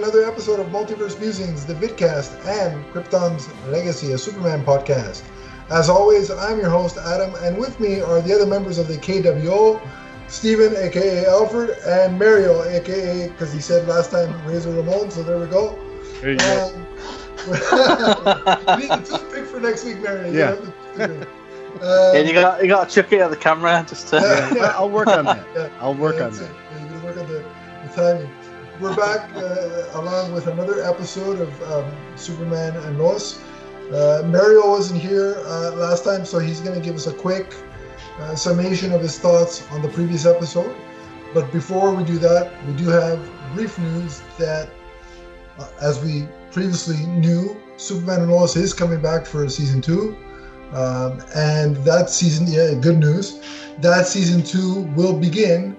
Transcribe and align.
welcome 0.00 0.12
to 0.12 0.18
another 0.18 0.30
episode 0.32 0.60
of 0.60 0.66
Multiverse 0.68 1.18
Musings, 1.20 1.66
the 1.66 1.74
vidcast, 1.74 2.44
and 2.46 2.84
Krypton's 2.92 3.48
Legacy, 3.68 4.12
a 4.12 4.18
Superman 4.18 4.64
podcast. 4.64 5.22
As 5.70 5.88
always, 5.88 6.30
I'm 6.30 6.58
your 6.58 6.70
host, 6.70 6.96
Adam, 6.98 7.34
and 7.42 7.56
with 7.58 7.78
me 7.80 8.00
are 8.00 8.20
the 8.20 8.34
other 8.34 8.46
members 8.46 8.78
of 8.78 8.88
the 8.88 8.96
KWO, 8.96 9.80
Stephen, 10.28 10.74
aka 10.76 11.26
Alfred, 11.26 11.70
and 11.86 12.18
Mario, 12.18 12.62
aka, 12.64 13.28
because 13.28 13.52
he 13.52 13.60
said 13.60 13.86
last 13.88 14.10
time, 14.10 14.32
Razor 14.46 14.70
Ramon, 14.70 15.10
so 15.10 15.22
there 15.22 15.38
we 15.38 15.46
go. 15.46 15.78
There 16.20 16.32
you 16.32 16.38
go. 16.38 16.72
And- 16.74 16.86
you 17.48 18.88
need 18.88 18.90
a 18.90 19.02
toothpick 19.04 19.46
for 19.46 19.60
next 19.60 19.84
week, 19.84 20.00
Mario. 20.02 20.30
You 20.30 20.38
Yeah. 20.38 20.46
have 20.46 20.72
the. 20.96 21.04
Um, 21.04 22.14
Yeah, 22.16 22.20
you 22.20 22.32
got 22.34 22.62
you 22.62 22.68
got 22.68 22.88
to 22.88 22.94
chuck 22.94 23.12
it 23.12 23.20
at 23.20 23.30
the 23.30 23.36
camera 23.36 23.84
just 23.88 24.08
to. 24.08 24.16
Yeah. 24.54 24.72
I'll 24.76 24.90
work 24.90 25.06
on 25.08 25.24
that. 25.24 25.46
Yeah. 25.54 25.68
I'll 25.80 25.94
work 25.94 26.16
Yeah, 26.16 26.24
on 26.26 26.32
that. 26.32 26.50
Yeah, 26.50 26.80
you're 26.80 26.88
gonna 26.88 27.04
work 27.04 27.16
on 27.16 27.28
the, 27.28 27.44
the 27.88 27.94
timing. 27.94 28.30
We're 28.80 28.96
back 28.96 29.28
uh, 29.36 30.00
along 30.00 30.32
with 30.32 30.46
another 30.46 30.82
episode 30.82 31.38
of 31.38 31.62
um, 31.70 32.16
Superman 32.16 32.74
and 32.76 32.98
Lois. 32.98 33.38
Uh, 33.92 34.22
Mario 34.24 34.70
wasn't 34.70 35.02
here 35.02 35.34
uh, 35.44 35.72
last 35.72 36.02
time, 36.02 36.24
so 36.24 36.38
he's 36.38 36.60
gonna 36.60 36.80
give 36.80 36.94
us 36.94 37.06
a 37.06 37.12
quick 37.12 37.54
uh, 38.20 38.34
summation 38.34 38.92
of 38.92 39.02
his 39.02 39.18
thoughts 39.18 39.70
on 39.70 39.82
the 39.82 39.88
previous 39.88 40.24
episode. 40.24 40.74
But 41.34 41.52
before 41.52 41.94
we 41.94 42.04
do 42.04 42.16
that, 42.20 42.52
we 42.66 42.72
do 42.72 42.88
have 42.88 43.20
brief 43.54 43.78
news 43.78 44.22
that, 44.38 44.70
uh, 45.58 45.68
as 45.82 46.02
we 46.02 46.26
previously 46.50 47.04
knew, 47.04 47.60
Superman 47.76 48.22
and 48.22 48.32
Lois 48.32 48.56
is 48.56 48.72
coming 48.72 49.02
back 49.02 49.26
for 49.26 49.46
season 49.50 49.82
two. 49.82 50.16
Um, 50.72 51.22
and 51.34 51.76
that 51.84 52.08
season, 52.08 52.46
yeah, 52.46 52.72
good 52.80 52.98
news. 52.98 53.42
That 53.80 54.06
season 54.06 54.42
two 54.42 54.90
will 54.96 55.18
begin 55.18 55.76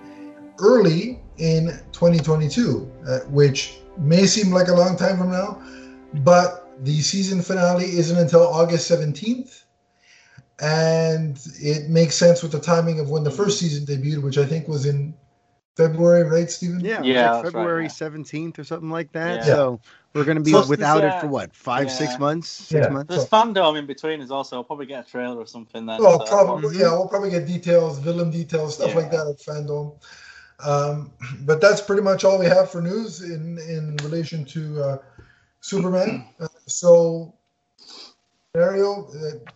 early 0.60 1.20
in 1.38 1.68
2022, 1.92 2.91
uh, 3.08 3.20
which 3.30 3.78
may 3.98 4.26
seem 4.26 4.52
like 4.52 4.68
a 4.68 4.74
long 4.74 4.96
time 4.98 5.18
from 5.18 5.32
now, 5.32 5.62
but 6.24 6.70
the 6.84 7.00
season 7.02 7.42
finale 7.42 7.86
isn't 7.86 8.18
until 8.18 8.42
August 8.48 8.90
17th. 8.90 9.64
And 10.60 11.40
it 11.60 11.90
makes 11.90 12.16
sense 12.16 12.44
with 12.44 12.52
the 12.52 12.60
timing 12.60 13.00
of 13.00 13.10
when 13.10 13.24
the 13.24 13.32
first 13.32 13.60
season 13.60 13.86
debuted, 13.86 14.22
which 14.22 14.38
I 14.38 14.46
think 14.46 14.68
was 14.68 14.86
in 14.86 15.14
February, 15.76 16.24
right, 16.30 16.52
Stephen? 16.52 16.82
Yeah, 16.82 17.02
Yeah, 17.02 17.32
like 17.32 17.44
that's 17.44 17.54
right, 17.56 17.60
February 17.62 17.84
yeah. 17.84 17.90
seventeenth 17.90 18.60
or 18.60 18.64
something 18.64 18.92
like 18.92 19.12
that. 19.14 19.38
Yeah. 19.40 19.46
So 19.46 19.80
we're 20.14 20.26
gonna 20.26 20.42
be 20.42 20.52
So- 20.52 20.68
without 20.68 21.04
it 21.04 21.08
Yeah. 21.08 21.22
for 21.22 21.28
what 21.28 21.56
five, 21.56 21.90
six 21.92 22.20
months, 22.20 22.48
six 22.50 22.86
Yeah. 22.86 22.90
months. 22.90 23.10
There's 23.16 23.26
FanDome 23.28 23.80
in 23.80 23.88
between 23.88 24.22
as 24.22 24.30
well, 24.30 24.44
so 24.44 24.58
I'll 24.58 24.64
probably 24.64 24.86
get 24.86 25.08
a 25.08 25.10
trailer 25.10 25.38
or 25.38 25.48
something 25.48 25.86
then. 25.88 25.98
Oh, 26.02 26.20
so- 26.20 26.26
probably. 26.26 26.78
Yeah, 26.78 26.90
we'll 26.92 27.08
probably 27.08 27.32
get 27.32 27.48
details, 27.48 27.98
villain 28.00 28.30
details, 28.30 28.76
stuff 28.76 28.94
like 28.94 29.10
that 29.12 29.26
at 29.28 29.40
FanDome. 29.40 29.96
Um, 30.64 31.12
but 31.42 31.60
that's 31.62 31.82
pretty 31.82 32.02
much 32.02 32.24
all 32.24 32.38
we 32.40 32.46
have 32.46 32.70
for 32.72 32.82
news 32.82 33.22
in 33.22 33.58
in 33.60 33.98
relation 34.04 34.46
to 34.46 34.84
uh, 34.84 34.98
Superman. 35.62 36.26
Uh, 36.40 36.48
so, 36.68 37.34
Mario, 38.56 39.08
uh, 39.08 39.52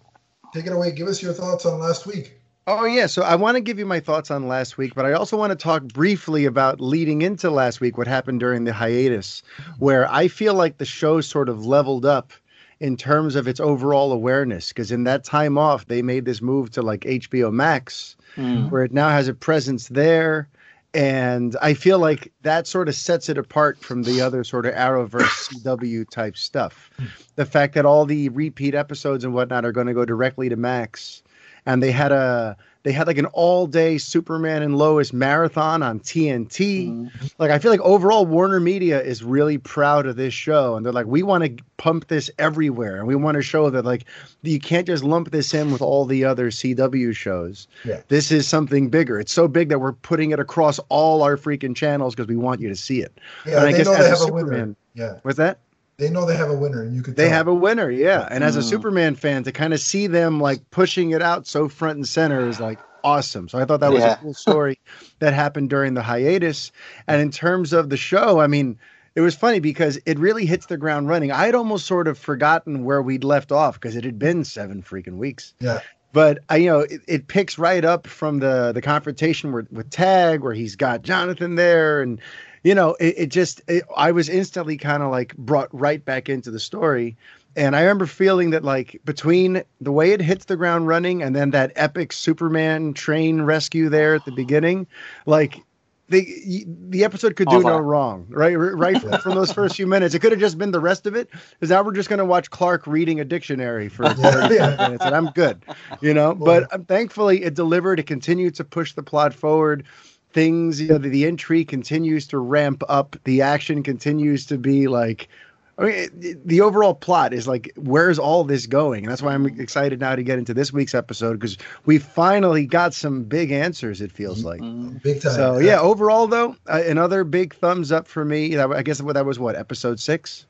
take 0.54 0.66
it 0.66 0.72
away. 0.72 0.92
Give 0.92 1.08
us 1.08 1.22
your 1.22 1.34
thoughts 1.34 1.66
on 1.66 1.80
last 1.80 2.06
week. 2.06 2.40
Oh 2.68 2.86
yeah, 2.86 3.06
so 3.06 3.22
I 3.22 3.36
want 3.36 3.56
to 3.56 3.62
give 3.62 3.78
you 3.78 3.86
my 3.86 4.00
thoughts 4.00 4.32
on 4.32 4.48
last 4.48 4.76
week, 4.80 4.96
but 4.96 5.06
I 5.06 5.14
also 5.14 5.38
want 5.38 5.52
to 5.52 5.56
talk 5.56 5.84
briefly 5.84 6.46
about 6.46 6.82
leading 6.82 7.22
into 7.22 7.52
last 7.52 7.80
week, 7.80 7.96
what 7.96 8.08
happened 8.08 8.40
during 8.40 8.64
the 8.64 8.74
hiatus, 8.74 9.44
where 9.78 10.12
I 10.12 10.28
feel 10.28 10.56
like 10.56 10.80
the 10.80 10.86
show 10.86 11.22
sort 11.22 11.48
of 11.48 11.68
leveled 11.68 12.08
up 12.08 12.34
in 12.80 12.98
terms 12.98 13.36
of 13.36 13.48
its 13.48 13.60
overall 13.60 14.12
awareness. 14.12 14.70
Because 14.70 14.92
in 14.92 15.04
that 15.04 15.24
time 15.24 15.60
off, 15.60 15.86
they 15.86 16.02
made 16.02 16.26
this 16.26 16.42
move 16.42 16.72
to 16.72 16.82
like 16.82 17.02
HBO 17.02 17.54
Max, 17.54 18.16
Hmm. 18.34 18.70
where 18.70 18.84
it 18.84 18.92
now 18.92 19.10
has 19.10 19.28
a 19.28 19.34
presence 19.36 19.88
there. 19.90 20.50
And 20.96 21.58
I 21.62 21.74
feel 21.74 22.00
like 22.00 22.32
that 22.44 22.68
sort 22.68 22.88
of 22.88 22.96
sets 22.96 23.28
it 23.28 23.38
apart 23.38 23.78
from 23.80 24.04
the 24.04 24.22
other 24.22 24.46
sort 24.46 24.66
of 24.66 24.74
Arrowverse 24.76 25.62
CW 25.62 26.10
type 26.10 26.38
stuff. 26.38 26.90
The 27.36 27.46
fact 27.46 27.74
that 27.74 27.86
all 27.86 28.06
the 28.06 28.30
repeat 28.30 28.74
episodes 28.74 29.26
and 29.26 29.34
whatnot 29.34 29.66
are 29.66 29.74
going 29.74 29.88
to 29.88 29.94
go 29.94 30.06
directly 30.06 30.48
to 30.48 30.56
Max, 30.56 31.22
and 31.66 31.82
they 31.82 31.92
had 31.92 32.12
a 32.12 32.56
they 32.84 32.92
had 32.92 33.08
like 33.08 33.18
an 33.18 33.26
all 33.28 33.66
day 33.66 33.98
Superman 33.98 34.62
and 34.62 34.78
Lois 34.78 35.12
marathon 35.12 35.82
on 35.82 36.00
TNT. 36.00 36.88
Hmm. 36.90 37.08
Like 37.40 37.50
I 37.50 37.58
feel 37.58 37.72
like 37.72 37.82
overall 37.82 38.28
Warner 38.28 38.60
Media 38.60 39.02
is 39.02 39.24
really 39.24 39.58
proud 39.58 40.06
of 40.06 40.16
this 40.18 40.34
show, 40.36 40.76
and 40.76 40.86
they're 40.86 40.94
like, 40.94 41.08
we 41.08 41.24
want 41.24 41.44
to 41.46 41.64
pump 41.78 42.08
this 42.10 42.30
everywhere, 42.38 42.98
and 42.98 43.08
we 43.08 43.16
want 43.16 43.36
to 43.36 43.42
show 43.42 43.70
that 43.72 43.86
like 43.86 44.06
you 44.44 44.60
can't 44.60 44.86
just 44.86 45.04
lump 45.04 45.32
this 45.32 45.54
in 45.54 45.72
with 45.72 45.82
all 45.82 46.06
the 46.06 46.24
other 46.24 46.52
CW 46.52 47.16
shows. 47.16 47.68
Yeah. 47.84 48.02
This 48.08 48.32
is 48.32 48.48
something 48.48 48.90
bigger. 48.90 49.20
It's 49.20 49.32
so 49.34 49.48
big 49.48 49.70
that 49.70 49.80
we're 49.80 49.94
putting 49.94 50.30
it 50.32 50.40
across 50.40 50.80
all 50.90 51.24
our 51.24 51.38
freaking 51.38 51.76
channels 51.76 52.14
because 52.14 52.28
we 52.28 52.36
want 52.36 52.62
you 52.62 52.70
to 52.70 52.76
see 52.76 53.02
it. 53.02 53.18
Yeah, 53.48 53.58
And 53.58 53.68
I 53.68 53.72
guess 53.72 53.88
know 53.88 53.94
as 53.94 54.20
they 54.20 54.26
a 54.26 54.30
a 54.30 54.32
winner. 54.34 54.46
Superman- 54.48 54.76
Yeah, 54.94 55.20
What's 55.24 55.38
that? 55.40 55.58
They 55.98 56.10
know 56.10 56.26
they 56.26 56.36
have 56.36 56.50
a 56.50 56.56
winner, 56.56 56.82
and 56.84 56.96
you 56.96 57.02
could. 57.02 57.16
They 57.16 57.26
tell. 57.26 57.34
have 57.34 57.48
a 57.48 57.54
winner, 57.54 57.90
yeah. 57.90 58.28
And 58.30 58.44
as 58.44 58.56
a 58.56 58.60
Mm. 58.60 58.70
Superman 58.70 59.16
fan, 59.16 59.44
to 59.44 59.52
kind 59.52 59.74
of 59.74 59.80
see 59.80 60.08
them 60.08 60.40
like 60.40 60.70
pushing 60.72 61.12
it 61.12 61.22
out 61.22 61.48
so 61.48 61.68
front 61.70 61.98
and 61.98 62.08
center 62.08 62.48
is 62.48 62.60
like 62.60 62.80
awesome. 63.04 63.48
So 63.48 63.60
I 63.60 63.66
thought 63.66 63.80
that 63.82 63.92
was 63.94 64.02
Yeah. 64.04 64.14
a 64.14 64.18
cool 64.18 64.34
story 64.34 64.80
that 65.20 65.34
happened 65.34 65.70
during 65.70 65.94
the 65.94 66.02
hiatus. 66.02 66.72
And 67.08 67.22
in 67.22 67.32
terms 67.32 67.72
of 67.72 67.90
the 67.90 67.98
show, 67.98 68.40
I 68.40 68.48
mean, 68.48 68.78
it 69.16 69.22
was 69.22 69.36
funny 69.36 69.60
because 69.60 69.98
it 70.06 70.20
really 70.20 70.46
hits 70.46 70.66
the 70.66 70.76
ground 70.78 71.08
running. 71.08 71.32
I 71.32 71.46
had 71.46 71.56
almost 71.56 71.86
sort 71.86 72.08
of 72.08 72.18
forgotten 72.18 72.84
where 72.84 73.02
we'd 73.02 73.24
left 73.24 73.52
off 73.52 73.76
because 73.80 73.96
it 73.96 74.04
had 74.04 74.20
been 74.20 74.44
seven 74.44 74.82
freaking 74.84 75.18
weeks. 75.18 75.54
Yeah. 75.60 75.80
But 76.12 76.40
I, 76.50 76.58
you 76.58 76.70
know, 76.70 76.80
it, 76.80 77.02
it 77.08 77.28
picks 77.28 77.58
right 77.58 77.84
up 77.86 78.08
from 78.08 78.40
the 78.40 78.72
the 78.74 78.82
confrontation 78.82 79.52
with, 79.52 79.70
with 79.72 79.90
Tag, 79.90 80.42
where 80.42 80.54
he's 80.54 80.76
got 80.76 81.02
Jonathan 81.02 81.56
there, 81.56 82.02
and 82.02 82.20
you 82.66 82.74
know, 82.74 82.96
it, 83.00 83.16
it 83.18 83.28
just 83.28 83.62
it, 83.68 83.84
I 83.96 84.12
was 84.12 84.28
instantly 84.28 84.76
kind 84.76 85.04
of 85.04 85.12
like 85.12 85.38
brought 85.38 85.70
right 85.72 86.04
back 86.04 86.30
into 86.30 86.50
the 86.50 86.60
story. 86.60 87.16
And 87.56 87.76
I 87.76 87.82
remember 87.82 88.08
feeling 88.08 88.50
that 88.50 88.64
like 88.64 89.00
between 89.06 89.64
the 89.80 89.92
way 89.92 90.12
it 90.12 90.20
hits 90.20 90.46
the 90.46 90.58
ground 90.58 90.88
running 90.88 91.22
and 91.22 91.36
then 91.36 91.52
that 91.52 91.72
epic 91.76 92.12
Superman 92.12 92.94
train 92.96 93.44
rescue 93.44 93.88
there 93.88 94.16
at 94.16 94.26
the 94.26 94.32
beginning, 94.32 94.88
like 95.28 95.64
the 96.10 96.66
the 96.90 97.04
episode 97.04 97.36
could 97.36 97.50
do 97.50 97.62
no 97.62 97.78
wrong, 97.78 98.26
right? 98.30 98.56
Right 98.56 99.00
from, 99.22 99.36
those 99.36 99.52
first 99.52 99.76
few 99.76 99.86
minutes, 99.86 100.16
it 100.16 100.20
could 100.20 100.32
have 100.32 100.42
just 100.42 100.58
been 100.58 100.72
the 100.72 100.80
rest 100.80 101.06
of 101.06 101.16
it. 101.16 101.30
Because 101.32 101.70
now 101.70 101.84
we're 101.84 101.94
just 101.94 102.10
going 102.10 102.20
to 102.20 102.26
watch 102.26 102.50
Clark 102.50 102.88
reading 102.88 103.20
a 103.20 103.26
dictionary 103.26 103.90
for 103.90 104.06
Yeah, 104.06 104.14
35 104.14 104.50
yeah. 104.52 104.76
minutes, 104.78 105.06
and 105.06 105.16
I'm 105.16 105.28
good, 105.28 105.64
you 106.02 106.16
know. 106.16 106.34
But 106.34 106.72
um, 106.74 106.86
thankfully, 106.86 107.44
it 107.44 107.54
delivered. 107.54 108.00
It 108.00 108.08
continued 108.08 108.56
to 108.56 108.64
push 108.64 108.94
the 108.94 109.04
plot 109.04 109.36
forward. 109.36 109.86
Things, 110.36 110.82
you 110.82 110.90
know, 110.90 110.98
the, 110.98 111.08
the 111.08 111.24
intrigue 111.26 111.70
continues 111.70 112.28
to 112.28 112.38
ramp 112.38 112.84
up. 112.90 113.16
The 113.24 113.42
action 113.42 113.82
continues 113.84 114.46
to 114.48 114.58
be 114.58 114.88
like. 114.88 115.30
I 115.78 115.84
mean, 115.84 116.42
the 116.46 116.62
overall 116.62 116.94
plot 116.94 117.34
is 117.34 117.48
like, 117.50 117.70
where's 117.76 118.18
all 118.18 118.44
this 118.46 118.66
going? 118.66 119.04
And 119.04 119.12
that's 119.12 119.22
why 119.22 119.34
I'm 119.34 119.46
excited 119.46 120.00
now 120.00 120.16
to 120.16 120.24
get 120.24 120.38
into 120.38 120.54
this 120.54 120.72
week's 120.72 120.96
episode 120.96 121.34
because 121.34 121.58
we 121.86 121.98
finally 121.98 122.66
got 122.66 122.94
some 122.94 123.24
big 123.24 123.52
answers. 123.52 124.00
It 124.00 124.12
feels 124.12 124.46
like. 124.46 124.60
Hmm. 124.62 124.98
big 125.04 125.22
time. 125.22 125.34
So 125.34 125.58
yeah, 125.58 125.80
overall 125.80 126.28
though, 126.28 126.56
uh, 126.68 126.82
another 126.86 127.24
big 127.26 127.54
thumbs 127.56 127.92
up 127.92 128.08
for 128.08 128.24
me. 128.24 128.58
I 128.58 128.84
guess 128.84 129.00
that 129.00 129.26
was 129.26 129.38
what 129.40 129.56
episode 129.58 130.00
six. 130.00 130.46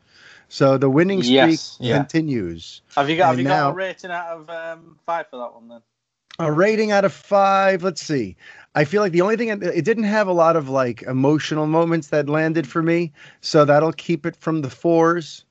So 0.47 0.78
the 0.78 0.90
winning 0.91 1.22
streak 1.24 1.34
Yes, 1.35 1.78
yeah. 1.79 1.97
continues. 1.97 2.81
Have 2.95 3.09
you 3.09 3.18
got 3.18 3.25
Have 3.28 3.34
And 3.34 3.41
you 3.41 3.47
got 3.47 3.56
now- 3.56 3.69
a 3.69 3.74
rating 3.74 4.12
out 4.12 4.28
of 4.28 4.50
um, 4.50 5.00
five 5.07 5.28
for 5.29 5.38
that 5.38 5.53
one 5.56 5.68
then? 5.69 5.81
A 6.38 6.51
rating 6.51 6.91
out 6.91 7.06
of 7.06 7.13
five. 7.13 7.81
Let's 7.81 8.01
see. 8.01 8.35
I 8.75 8.84
feel 8.86 9.02
like 9.02 9.13
the 9.13 9.22
only 9.22 9.38
thing 9.38 9.50
it 9.50 9.86
didn't 9.86 10.04
have 10.04 10.27
a 10.27 10.33
lot 10.33 10.56
of 10.56 10.69
like 10.69 11.01
emotional 11.04 11.66
moments 11.66 12.07
that 12.10 12.30
landed 12.30 12.68
for 12.68 12.83
me, 12.83 13.13
so 13.42 13.66
that'll 13.66 13.94
keep 13.94 14.25
it 14.25 14.36
from 14.36 14.62
the 14.62 14.69
fours, 14.69 15.45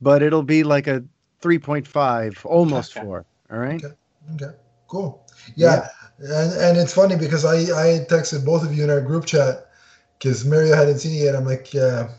but 0.00 0.22
it'll 0.22 0.44
be 0.44 0.62
like 0.62 0.86
a 0.86 1.04
three 1.40 1.58
point 1.58 1.86
five, 1.86 2.44
almost 2.46 2.92
Okay. 2.92 3.00
four. 3.00 3.26
All 3.50 3.58
right. 3.58 3.84
Okay. 3.84 3.94
Okay, 4.34 4.56
cool. 4.88 5.26
Yeah, 5.56 5.88
And, 6.18 6.52
and 6.52 6.78
it's 6.78 6.92
funny 6.92 7.16
because 7.16 7.44
I, 7.44 7.54
I 7.56 8.04
texted 8.06 8.44
both 8.44 8.64
of 8.64 8.74
you 8.74 8.84
in 8.84 8.90
our 8.90 9.00
group 9.00 9.24
chat 9.26 9.70
because 10.18 10.44
Mario 10.44 10.74
hadn't 10.76 10.98
seen 10.98 11.14
it 11.14 11.24
yet. 11.24 11.36
I'm 11.36 11.44
like, 11.46 11.72
yeah, 11.72 12.10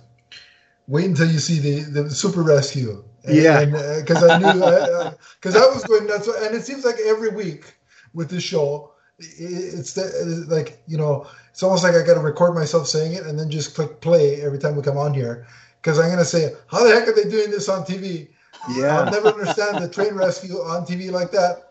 wait 0.87 1.05
until 1.05 1.27
you 1.27 1.39
see 1.39 1.59
the, 1.59 2.03
the 2.03 2.09
super 2.09 2.41
rescue. 2.43 3.03
And, 3.25 3.35
Yeah. 3.35 3.65
Because 3.65 4.23
uh, 4.23 4.27
I 4.27 4.37
knew, 4.37 4.63
uh, 4.63 4.67
uh, 4.67 5.11
because 5.39 5.55
I, 5.55 5.65
was 5.67 5.85
going 5.85 6.07
nuts. 6.07 6.27
And 6.27 6.55
it 6.55 6.65
seems 6.65 6.85
like 6.85 6.95
every 7.05 7.29
week 7.29 7.75
with 8.13 8.29
this 8.29 8.43
show, 8.43 8.93
i- 8.97 8.98
it's 9.19 9.93
the, 9.93 10.45
like, 10.47 10.81
you 10.87 10.97
know, 10.97 11.27
it's 11.51 11.63
almost 11.63 11.83
like 11.83 11.95
I 11.95 12.05
got 12.05 12.15
to 12.15 12.21
record 12.21 12.55
myself 12.55 12.87
saying 12.87 13.13
it 13.13 13.25
and 13.25 13.37
then 13.37 13.49
just 13.49 13.75
click 13.75 14.01
play 14.01 14.41
every 14.41 14.59
time 14.59 14.75
we 14.75 14.81
come 14.81 14.97
on 14.97 15.13
here. 15.13 15.45
Because 15.81 15.99
I'm 15.99 16.07
going 16.07 16.19
to 16.19 16.25
say, 16.25 16.53
how 16.67 16.83
the 16.83 16.93
heck 16.93 17.07
are 17.07 17.13
they 17.13 17.29
doing 17.29 17.51
this 17.51 17.69
on 17.69 17.85
TV? 17.85 18.29
Yeah. 18.75 18.99
I'll 18.99 19.11
never 19.11 19.29
understand 19.29 19.83
the 19.83 19.89
train 19.89 20.13
rescue 20.13 20.55
on 20.55 20.85
TV 20.85 21.11
like 21.11 21.31
that. 21.31 21.69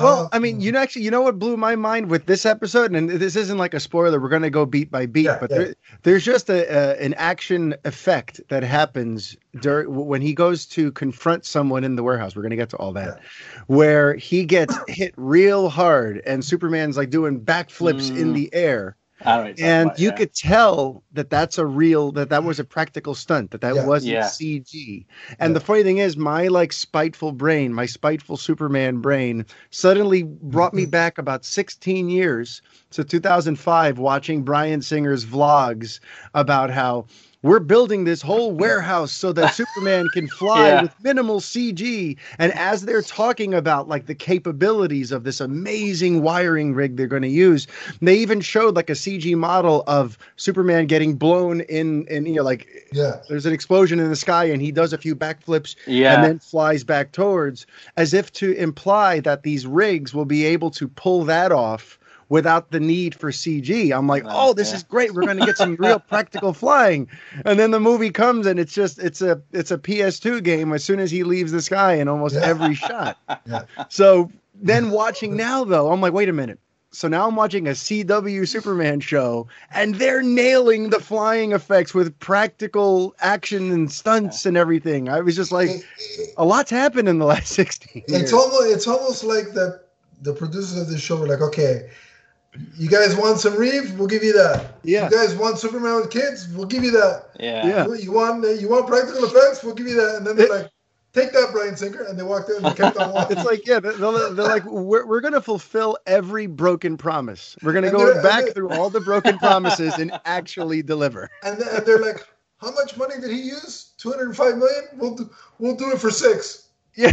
Well, 0.00 0.28
I 0.32 0.38
mean, 0.38 0.60
you 0.60 0.72
know, 0.72 0.80
actually, 0.80 1.02
you 1.02 1.10
know 1.10 1.22
what 1.22 1.38
blew 1.38 1.56
my 1.56 1.76
mind 1.76 2.10
with 2.10 2.26
this 2.26 2.44
episode, 2.44 2.92
and 2.94 3.08
this 3.10 3.36
isn't 3.36 3.58
like 3.58 3.74
a 3.74 3.80
spoiler. 3.80 4.20
We're 4.20 4.28
going 4.28 4.42
to 4.42 4.50
go 4.50 4.66
beat 4.66 4.90
by 4.90 5.06
beat, 5.06 5.24
Yeah, 5.26 5.38
but 5.40 5.50
yeah. 5.50 5.56
There, 5.58 5.74
there's 6.02 6.24
just 6.24 6.48
a, 6.50 6.66
a 6.68 7.02
an 7.04 7.14
action 7.14 7.74
effect 7.84 8.40
that 8.48 8.62
happens 8.62 9.36
during 9.60 9.94
when 10.06 10.20
he 10.22 10.34
goes 10.34 10.66
to 10.66 10.92
confront 10.92 11.44
someone 11.46 11.84
in 11.84 11.96
the 11.96 12.02
warehouse. 12.02 12.34
We're 12.36 12.42
going 12.42 12.50
to 12.50 12.56
get 12.56 12.70
to 12.70 12.76
all 12.76 12.92
that, 12.92 13.20
where 13.66 14.14
he 14.14 14.44
gets 14.44 14.76
hit 14.88 15.14
real 15.16 15.68
hard, 15.68 16.22
and 16.26 16.44
Superman's 16.44 16.96
like 16.96 17.10
doing 17.10 17.40
backflips 17.40 18.10
in 18.16 18.32
Mm. 18.32 18.34
the 18.34 18.54
air. 18.54 18.96
All 19.24 19.40
right, 19.40 19.58
and 19.58 19.88
right, 19.88 19.98
you 19.98 20.10
yeah. 20.10 20.14
could 20.14 20.32
tell 20.32 21.02
that 21.12 21.28
that's 21.28 21.58
a 21.58 21.66
real 21.66 22.12
that 22.12 22.28
that 22.30 22.44
was 22.44 22.60
a 22.60 22.64
practical 22.64 23.14
stunt 23.14 23.50
that 23.50 23.60
that 23.62 23.74
Yeah. 23.74 23.84
wasn't 23.84 24.12
Yeah. 24.12 24.26
cg 24.26 25.06
and 25.40 25.50
Yeah. 25.50 25.54
the 25.54 25.60
funny 25.60 25.82
thing 25.82 25.98
is 25.98 26.16
my 26.16 26.46
like 26.46 26.72
spiteful 26.72 27.32
brain 27.32 27.74
my 27.74 27.86
spiteful 27.86 28.36
superman 28.36 28.98
brain 28.98 29.44
suddenly 29.70 30.22
brought 30.22 30.72
me 30.72 30.82
mm-hmm. 30.82 30.90
back 30.90 31.18
about 31.18 31.44
16 31.44 32.08
years 32.08 32.62
to 32.92 33.02
2005 33.02 33.98
watching 33.98 34.42
Bryan 34.44 34.82
Singer's 34.82 35.24
vlogs 35.26 35.98
about 36.34 36.70
how 36.70 37.06
we're 37.42 37.60
building 37.60 38.04
this 38.04 38.22
whole 38.22 38.52
warehouse 38.56 39.12
so 39.12 39.32
that 39.32 39.50
Superman 39.50 40.08
can 40.08 40.26
fly 40.28 40.72
Yeah. 40.72 40.80
with 40.80 40.94
minimal 41.00 41.40
CG. 41.40 42.16
And 42.38 42.52
as 42.52 42.82
they're 42.84 43.02
talking 43.02 43.54
about 43.54 43.88
like 43.88 44.06
the 44.06 44.14
capabilities 44.14 45.12
of 45.12 45.24
this 45.24 45.40
amazing 45.40 46.22
wiring 46.22 46.74
rig 46.74 46.96
they're 46.96 47.06
going 47.06 47.22
to 47.22 47.28
use, 47.28 47.66
they 48.00 48.16
even 48.16 48.40
showed 48.40 48.76
like 48.76 48.90
a 48.90 48.94
CG 48.94 49.36
model 49.36 49.84
of 49.86 50.18
Superman 50.36 50.86
getting 50.86 51.16
blown 51.16 51.60
in, 51.62 52.06
and 52.08 52.26
you 52.28 52.34
know, 52.36 52.42
like 52.42 52.66
Yeah. 52.92 53.16
there's 53.28 53.46
an 53.46 53.52
explosion 53.52 54.00
in 54.00 54.08
the 54.08 54.16
sky 54.16 54.44
and 54.44 54.62
he 54.62 54.72
does 54.72 54.92
a 54.92 54.98
few 54.98 55.14
backflips 55.14 55.76
yeah, 55.86 56.14
and 56.14 56.24
then 56.24 56.38
flies 56.40 56.84
back 56.84 57.12
towards, 57.12 57.66
as 57.96 58.14
if 58.14 58.32
to 58.34 58.52
imply 58.54 59.20
that 59.20 59.42
these 59.42 59.66
rigs 59.66 60.14
will 60.14 60.24
be 60.24 60.44
able 60.44 60.70
to 60.72 60.88
pull 60.88 61.24
that 61.24 61.52
off 61.52 61.97
without 62.28 62.70
the 62.70 62.80
need 62.80 63.14
for 63.14 63.30
CG. 63.30 63.96
I'm 63.96 64.06
like, 64.06 64.22
oh, 64.26 64.52
this 64.52 64.70
yeah. 64.70 64.76
is 64.76 64.82
great. 64.82 65.14
We're 65.14 65.22
going 65.24 65.38
to 65.38 65.46
get 65.46 65.56
some 65.56 65.76
real 65.78 65.98
practical 65.98 66.52
flying. 66.52 67.08
And 67.44 67.58
then 67.58 67.70
the 67.70 67.80
movie 67.80 68.10
comes 68.10 68.46
and 68.46 68.58
it's 68.60 68.74
just 68.74 68.98
it's 68.98 69.22
a 69.22 69.40
it's 69.52 69.70
a 69.70 69.78
PS2 69.78 70.42
game 70.42 70.72
as 70.72 70.84
soon 70.84 71.00
as 71.00 71.10
he 71.10 71.24
leaves 71.24 71.52
the 71.52 71.62
sky 71.62 71.94
in 71.94 72.08
almost 72.08 72.36
every 72.36 72.74
shot. 72.74 73.16
Yeah. 73.46 73.62
So 73.88 74.30
then 74.54 74.90
watching 74.90 75.36
now 75.36 75.64
though, 75.64 75.90
I'm 75.92 76.00
like, 76.00 76.12
wait 76.12 76.28
a 76.28 76.32
minute. 76.32 76.58
So 76.90 77.06
now 77.06 77.26
I'm 77.28 77.36
watching 77.36 77.68
a 77.68 77.72
CW 77.72 78.48
Superman 78.48 79.00
show, 79.00 79.46
and 79.72 79.96
they're 79.96 80.22
nailing 80.22 80.88
the 80.88 80.98
flying 81.00 81.52
effects 81.52 81.92
with 81.92 82.18
practical 82.18 83.14
action 83.20 83.70
and 83.70 83.92
stunts 83.92 84.46
and 84.46 84.56
everything. 84.56 85.08
I 85.10 85.20
was 85.20 85.36
just 85.36 85.52
like, 85.52 85.68
It- 85.68 85.84
it- 86.18 86.34
a 86.38 86.44
lot's 86.46 86.70
happened 86.70 87.06
in 87.08 87.18
the 87.18 87.26
last 87.26 87.48
16 87.52 88.04
years. 88.08 88.22
it's 88.22 88.32
almost 88.32 88.70
it's 88.74 88.86
almost 88.88 89.22
like 89.24 89.52
the 89.52 89.80
the 90.22 90.32
producers 90.32 90.78
of 90.80 90.88
the 90.88 90.98
show 90.98 91.16
were 91.16 91.28
like, 91.28 91.42
okay, 91.42 91.90
you 92.76 92.88
guys 92.88 93.14
want 93.16 93.38
some 93.38 93.56
Reeve? 93.56 93.98
We'll 93.98 94.08
give 94.08 94.22
you 94.24 94.32
that. 94.32 94.74
Yeah. 94.82 95.08
You 95.10 95.16
guys 95.16 95.34
want 95.36 95.58
Superman 95.58 95.96
with 95.96 96.10
kids? 96.10 96.48
We'll 96.48 96.66
give 96.66 96.82
you 96.84 96.90
that. 96.92 97.26
yeah, 97.38 97.66
Yeah. 97.66 97.86
You, 97.86 97.94
you 97.96 98.12
want 98.12 98.44
you 98.60 98.68
want 98.68 98.86
practical 98.86 99.24
effects? 99.24 99.62
We'll 99.62 99.74
give 99.74 99.86
you 99.86 99.94
that. 99.96 100.16
And 100.16 100.26
then 100.26 100.36
they're 100.36 100.48
like, 100.48 100.70
take 101.12 101.32
that, 101.32 101.50
Bryan 101.52 101.76
Singer, 101.76 102.02
and 102.02 102.18
they 102.18 102.22
walked 102.22 102.50
in 102.50 102.64
and 102.64 102.76
kept 102.76 102.96
on 102.96 103.12
walking. 103.14 103.36
It's 103.36 103.46
like, 103.46 103.66
yeah, 103.66 103.80
they're, 103.80 103.92
they're 103.92 104.10
they're 104.32 104.44
like, 104.46 104.64
we're, 104.64 105.06
we're 105.06 105.20
going 105.20 105.34
to 105.34 105.40
fulfill 105.42 105.96
every 106.06 106.46
broken 106.46 106.96
promise. 106.96 107.56
We're 107.62 107.72
going 107.72 107.84
to 107.84 107.90
And 107.90 107.96
go 107.98 108.22
back 108.22 108.44
they're- 108.44 108.52
through 108.54 108.70
all 108.70 108.90
the 108.90 109.00
broken 109.00 109.38
promises 109.38 109.94
and 109.98 110.18
actually 110.24 110.82
deliver. 110.82 111.30
and, 111.44 111.60
then, 111.60 111.68
and 111.76 111.86
they're 111.86 111.98
like, 111.98 112.26
how 112.60 112.72
much 112.72 112.96
money 112.96 113.14
did 113.20 113.30
he 113.30 113.40
use? 113.40 113.92
Two 113.98 114.10
hundred 114.10 114.26
and 114.28 114.36
five 114.36 114.56
million. 114.58 114.82
We'll 114.96 115.14
do 115.14 115.30
we'll 115.60 115.76
do 115.76 115.92
it 115.92 116.00
for 116.00 116.10
six. 116.10 116.68
Yeah. 116.94 117.12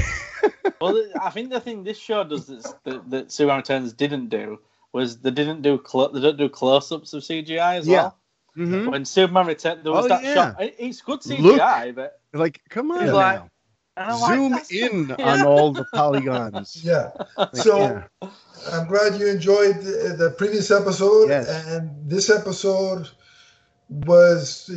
Well, 0.81 0.99
I 1.21 1.29
think 1.29 1.51
the 1.51 1.59
thing 1.59 1.83
this 1.83 1.99
show 1.99 2.23
does 2.23 2.47
that, 2.47 3.09
that 3.11 3.31
Superman 3.31 3.57
Returns 3.57 3.93
didn't 3.93 4.29
do 4.29 4.59
was 4.95 5.19
they 5.19 5.31
didn't 5.31 5.61
do 5.61 5.77
clo- 5.77 6.07
they 6.13 6.21
don't 6.21 6.37
do 6.37 6.47
close-ups 6.49 7.13
of 7.13 7.21
CGI 7.23 7.75
as 7.79 7.87
Yeah. 7.87 8.01
well. 8.03 8.17
hmm 8.55 8.89
When 8.89 9.03
Superman 9.05 9.47
Returns, 9.47 9.83
there 9.83 9.91
was 9.91 10.05
Oh, 10.05 10.07
that 10.07 10.23
yeah. 10.23 10.33
shot. 10.33 10.61
it- 10.61 10.75
It's 10.79 11.01
good 11.01 11.19
CGI, 11.21 11.87
Look. 11.87 11.95
but 11.95 12.19
Like, 12.33 12.61
come 12.69 12.91
on 12.91 13.05
now. 13.05 13.13
like- 13.13 13.41
and 13.97 14.11
I'm 14.11 14.19
like, 14.21 14.65
Zoom 14.65 14.81
in 14.83 15.15
Yeah. 15.19 15.31
on 15.33 15.45
all 15.51 15.71
the 15.73 15.85
polygons. 15.93 16.69
Yeah. 16.91 17.11
Like, 17.37 17.55
So 17.57 17.77
yeah. 17.77 18.29
I'm 18.71 18.87
glad 18.87 19.19
you 19.19 19.27
enjoyed 19.27 19.75
the, 19.81 20.15
the 20.17 20.29
previous 20.37 20.71
episode, 20.71 21.27
Yes. 21.29 21.47
and 21.67 21.91
this 22.09 22.29
episode 22.29 23.09
was 23.89 24.69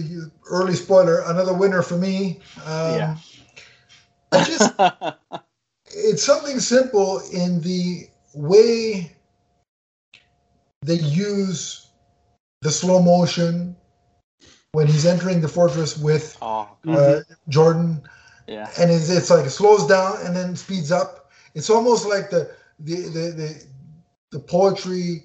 early 0.51 0.75
spoiler, 0.75 1.21
another 1.27 1.55
winner 1.55 1.83
for 1.83 1.97
me. 1.97 2.41
Um, 2.67 2.95
Yeah. 2.99 3.17
I 4.33 4.45
just 4.45 4.75
it's 5.95 6.23
something 6.23 6.59
simple 6.61 7.21
in 7.33 7.61
the 7.63 8.09
way 8.35 9.13
they 10.89 10.97
use 10.97 11.91
the 12.63 12.71
slow 12.71 13.01
motion 13.01 13.77
when 14.73 14.87
he's 14.87 15.07
entering 15.07 15.41
the 15.41 15.49
fortress 15.49 15.97
with 15.99 16.37
oh, 16.43 16.69
uh, 16.89 17.21
Jordan, 17.49 18.03
yeah, 18.47 18.71
and 18.79 18.91
it's, 18.91 19.11
it's 19.11 19.31
like 19.31 19.47
it 19.47 19.51
slows 19.51 19.87
down 19.87 20.17
and 20.25 20.35
then 20.35 20.57
speeds 20.57 20.91
up. 20.91 21.31
It's 21.55 21.71
almost 21.71 22.07
like 22.07 22.31
the 22.31 22.51
the 22.81 22.97
the 23.03 23.25
the, 23.41 23.65
the 24.31 24.39
poetry 24.41 25.25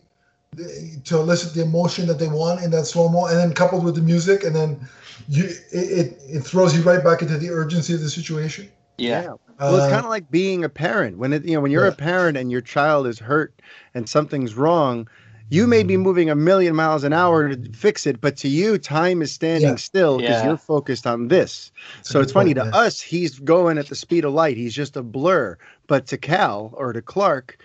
the, 0.55 1.01
to 1.05 1.17
elicit 1.17 1.53
the 1.53 1.63
emotion 1.63 2.07
that 2.07 2.19
they 2.19 2.27
want 2.27 2.61
in 2.63 2.71
that 2.71 2.85
slow 2.85 3.09
mo, 3.09 3.25
and 3.25 3.37
then 3.37 3.53
coupled 3.53 3.83
with 3.83 3.95
the 3.95 4.01
music, 4.01 4.43
and 4.43 4.55
then 4.55 4.79
you 5.27 5.45
it, 5.71 5.77
it, 5.99 6.21
it 6.27 6.39
throws 6.41 6.75
you 6.75 6.83
right 6.83 7.03
back 7.03 7.21
into 7.21 7.37
the 7.37 7.49
urgency 7.49 7.93
of 7.93 8.01
the 8.01 8.09
situation. 8.09 8.69
yeah, 8.97 9.33
Well, 9.59 9.77
it's 9.77 9.87
Uh, 9.87 9.89
kind 9.89 10.03
of 10.03 10.09
like 10.09 10.29
being 10.29 10.63
a 10.63 10.69
parent. 10.69 11.17
When 11.17 11.33
it, 11.33 11.45
you 11.45 11.55
know, 11.55 11.61
when 11.61 11.71
you're 11.71 11.85
Yeah. 11.85 11.91
a 11.91 11.95
parent 11.95 12.37
and 12.37 12.51
your 12.51 12.61
child 12.61 13.07
is 13.07 13.19
hurt 13.19 13.61
and 13.93 14.07
something's 14.07 14.55
wrong, 14.55 15.07
you 15.49 15.67
may 15.67 15.83
be 15.83 15.97
moving 15.97 16.29
a 16.29 16.35
million 16.35 16.75
miles 16.75 17.03
an 17.03 17.13
hour 17.13 17.49
to 17.49 17.73
fix 17.73 18.07
it, 18.07 18.19
but 18.21 18.37
to 18.37 18.47
you, 18.47 18.77
time 18.77 19.21
is 19.21 19.31
standing 19.31 19.71
Yeah. 19.71 19.75
still 19.75 20.17
because 20.17 20.41
Yeah. 20.41 20.47
you're 20.47 20.57
focused 20.57 21.05
on 21.05 21.27
this. 21.27 21.71
a 22.01 22.05
So 22.05 22.21
it's 22.21 22.31
funny 22.31 22.53
to 22.53 22.65
yeah. 22.65 22.77
us, 22.77 22.99
he's 23.01 23.39
going 23.39 23.77
at 23.77 23.87
the 23.87 23.95
speed 23.95 24.25
of 24.25 24.33
light. 24.33 24.57
He's 24.57 24.73
just 24.73 24.95
a 24.97 25.03
blur. 25.03 25.57
But 25.87 26.07
to 26.07 26.17
Kal 26.17 26.73
or 26.75 26.93
to 26.93 27.01
Clark, 27.01 27.57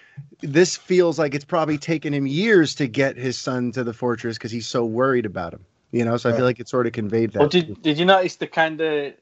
this 0.42 0.76
feels 0.76 1.19
like 1.19 1.34
it's 1.34 1.44
probably 1.44 1.78
taken 1.78 2.12
him 2.12 2.26
years 2.26 2.75
to 2.76 2.86
get 2.86 3.16
his 3.16 3.38
son 3.38 3.72
to 3.72 3.84
the 3.84 3.92
fortress 3.94 4.36
because 4.36 4.50
he's 4.50 4.66
so 4.66 4.84
worried 4.84 5.25
about 5.26 5.54
him. 5.54 5.64
You 5.92 6.04
know, 6.04 6.16
so 6.19 6.28
I 6.28 6.34
feel 6.36 6.44
like 6.44 6.60
it 6.60 6.69
sort 6.69 6.86
of 6.86 6.92
conveyed 6.92 7.32
that. 7.32 7.38
Well, 7.38 7.48
did 7.48 7.80
did 7.80 7.98
you 7.98 8.04
notice 8.04 8.36
the 8.36 8.46
kind 8.46 8.78
of 8.80 9.14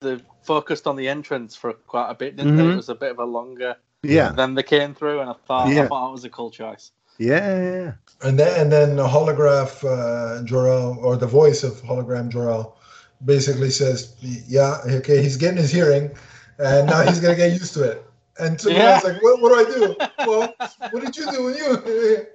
the 0.00 0.20
focused 0.42 0.88
on 0.88 0.96
the 0.96 1.08
entrance 1.08 1.54
for 1.54 1.72
quite 1.74 2.10
a 2.10 2.14
bit, 2.14 2.34
didn't 2.36 2.56
they? 2.56 2.64
Mhm. 2.64 2.72
It 2.72 2.76
was 2.76 2.88
a 2.88 2.94
bit 2.96 3.12
of 3.12 3.20
a 3.20 3.24
longer 3.24 3.76
yeah, 4.02 4.32
than 4.32 4.54
they 4.56 4.64
came 4.64 4.94
through, 4.94 5.20
and 5.20 5.30
I 5.30 5.34
thought 5.46 5.68
Yeah. 5.68 5.84
I 5.84 5.88
thought 5.88 6.08
it 6.08 6.12
was 6.12 6.24
a 6.24 6.28
cool 6.30 6.50
choice. 6.50 6.90
Yeah, 7.18 7.56
yeah, 7.62 7.72
yeah. 7.84 7.92
And 8.22 8.38
then 8.38 8.60
and 8.60 8.72
then 8.72 8.96
the 8.96 9.06
holograph 9.06 9.82
uh, 9.84 10.42
Jor-El 10.44 10.98
or 11.00 11.16
the 11.16 11.26
voice 11.26 11.62
of 11.62 11.74
hologram 11.82 12.28
Jor-El 12.28 12.76
basically 13.24 13.70
says, 13.70 14.14
"Yeah, 14.20 14.78
okay, 14.86 15.22
he's 15.22 15.36
getting 15.36 15.58
his 15.58 15.70
hearing, 15.70 16.10
and 16.58 16.86
now 16.86 17.02
he's 17.02 17.20
gonna 17.20 17.36
get 17.36 17.52
used 17.52 17.74
to 17.74 17.82
it." 17.90 18.04
And 18.38 18.60
Superman's 18.60 19.04
Yeah. 19.04 19.10
like, 19.12 19.22
what, 19.22 19.40
"What 19.42 19.48
do 19.50 19.54
I 19.54 19.78
do?" 19.78 19.96
Well, 20.26 20.54
what 20.90 21.04
did 21.04 21.16
you 21.16 21.30
do 21.30 21.44
when 21.44 21.54
you? 21.54 22.26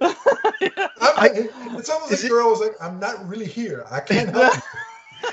I'm, 1.00 1.76
it's 1.78 1.90
almost 1.90 2.12
Is 2.12 2.22
like 2.22 2.24
it- 2.24 2.28
Jor-El 2.28 2.50
was 2.50 2.60
like, 2.60 2.74
"I'm 2.80 2.98
not 3.00 3.26
really 3.28 3.46
here. 3.46 3.84
I 3.90 4.00
can't 4.00 4.30
help." 4.30 4.54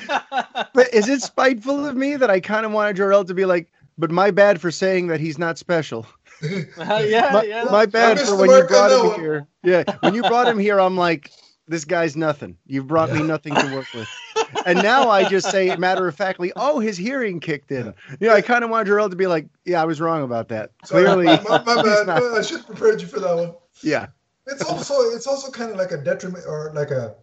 But 0.73 0.93
is 0.93 1.07
it 1.07 1.21
spiteful 1.21 1.85
of 1.85 1.95
me 1.95 2.15
that 2.15 2.29
I 2.29 2.39
kind 2.39 2.65
of 2.65 2.71
wanted 2.71 2.95
Jor-El 2.97 3.23
to 3.25 3.33
be 3.33 3.45
like, 3.45 3.71
but 3.97 4.11
my 4.11 4.31
bad 4.31 4.59
for 4.59 4.71
saying 4.71 5.07
that 5.07 5.19
he's 5.19 5.37
not 5.37 5.57
special. 5.57 6.05
yeah, 6.77 7.29
my, 7.33 7.43
yeah. 7.43 7.63
my 7.65 7.85
bad 7.85 8.19
for 8.19 8.35
when 8.35 8.49
you 8.49 8.63
brought 8.63 8.91
him 8.91 9.07
one. 9.07 9.19
here. 9.19 9.47
Yeah, 9.63 9.83
when 10.01 10.13
you 10.13 10.21
brought 10.21 10.47
him 10.47 10.59
here, 10.59 10.79
I'm 10.79 10.97
like, 10.97 11.31
this 11.67 11.85
guy's 11.85 12.15
nothing. 12.15 12.57
You've 12.67 12.87
brought 12.87 13.11
me 13.11 13.23
nothing 13.23 13.55
to 13.55 13.75
work 13.75 13.87
with. 13.93 14.07
And 14.65 14.81
now 14.83 15.09
I 15.09 15.27
just 15.27 15.49
say 15.49 15.75
matter 15.77 16.07
of 16.07 16.15
factly, 16.15 16.51
oh, 16.55 16.79
his 16.79 16.97
hearing 16.97 17.39
kicked 17.39 17.71
in. 17.71 17.93
Yeah, 18.19 18.33
I 18.33 18.41
kind 18.41 18.63
of 18.63 18.69
wanted 18.69 18.87
Jor-El 18.87 19.09
to 19.09 19.15
be 19.15 19.27
like, 19.27 19.47
yeah, 19.65 19.81
I 19.81 19.85
was 19.85 19.99
wrong 19.99 20.23
about 20.23 20.49
that. 20.49 20.71
Sorry, 20.83 21.03
Clearly, 21.05 21.25
my, 21.25 21.63
my 21.63 21.81
bad. 21.83 22.07
not- 22.07 22.21
I 22.23 22.41
should 22.41 22.57
have 22.57 22.67
prepared 22.67 23.01
you 23.01 23.07
for 23.07 23.19
that 23.19 23.35
one. 23.35 23.53
yeah, 23.81 24.07
It's 24.47 24.63
also 24.63 24.93
it's 25.15 25.27
also 25.27 25.51
kind 25.51 25.71
of 25.71 25.77
like 25.77 25.91
a 25.91 25.97
detriment 25.97 26.45
or 26.47 26.71
like 26.75 26.91
a 26.91 27.15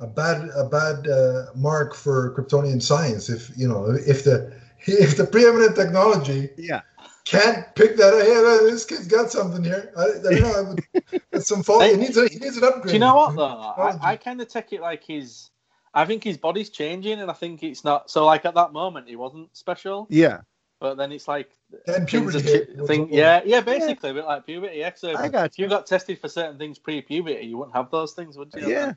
a 0.00 0.06
bad 0.06 0.48
a 0.56 0.64
bad 0.64 1.08
uh, 1.08 1.46
mark 1.54 1.94
for 1.94 2.34
Kryptonian 2.34 2.80
science 2.82 3.28
if 3.28 3.50
you 3.56 3.66
know 3.66 3.86
if 4.06 4.24
the 4.24 4.52
if 4.86 5.16
the 5.16 5.24
preeminent 5.26 5.74
technology 5.74 6.50
yeah. 6.56 6.82
Can't 7.28 7.74
pick 7.74 7.96
that 7.96 8.14
up. 8.14 8.22
Hey, 8.22 8.70
this 8.70 8.86
kid's 8.86 9.06
got 9.06 9.30
something 9.30 9.62
here. 9.62 9.92
I, 9.96 10.02
I 10.02 10.06
don't 10.22 10.40
know. 10.40 10.54
I 10.54 10.60
would, 10.68 11.22
it's 11.32 11.48
some 11.48 11.62
fault. 11.62 11.84
He 11.84 11.96
needs 11.96 12.16
a 12.16 12.26
he 12.28 12.38
needs 12.38 12.56
an 12.56 12.64
upgrade. 12.64 12.86
Do 12.86 12.92
you 12.94 12.98
know 12.98 13.14
what 13.14 13.36
though? 13.36 13.44
I, 13.44 14.12
I 14.12 14.16
kind 14.16 14.40
of 14.40 14.48
take 14.48 14.72
it 14.72 14.80
like 14.80 15.04
he's. 15.04 15.50
I 15.92 16.04
think 16.06 16.24
his 16.24 16.36
body's 16.38 16.70
changing, 16.70 17.20
and 17.20 17.30
I 17.30 17.34
think 17.34 17.62
it's 17.62 17.84
not. 17.84 18.10
So, 18.10 18.24
like 18.24 18.44
at 18.44 18.54
that 18.54 18.72
moment, 18.72 19.08
he 19.08 19.16
wasn't 19.16 19.54
special, 19.56 20.06
Yeah, 20.10 20.40
but 20.80 20.96
then 20.96 21.12
it's 21.12 21.26
like 21.28 21.50
Then 21.86 22.06
things 22.06 22.10
puberty 22.10 22.80
are 22.80 22.86
thing, 22.86 23.12
yeah, 23.12 23.40
yeah, 23.44 23.60
basically 23.60 24.10
a 24.10 24.14
bit 24.14 24.24
like 24.24 24.46
puberty. 24.46 24.78
Yeah, 24.78 24.92
so 24.94 25.16
I 25.16 25.28
got 25.28 25.46
if 25.50 25.58
you 25.58 25.68
got 25.68 25.86
tested 25.86 26.20
for 26.20 26.28
certain 26.28 26.56
things 26.58 26.78
pre-puberty, 26.78 27.46
you 27.46 27.58
wouldn't 27.58 27.76
have 27.76 27.90
those 27.90 28.12
things, 28.12 28.36
would 28.38 28.52
you? 28.56 28.68
yeah. 28.70 28.92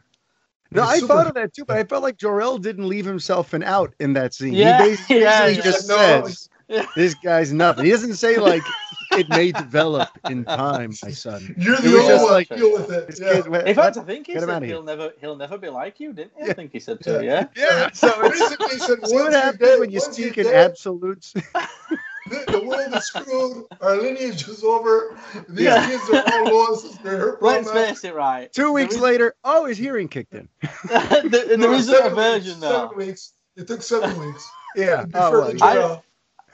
No, 0.74 0.84
It's 0.84 0.92
I 0.92 1.00
super- 1.00 1.14
thought 1.14 1.28
of 1.28 1.34
that 1.34 1.54
too, 1.54 1.66
but 1.66 1.78
I 1.78 1.84
felt 1.84 2.02
like 2.04 2.18
Jor-El 2.18 2.58
didn't 2.60 2.88
leave 2.88 3.06
himself 3.06 3.54
an 3.54 3.64
out 3.64 3.94
in 4.00 4.14
that 4.14 4.34
scene. 4.34 4.54
Yeah, 4.54 4.82
he 4.84 4.90
basically 4.92 5.22
yeah, 5.22 5.48
yeah. 5.48 5.62
just 5.62 5.88
No, 5.90 5.98
says, 5.98 6.50
Yeah. 6.52 6.61
"This 6.96 7.14
guy's 7.16 7.52
nothing." 7.54 7.86
He 7.86 7.92
doesn't 7.92 8.16
say 8.16 8.38
like, 8.38 8.64
"It 9.12 9.28
may 9.30 9.52
develop 9.52 10.10
in 10.30 10.46
time, 10.46 10.94
my 11.04 11.12
son." 11.12 11.54
You're 11.58 11.78
the 11.78 11.92
was 11.92 12.00
only 12.10 12.24
one 12.24 12.34
like- 12.34 12.50
deal 12.50 12.72
with 12.74 12.92
it. 12.92 13.08
This 13.08 13.20
Yeah. 13.20 13.34
kid- 13.42 13.46
In 13.48 13.76
fact, 13.76 13.98
I 13.98 14.00
what? 14.00 14.08
think 14.08 14.28
he 14.28 14.40
said 14.40 14.64
he'll 14.64 14.84
never 14.84 15.12
he'll 15.20 15.36
never 15.36 15.58
be 15.58 15.70
like 15.70 16.00
you, 16.00 16.14
didn't 16.14 16.32
he? 16.38 16.46
Yeah. 16.46 16.52
I 16.52 16.54
think 16.54 16.72
he 16.72 16.80
said 16.80 17.04
so. 17.04 17.20
Yeah. 17.20 17.48
Yeah, 17.56 17.90
so 17.94 18.12
it's 18.24 18.40
Basically, 18.40 18.78
said, 18.80 19.00
what 19.02 19.12
once 19.12 19.12
you're 19.12 19.32
happens 19.32 19.60
dead- 19.60 19.80
when 19.80 19.92
you 19.92 20.00
speak 20.00 20.38
in 20.38 20.46
dead- 20.46 20.72
absolutes? 20.72 21.34
the, 21.34 22.44
the 22.48 22.64
world 22.66 22.94
is 22.96 23.06
screwed. 23.06 23.66
Our 23.82 23.98
lineage 23.98 24.48
is 24.48 24.64
over. 24.64 25.18
These 25.50 25.66
Yeah. 25.66 25.86
kids 25.90 26.04
are 26.10 26.24
all 26.34 26.70
lost. 26.72 27.04
They're 27.04 27.18
hurt 27.18 27.42
Let's 27.44 27.68
from 27.68 27.76
face 27.78 28.04
it, 28.04 28.14
right. 28.16 28.52
Two 28.54 28.72
weeks 28.72 28.94
There 28.96 29.04
later, 29.04 29.36
oh, 29.44 29.66
his 29.66 29.78
hearing 29.78 30.08
kicked 30.08 30.34
in. 30.34 30.48
is- 30.64 30.70
there, 30.90 31.58
No, 31.58 31.58
there 31.58 31.74
isn't 31.74 32.06
a 32.06 32.10
version 32.12 32.46
weeks, 32.46 32.60
though. 32.62 32.88
Seven 32.90 32.98
weeks. 32.98 33.34
It 33.58 33.68
took 33.68 33.82
seven 33.82 34.18
weeks. 34.26 34.50
Yeah. 34.78 35.00
It'd 35.00 35.12
be 35.12 35.20
Oh, 35.20 35.32
further 35.32 35.58
well, 35.60 35.74
Jor-El. 35.74 36.04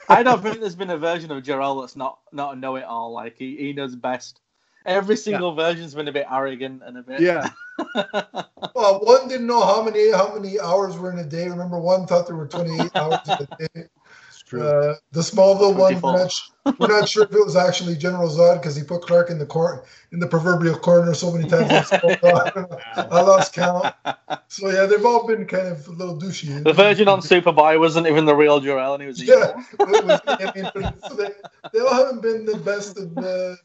I 0.10 0.22
don't 0.22 0.42
think 0.42 0.60
there's 0.60 0.76
been 0.76 0.90
a 0.90 0.98
version 0.98 1.30
of 1.30 1.42
Jor-El 1.42 1.80
that's 1.80 1.96
not 1.96 2.18
not 2.32 2.56
a 2.56 2.58
know-it-all. 2.58 3.12
Like 3.12 3.36
he, 3.36 3.56
he 3.56 3.72
knows 3.72 3.94
best. 3.94 4.40
Every 4.86 5.16
single 5.16 5.54
version's 5.54 5.94
been 5.94 6.08
a 6.08 6.12
bit 6.12 6.26
arrogant 6.30 6.82
and 6.84 6.96
a 6.96 7.02
bit. 7.02 7.20
yeah. 7.20 7.50
Well, 8.74 9.00
one 9.00 9.28
didn't 9.28 9.46
know 9.46 9.64
how 9.64 9.82
many 9.82 10.12
how 10.12 10.34
many 10.34 10.58
hours 10.60 10.96
were 10.96 11.10
in 11.12 11.18
a 11.18 11.24
day. 11.24 11.48
Remember, 11.48 11.80
one 11.80 12.06
thought 12.06 12.26
there 12.26 12.36
were 12.36 12.46
28 12.46 12.90
hours 12.96 13.18
in 13.26 13.32
a 13.32 13.68
day. 13.68 13.88
Uh, 14.54 14.94
the 15.12 15.20
Smallville 15.20 15.76
one, 15.76 16.00
we're 16.00 16.12
not, 16.12 16.78
we're 16.78 16.86
not 17.00 17.08
sure 17.08 17.24
if 17.24 17.32
it 17.32 17.44
was 17.44 17.56
actually 17.56 17.96
General 17.96 18.28
Zod 18.28 18.60
because 18.60 18.74
he 18.76 18.82
put 18.82 19.02
Clark 19.02 19.30
in 19.30 19.38
the 19.38 19.46
cor- 19.46 19.84
in 20.12 20.18
the 20.18 20.26
proverbial 20.26 20.76
corner 20.78 21.12
so 21.14 21.30
many 21.32 21.48
times. 21.48 21.70
I 21.92 21.98
don't 21.98 22.22
know. 22.22 22.78
I 22.96 23.20
lost 23.20 23.52
count. 23.52 23.94
So 24.48 24.70
yeah, 24.70 24.86
they've 24.86 25.04
all 25.04 25.26
been 25.26 25.46
kind 25.46 25.68
of 25.68 25.86
a 25.88 25.92
little 25.92 26.18
douchey. 26.18 26.62
The 26.64 26.72
Virgin 26.72 27.08
on 27.08 27.20
Superboy 27.20 27.78
wasn't 27.78 28.06
even 28.06 28.24
the 28.24 28.34
real 28.34 28.60
Jor-El, 28.60 28.94
and 28.94 29.02
he 29.02 29.06
was 29.06 29.22
Yeah, 29.22 29.60
evil. 29.80 30.06
was- 30.06 30.20
I 30.26 30.52
mean, 30.54 30.70
so 31.08 31.14
they, 31.14 31.30
they 31.72 31.80
all 31.80 31.94
haven't 31.94 32.22
been 32.22 32.44
the 32.44 32.56
best 32.56 32.98
of. 32.98 33.16
Uh, 33.18 33.56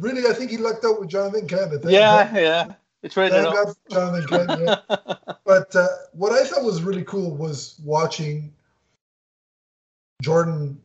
really, 0.00 0.26
I 0.28 0.32
think 0.32 0.50
he 0.50 0.56
lucked 0.56 0.84
out 0.84 1.00
with 1.00 1.08
Jonathan 1.08 1.48
Kent. 1.48 1.72
Yeah, 1.84 2.34
yeah. 2.36 2.74
It's 3.02 3.14
Thank 3.14 3.32
traded 3.32 3.46
up. 3.46 3.54
God 3.54 3.74
for 3.74 3.90
Jonathan 3.90 4.26
Kent. 4.46 4.60
Yeah. 4.88 5.14
But 5.46 5.74
uh, 5.74 5.88
what 6.12 6.32
I 6.32 6.44
thought 6.44 6.62
was 6.62 6.82
really 6.82 7.02
cool 7.02 7.34
was 7.34 7.74
watching 7.84 8.52
Jordan 10.20 10.80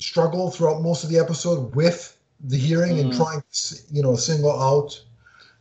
struggle 0.00 0.50
throughout 0.50 0.82
most 0.82 1.04
of 1.04 1.10
the 1.10 1.18
episode 1.18 1.74
with 1.74 2.16
the 2.40 2.56
hearing 2.58 2.98
and 2.98 3.10
Mm. 3.12 3.16
trying 3.16 3.42
to, 3.52 3.76
you 3.90 4.02
know, 4.02 4.16
single 4.16 4.50
out, 4.60 5.00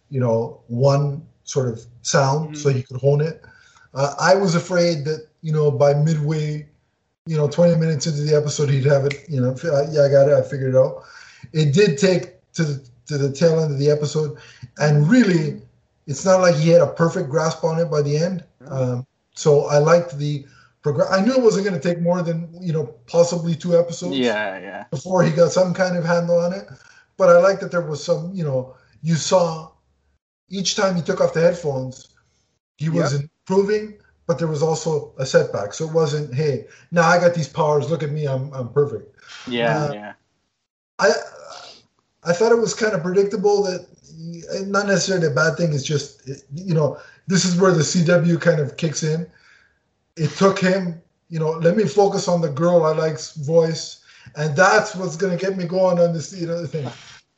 you 0.09 0.19
know, 0.19 0.59
one 0.67 1.21
sort 1.43 1.69
of 1.69 1.85
sound 2.01 2.57
so 2.57 2.69
he 2.69 2.83
could 2.83 2.97
hone 2.97 3.21
it. 3.21 3.41
Uh, 3.93 4.13
I 4.19 4.35
was 4.35 4.55
afraid 4.55 5.05
that, 5.05 5.27
you 5.41 5.53
know, 5.53 5.69
by 5.69 5.93
midway, 5.93 6.67
you 7.25 7.37
know, 7.37 7.47
20 7.47 7.75
minutes 7.75 8.07
into 8.07 8.21
the 8.21 8.35
episode, 8.35 8.69
he'd 8.69 8.85
have 8.85 9.05
it, 9.05 9.23
you 9.29 9.39
know, 9.39 9.55
uh, 9.63 9.85
yeah, 9.91 10.03
I 10.03 10.09
got 10.09 10.27
it, 10.27 10.33
I 10.33 10.41
figured 10.41 10.73
it 10.73 10.77
out. 10.77 11.03
It 11.53 11.73
did 11.73 11.97
take 11.97 12.41
to 12.53 12.63
the, 12.63 12.89
to 13.07 13.17
the 13.17 13.31
tail 13.31 13.59
end 13.59 13.71
of 13.71 13.79
the 13.79 13.89
episode, 13.91 14.37
and 14.79 15.07
really, 15.07 15.61
it's 16.07 16.25
not 16.25 16.41
like 16.41 16.55
he 16.55 16.69
had 16.69 16.81
a 16.81 16.87
perfect 16.87 17.29
grasp 17.29 17.63
on 17.63 17.79
it 17.79 17.89
by 17.89 18.01
the 18.01 18.17
end. 18.17 18.43
Um, 18.67 19.05
so 19.35 19.65
I 19.67 19.77
liked 19.77 20.17
the 20.17 20.45
progress. 20.83 21.09
I 21.11 21.21
knew 21.21 21.33
it 21.33 21.41
wasn't 21.41 21.65
going 21.65 21.79
to 21.79 21.87
take 21.89 22.01
more 22.01 22.21
than 22.21 22.49
you 22.61 22.73
know 22.73 22.85
possibly 23.07 23.55
two 23.55 23.77
episodes 23.77 24.17
Yeah, 24.17 24.59
yeah. 24.59 24.83
before 24.91 25.23
he 25.23 25.31
got 25.31 25.51
some 25.51 25.73
kind 25.73 25.97
of 25.97 26.05
handle 26.05 26.39
on 26.39 26.53
it. 26.53 26.67
But 27.17 27.29
I 27.29 27.39
liked 27.39 27.61
that 27.61 27.71
there 27.71 27.81
was 27.81 28.03
some, 28.03 28.31
you 28.33 28.43
know, 28.43 28.75
you 29.01 29.15
saw 29.15 29.71
each 30.49 30.75
time 30.75 30.95
he 30.95 31.01
took 31.01 31.21
off 31.21 31.33
the 31.33 31.41
headphones, 31.41 32.09
he 32.77 32.89
was 32.89 33.13
improving, 33.13 33.97
but 34.27 34.39
there 34.39 34.47
was 34.47 34.63
also 34.63 35.13
a 35.19 35.25
setback. 35.25 35.73
So 35.73 35.87
it 35.87 35.93
wasn't, 35.93 36.33
hey, 36.33 36.65
now 36.91 37.07
I 37.07 37.19
got 37.19 37.33
these 37.35 37.47
powers. 37.47 37.89
Look 37.89 38.03
at 38.03 38.11
me, 38.11 38.27
I'm 38.27 38.51
I'm 38.53 38.69
perfect. 38.73 39.15
Yeah, 39.47 39.77
Uh, 39.77 39.93
yeah. 39.93 40.13
I 40.99 41.11
I 42.23 42.33
thought 42.33 42.51
it 42.51 42.59
was 42.59 42.73
kind 42.73 42.93
of 42.93 43.03
predictable 43.03 43.63
that 43.63 43.87
not 44.67 44.87
necessarily 44.87 45.27
a 45.27 45.31
bad 45.31 45.57
thing. 45.57 45.73
It's 45.73 45.83
just 45.83 46.27
you 46.53 46.73
know 46.73 46.97
this 47.27 47.45
is 47.45 47.59
where 47.59 47.71
the 47.71 47.83
CW 47.83 48.39
kind 48.41 48.59
of 48.59 48.77
kicks 48.77 49.03
in. 49.03 49.27
It 50.15 50.29
took 50.31 50.59
him, 50.59 51.01
you 51.29 51.39
know, 51.39 51.51
let 51.51 51.75
me 51.75 51.85
focus 51.85 52.27
on 52.27 52.41
the 52.41 52.49
girl 52.49 52.85
I 52.85 52.93
like's 52.93 53.33
voice, 53.35 54.03
and 54.35 54.55
that's 54.55 54.95
what's 54.95 55.15
gonna 55.15 55.37
get 55.37 55.57
me 55.57 55.65
going 55.65 55.99
on 55.99 56.13
this 56.13 56.33
you 56.39 56.47
know 56.47 56.65
thing. 56.65 56.87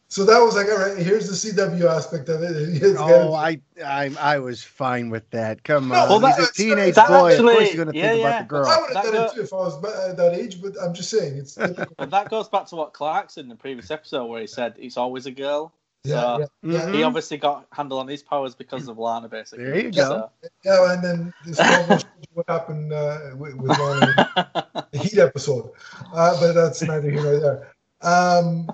So 0.08 0.24
that 0.25 0.39
was 0.39 0.55
like, 0.55 0.67
all 0.67 0.77
right, 0.77 0.98
here's 0.98 1.27
the 1.27 1.51
CW 1.51 1.84
aspect 1.89 2.29
of 2.29 2.41
it. 2.44 2.51
It's 2.84 2.98
Oh, 3.00 3.34
I, 3.34 3.60
I, 3.84 4.12
I 4.20 4.38
was 4.39 4.63
fine 4.63 5.10
with 5.10 5.27
that. 5.32 5.63
Come 5.63 5.88
No, 5.89 5.96
on, 5.96 6.22
well, 6.22 6.36
he's 6.36 6.38
that- 6.38 6.50
a 6.51 6.53
teenage 6.53 6.96
that 6.96 7.08
boy. 7.08 7.34
of 7.34 7.41
course, 7.41 7.74
you're 7.74 7.86
gonna 7.86 7.98
yeah, 7.98 8.10
think 8.12 8.22
yeah. 8.22 8.27
about 8.27 8.39
the 8.41 8.48
girl. 8.48 8.65
I 8.67 8.77
would 8.82 8.86
have 8.86 8.94
That 8.94 9.03
done 9.05 9.13
go- 9.13 9.25
it 9.25 9.34
too 9.36 9.41
if 9.41 9.53
I 9.53 9.58
was 9.58 9.77
at 9.84 9.89
uh, 10.12 10.13
that 10.13 10.34
age, 10.36 10.62
but 10.62 10.74
I'm 10.82 10.94
just 10.94 11.10
saying 11.10 11.38
it's. 11.38 11.58
But 11.98 12.12
that 12.12 12.29
goes 12.29 12.48
back 12.48 12.67
to 12.67 12.75
what 12.75 12.94
Clark 12.94 13.29
said 13.32 13.44
in 13.46 13.50
the 13.50 13.55
previous 13.55 13.89
episode, 13.89 14.25
where 14.27 14.41
he 14.41 14.48
said 14.48 14.75
it's 14.77 14.98
always 14.98 15.25
a 15.25 15.32
girl. 15.32 15.74
Yeah, 16.06 16.22
So- 16.22 16.40
yeah, 16.64 16.72
yeah. 16.88 16.92
He 16.92 17.04
obviously 17.04 17.38
got 17.38 17.68
handle 17.72 18.00
on 18.00 18.08
his 18.08 18.22
powers 18.24 18.56
because 18.56 18.88
of 18.88 18.98
Lana, 18.98 19.28
basically. 19.30 19.66
There 19.66 19.80
you 19.80 19.90
Yeah. 19.94 20.08
go. 20.10 20.32
Yeah, 20.64 20.94
and 20.94 21.04
then 21.04 21.34
this 21.46 21.58
one 21.60 22.02
what 22.34 22.46
happened 22.50 22.92
uh, 22.94 23.20
with, 23.36 23.56
with 23.56 23.78
Lana 23.80 24.06
in 24.36 24.84
the 24.92 24.98
Heat 24.98 25.18
episode, 25.20 25.72
uh, 26.14 26.40
but 26.40 26.54
that's 26.54 26.82
neither 26.82 27.10
here 27.10 27.22
nor 27.24 27.40
there. 27.40 27.74
Um, 28.02 28.70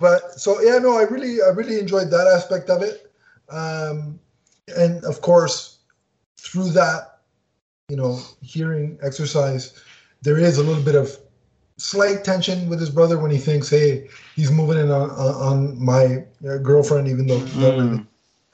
but 0.00 0.32
so 0.40 0.60
yeah, 0.60 0.78
no, 0.78 0.96
I 0.98 1.02
really, 1.02 1.42
I 1.42 1.48
really 1.50 1.78
enjoyed 1.78 2.10
that 2.10 2.26
aspect 2.26 2.68
of 2.70 2.82
it, 2.82 3.12
um, 3.50 4.18
and 4.76 5.04
of 5.04 5.20
course, 5.20 5.78
through 6.38 6.70
that, 6.70 7.20
you 7.88 7.96
know, 7.96 8.18
hearing 8.42 8.98
exercise, 9.02 9.78
there 10.22 10.38
is 10.38 10.58
a 10.58 10.62
little 10.62 10.82
bit 10.82 10.94
of 10.94 11.16
slight 11.76 12.24
tension 12.24 12.68
with 12.68 12.80
his 12.80 12.90
brother 12.90 13.18
when 13.18 13.30
he 13.30 13.38
thinks, 13.38 13.68
"Hey, 13.68 14.08
he's 14.36 14.50
moving 14.50 14.78
in 14.78 14.90
on, 14.90 15.10
on, 15.10 15.34
on 15.34 15.84
my 15.84 16.24
uh, 16.48 16.58
girlfriend," 16.58 17.08
even 17.08 17.26
though, 17.26 17.38
Mm. 17.40 18.06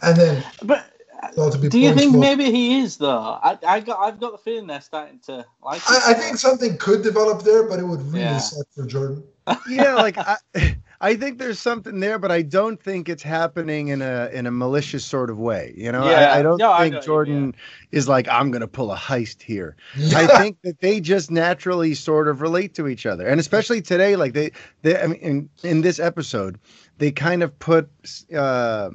and 0.03 0.17
then 0.17 0.43
But 0.62 0.91
all 1.37 1.50
to 1.50 1.59
be 1.59 1.69
do 1.69 1.79
you 1.79 1.93
think 1.95 2.11
smoke. 2.11 2.23
maybe 2.23 2.50
he 2.50 2.81
is 2.81 2.97
though? 2.97 3.39
I, 3.43 3.59
I 3.67 3.81
got 3.81 4.00
I've 4.00 4.21
got 4.21 4.33
the 4.33 4.39
feeling 4.39 4.67
they're 4.67 4.81
starting 4.81 5.21
to 5.27 5.45
like. 5.62 5.83
I, 5.89 6.00
I 6.09 6.15
think 6.15 6.39
something 6.39 6.77
could 6.79 7.03
develop 7.03 7.43
there, 7.43 7.65
but 7.69 7.79
it 7.79 7.85
would 7.85 8.03
really 8.03 8.23
Yeah. 8.23 8.39
suck 8.39 8.67
for 8.75 8.87
Jordan. 8.87 9.23
yeah, 9.69 9.95
like 9.95 10.19
I, 10.19 10.37
I 11.02 11.16
think 11.16 11.38
there's 11.38 11.59
something 11.59 12.00
there, 12.00 12.19
but 12.19 12.30
I 12.30 12.42
don't 12.42 12.80
think 12.80 13.09
it's 13.09 13.23
happening 13.23 13.88
in 13.88 14.02
a 14.02 14.28
in 14.33 14.47
a 14.47 14.50
malicious 14.50 15.04
sort 15.04 15.30
of 15.30 15.38
way. 15.38 15.73
You 15.76 15.90
know, 15.90 16.04
Yeah. 16.04 16.33
I, 16.33 16.38
I 16.38 16.42
don't 16.42 16.59
No, 16.59 16.73
I 16.73 16.83
think 16.83 16.92
know 16.92 16.99
what 16.99 17.02
you 17.02 17.07
Jordan 17.07 17.54
is 17.90 18.07
like 18.07 18.28
I'm 18.28 18.50
going 18.50 18.61
to 18.61 18.69
pull 18.69 18.92
a 18.92 18.97
heist 18.97 19.40
here. 19.40 19.76
I 20.14 20.26
think 20.38 20.59
that 20.62 20.80
they 20.80 21.00
just 21.00 21.30
naturally 21.30 21.95
sort 21.95 22.28
of 22.28 22.42
relate 22.42 22.75
to 22.75 22.87
each 22.87 23.07
other, 23.07 23.26
and 23.26 23.40
especially 23.40 23.80
today, 23.80 24.16
like 24.16 24.35
they, 24.35 24.50
they 24.83 25.00
I 25.00 25.07
mean, 25.07 25.21
in, 25.21 25.49
in 25.62 25.80
this 25.80 25.99
episode, 25.99 26.59
they 26.99 27.11
kind 27.11 27.42
of 27.42 27.59
put 27.59 27.88
uh, 28.37 28.90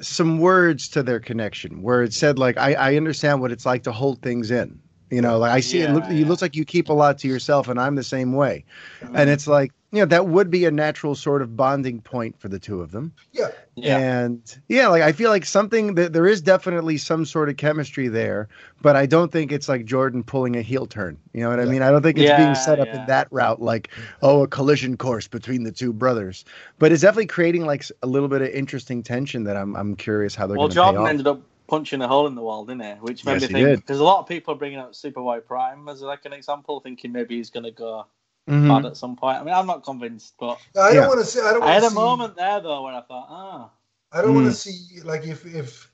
some 0.00 0.38
words 0.38 0.88
to 0.90 1.02
their 1.02 1.18
connection, 1.18 1.82
where 1.82 2.04
it 2.04 2.14
said 2.14 2.38
like 2.38 2.56
I, 2.56 2.74
I 2.74 2.96
understand 2.96 3.40
what 3.40 3.50
it's 3.50 3.66
like 3.66 3.82
to 3.82 3.92
hold 3.92 4.22
things 4.22 4.52
in. 4.52 4.78
You 5.10 5.20
know, 5.20 5.38
like 5.38 5.50
I 5.50 5.58
see 5.58 5.80
it. 5.80 5.88
Yeah, 5.88 5.94
Look, 5.94 6.04
yeah. 6.04 6.18
it 6.18 6.28
looks 6.28 6.40
like 6.40 6.54
you 6.54 6.64
keep 6.64 6.88
a 6.88 6.92
lot 6.92 7.18
to 7.18 7.26
yourself, 7.26 7.66
and 7.66 7.80
I'm 7.80 7.96
the 7.96 8.04
same 8.04 8.32
way. 8.32 8.64
And 9.12 9.28
it's 9.28 9.48
like 9.48 9.72
you 9.92 10.00
know 10.00 10.06
that 10.06 10.26
would 10.26 10.50
be 10.50 10.64
a 10.64 10.70
natural 10.70 11.14
sort 11.14 11.42
of 11.42 11.56
bonding 11.56 12.00
point 12.00 12.38
for 12.40 12.48
the 12.48 12.58
two 12.58 12.80
of 12.80 12.90
them. 12.92 13.12
yeah, 13.32 13.50
Yeah. 13.76 13.98
And 13.98 14.42
yeah, 14.68 14.88
like 14.88 15.02
I 15.02 15.12
feel 15.12 15.30
like 15.30 15.46
something 15.46 15.94
that 15.94 16.12
there 16.12 16.26
is 16.26 16.42
definitely 16.42 16.98
some 16.98 17.24
sort 17.24 17.48
of 17.48 17.56
chemistry 17.56 18.08
there, 18.08 18.48
but 18.82 18.96
I 18.96 19.06
don't 19.06 19.32
think 19.32 19.52
it's 19.52 19.68
like 19.68 19.86
Jordan 19.86 20.22
pulling 20.24 20.56
a 20.56 20.62
heel 20.62 20.86
turn. 20.86 21.18
You 21.32 21.42
know 21.42 21.50
what 21.50 21.60
I 21.60 21.66
mean? 21.66 21.82
I 21.82 21.90
don't 21.90 22.02
think 22.02 22.18
it's 22.18 22.30
Yeah, 22.30 22.32
being 22.32 22.54
set 22.54 22.78
up 22.78 22.88
yeah. 22.88 22.94
in 22.94 23.06
that 23.06 23.28
route, 23.30 23.62
like 23.62 23.90
oh, 24.22 24.42
a 24.42 24.48
collision 24.48 24.96
course 24.98 25.28
between 25.28 25.62
the 25.64 25.72
two 25.72 25.92
brothers. 25.94 26.44
But 26.78 26.92
it's 26.92 27.02
definitely 27.02 27.26
creating 27.28 27.66
like 27.66 27.84
a 28.02 28.06
little 28.06 28.28
bit 28.28 28.42
of 28.42 28.48
interesting 28.48 29.02
tension 29.02 29.44
that 29.44 29.56
I'm 29.56 29.74
I'm 29.76 29.96
curious 29.96 30.34
how 30.34 30.46
they're 30.46 30.58
Well, 30.58 30.58
going 30.58 30.72
to 30.72 30.76
Jordan 30.76 30.76
pay 30.76 30.96
off. 30.96 30.96
Well, 30.96 31.06
Jordan 31.08 31.20
ended 31.20 31.26
up 31.26 31.42
punching 31.68 32.02
a 32.02 32.08
hole 32.08 32.26
in 32.26 32.34
the 32.34 32.42
wall, 32.42 32.64
didn't 32.64 32.82
he? 32.82 32.92
Which 33.00 33.24
made 33.24 33.38
Yes, 33.38 33.42
me 33.42 33.48
think 33.48 33.74
did. 33.74 33.80
because 33.80 34.00
a 34.00 34.04
lot 34.04 34.20
of 34.20 34.26
people 34.28 34.54
are 34.54 34.58
bringing 34.58 34.78
up 34.78 34.94
Super 34.94 35.20
Superboy 35.20 35.44
Prime 35.46 35.88
as 35.88 36.02
like 36.02 36.24
an 36.24 36.32
example, 36.32 36.80
thinking 36.80 37.12
maybe 37.12 37.36
he's 37.36 37.50
going 37.50 37.64
to 37.64 37.70
go 37.70 38.06
Mhm. 38.50 38.68
bad 38.68 38.86
at 38.86 38.96
some 38.96 39.16
point. 39.16 39.38
I 39.38 39.44
mean, 39.44 39.54
I'm 39.54 39.66
not 39.66 39.84
convinced, 39.84 40.34
but 40.38 40.58
I 40.76 40.88
don't 40.92 40.94
Yeah. 41.02 41.08
want 41.08 41.20
to 41.20 41.26
see. 41.26 41.40
I 41.40 41.52
don't. 41.52 41.62
I 41.62 41.66
Want 41.66 41.72
had 41.74 41.80
to 41.80 41.86
a 41.86 41.90
moment 41.90 42.36
there 42.36 42.60
though 42.60 42.82
where 42.82 42.94
I 42.94 43.00
thought, 43.02 43.26
ah, 43.30 43.70
I 44.12 44.22
don't 44.22 44.34
want 44.34 44.46
Mm. 44.46 44.50
to 44.50 44.56
see 44.56 45.00
like 45.02 45.26
if 45.26 45.46
if 45.46 45.90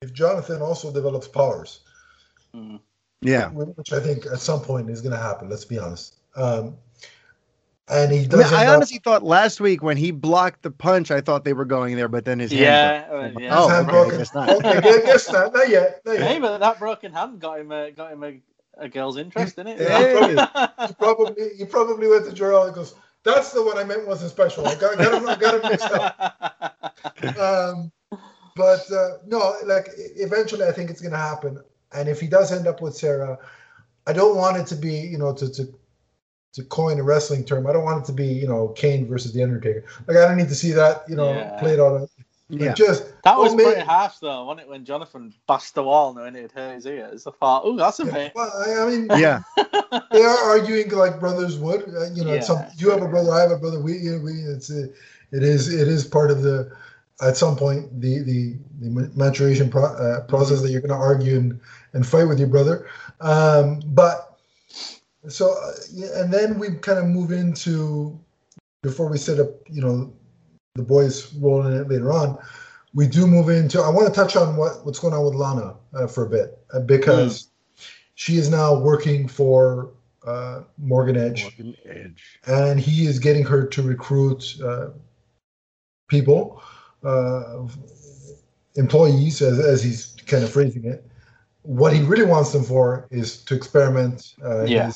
if 0.00 0.12
Jonathan 0.12 0.62
also 0.62 0.92
develops 0.92 1.26
powers, 1.26 1.80
hmm. 2.54 2.76
Yeah. 3.20 3.48
which 3.50 3.92
I 3.92 3.98
think 4.00 4.26
at 4.26 4.38
some 4.38 4.60
point 4.60 4.88
is 4.90 5.00
going 5.00 5.10
to 5.12 5.18
happen. 5.18 5.48
Let's 5.50 5.64
be 5.64 5.76
honest. 5.78 6.14
Um, 6.36 6.76
and 7.88 8.12
he 8.12 8.18
I, 8.18 8.36
mean. 8.36 8.42
I 8.46 8.60
end 8.60 8.68
up- 8.68 8.76
honestly 8.76 8.98
thought 9.02 9.24
last 9.24 9.60
week 9.60 9.82
when 9.82 9.96
he 9.96 10.12
blocked 10.12 10.62
the 10.62 10.70
punch, 10.70 11.10
I 11.10 11.20
thought 11.20 11.42
they 11.44 11.52
were 11.54 11.64
going 11.64 11.96
there, 11.96 12.06
but 12.06 12.24
then 12.24 12.38
his 12.38 12.52
yeah, 12.52 13.08
broke. 13.08 13.36
uh, 13.36 13.40
yeah. 13.40 13.58
Oh, 13.58 13.66
hand 13.68 13.86
okay, 13.88 13.90
broken. 13.90 14.14
I 14.14 14.18
guess 14.18 14.34
not. 14.34 14.50
Okay, 14.50 14.68
I 14.76 14.82
guess 15.04 15.32
not. 15.32 15.52
Not 15.54 15.68
yet. 15.68 16.00
Not 16.04 16.18
yet. 16.18 16.28
Hey, 16.30 16.38
but 16.38 16.58
that 16.58 16.78
broken 16.78 17.12
hand 17.12 17.40
got 17.40 17.58
him 17.58 17.72
a, 17.72 17.90
got 17.90 18.12
him 18.12 18.22
a, 18.22 18.40
a 18.78 18.88
girl's 18.88 19.16
interest, 19.16 19.56
didn't 19.56 19.80
it? 19.80 19.88
Hey. 19.88 20.30
You 20.30 20.94
probably 20.98 21.50
you 21.56 21.66
probably 21.66 22.08
went 22.08 22.24
to 22.26 22.32
Jor-El 22.32 22.64
and 22.64 22.74
goes, 22.74 22.94
"That's 23.24 23.52
the 23.52 23.62
one 23.62 23.78
I 23.78 23.84
meant 23.84 24.06
wasn't 24.06 24.30
special. 24.30 24.66
I 24.66 24.74
got, 24.74 24.98
got 24.98 25.14
him. 25.14 25.28
I 25.28 25.36
got 25.36 25.54
him 25.62 25.70
mixed 25.70 25.90
up." 25.90 27.38
um, 27.38 27.92
but 28.56 28.90
uh, 28.90 29.18
no, 29.26 29.54
like 29.64 29.88
eventually, 29.96 30.64
I 30.64 30.72
think 30.72 30.90
it's 30.90 31.00
going 31.00 31.12
to 31.12 31.18
happen. 31.18 31.62
And 31.92 32.08
if 32.08 32.20
he 32.20 32.26
does 32.26 32.52
end 32.52 32.66
up 32.66 32.82
with 32.82 32.96
Sarah, 32.96 33.38
I 34.06 34.12
don't 34.12 34.36
want 34.36 34.56
it 34.56 34.66
to 34.68 34.76
be, 34.76 34.94
you 34.94 35.18
know, 35.18 35.32
to 35.34 35.50
to 35.50 35.74
to 36.54 36.64
coin 36.64 36.98
a 36.98 37.02
wrestling 37.02 37.44
term. 37.44 37.66
I 37.66 37.72
don't 37.72 37.84
want 37.84 38.02
it 38.02 38.06
to 38.06 38.12
be, 38.12 38.26
you 38.26 38.48
know, 38.48 38.68
Kane 38.68 39.06
versus 39.06 39.32
the 39.32 39.42
Undertaker. 39.42 39.84
Like 40.06 40.16
I 40.16 40.26
don't 40.26 40.36
need 40.36 40.48
to 40.48 40.54
see 40.54 40.72
that, 40.72 41.04
you 41.08 41.16
know, 41.16 41.32
Yeah. 41.34 41.58
played 41.60 41.78
out. 41.78 42.08
Yeah. 42.50 42.72
Just 42.72 43.04
That 43.24 43.36
was 43.36 43.54
man. 43.54 43.66
pretty 43.66 43.80
harsh 43.82 44.14
though, 44.20 44.44
wasn't 44.46 44.62
it? 44.66 44.70
When 44.70 44.84
Jonathan 44.84 45.34
bashed 45.46 45.74
the 45.74 45.82
wall 45.82 46.14
knowing 46.14 46.34
it 46.34 46.50
hurt 46.52 46.76
his 46.76 46.86
ears. 46.86 47.26
I 47.26 47.30
thought, 47.32 47.62
oh, 47.64 47.76
that's 47.76 47.98
a 48.00 48.06
bit. 48.06 48.32
Well, 48.34 48.50
I, 48.66 48.82
I 48.82 48.90
mean, 48.90 49.08
Yeah. 49.16 49.42
they 50.10 50.22
are 50.22 50.38
arguing 50.50 50.88
like 50.90 51.20
brothers 51.20 51.58
would. 51.58 51.82
Uh, 51.94 52.10
you 52.14 52.24
know, 52.24 52.34
Yeah. 52.34 52.40
some 52.40 52.64
you 52.78 52.90
have 52.90 53.02
a 53.02 53.08
brother, 53.08 53.32
I 53.32 53.40
have 53.42 53.50
a 53.50 53.58
brother. 53.58 53.80
We, 53.80 53.98
you 53.98 54.12
know, 54.12 54.24
we 54.24 54.32
it's 54.32 54.70
uh, 54.70 54.86
it 55.30 55.42
is 55.42 55.72
it 55.72 55.88
is 55.88 56.06
part 56.06 56.30
of 56.30 56.42
the 56.42 56.74
at 57.20 57.36
some 57.36 57.54
point 57.56 58.00
the 58.00 58.20
the, 58.20 58.56
the 58.80 59.10
maturation 59.14 59.68
pro, 59.68 59.84
uh, 59.84 60.20
process 60.22 60.62
that 60.62 60.70
you're 60.70 60.80
going 60.80 60.90
to 60.90 60.96
argue 60.96 61.36
and, 61.36 61.60
and 61.92 62.06
fight 62.06 62.24
with 62.24 62.38
your 62.38 62.48
brother. 62.48 62.88
Um, 63.20 63.80
but 63.86 64.38
so 65.28 65.52
uh, 65.52 65.72
and 66.14 66.32
then 66.32 66.58
we 66.58 66.70
kind 66.76 66.98
of 66.98 67.04
move 67.06 67.30
into 67.30 68.18
before 68.82 69.08
we 69.10 69.18
set 69.18 69.38
up, 69.38 69.48
you 69.68 69.82
know, 69.82 70.12
the 70.78 70.84
boys 70.84 71.34
rolling 71.34 71.74
it 71.74 71.88
later 71.88 72.10
on. 72.12 72.38
We 72.94 73.06
do 73.06 73.26
move 73.26 73.50
into. 73.50 73.80
I 73.82 73.90
want 73.90 74.06
to 74.06 74.14
touch 74.14 74.34
on 74.36 74.56
what 74.56 74.86
what's 74.86 74.98
going 74.98 75.12
on 75.12 75.24
with 75.24 75.34
Lana 75.34 75.74
uh, 75.94 76.06
for 76.06 76.24
a 76.24 76.30
bit 76.30 76.58
uh, 76.72 76.80
because 76.80 77.50
she 78.14 78.36
is 78.38 78.48
now 78.48 78.78
working 78.78 79.28
for 79.28 79.90
uh, 80.26 80.62
Morgan 80.78 81.16
Edge, 81.16 81.42
Morgan 81.42 81.76
Edge. 81.84 82.40
and 82.46 82.80
he 82.80 83.06
is 83.06 83.18
getting 83.18 83.44
her 83.44 83.66
to 83.66 83.82
recruit 83.82 84.56
uh, 84.64 84.88
people, 86.08 86.62
uh, 87.04 87.66
employees, 88.76 89.42
as, 89.42 89.58
as 89.58 89.82
he's 89.82 90.16
kind 90.26 90.42
of 90.44 90.50
phrasing 90.50 90.84
it. 90.84 91.04
What 91.62 91.92
he 91.92 92.02
really 92.02 92.24
wants 92.24 92.52
them 92.52 92.64
for 92.64 93.06
is 93.10 93.42
to 93.44 93.54
experiment. 93.54 94.34
Uh, 94.42 94.64
Yeah. 94.64 94.90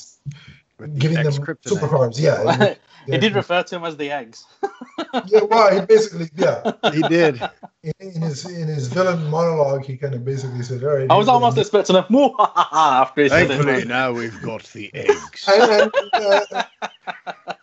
giving 0.96 1.22
them 1.22 1.32
superpowers. 1.64 2.18
Yeah, 2.18 2.74
he 3.06 3.18
did 3.18 3.34
refer 3.34 3.62
to 3.62 3.76
him 3.76 3.84
as 3.84 3.96
the 3.96 4.10
eggs. 4.10 4.44
yeah. 5.26 5.40
Well, 5.42 5.74
he 5.80 5.84
basically, 5.86 6.30
yeah. 6.36 6.72
He 6.92 7.02
did. 7.02 7.40
In, 7.82 7.92
in 8.00 8.22
his 8.22 8.44
in 8.46 8.68
his 8.68 8.86
villain 8.88 9.28
monologue, 9.28 9.84
he 9.84 9.96
kind 9.96 10.14
of 10.14 10.24
basically 10.24 10.62
said, 10.62 10.82
"All 10.84 10.96
right." 10.96 11.10
I 11.10 11.16
was 11.16 11.28
almost 11.28 11.56
I'm 11.56 11.60
expecting 11.62 11.96
a 11.96 12.06
after 12.72 13.22
he 13.24 13.28
said 13.28 13.48
Thankfully, 13.48 13.82
it. 13.82 13.88
now 13.88 14.12
we've 14.12 14.40
got 14.42 14.62
the 14.64 14.90
eggs. 14.94 15.48
And, 15.52 15.90
uh, 16.12 16.62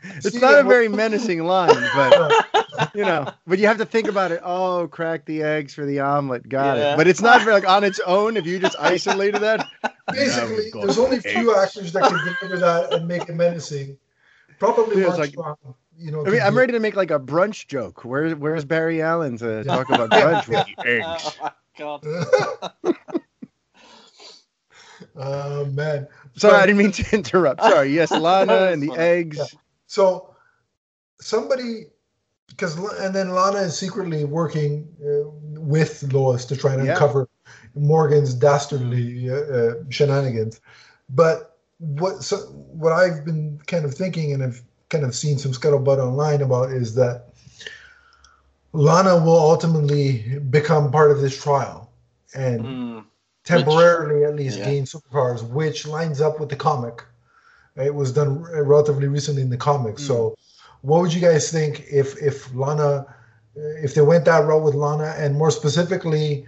It's 0.03 0.29
Steven, 0.29 0.41
not 0.41 0.59
a 0.59 0.63
very 0.63 0.87
menacing 0.87 1.43
line, 1.43 1.75
but 1.95 2.91
you 2.95 3.03
know, 3.03 3.31
but 3.47 3.59
you 3.59 3.67
have 3.67 3.77
to 3.77 3.85
think 3.85 4.07
about 4.07 4.31
it. 4.31 4.41
Oh, 4.43 4.87
crack 4.87 5.25
the 5.25 5.43
eggs 5.43 5.73
for 5.73 5.85
the 5.85 5.99
omelet. 5.99 6.47
Got 6.49 6.77
Yeah. 6.77 6.93
it. 6.93 6.97
But 6.97 7.07
it's 7.07 7.21
not 7.21 7.45
like 7.45 7.67
on 7.67 7.83
its 7.83 7.99
own. 8.05 8.37
If 8.37 8.45
you 8.45 8.59
just 8.59 8.75
isolated 8.79 9.39
that, 9.41 9.67
basically, 10.11 10.69
there's 10.73 10.97
only 10.97 11.19
few 11.19 11.51
eggs. 11.55 11.75
actors 11.77 11.93
that 11.93 12.03
can 12.03 12.17
deliver 12.41 12.57
that 12.59 12.93
and 12.93 13.07
make 13.07 13.29
it 13.29 13.35
menacing. 13.35 13.97
Probably 14.59 15.01
Yeah, 15.01 15.07
like- 15.15 15.29
Strong, 15.31 15.55
you 15.97 16.11
know. 16.11 16.25
I 16.25 16.29
mean, 16.29 16.41
I'm 16.41 16.57
ready 16.57 16.73
to 16.73 16.79
make 16.79 16.95
like 16.95 17.11
a 17.11 17.19
brunch 17.19 17.67
joke. 17.67 18.03
Where, 18.05 18.29
where's 18.35 18.65
Barry 18.65 19.01
Allen 19.01 19.37
to 19.37 19.63
Yeah. 19.65 19.75
talk 19.75 19.89
about 19.89 20.09
brunch 20.11 20.47
with 20.47 20.65
the 20.77 20.87
eggs? 20.87 21.39
Oh 21.81 21.99
my 22.83 22.93
oh 25.15 25.65
man. 25.65 26.07
Sorry, 26.35 26.53
But- 26.53 26.61
I 26.61 26.65
didn't 26.65 26.77
mean 26.77 26.91
to 26.91 27.15
interrupt. 27.15 27.61
Sorry. 27.61 27.89
Yes, 27.93 28.11
Lana 28.11 28.65
and 28.71 28.81
the 28.81 28.87
Funny. 28.87 28.99
eggs. 28.99 29.37
Yeah. 29.37 29.45
So 29.87 30.35
somebody, 31.21 31.85
because 32.49 32.75
and 32.99 33.15
then 33.15 33.29
Lana 33.29 33.59
is 33.59 33.77
secretly 33.77 34.25
working 34.25 34.87
uh, 35.01 35.29
with 35.59 36.03
Lois 36.13 36.45
to 36.45 36.57
try 36.57 36.73
and 36.73 36.85
Yeah. 36.85 36.93
uncover 36.93 37.29
Morgan's 37.75 38.33
dastardly 38.33 39.29
uh, 39.29 39.35
uh, 39.35 39.73
shenanigans. 39.89 40.59
But 41.09 41.48
what 41.79 42.23
so 42.23 42.37
what 42.37 42.91
I've 42.91 43.25
been 43.25 43.59
kind 43.67 43.85
of 43.85 43.93
thinking 43.93 44.33
and 44.33 44.41
have 44.41 44.61
kind 44.89 45.03
of 45.03 45.15
seen 45.15 45.37
some 45.37 45.53
scuttlebutt 45.53 45.97
online 45.97 46.41
about 46.41 46.71
is 46.71 46.93
that 46.95 47.29
Lana 48.73 49.17
will 49.17 49.39
ultimately 49.39 50.39
become 50.49 50.91
part 50.91 51.11
of 51.11 51.21
this 51.21 51.41
trial 51.41 51.89
and 52.35 52.61
Mm. 52.65 53.05
temporarily 53.43 54.25
at 54.25 54.35
least 54.35 54.59
yeah. 54.59 54.65
gain 54.65 54.83
superpowers, 54.83 55.41
which 55.41 55.87
lines 55.87 56.21
up 56.21 56.39
with 56.39 56.49
the 56.49 56.55
comic. 56.55 57.03
It 57.75 57.95
was 57.95 58.11
done 58.11 58.43
relatively 58.43 59.07
recently 59.07 59.41
in 59.41 59.49
the 59.49 59.57
comic. 59.57 59.95
Mm. 59.95 60.07
So, 60.07 60.35
what 60.81 61.01
would 61.01 61.13
you 61.13 61.21
guys 61.21 61.51
think 61.51 61.85
if 61.91 62.21
if 62.21 62.53
Lana, 62.53 63.05
if 63.55 63.95
they 63.95 64.01
went 64.01 64.25
that 64.25 64.45
route 64.45 64.63
with 64.63 64.75
Lana, 64.75 65.15
and 65.17 65.35
more 65.35 65.49
specifically, 65.51 66.45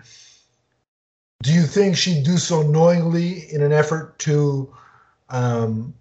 do 1.42 1.54
you 1.54 1.64
think 1.64 1.98
she'd 1.98 2.24
do 2.24 2.38
so 2.38 2.62
knowingly 2.62 3.52
in 3.52 3.62
an 3.64 3.72
effort 3.72 4.20
to 4.20 4.72
um, 5.32 5.94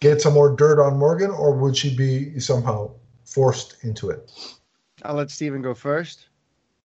get 0.00 0.20
some 0.20 0.34
more 0.34 0.54
dirt 0.54 0.82
on 0.82 0.96
Morgan, 0.96 1.30
or 1.30 1.54
would 1.56 1.76
she 1.76 1.94
be 1.94 2.38
somehow 2.38 2.90
forced 3.24 3.82
into 3.82 4.10
it? 4.10 4.30
I'll 5.02 5.14
let 5.14 5.30
Steven 5.30 5.62
go 5.62 5.74
first. 5.74 6.26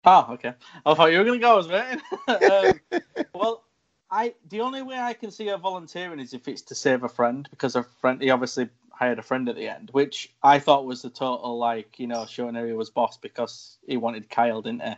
Oh, 0.05 0.27
okay. 0.31 0.53
I 0.85 0.93
thought 0.93 1.11
you 1.11 1.17
were 1.19 1.25
going 1.25 1.39
to 1.39 1.43
go. 1.43 1.53
I 1.53 1.55
was 1.55 1.67
waiting. 1.67 2.01
um, 2.27 3.01
well, 3.33 3.63
I 4.09 4.33
the 4.49 4.61
only 4.61 4.81
way 4.81 4.97
I 4.97 5.13
can 5.13 5.31
see 5.31 5.47
her 5.47 5.57
volunteering 5.57 6.19
is 6.19 6.33
if 6.33 6.47
it's 6.47 6.61
to 6.63 6.75
save 6.75 7.03
a 7.03 7.09
friend 7.09 7.47
because 7.51 7.75
her 7.75 7.83
friend 7.83 8.21
he 8.21 8.29
obviously 8.29 8.69
hired 8.91 9.19
a 9.19 9.21
friend 9.21 9.47
at 9.49 9.55
the 9.55 9.67
end, 9.67 9.89
which 9.91 10.33
I 10.41 10.59
thought 10.59 10.85
was 10.85 11.01
the 11.01 11.09
total 11.09 11.57
like 11.57 11.99
you 11.99 12.07
know 12.07 12.25
showing 12.25 12.55
her 12.55 12.65
he 12.65 12.73
was 12.73 12.89
boss 12.89 13.17
because 13.17 13.77
he 13.85 13.97
wanted 13.97 14.29
Kyle, 14.29 14.61
didn't 14.61 14.83
he? 14.83 14.93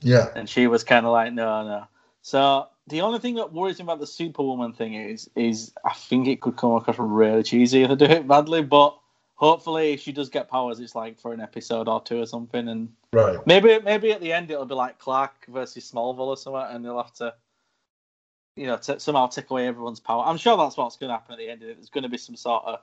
Yeah, 0.00 0.28
And 0.36 0.48
she 0.48 0.68
was 0.68 0.84
kind 0.84 1.04
of 1.04 1.12
like, 1.12 1.32
no, 1.32 1.66
no. 1.66 1.84
So 2.22 2.68
the 2.88 3.02
only 3.02 3.18
thing 3.18 3.34
that 3.36 3.52
worries 3.52 3.78
me 3.78 3.84
about 3.84 4.00
the 4.00 4.06
Superwoman 4.06 4.72
thing 4.72 4.94
is, 4.94 5.28
is 5.36 5.72
I 5.84 5.92
think 5.92 6.26
it 6.26 6.40
could 6.40 6.56
come 6.56 6.72
across 6.72 6.98
really 6.98 7.42
cheesy 7.42 7.82
if 7.82 7.90
they 7.90 7.96
do 7.96 8.04
it 8.06 8.26
badly. 8.26 8.62
But 8.62 8.98
hopefully, 9.34 9.92
if 9.92 10.00
she 10.00 10.12
does 10.12 10.28
get 10.28 10.50
powers, 10.50 10.80
it's 10.80 10.94
like 10.94 11.18
for 11.18 11.32
an 11.32 11.40
episode 11.40 11.88
or 11.88 12.02
two 12.02 12.20
or 12.20 12.26
something, 12.26 12.68
and 12.68 12.88
right. 13.12 13.38
maybe 13.46 13.78
maybe 13.80 14.12
at 14.12 14.20
the 14.20 14.32
end 14.32 14.50
it'll 14.50 14.64
be 14.64 14.74
like 14.74 14.98
Clark 14.98 15.46
versus 15.48 15.90
Smallville 15.90 16.28
or 16.28 16.36
something, 16.36 16.62
and 16.74 16.84
they'll 16.84 16.96
have 16.96 17.14
to, 17.14 17.34
you 18.56 18.66
know, 18.66 18.76
t- 18.76 18.98
somehow 18.98 19.26
take 19.26 19.50
away 19.50 19.66
everyone's 19.66 20.00
power. 20.00 20.24
I'm 20.24 20.38
sure 20.38 20.56
that's 20.56 20.76
what's 20.76 20.96
going 20.96 21.08
to 21.10 21.14
happen 21.14 21.34
at 21.34 21.38
the 21.38 21.50
end 21.50 21.62
of 21.62 21.68
it. 21.68 21.76
There's 21.76 21.90
going 21.90 22.02
to 22.02 22.08
be 22.08 22.18
some 22.18 22.36
sort 22.36 22.64
of 22.64 22.80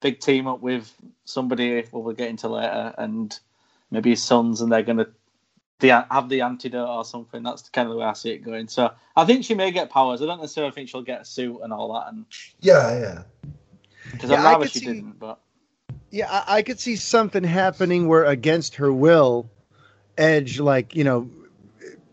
big 0.00 0.20
team 0.20 0.46
up 0.46 0.60
with 0.60 0.92
somebody 1.24 1.84
well, 1.92 2.02
we'll 2.02 2.14
get 2.14 2.30
into 2.30 2.48
later, 2.48 2.94
and 2.96 3.38
maybe 3.90 4.10
his 4.10 4.22
sons, 4.22 4.60
and 4.60 4.72
they're 4.72 4.82
going 4.82 4.98
to 4.98 5.08
the, 5.88 6.06
have 6.10 6.28
the 6.28 6.40
antidote 6.42 6.88
or 6.88 7.04
something. 7.04 7.42
That's 7.42 7.68
kind 7.70 7.86
of 7.88 7.92
the 7.94 7.98
way 8.00 8.06
I 8.06 8.12
see 8.12 8.30
it 8.30 8.38
going. 8.38 8.68
So 8.68 8.90
I 9.16 9.24
think 9.24 9.44
she 9.44 9.54
may 9.54 9.70
get 9.70 9.90
powers. 9.90 10.22
I 10.22 10.26
don't 10.26 10.40
necessarily 10.40 10.72
think 10.72 10.88
she'll 10.88 11.02
get 11.02 11.20
a 11.22 11.24
suit 11.24 11.60
and 11.62 11.72
all 11.72 11.92
that, 11.94 12.12
and 12.12 12.24
Yeah, 12.60 12.98
yeah. 12.98 13.22
because 14.12 14.30
Yeah, 14.30 14.36
I'd 14.36 14.46
I 14.46 14.52
rather 14.52 14.64
could 14.64 14.72
she 14.72 14.78
see- 14.80 14.86
didn't. 14.86 15.18
But 15.18 15.38
Yeah, 16.10 16.28
I, 16.30 16.56
I 16.58 16.62
could 16.62 16.78
see 16.80 16.96
something 16.96 17.44
happening 17.44 18.08
where 18.08 18.24
against 18.24 18.76
her 18.76 18.92
will, 18.92 19.50
Edge, 20.18 20.60
like, 20.60 20.94
you 20.94 21.02
know, 21.04 21.28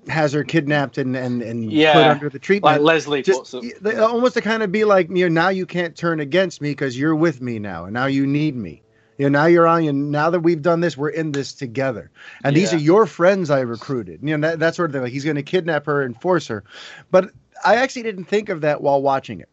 has 0.08 0.34
her 0.34 0.44
kidnapped 0.44 0.98
and, 0.98 1.16
and, 1.16 1.44
and 1.44 1.72
Yeah, 1.72 1.94
put 1.94 2.04
under 2.08 2.30
the 2.30 2.40
treatment. 2.40 2.74
like 2.74 2.82
Leslie 2.82 3.22
just 3.22 3.52
puts 3.52 3.84
y- 3.84 3.94
almost 4.00 4.34
to 4.34 4.42
kind 4.42 4.64
of 4.64 4.72
be 4.72 4.84
like 4.84 5.10
you 5.10 5.30
know 5.30 5.42
now 5.42 5.50
you 5.50 5.68
can't 5.68 5.96
turn 5.96 6.20
against 6.20 6.60
me 6.60 6.72
because 6.72 6.98
you're 6.98 7.16
with 7.16 7.40
me 7.40 7.60
now 7.60 7.86
and 7.86 7.94
now 7.94 8.08
you 8.08 8.26
need 8.26 8.56
me 8.56 8.82
you 9.22 9.30
know 9.30 9.40
now 9.40 9.46
you're 9.46 9.68
on 9.68 9.84
you 9.84 9.94
now 9.94 10.32
that 10.32 10.40
we've 10.40 10.64
done 10.64 10.80
this 10.80 10.98
we're 10.98 11.10
in 11.10 11.32
this 11.32 11.54
together. 11.54 12.10
And 12.44 12.56
these 12.56 12.74
are 12.74 12.78
your 12.78 13.06
friends 13.06 13.52
i 13.52 13.60
recruited. 13.60 14.20
You 14.24 14.36
know 14.36 14.48
that, 14.50 14.58
that 14.58 14.74
sort 14.74 14.90
of 14.90 14.94
thing. 14.94 15.04
Like 15.04 15.12
he's 15.12 15.24
going 15.24 15.36
to 15.36 15.44
kidnap 15.44 15.86
her 15.86 16.02
and 16.02 16.20
force 16.20 16.48
her. 16.48 16.64
But 17.12 17.30
i 17.64 17.76
actually 17.76 18.02
didn't 18.02 18.24
think 18.24 18.50
of 18.50 18.62
that 18.62 18.82
while 18.82 19.00
watching 19.00 19.40
it. 19.40 19.48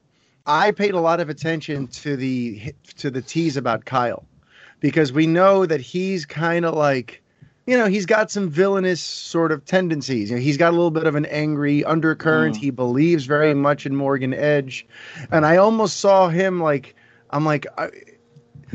I 0.47 0.71
paid 0.71 0.95
a 0.95 1.01
lot 1.01 1.21
of 1.21 1.29
attention 1.29 1.87
to 1.89 2.17
the 2.17 2.73
to 2.97 3.11
the 3.11 3.21
tease 3.21 3.59
about 3.59 3.85
kyle. 3.85 4.25
Because 4.81 5.13
we 5.13 5.27
know 5.27 5.67
that 5.67 5.83
he's 5.83 6.25
kind 6.25 6.65
of 6.65 6.73
like 6.73 7.23
you 7.67 7.77
know, 7.77 7.89
he's 7.89 8.07
got 8.07 8.31
some 8.31 8.49
villainous 8.49 9.03
sort 9.03 9.53
of 9.53 9.67
tendencies. 9.67 10.31
You 10.31 10.37
know, 10.37 10.43
he's 10.43 10.57
got 10.57 10.71
a 10.71 10.77
little 10.77 10.91
bit 10.91 11.07
of 11.07 11.15
an 11.15 11.27
angry 11.27 11.85
undercurrent. 11.85 12.57
Mm. 12.57 12.59
He 12.61 12.71
believes 12.71 13.27
very 13.27 13.53
much 13.53 13.85
in 13.85 13.95
Morgan 13.95 14.33
Edge, 14.33 14.87
and 15.31 15.45
I 15.45 15.59
almost 15.59 16.01
saw 16.01 16.31
him 16.31 16.63
like 16.63 16.95
I'm 17.29 17.45
like 17.45 17.67
I, 17.77 17.91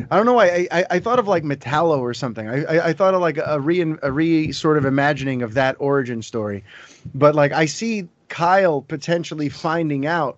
I 0.10 0.18
don't 0.18 0.26
know. 0.26 0.40
I, 0.40 0.68
I 0.72 0.86
I 0.92 1.00
thought 1.00 1.20
of 1.20 1.28
like 1.28 1.44
Metallo 1.44 2.00
or 2.00 2.14
something. 2.14 2.48
I 2.50 2.64
I, 2.64 2.88
I 2.90 2.94
thought 2.94 3.14
of 3.14 3.22
like 3.22 3.38
a 3.38 3.60
re 3.60 3.82
a 4.02 4.12
re 4.12 4.52
sort 4.52 4.78
of 4.78 4.86
imagining 4.86 5.42
of 5.42 5.54
that 5.54 5.76
origin 5.80 6.22
story, 6.22 6.64
but 7.14 7.36
like 7.36 7.52
I 7.52 7.66
see 7.66 8.08
Kyle 8.30 8.82
potentially 8.82 9.50
finding 9.50 10.06
out 10.06 10.38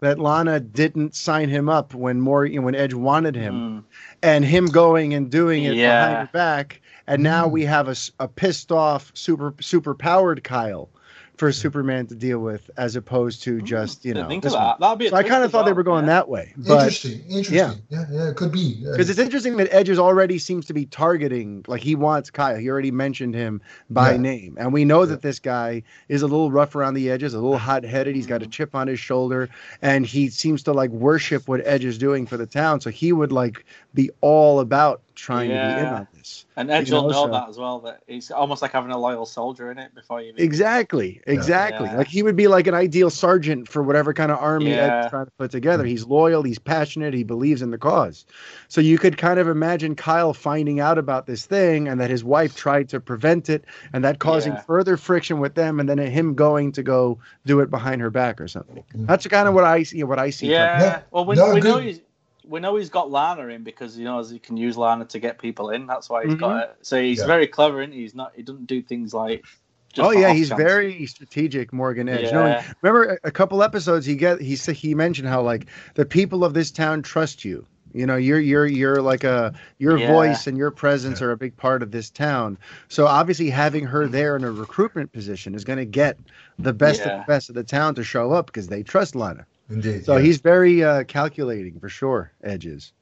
that 0.00 0.18
Lana 0.18 0.60
didn't 0.60 1.14
sign 1.14 1.48
him 1.48 1.68
up 1.68 1.94
when 1.94 2.20
more 2.20 2.44
you 2.44 2.58
know, 2.60 2.66
when 2.66 2.74
Edge 2.74 2.94
wanted 2.94 3.34
him 3.34 3.54
Mm. 3.54 3.84
and 4.22 4.44
him 4.44 4.66
going 4.66 5.14
and 5.14 5.30
doing 5.30 5.64
it 5.64 5.74
Yeah. 5.74 5.98
behind 6.00 6.26
her 6.26 6.32
back 6.32 6.80
and 7.06 7.22
now 7.22 7.46
Mm. 7.46 7.52
we 7.52 7.64
have 7.64 7.88
a, 7.88 7.96
a 8.20 8.28
pissed 8.28 8.72
off 8.72 9.10
super 9.14 9.54
super 9.60 9.94
powered 9.94 10.42
kyle 10.44 10.88
for 11.36 11.52
Superman 11.52 12.06
to 12.06 12.14
deal 12.14 12.38
with, 12.38 12.70
as 12.76 12.96
opposed 12.96 13.42
to 13.44 13.56
mm-hmm. 13.56 13.66
just 13.66 14.04
you 14.04 14.14
know. 14.14 14.28
think 14.28 14.42
this 14.42 14.54
of 14.54 14.60
that. 14.60 14.80
That'd 14.80 14.98
be. 14.98 15.08
So 15.08 15.16
I 15.16 15.22
kind 15.22 15.36
of 15.42 15.44
as 15.44 15.50
thought 15.52 15.66
they 15.66 15.72
were 15.72 15.82
going 15.82 16.04
yeah. 16.04 16.14
that 16.14 16.28
way, 16.28 16.54
but 16.56 16.72
interesting, 16.72 17.20
interesting. 17.28 17.56
Yeah, 17.88 18.04
yeah, 18.10 18.28
it 18.28 18.36
could 18.36 18.52
be. 18.52 18.82
Because 18.82 19.10
it's 19.10 19.18
interesting 19.18 19.56
that 19.58 19.72
Edge 19.72 19.88
is 19.88 19.98
already 19.98 20.38
seems 20.38 20.66
to 20.66 20.72
be 20.72 20.86
targeting, 20.86 21.64
like 21.68 21.82
he 21.82 21.94
wants 21.94 22.30
Kyle. 22.30 22.56
He 22.56 22.68
already 22.68 22.90
mentioned 22.90 23.34
him 23.34 23.60
by 23.90 24.12
Yeah. 24.12 24.18
name, 24.18 24.56
and 24.58 24.72
we 24.72 24.84
know 24.84 25.06
that 25.06 25.22
this 25.22 25.38
guy 25.38 25.82
is 26.08 26.22
a 26.22 26.26
little 26.26 26.50
rough 26.50 26.74
around 26.74 26.94
the 26.94 27.10
edges, 27.10 27.34
a 27.34 27.38
little 27.38 27.58
hot 27.58 27.84
headed. 27.84 28.16
He's 28.16 28.26
got 28.26 28.42
a 28.42 28.44
mm-hmm. 28.44 28.50
chip 28.50 28.74
on 28.74 28.88
his 28.88 28.98
shoulder, 28.98 29.48
and 29.82 30.06
he 30.06 30.28
seems 30.30 30.62
to 30.64 30.72
like 30.72 30.90
worship 30.90 31.48
what 31.48 31.60
Edge 31.66 31.84
is 31.84 31.98
doing 31.98 32.26
for 32.26 32.36
the 32.36 32.46
town. 32.46 32.80
So 32.80 32.90
he 32.90 33.12
would 33.12 33.32
like 33.32 33.64
be 33.94 34.10
all 34.20 34.60
about 34.60 35.02
trying 35.16 35.48
to 35.48 35.54
be 35.54 35.60
in 35.60 35.66
Yeah. 35.84 35.94
on 35.96 36.08
this. 36.14 36.44
And 36.56 36.70
Edge 36.70 36.88
You 36.88 36.96
will 36.96 37.02
know, 37.02 37.08
know 37.08 37.26
so- 37.26 37.32
that 37.32 37.48
as 37.48 37.58
well. 37.58 37.80
That 37.80 38.00
it's 38.06 38.30
almost 38.30 38.62
like 38.62 38.70
having 38.72 38.90
a 38.92 38.98
loyal 38.98 39.26
soldier 39.26 39.70
in 39.72 39.78
it 39.78 39.94
before 39.94 40.20
you. 40.20 40.28
Even... 40.28 40.42
Exactly, 40.44 41.20
exactly. 41.26 41.88
Yeah. 41.88 41.96
Like 41.96 42.06
he 42.06 42.22
would 42.22 42.36
be 42.36 42.46
like 42.48 42.66
an 42.66 42.74
ideal 42.74 43.10
sergeant 43.10 43.68
for 43.68 43.82
whatever 43.82 44.12
kind 44.14 44.30
of 44.30 44.38
army 44.38 44.70
Yeah. 44.70 45.00
Ed's 45.00 45.10
trying 45.10 45.24
to 45.26 45.32
put 45.32 45.50
together. 45.50 45.84
He's 45.84 46.04
loyal, 46.06 46.42
he's 46.42 46.58
passionate, 46.58 47.14
he 47.14 47.24
believes 47.24 47.62
in 47.62 47.70
the 47.70 47.78
cause. 47.78 48.24
So 48.68 48.80
you 48.80 48.98
could 48.98 49.16
kind 49.18 49.40
of 49.40 49.48
imagine 49.48 49.94
Kyle 49.96 50.32
finding 50.34 50.78
out 50.80 50.98
about 50.98 51.26
this 51.26 51.44
thing 51.46 51.88
and 51.88 52.00
that 52.00 52.10
his 52.10 52.22
wife 52.22 52.54
tried 52.54 52.88
to 52.90 53.00
prevent 53.00 53.48
it 53.48 53.64
and 53.92 54.04
that 54.04 54.18
causing 54.18 54.52
Yeah. 54.52 54.60
further 54.60 54.96
friction 54.96 55.40
with 55.40 55.54
them 55.54 55.80
and 55.80 55.88
then 55.88 55.98
him 55.98 56.34
going 56.34 56.72
to 56.72 56.82
go 56.82 57.18
do 57.46 57.60
it 57.60 57.70
behind 57.70 58.00
her 58.02 58.10
back 58.10 58.40
or 58.40 58.48
something. 58.48 58.84
Mm. 58.96 59.06
That's 59.06 59.26
kind 59.26 59.48
of 59.48 59.54
what 59.54 59.64
I 59.64 59.82
see 59.82 60.02
what 60.04 60.18
I 60.18 60.30
see. 60.30 60.48
Yeah. 60.48 60.80
Yeah. 60.80 61.00
Well, 61.10 61.24
we, 61.24 61.36
No, 61.36 61.54
we 61.54 61.60
know 61.60 61.74
good. 61.74 61.84
he's 61.84 62.00
we 62.46 62.60
know 62.60 62.76
he's 62.76 62.90
got 62.90 63.10
Lana 63.10 63.48
in 63.48 63.64
because 63.64 63.94
he 63.96 64.04
knows 64.04 64.30
he 64.30 64.38
can 64.38 64.56
use 64.56 64.76
Lana 64.76 65.04
to 65.06 65.18
get 65.18 65.38
people 65.38 65.70
in. 65.70 65.86
That's 65.86 66.08
why 66.10 66.24
he's 66.24 66.34
Mhm. 66.34 66.40
got 66.40 66.62
it. 66.64 66.76
So 66.82 67.00
he's 67.00 67.20
Yeah. 67.20 67.26
very 67.26 67.46
clever, 67.46 67.80
and 67.82 67.92
he's 67.92 68.14
not. 68.14 68.32
He 68.36 68.42
doesn't 68.42 68.66
do 68.66 68.82
things 68.82 69.14
like. 69.14 69.44
just 69.92 70.08
oh 70.08 70.10
yeah, 70.12 70.30
he's 70.30 70.48
chance. 70.50 70.58
very 70.58 71.06
strategic, 71.06 71.72
Morgan 71.72 72.08
Edge. 72.08 72.26
You 72.32 72.32
know, 72.34 72.56
remember 72.82 73.18
a, 73.24 73.28
a 73.28 73.30
couple 73.32 73.62
episodes 73.62 74.06
he 74.06 74.16
get 74.16 74.40
he 74.40 74.56
said 74.56 74.76
he 74.76 74.94
mentioned 74.94 75.28
how 75.28 75.42
like 75.42 75.66
the 75.94 76.04
people 76.06 76.44
of 76.44 76.54
this 76.54 76.70
town 76.70 77.02
trust 77.02 77.44
you. 77.44 77.66
You 77.94 78.06
know, 78.06 78.16
you're 78.16 78.40
you're 78.40 78.66
you're 78.66 79.02
like 79.02 79.24
a 79.24 79.54
your 79.78 79.98
Yeah. 79.98 80.06
voice 80.06 80.46
and 80.46 80.58
your 80.58 80.70
presence 80.70 81.22
are 81.22 81.32
a 81.32 81.36
big 81.38 81.56
part 81.56 81.82
of 81.82 81.90
this 81.92 82.10
town. 82.10 82.58
So 82.88 83.06
obviously 83.06 83.50
having 83.50 83.86
her 83.86 84.06
there 84.08 84.36
in 84.36 84.44
a 84.44 84.52
recruitment 84.52 85.12
position 85.12 85.54
is 85.54 85.64
going 85.64 85.78
to 85.78 85.86
get 85.86 86.18
the 86.58 86.74
best 86.74 87.06
of 87.06 87.14
the 87.14 87.22
best 87.22 87.48
of 87.48 87.54
the 87.54 87.64
town 87.64 87.94
to 87.96 88.04
show 88.04 88.32
up 88.32 88.46
because 88.46 88.68
they 88.68 88.82
trust 88.82 89.14
Lana. 89.16 89.46
Indeed. 89.70 90.04
So 90.04 90.16
yeah. 90.16 90.22
he's 90.22 90.38
very 90.38 90.82
uh, 90.84 91.04
calculating 91.04 91.78
for 91.80 91.88
sure. 91.88 92.32
Edges. 92.42 92.92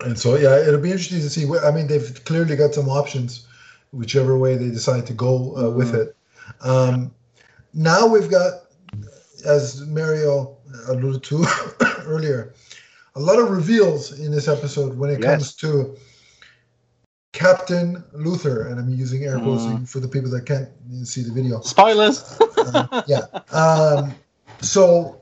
And 0.00 0.18
so, 0.18 0.36
yeah, 0.36 0.58
it'll 0.58 0.80
be 0.80 0.90
interesting 0.90 1.20
to 1.20 1.30
see. 1.30 1.46
I 1.64 1.70
mean, 1.70 1.86
they've 1.86 2.22
clearly 2.24 2.54
got 2.56 2.74
some 2.74 2.88
options, 2.88 3.46
whichever 3.92 4.36
way 4.36 4.56
they 4.56 4.68
decide 4.68 5.06
to 5.06 5.14
go 5.14 5.56
uh, 5.56 5.70
with 5.70 5.92
Mhm. 5.92 6.02
it. 6.06 6.16
Um, 6.60 7.14
now 7.72 8.06
we've 8.06 8.30
got, 8.30 8.52
as 9.46 9.86
Mario 9.86 10.56
alluded 10.88 11.22
to 11.24 11.46
earlier, 12.06 12.52
a 13.14 13.20
lot 13.20 13.38
of 13.38 13.50
reveals 13.50 14.18
in 14.20 14.30
this 14.30 14.48
episode 14.48 14.98
when 14.98 15.08
it 15.10 15.20
Yes. 15.20 15.30
comes 15.30 15.54
to 15.56 15.96
Captain 17.32 18.02
Luther, 18.12 18.68
and 18.68 18.78
I'm 18.80 18.88
using 18.88 19.24
air 19.24 19.38
quotes 19.38 19.90
for 19.90 20.00
the 20.00 20.08
people 20.08 20.30
that 20.30 20.46
can't 20.46 20.68
see 21.04 21.22
the 21.22 21.32
video. 21.32 21.60
Spoilers. 21.60 22.38
Uh, 22.56 23.02
yeah. 23.06 23.22
Um, 23.52 24.14
so 24.60 25.20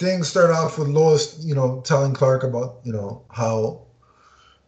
things 0.00 0.28
start 0.28 0.50
off 0.50 0.78
with 0.78 0.88
Lois, 0.88 1.38
you 1.44 1.54
know, 1.54 1.82
telling 1.82 2.14
Clark 2.14 2.42
about, 2.42 2.80
you 2.84 2.92
know, 2.92 3.22
how 3.30 3.82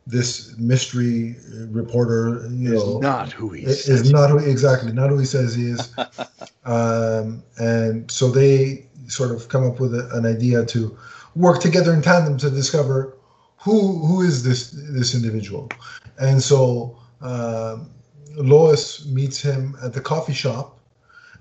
this 0.07 0.55
mystery 0.59 1.37
reporter, 1.71 2.47
you 2.51 2.75
Is 2.75 2.85
know, 2.85 2.99
not 2.99 3.33
who 3.33 3.49
he 3.49 3.65
is, 3.65 3.89
is. 3.89 4.13
not 4.13 4.29
who 4.29 4.39
exactly 4.39 4.93
not 4.93 5.09
who 5.09 5.19
he 5.19 5.25
says 5.25 5.55
he 5.55 5.69
is. 5.69 5.95
um, 6.65 7.43
and 7.59 8.11
so 8.11 8.31
they 8.31 8.87
sort 9.07 9.31
of 9.31 9.49
come 9.49 9.65
up 9.65 9.81
with 9.81 9.95
a, 9.95 10.11
an 10.13 10.27
idea 10.27 10.67
to 10.67 10.97
work 11.35 11.61
together 11.63 11.95
in 11.95 12.03
tandem 12.03 12.37
to 12.39 12.51
discover 12.51 13.17
who 13.57 14.05
who 14.07 14.21
is 14.21 14.43
this 14.45 14.73
this 14.91 15.15
individual. 15.15 15.71
And 16.19 16.43
so 16.43 16.99
um, 17.23 17.89
Lois 18.37 19.07
meets 19.07 19.41
him 19.41 19.77
at 19.83 19.95
the 19.95 20.01
coffee 20.01 20.35
shop 20.35 20.79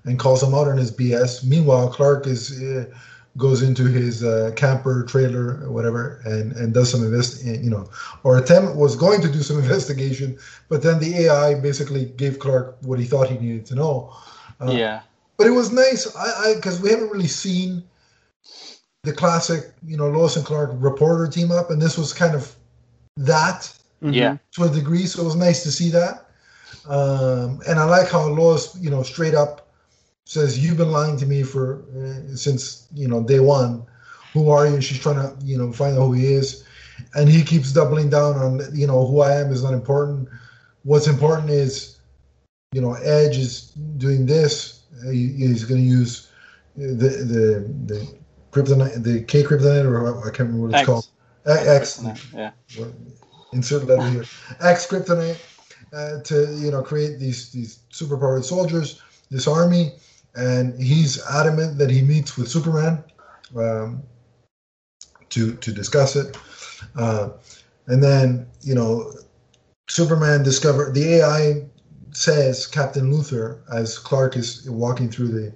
and 0.04 0.18
calls 0.18 0.42
him 0.42 0.54
out 0.54 0.68
on 0.68 0.78
his 0.78 0.90
BS. 0.90 1.44
Meanwhile, 1.44 1.90
Clark 1.90 2.26
is 2.26 2.62
uh, 2.62 2.86
goes 3.38 3.62
into 3.62 3.84
his 3.86 4.22
uh, 4.22 4.52
camper 4.56 5.04
trailer 5.04 5.62
or 5.64 5.70
whatever 5.72 6.20
and 6.24 6.52
and 6.52 6.74
does 6.74 6.90
some 6.90 7.02
invest 7.02 7.42
you 7.44 7.70
know 7.70 7.88
or 8.24 8.36
attempt 8.36 8.76
was 8.76 8.94
going 8.94 9.22
to 9.22 9.30
do 9.30 9.42
some 9.42 9.58
investigation, 9.62 10.38
but 10.68 10.82
then 10.82 10.98
the 10.98 11.26
AI 11.26 11.54
basically 11.54 12.06
gave 12.16 12.38
Clark 12.38 12.76
what 12.82 12.98
he 12.98 13.04
thought 13.06 13.28
he 13.28 13.38
needed 13.38 13.66
to 13.66 13.74
know. 13.74 14.14
Uh, 14.60 14.72
yeah. 14.72 15.00
But 15.38 15.46
it 15.46 15.50
was 15.50 15.72
nice, 15.72 16.14
I 16.14 16.50
I 16.50 16.54
because 16.54 16.80
we 16.80 16.90
haven't 16.90 17.10
really 17.10 17.26
seen 17.26 17.82
the 19.02 19.12
classic, 19.12 19.72
you 19.84 19.96
know, 19.96 20.08
Lois 20.08 20.36
and 20.36 20.44
Clark 20.44 20.70
reporter 20.74 21.26
team 21.26 21.50
up, 21.50 21.70
and 21.70 21.80
this 21.82 21.98
was 21.98 22.12
kind 22.12 22.34
of 22.34 22.54
that 23.16 23.72
Mhm. 24.02 24.14
Yeah. 24.14 24.36
to 24.52 24.64
a 24.64 24.68
degree. 24.68 25.06
So 25.06 25.22
it 25.22 25.24
was 25.24 25.36
nice 25.36 25.62
to 25.62 25.72
see 25.72 25.90
that. 25.90 26.26
Um, 26.88 27.60
and 27.66 27.78
I 27.78 27.84
like 27.84 28.08
how 28.10 28.26
Lois, 28.26 28.76
you 28.80 28.90
know, 28.90 29.02
straight 29.02 29.34
up 29.34 29.71
says, 30.24 30.58
"You've 30.58 30.76
been 30.76 30.92
lying 30.92 31.16
to 31.18 31.26
me 31.26 31.42
for 31.42 31.84
uh, 31.96 32.34
since 32.36 32.86
you 32.94 33.08
know 33.08 33.22
day 33.22 33.40
one. 33.40 33.84
Who 34.32 34.50
are 34.50 34.66
you?" 34.66 34.80
She's 34.80 34.98
trying 34.98 35.16
to, 35.16 35.36
you 35.44 35.58
know, 35.58 35.72
find 35.72 35.96
out 35.98 36.06
who 36.06 36.12
he 36.12 36.32
is, 36.32 36.64
and 37.14 37.28
he 37.28 37.42
keeps 37.42 37.72
doubling 37.72 38.10
down 38.10 38.36
on, 38.36 38.60
you 38.72 38.86
know, 38.86 39.06
who 39.06 39.20
I 39.20 39.36
am 39.36 39.52
is 39.52 39.62
not 39.62 39.74
important. 39.74 40.28
What's 40.84 41.06
important 41.06 41.50
is, 41.50 41.98
you 42.72 42.80
know, 42.80 42.94
Edge 42.94 43.36
is 43.36 43.72
doing 43.98 44.26
this. 44.26 44.80
He, 45.10 45.28
he's 45.32 45.64
going 45.64 45.80
to 45.80 45.86
use 45.86 46.28
the 46.76 47.08
the 47.08 47.72
the 47.86 48.14
kryptonite, 48.52 49.02
the 49.02 49.22
K 49.22 49.42
kryptonite, 49.42 49.84
or 49.84 50.20
I 50.20 50.30
can't 50.30 50.50
remember 50.50 50.62
what 50.68 50.70
it's 50.70 50.80
X. 50.80 50.86
called. 50.86 51.06
X, 51.44 52.04
Yeah. 52.32 52.52
insert 53.52 53.84
letter 53.86 54.08
here. 54.08 54.24
X 54.60 54.86
kryptonite 54.86 55.38
uh, 55.92 56.20
to 56.22 56.56
you 56.56 56.70
know 56.70 56.82
create 56.82 57.18
these 57.18 57.50
these 57.50 57.80
superpowered 57.90 58.44
soldiers, 58.44 59.02
this 59.30 59.46
army, 59.48 59.92
and 60.34 60.80
he's 60.80 61.24
adamant 61.26 61.78
that 61.78 61.90
he 61.90 62.02
meets 62.02 62.36
with 62.36 62.48
Superman 62.48 63.02
um, 63.56 64.02
to 65.30 65.54
to 65.56 65.72
discuss 65.72 66.16
it. 66.16 66.36
Uh, 66.96 67.30
and 67.86 68.02
then 68.02 68.46
you 68.62 68.74
know, 68.74 69.12
Superman 69.88 70.42
discover 70.42 70.90
the 70.90 71.14
AI 71.14 71.62
says 72.12 72.66
Captain 72.66 73.10
Luther 73.10 73.58
as 73.72 73.98
Clark 73.98 74.36
is 74.36 74.68
walking 74.68 75.10
through 75.10 75.28
the 75.28 75.52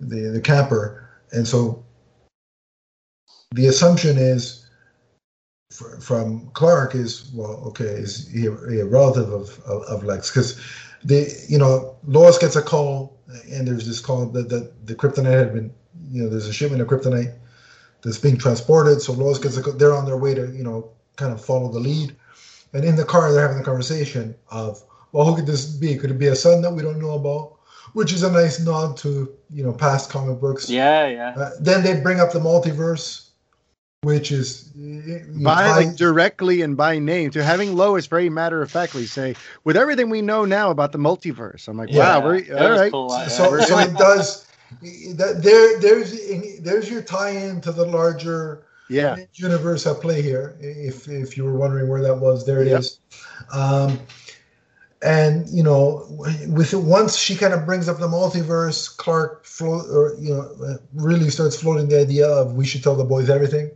the, 0.00 0.30
the 0.30 0.40
camper, 0.40 1.08
and 1.32 1.46
so 1.46 1.82
the 3.54 3.66
assumption 3.66 4.18
is 4.18 4.66
fr- 5.72 5.96
from 6.00 6.50
Clark 6.52 6.94
is 6.94 7.30
well, 7.34 7.62
okay, 7.66 7.84
is 7.84 8.28
he 8.28 8.46
a, 8.46 8.52
a 8.52 8.84
relative 8.84 9.30
of 9.30 9.58
of, 9.60 9.82
of 9.82 10.04
Lex? 10.04 10.30
Because 10.30 10.60
the 11.04 11.32
you 11.48 11.58
know 11.58 11.96
Lois 12.04 12.38
gets 12.38 12.56
a 12.56 12.62
call, 12.62 13.15
and 13.50 13.66
there's 13.66 13.86
this 13.86 14.00
call 14.00 14.26
that 14.26 14.48
that 14.48 14.86
the 14.86 14.94
kryptonite 14.94 15.38
had 15.38 15.54
been 15.54 15.72
you 16.10 16.22
know 16.22 16.28
there's 16.28 16.48
a 16.48 16.52
shipment 16.52 16.82
of 16.82 16.88
kryptonite 16.88 17.34
that's 18.02 18.18
being 18.18 18.38
transported. 18.38 19.00
So 19.00 19.12
Lois 19.12 19.38
gets 19.38 19.56
a 19.56 19.60
they're 19.60 19.94
on 19.94 20.06
their 20.06 20.16
way 20.16 20.34
to 20.34 20.50
you 20.52 20.62
know 20.62 20.90
kind 21.16 21.32
of 21.32 21.44
follow 21.44 21.70
the 21.70 21.80
lead, 21.80 22.14
and 22.72 22.84
in 22.84 22.96
the 22.96 23.04
car 23.04 23.32
they're 23.32 23.42
having 23.42 23.58
the 23.58 23.64
conversation 23.64 24.34
of 24.50 24.82
well, 25.12 25.24
who 25.24 25.36
could 25.36 25.46
this 25.46 25.64
be? 25.64 25.96
Could 25.96 26.10
it 26.10 26.18
be 26.18 26.26
a 26.26 26.36
son 26.36 26.60
that 26.62 26.72
we 26.72 26.82
don't 26.82 27.00
know 27.00 27.14
about? 27.14 27.54
Which 27.94 28.12
is 28.12 28.22
a 28.22 28.30
nice 28.30 28.60
nod 28.60 28.96
to 28.98 29.34
you 29.50 29.64
know 29.64 29.72
past 29.72 30.10
comic 30.10 30.40
books. 30.40 30.68
Yeah. 30.68 31.06
Yeah. 31.06 31.34
Uh, 31.36 31.50
then 31.60 31.82
they 31.82 32.00
bring 32.00 32.20
up 32.20 32.32
the 32.32 32.38
multiverse, 32.38 33.25
which 34.06 34.30
is 34.30 34.72
by 35.34 35.66
like 35.66 35.86
ties- 35.88 35.96
directly 35.96 36.62
and 36.62 36.76
by 36.76 36.98
name 36.98 37.30
to 37.32 37.42
having 37.42 37.74
Lois 37.74 38.06
very 38.06 38.30
matter 38.30 38.62
of 38.62 38.70
factly 38.70 39.04
say, 39.04 39.34
with 39.64 39.76
everything 39.76 40.10
we 40.10 40.22
know 40.22 40.44
now 40.44 40.70
about 40.70 40.92
the 40.92 40.98
multiverse, 40.98 41.68
I'm 41.68 41.76
like, 41.76 41.90
Yeah. 41.90 42.18
wow, 42.18 42.20
we're 42.20 42.42
That 42.44 42.62
all 42.62 42.70
was 42.70 42.80
right. 42.80 42.90
cool, 42.92 43.08
like, 43.08 43.30
so, 43.30 43.60
so 43.60 43.78
it 43.78 43.96
does. 43.96 44.46
That 45.16 45.42
there, 45.42 45.80
there's 45.80 46.60
there's 46.60 46.90
your 46.90 47.02
tie-in 47.02 47.60
to 47.62 47.72
the 47.72 47.84
larger 47.86 48.64
Yeah, 48.88 49.16
universe 49.34 49.86
at 49.86 50.00
play 50.00 50.22
here. 50.22 50.56
If 50.60 51.08
if 51.08 51.36
you 51.36 51.44
were 51.44 51.56
wondering 51.56 51.88
where 51.88 52.02
that 52.02 52.16
was, 52.16 52.46
there 52.46 52.60
it 52.62 52.68
Yep. 52.68 52.80
is. 52.80 52.98
Um, 53.52 53.98
and 55.02 55.48
you 55.50 55.62
know, 55.62 56.04
with 56.48 56.74
once 56.74 57.16
she 57.16 57.36
kind 57.36 57.54
of 57.54 57.64
brings 57.66 57.88
up 57.88 57.98
the 57.98 58.08
multiverse, 58.08 58.94
Clark 58.96 59.44
float 59.44 59.86
or 59.90 60.14
you 60.18 60.34
know 60.34 60.56
uh, 60.64 60.76
really 60.94 61.30
starts 61.30 61.60
floating 61.60 61.88
the 61.88 62.00
idea 62.00 62.28
of 62.28 62.54
we 62.54 62.66
should 62.66 62.82
tell 62.82 62.96
the 62.96 63.04
boys 63.04 63.30
everything. 63.30 63.70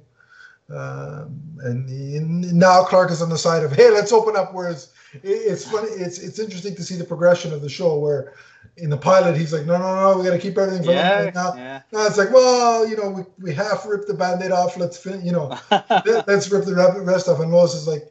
Um, 0.72 1.40
and 1.62 2.52
now 2.52 2.84
Clark 2.84 3.10
is 3.10 3.20
on 3.22 3.28
the 3.28 3.38
side 3.38 3.62
of 3.64 3.72
hey, 3.72 3.90
let's 3.90 4.12
open 4.12 4.36
up. 4.36 4.54
Whereas 4.54 4.92
it- 5.14 5.20
it's 5.24 5.64
funny, 5.70 5.88
it's 5.90 6.18
it's 6.18 6.38
interesting 6.38 6.74
to 6.76 6.82
see 6.82 6.96
the 6.96 7.04
progression 7.04 7.52
of 7.52 7.60
the 7.62 7.68
show 7.68 7.98
where 7.98 8.34
in 8.76 8.88
the 8.88 8.96
pilot 8.96 9.36
he's 9.36 9.52
like, 9.52 9.66
no, 9.66 9.76
no, 9.78 9.94
no, 10.12 10.18
we 10.18 10.24
got 10.24 10.30
to 10.30 10.38
keep 10.38 10.56
everything 10.56 10.84
from 10.84 10.94
Yeah. 10.94 11.30
now. 11.34 11.54
Yeah. 11.54 11.82
Now 11.92 12.06
it's 12.06 12.16
like, 12.16 12.30
well, 12.32 12.86
you 12.88 12.96
know, 12.96 13.10
we, 13.10 13.22
we 13.40 13.52
half 13.54 13.84
ripped 13.86 14.06
the 14.06 14.14
band-aid 14.14 14.52
off. 14.52 14.76
Let's 14.76 14.96
fin- 14.96 15.24
you 15.24 15.32
know, 15.32 15.58
let- 15.70 16.26
let's 16.28 16.50
rip 16.50 16.64
the 16.64 17.02
rest 17.04 17.28
off. 17.28 17.40
And 17.40 17.50
Lois 17.50 17.74
is 17.74 17.86
like, 17.88 18.10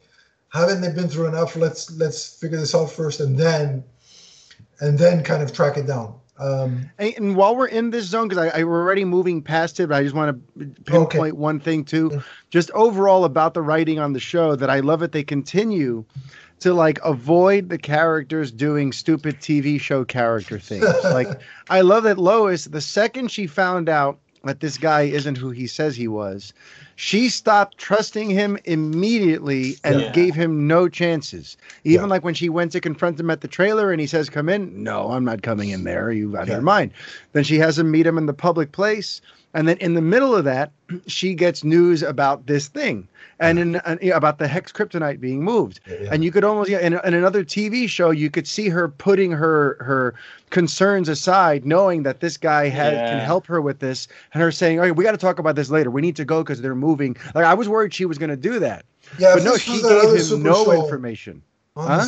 haven't 0.50 0.82
they 0.82 0.91
been 0.91 1.08
through 1.08 1.28
enough? 1.28 1.56
Let's 1.56 1.91
let's 1.98 2.38
figure 2.39 2.58
this 2.60 2.76
out 2.76 2.91
first, 2.91 3.19
and 3.19 3.38
then 3.38 3.84
and 4.82 4.98
then 4.98 5.24
kind 5.24 5.41
of 5.43 5.54
track 5.54 5.78
it 5.78 5.88
down. 5.88 6.15
Um, 6.39 6.89
and, 6.97 7.13
and 7.17 7.36
while 7.36 7.56
we're 7.56 7.67
in 7.67 7.89
this 7.89 8.06
zone, 8.06 8.28
because 8.28 8.52
I, 8.52 8.60
I, 8.60 8.63
we're 8.63 8.82
already 8.82 9.06
moving 9.06 9.41
past 9.41 9.80
it, 9.80 9.89
but 9.89 9.95
I 9.95 10.04
just 10.04 10.15
want 10.15 10.41
to 10.58 10.65
pinpoint 10.86 11.15
okay. 11.15 11.32
one 11.32 11.60
thing 11.60 11.84
too. 11.84 12.21
Just 12.49 12.71
overall 12.71 13.25
about 13.25 13.54
the 13.54 13.62
writing 13.62 13.99
on 13.99 14.13
the 14.13 14.19
show 14.19 14.56
that 14.56 14.69
I 14.69 14.80
love 14.80 15.04
it. 15.04 15.12
They 15.12 15.23
continue 15.23 16.06
to 16.60 16.73
like 16.73 16.99
avoid 17.04 17.69
the 17.69 17.78
characters 17.78 18.52
doing 18.52 18.91
stupid 18.91 19.39
TV 19.39 19.80
show 19.80 20.06
character 20.06 20.60
things. 20.60 20.86
like 21.04 21.28
I 21.69 21.82
love 21.82 22.04
that 22.04 22.17
Lois, 22.17 22.65
the 22.65 22.82
second 22.82 23.32
she 23.32 23.47
found 23.47 23.89
out 23.89 24.19
that 24.43 24.60
this 24.60 24.78
guy 24.78 25.02
isn't 25.02 25.38
who 25.38 25.49
he 25.49 25.67
says 25.67 25.95
he 25.95 26.08
was, 26.08 26.54
she 26.95 27.30
stopped 27.30 27.78
trusting 27.78 28.30
him 28.30 28.58
immediately 28.65 29.75
and 29.84 30.02
yeah. 30.02 30.12
gave 30.12 30.36
him 30.36 30.67
no 30.67 30.88
chances. 30.88 31.58
Even 31.84 32.06
yeah. 32.06 32.10
like 32.10 32.23
when 32.23 32.34
she 32.34 32.49
went 32.49 32.71
to 32.71 32.82
confront 32.82 33.19
him 33.19 33.30
at 33.30 33.41
the 33.41 33.47
trailer 33.47 33.91
and 33.91 33.99
he 33.99 34.08
says, 34.08 34.30
Come 34.30 34.49
in. 34.49 34.84
No, 34.84 35.12
I'm 35.12 35.25
not 35.25 35.41
coming 35.41 35.69
in 35.69 35.84
there. 35.84 36.12
You 36.12 36.38
out 36.38 36.43
of 36.43 36.49
your 36.49 36.62
mind. 36.62 36.91
Then 37.34 37.43
she 37.43 37.58
has 37.60 37.78
him 37.80 37.91
meet 37.91 38.06
him 38.06 38.17
in 38.17 38.25
the 38.25 38.34
public 38.34 38.71
place. 38.71 39.21
And 39.53 39.67
then 39.67 39.77
in 39.77 39.93
the 39.93 40.01
middle 40.01 40.35
of 40.35 40.45
that, 40.45 40.71
she 41.07 41.33
gets 41.33 41.63
news 41.63 42.03
about 42.03 42.45
this 42.45 42.67
thing 42.67 43.07
and 43.39 43.57
in, 43.59 43.75
in 43.75 44.12
uh, 44.12 44.15
about 44.15 44.38
the 44.38 44.45
X 44.45 44.71
kryptonite 44.71 45.19
being 45.19 45.43
moved. 45.43 45.79
Yeah, 45.88 45.95
yeah. 46.01 46.09
And 46.12 46.23
you 46.23 46.31
could 46.31 46.43
almost 46.43 46.69
yeah, 46.69 46.79
in, 46.79 46.93
in 46.93 47.13
another 47.13 47.43
TV 47.43 47.88
show, 47.88 48.12
you 48.12 48.29
could 48.29 48.47
see 48.47 48.69
her 48.69 48.89
putting 48.89 49.31
her 49.31 49.77
her 49.79 50.15
concerns 50.49 51.09
aside, 51.09 51.65
knowing 51.65 52.03
that 52.03 52.19
this 52.19 52.38
guy 52.38 52.67
has, 52.67 52.93
yeah. 52.93 53.12
can 53.12 53.25
help 53.25 53.45
her 53.47 53.62
with 53.62 53.79
this, 53.79 54.07
and 54.33 54.43
her 54.43 54.51
saying, 54.51 54.79
"Okay, 54.79 54.91
we 54.91 55.03
got 55.03 55.12
to 55.12 55.17
talk 55.17 55.39
about 55.39 55.55
this 55.55 55.69
later. 55.69 55.89
We 55.89 56.01
need 56.01 56.15
to 56.17 56.25
go 56.25 56.43
because 56.43 56.62
they're 56.62 56.75
moving." 56.75 57.15
Like 57.33 57.45
I 57.45 57.53
was 57.53 57.69
worried 57.69 57.93
she 57.93 58.05
was 58.05 58.17
going 58.17 58.29
to 58.29 58.38
do 58.38 58.59
that. 58.59 58.85
Yeah, 59.17 59.35
but 59.35 59.43
no, 59.43 59.57
she 59.57 59.81
gave 59.81 60.31
him 60.31 60.43
no 60.43 60.71
information. 60.71 61.41
Huh? 61.77 62.05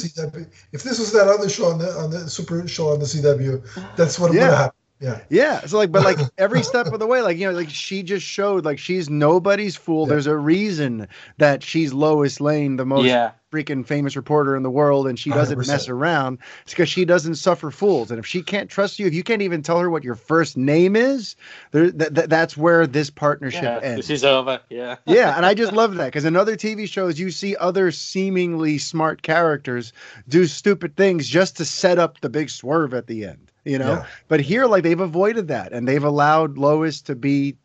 If 0.73 0.83
this 0.83 0.99
was 0.99 1.13
that 1.13 1.27
other 1.27 1.47
show 1.47 1.67
on 1.67 1.79
the 1.79 1.91
on 1.91 2.11
the 2.11 2.29
super 2.29 2.67
show 2.67 2.89
on 2.89 2.99
the 2.99 3.05
CW, 3.05 3.95
that's 3.95 4.19
what 4.19 4.33
yeah. 4.33 4.49
would 4.49 4.57
happen. 4.57 4.80
Yeah. 5.01 5.19
Yeah. 5.29 5.65
So 5.65 5.77
like, 5.77 5.91
but 5.91 6.03
like 6.03 6.19
every 6.37 6.61
step 6.61 6.85
of 6.87 6.99
the 6.99 7.07
way, 7.07 7.21
like, 7.21 7.37
you 7.37 7.47
know, 7.47 7.53
like 7.53 7.69
she 7.69 8.03
just 8.03 8.25
showed 8.25 8.63
like 8.63 8.77
she's 8.77 9.09
nobody's 9.09 9.75
fool. 9.75 10.05
Yeah. 10.05 10.09
There's 10.11 10.27
a 10.27 10.37
reason 10.37 11.07
that 11.37 11.63
she's 11.63 11.91
Lois 11.91 12.39
Lane, 12.39 12.75
the 12.75 12.85
most 12.85 13.05
yeah. 13.05 13.31
freaking 13.51 13.85
famous 13.85 14.15
reporter 14.15 14.55
in 14.55 14.61
the 14.61 14.69
world, 14.69 15.07
and 15.07 15.17
she 15.17 15.31
doesn't 15.31 15.57
100%. 15.57 15.67
mess 15.67 15.89
around. 15.89 16.37
It's 16.63 16.73
because 16.73 16.87
she 16.87 17.03
doesn't 17.03 17.35
suffer 17.35 17.71
fools. 17.71 18.11
And 18.11 18.19
if 18.19 18.27
she 18.27 18.43
can't 18.43 18.69
trust 18.69 18.99
you, 18.99 19.07
if 19.07 19.13
you 19.13 19.23
can't 19.23 19.41
even 19.41 19.63
tell 19.63 19.79
her 19.79 19.89
what 19.89 20.03
your 20.03 20.15
first 20.15 20.55
name 20.55 20.95
is, 20.95 21.35
there, 21.71 21.91
th- 21.91 22.13
th- 22.13 22.29
that's 22.29 22.55
where 22.55 22.85
this 22.85 23.09
partnership 23.09 23.63
yeah, 23.63 23.79
ends. 23.79 24.07
This 24.07 24.19
is 24.19 24.23
over. 24.23 24.61
Yeah. 24.69 24.97
yeah. 25.07 25.35
And 25.35 25.47
I 25.47 25.55
just 25.55 25.73
love 25.73 25.95
that 25.95 26.05
because 26.05 26.25
in 26.25 26.35
other 26.35 26.55
TV 26.55 26.87
shows, 26.87 27.19
you 27.19 27.31
see 27.31 27.55
other 27.55 27.89
seemingly 27.89 28.77
smart 28.77 29.23
characters 29.23 29.93
do 30.29 30.45
stupid 30.45 30.95
things 30.95 31.27
just 31.27 31.57
to 31.57 31.65
set 31.65 31.97
up 31.97 32.21
the 32.21 32.29
big 32.29 32.51
swerve 32.51 32.93
at 32.93 33.07
the 33.07 33.25
end 33.25 33.50
you 33.65 33.77
know. 33.77 33.93
Yeah. 33.93 34.05
But 34.27 34.41
here, 34.41 34.65
like 34.65 34.83
they've 34.83 34.99
avoided 34.99 35.47
that, 35.49 35.71
and 35.73 35.87
they've 35.87 36.03
allowed 36.03 36.57
Lois 36.57 37.01
to 37.03 37.15
be 37.15 37.55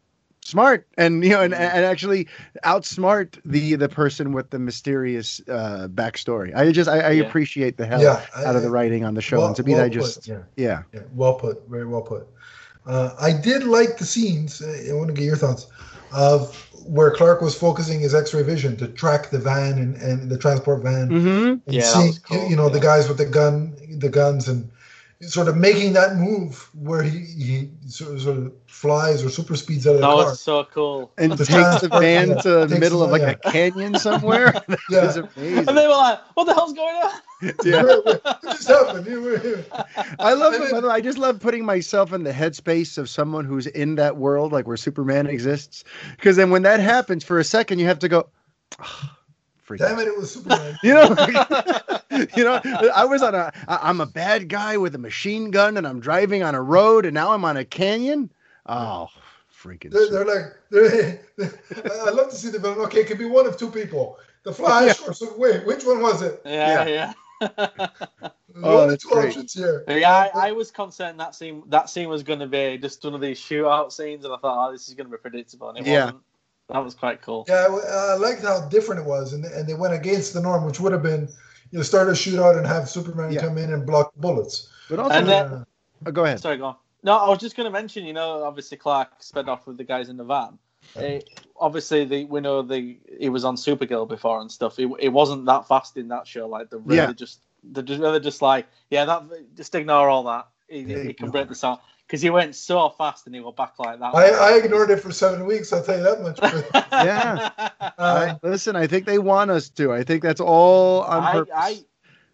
smart 0.47 0.87
and 0.97 1.25
you 1.25 1.31
know 1.31 1.43
and, 1.43 1.53
and 1.53 1.85
actually 1.85 2.29
outsmart 2.65 3.37
the 3.45 3.75
the 3.75 3.89
person 3.89 4.33
with 4.33 4.49
the 4.51 4.59
mysterious 4.59 5.41
uh 5.49 5.89
backstory 5.93 6.55
i 6.55 6.71
just 6.71 6.89
i, 6.89 7.01
I 7.01 7.11
yeah. 7.11 7.25
appreciate 7.25 7.77
the 7.77 7.87
hell 7.87 8.01
yeah, 8.01 8.25
out 8.37 8.55
of 8.55 8.63
the 8.63 8.71
writing 8.71 9.05
on 9.05 9.15
the 9.15 9.21
show 9.21 9.39
well, 9.39 9.49
and 9.49 9.57
to 9.57 9.65
me 9.65 9.73
well 9.73 9.83
i 9.83 9.89
just 9.89 10.29
yeah. 10.29 10.43
yeah. 10.55 10.83
yeah 10.93 11.01
well 11.15 11.35
put 11.35 11.69
very 11.69 11.85
well 11.85 12.03
put 12.03 12.29
uh 12.87 13.11
i 13.19 13.33
did 13.33 13.65
like 13.65 13.99
the 13.99 14.05
scenes 14.05 14.63
i 14.63 14.93
want 14.93 15.09
to 15.09 15.15
get 15.15 15.25
your 15.25 15.37
thoughts 15.37 15.67
of 16.13 16.55
where 16.87 17.11
clark 17.11 17.41
was 17.41 17.59
focusing 17.59 17.99
his 17.99 18.15
x-ray 18.15 18.45
vision 18.45 18.77
to 18.77 18.87
track 18.87 19.31
the 19.31 19.41
van 19.41 19.79
and, 19.79 19.97
and 19.97 20.31
the 20.31 20.39
transport 20.39 20.81
van 20.81 21.09
mm-hmm. 21.09 21.49
and 21.49 21.63
yeah, 21.67 21.83
seeing 21.83 22.13
cool. 22.23 22.49
you 22.49 22.55
know 22.55 22.69
the 22.69 22.79
guys 22.79 23.09
with 23.09 23.19
the 23.19 23.27
gun 23.27 23.75
the 23.99 24.09
guns 24.09 24.47
and 24.47 24.71
sort 25.23 25.49
of 25.49 25.57
making 25.57 25.95
that 25.95 26.17
move 26.17 26.69
where 26.75 27.03
he, 27.03 27.21
he 27.21 27.71
sort, 27.87 28.15
of, 28.15 28.21
sort 28.21 28.37
of 28.37 28.53
flies 28.67 29.25
or 29.25 29.31
super 29.31 29.57
speeds 29.57 29.87
out 29.87 29.95
of 29.95 29.97
the 29.97 30.01
that 30.03 30.13
car. 30.13 30.25
That 30.25 30.31
was 30.31 30.41
so 30.41 30.65
cool. 30.65 31.13
And 31.17 31.33
the 31.33 31.45
takes 31.45 31.81
the 31.81 31.89
van 31.89 32.29
yeah, 32.29 32.35
to 32.43 32.67
the 32.67 32.79
middle 32.79 33.03
of 33.03 33.11
like 33.11 33.23
yeah. 33.23 33.31
a 33.31 33.51
canyon 33.51 33.95
somewhere. 33.99 34.53
yeah. 34.91 35.15
amazing. 35.37 35.69
And 35.69 35.79
they 35.79 35.87
were 35.87 35.95
like, 35.95 36.21
what 36.35 36.45
the 36.45 36.55
hell's 36.55 36.75
going 36.75 36.97
on? 36.97 37.21
Yeah. 37.65 37.83
what 38.05 38.43
just 38.43 38.69
happened? 38.69 39.07
I 40.19 40.35
love 40.35 40.55
it. 40.55 40.83
By 40.83 40.89
I 40.89 41.01
just 41.01 41.19
love 41.19 41.41
putting 41.41 41.65
myself 41.65 42.13
in 42.13 42.25
the 42.25 42.33
headspace 42.33 42.99
of 42.99 43.09
someone 43.09 43.47
who's 43.47 43.67
in 43.67 43.95
that 43.95 44.19
world, 44.19 44.53
like 44.53 44.67
where 44.67 44.77
Superman 44.77 45.27
exists. 45.27 45.85
Because 46.17 46.37
then 46.37 46.51
when 46.51 46.63
that 46.63 46.81
happens, 46.81 47.25
for 47.25 47.39
a 47.39 47.45
second, 47.45 47.79
you 47.79 47.87
have 47.87 47.99
to 48.01 48.09
go, 48.09 48.29
oh, 48.81 49.16
Damn 49.75 49.99
it, 49.99 50.07
it 50.07 50.17
was 50.17 50.31
Superman. 50.33 50.79
you 50.83 50.95
know, 50.95 51.09
you 52.37 52.45
know, 52.45 52.61
I 52.95 53.05
was 53.05 53.23
on 53.23 53.35
a. 53.35 53.53
I'm 53.67 54.01
a 54.01 54.07
bad 54.07 54.49
guy 54.49 54.77
with 54.77 54.95
a 54.95 54.99
machine 54.99 55.51
gun, 55.51 55.77
and 55.77 55.87
I'm 55.87 56.01
driving 56.01 56.43
on 56.43 56.55
a 56.55 56.63
road, 56.63 57.05
and 57.05 57.15
now 57.15 57.33
I'm 57.33 57.45
on 57.45 57.57
a 57.57 57.65
canyon. 57.65 58.31
Oh, 58.67 59.09
freaking! 59.53 59.91
They're, 59.91 60.11
they're 60.11 60.25
like, 60.25 60.55
they're, 60.71 61.21
I 62.07 62.11
love 62.11 62.31
to 62.31 62.37
see 62.37 62.51
the 62.51 62.59
villain. 62.59 62.79
Okay, 62.81 63.01
it 63.01 63.09
could 63.09 63.19
be 63.19 63.25
one 63.25 63.47
of 63.47 63.57
two 63.57 63.71
people: 63.71 64.19
the 64.45 64.53
Flash 64.53 65.01
yeah. 65.01 65.09
or 65.09 65.13
so, 65.13 65.37
wait, 65.37 65.67
which 65.67 65.85
one 65.85 66.01
was 66.01 66.23
it? 66.23 66.41
Yeah, 66.45 66.87
yeah. 66.87 67.13
yeah. 67.41 67.89
oh, 68.63 68.87
that's 68.87 69.03
two 69.03 69.11
great. 69.11 69.29
options 69.29 69.53
here. 69.53 69.85
Yeah, 69.89 70.31
I, 70.35 70.49
I, 70.49 70.53
was 70.53 70.71
concerned 70.71 71.21
that 71.21 71.35
scene 71.35 71.65
that 71.67 71.91
scene 71.91 72.09
was 72.09 72.23
going 72.23 72.39
to 72.39 72.47
be 72.47 72.79
just 72.79 73.05
one 73.05 73.15
of 73.15 73.21
these 73.21 73.39
shootout 73.39 73.93
scenes, 73.93 74.25
and 74.25 74.33
I 74.33 74.39
thought, 74.39 74.69
oh, 74.69 74.73
this 74.73 74.89
is 74.89 74.95
going 74.95 75.11
to 75.11 75.11
be 75.11 75.21
predictable, 75.21 75.69
and 75.71 75.79
it 75.79 75.87
yeah. 75.87 76.05
wasn't. 76.05 76.23
That 76.69 76.83
was 76.83 76.95
quite 76.95 77.23
cool. 77.23 77.45
Yeah, 77.49 77.67
I, 77.71 78.13
I 78.13 78.15
liked 78.17 78.43
how 78.43 78.67
different 78.69 79.01
it 79.01 79.07
was, 79.07 79.33
and 79.33 79.45
and 79.45 79.69
they 79.69 79.75
went 79.75 79.95
against 79.95 80.35
the 80.35 80.41
norm, 80.41 80.65
which 80.65 80.81
would 80.81 80.93
have 80.93 81.03
been, 81.03 81.29
you 81.71 81.79
know, 81.79 81.83
start 81.83 82.09
a 82.09 82.13
shootout 82.13 82.57
and 82.57 82.67
have 82.67 82.89
Superman 82.89 83.33
yeah. 83.33 83.41
come 83.41 83.57
in 83.59 83.73
and 83.73 83.87
block 83.87 84.13
bullets. 84.17 84.69
But 84.89 84.99
also, 84.99 85.15
and 85.15 85.29
then, 85.29 85.47
uh, 85.47 85.65
oh, 86.07 86.11
go 86.11 86.25
ahead. 86.25 86.41
Sorry, 86.41 86.57
go 86.57 86.67
on. 86.67 86.77
No, 87.03 87.17
I 87.17 87.29
was 87.29 87.39
just 87.39 87.57
going 87.57 87.67
to 87.67 87.71
mention, 87.71 88.05
you 88.05 88.13
know, 88.13 88.43
obviously 88.43 88.77
Clark 88.77 89.23
sped 89.23 89.49
off 89.49 89.67
with 89.67 89.77
the 89.77 89.85
guys 89.85 90.09
in 90.09 90.17
the 90.17 90.25
van. 90.25 90.59
It, 90.97 91.41
obviously, 91.59 92.05
the, 92.05 92.25
we 92.25 92.41
know 92.41 92.63
the 92.63 92.99
he 93.19 93.29
was 93.29 93.45
on 93.45 93.57
Supergirl 93.57 94.09
before 94.09 94.41
and 94.41 94.51
stuff. 94.51 94.79
It, 94.79 94.89
it 94.99 95.09
wasn't 95.09 95.45
that 95.47 95.69
fast 95.69 95.97
in 95.97 96.09
that 96.09 96.27
show. 96.27 96.49
Like 96.49 96.71
the 96.71 96.79
really 96.79 96.97
yeah. 96.97 97.13
just 97.13 97.43
they're 97.63 97.83
just 97.83 98.01
really 98.01 98.21
just 98.21 98.43
like 98.43 98.67
yeah, 98.91 99.05
that 99.05 99.25
just 99.57 99.75
ignore 99.75 100.09
all 100.09 100.25
that. 100.25 100.49
He, 100.69 100.81
yeah, 100.81 101.03
he 101.03 101.13
can 101.13 101.31
break 101.31 101.49
the 101.49 101.55
sound 101.55 101.81
because 102.07 102.23
he 102.23 102.31
went 102.31 102.55
so 102.55 102.89
fast 102.91 103.27
and 103.27 103.35
he 103.35 103.41
went 103.41 103.57
back 103.57 103.75
like 103.79 103.99
that. 103.99 104.15
I, 104.15 104.29
I 104.29 104.59
ignored 104.59 104.91
it 104.91 105.01
for 105.01 105.13
seven 105.13 105.45
weeks. 105.45 105.73
I'll 105.73 105.83
tell 105.83 105.99
you 105.99 106.05
that 106.05 106.23
much. 106.23 106.39
yeah. 106.93 107.51
Uh, 107.81 107.91
I, 107.99 108.39
listen, 108.47 108.77
I 108.77 108.87
think 108.87 109.07
they 109.07 109.19
want 109.19 109.51
us 109.51 109.69
to. 109.71 109.93
I 109.93 110.05
think 110.05 110.23
that's 110.23 110.41
all 110.41 111.03
on 111.03 111.23
I, 111.23 111.33
purpose. 111.33 111.53
I, 111.57 111.85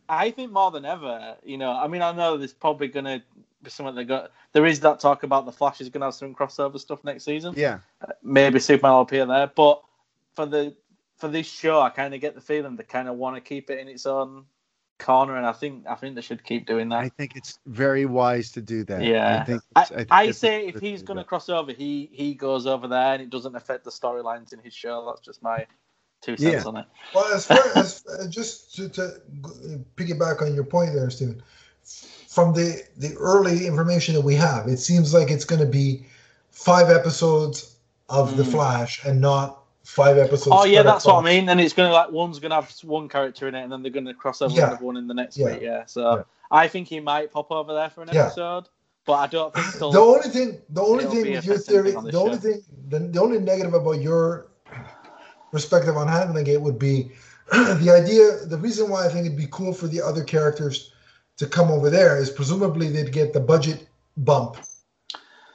I 0.08 0.30
think 0.30 0.52
more 0.52 0.70
than 0.70 0.84
ever. 0.84 1.36
You 1.42 1.56
know, 1.56 1.72
I 1.72 1.88
mean, 1.88 2.02
I 2.02 2.12
know 2.12 2.36
there's 2.36 2.52
probably 2.52 2.88
going 2.88 3.06
to 3.06 3.22
be 3.62 3.70
something 3.70 3.94
that 3.94 4.04
got. 4.04 4.32
There 4.52 4.66
is 4.66 4.80
that 4.80 5.00
talk 5.00 5.22
about 5.22 5.46
the 5.46 5.52
Flash 5.52 5.80
is 5.80 5.88
going 5.88 6.00
to 6.00 6.06
have 6.06 6.14
some 6.14 6.34
crossover 6.34 6.78
stuff 6.78 7.02
next 7.04 7.24
season. 7.24 7.54
Yeah. 7.56 7.78
Uh, 8.02 8.12
maybe 8.22 8.58
Superman 8.58 8.92
will 8.92 9.00
appear 9.02 9.24
there, 9.24 9.46
but 9.46 9.82
for 10.34 10.44
the 10.44 10.74
for 11.16 11.28
this 11.28 11.46
show, 11.46 11.80
I 11.80 11.88
kind 11.88 12.12
of 12.14 12.20
get 12.20 12.34
the 12.34 12.40
feeling 12.40 12.76
they 12.76 12.82
kind 12.82 13.08
of 13.08 13.16
want 13.16 13.36
to 13.36 13.40
keep 13.40 13.70
it 13.70 13.78
in 13.78 13.88
its 13.88 14.04
own 14.04 14.44
corner, 15.02 15.36
and 15.36 15.46
I 15.46 15.52
think 15.52 15.84
I 15.86 15.94
think 15.94 16.14
they 16.14 16.20
should 16.22 16.44
keep 16.44 16.66
doing 16.66 16.88
that. 16.90 17.00
I 17.00 17.08
think 17.10 17.36
it's 17.36 17.58
very 17.66 18.06
wise 18.06 18.52
to 18.52 18.62
do 18.62 18.84
that. 18.84 19.02
Yeah, 19.02 19.40
I 19.40 19.44
think. 19.44 19.62
I, 19.76 19.80
I, 19.80 19.84
think 19.84 20.08
I 20.10 20.30
say 20.30 20.66
if 20.66 20.80
he's 20.80 21.02
going 21.02 21.18
to 21.18 21.24
cross 21.24 21.48
over, 21.48 21.72
he 21.72 22.08
he 22.12 22.34
goes 22.34 22.66
over 22.66 22.88
there, 22.88 23.14
and 23.14 23.22
it 23.22 23.30
doesn't 23.30 23.54
affect 23.54 23.84
the 23.84 23.90
storylines 23.90 24.52
in 24.52 24.60
his 24.60 24.72
show. 24.72 25.04
That's 25.06 25.20
just 25.20 25.42
my 25.42 25.66
two 26.22 26.36
cents 26.36 26.64
yeah. 26.64 26.68
on 26.68 26.76
it. 26.78 26.86
Well, 27.14 27.32
as 27.34 27.46
far 27.46 27.62
as 27.76 28.04
just 28.30 28.74
to, 28.76 28.88
to 28.90 29.20
piggyback 29.96 30.40
on 30.40 30.54
your 30.54 30.64
point 30.64 30.94
there, 30.94 31.10
Stephen, 31.10 31.42
from 32.28 32.54
the 32.54 32.82
the 32.96 33.14
early 33.16 33.66
information 33.66 34.14
that 34.14 34.22
we 34.22 34.36
have, 34.36 34.68
it 34.68 34.78
seems 34.78 35.12
like 35.12 35.30
it's 35.30 35.44
going 35.44 35.60
to 35.60 35.66
be 35.66 36.06
five 36.50 36.88
episodes 36.88 37.76
of 38.08 38.32
mm. 38.32 38.36
the 38.36 38.44
Flash 38.44 39.04
and 39.04 39.20
not 39.20 39.61
five 39.84 40.18
episodes. 40.18 40.48
Oh 40.50 40.64
yeah, 40.64 40.82
that's 40.82 41.04
what 41.04 41.16
I 41.16 41.24
mean. 41.24 41.48
And 41.48 41.60
it's 41.60 41.74
gonna 41.74 41.92
like 41.92 42.10
one's 42.10 42.38
gonna 42.38 42.56
have 42.56 42.72
one 42.82 43.08
character 43.08 43.48
in 43.48 43.54
it, 43.54 43.62
and 43.62 43.72
then 43.72 43.82
they're 43.82 43.92
gonna 43.92 44.14
cross 44.14 44.42
over 44.42 44.54
yeah. 44.54 44.76
one 44.78 44.96
in 44.96 45.06
the 45.06 45.14
next 45.14 45.36
yeah. 45.36 45.52
week. 45.52 45.62
Yeah, 45.62 45.84
so 45.86 46.16
yeah. 46.16 46.22
I 46.50 46.68
think 46.68 46.88
he 46.88 47.00
might 47.00 47.32
pop 47.32 47.50
over 47.50 47.74
there 47.74 47.90
for 47.90 48.02
an 48.02 48.14
episode. 48.14 48.68
But 49.04 49.14
I 49.14 49.26
don't 49.26 49.52
think 49.52 49.66
so. 49.66 49.90
the 49.90 49.98
only 49.98 50.28
thing, 50.28 50.60
the 50.70 50.80
only 50.80 51.04
thing 51.06 51.32
with 51.32 51.44
your 51.44 51.58
theory, 51.58 51.90
the 51.90 52.20
only 52.20 52.36
thing, 52.36 52.62
the, 52.88 53.00
the 53.00 53.20
only 53.20 53.40
negative 53.40 53.74
about 53.74 54.00
your 54.00 54.46
perspective 55.50 55.96
on 55.96 56.06
handling 56.06 56.46
it 56.46 56.60
would 56.60 56.78
be 56.78 57.10
the 57.52 57.90
idea. 57.90 58.46
The 58.46 58.58
reason 58.58 58.88
why 58.88 59.04
I 59.04 59.08
think 59.08 59.26
it'd 59.26 59.36
be 59.36 59.48
cool 59.50 59.72
for 59.72 59.88
the 59.88 60.00
other 60.00 60.22
characters 60.22 60.92
to 61.36 61.46
come 61.46 61.70
over 61.72 61.90
there 61.90 62.16
is 62.16 62.30
presumably 62.30 62.90
they'd 62.90 63.12
get 63.12 63.32
the 63.32 63.40
budget 63.40 63.88
bump 64.18 64.56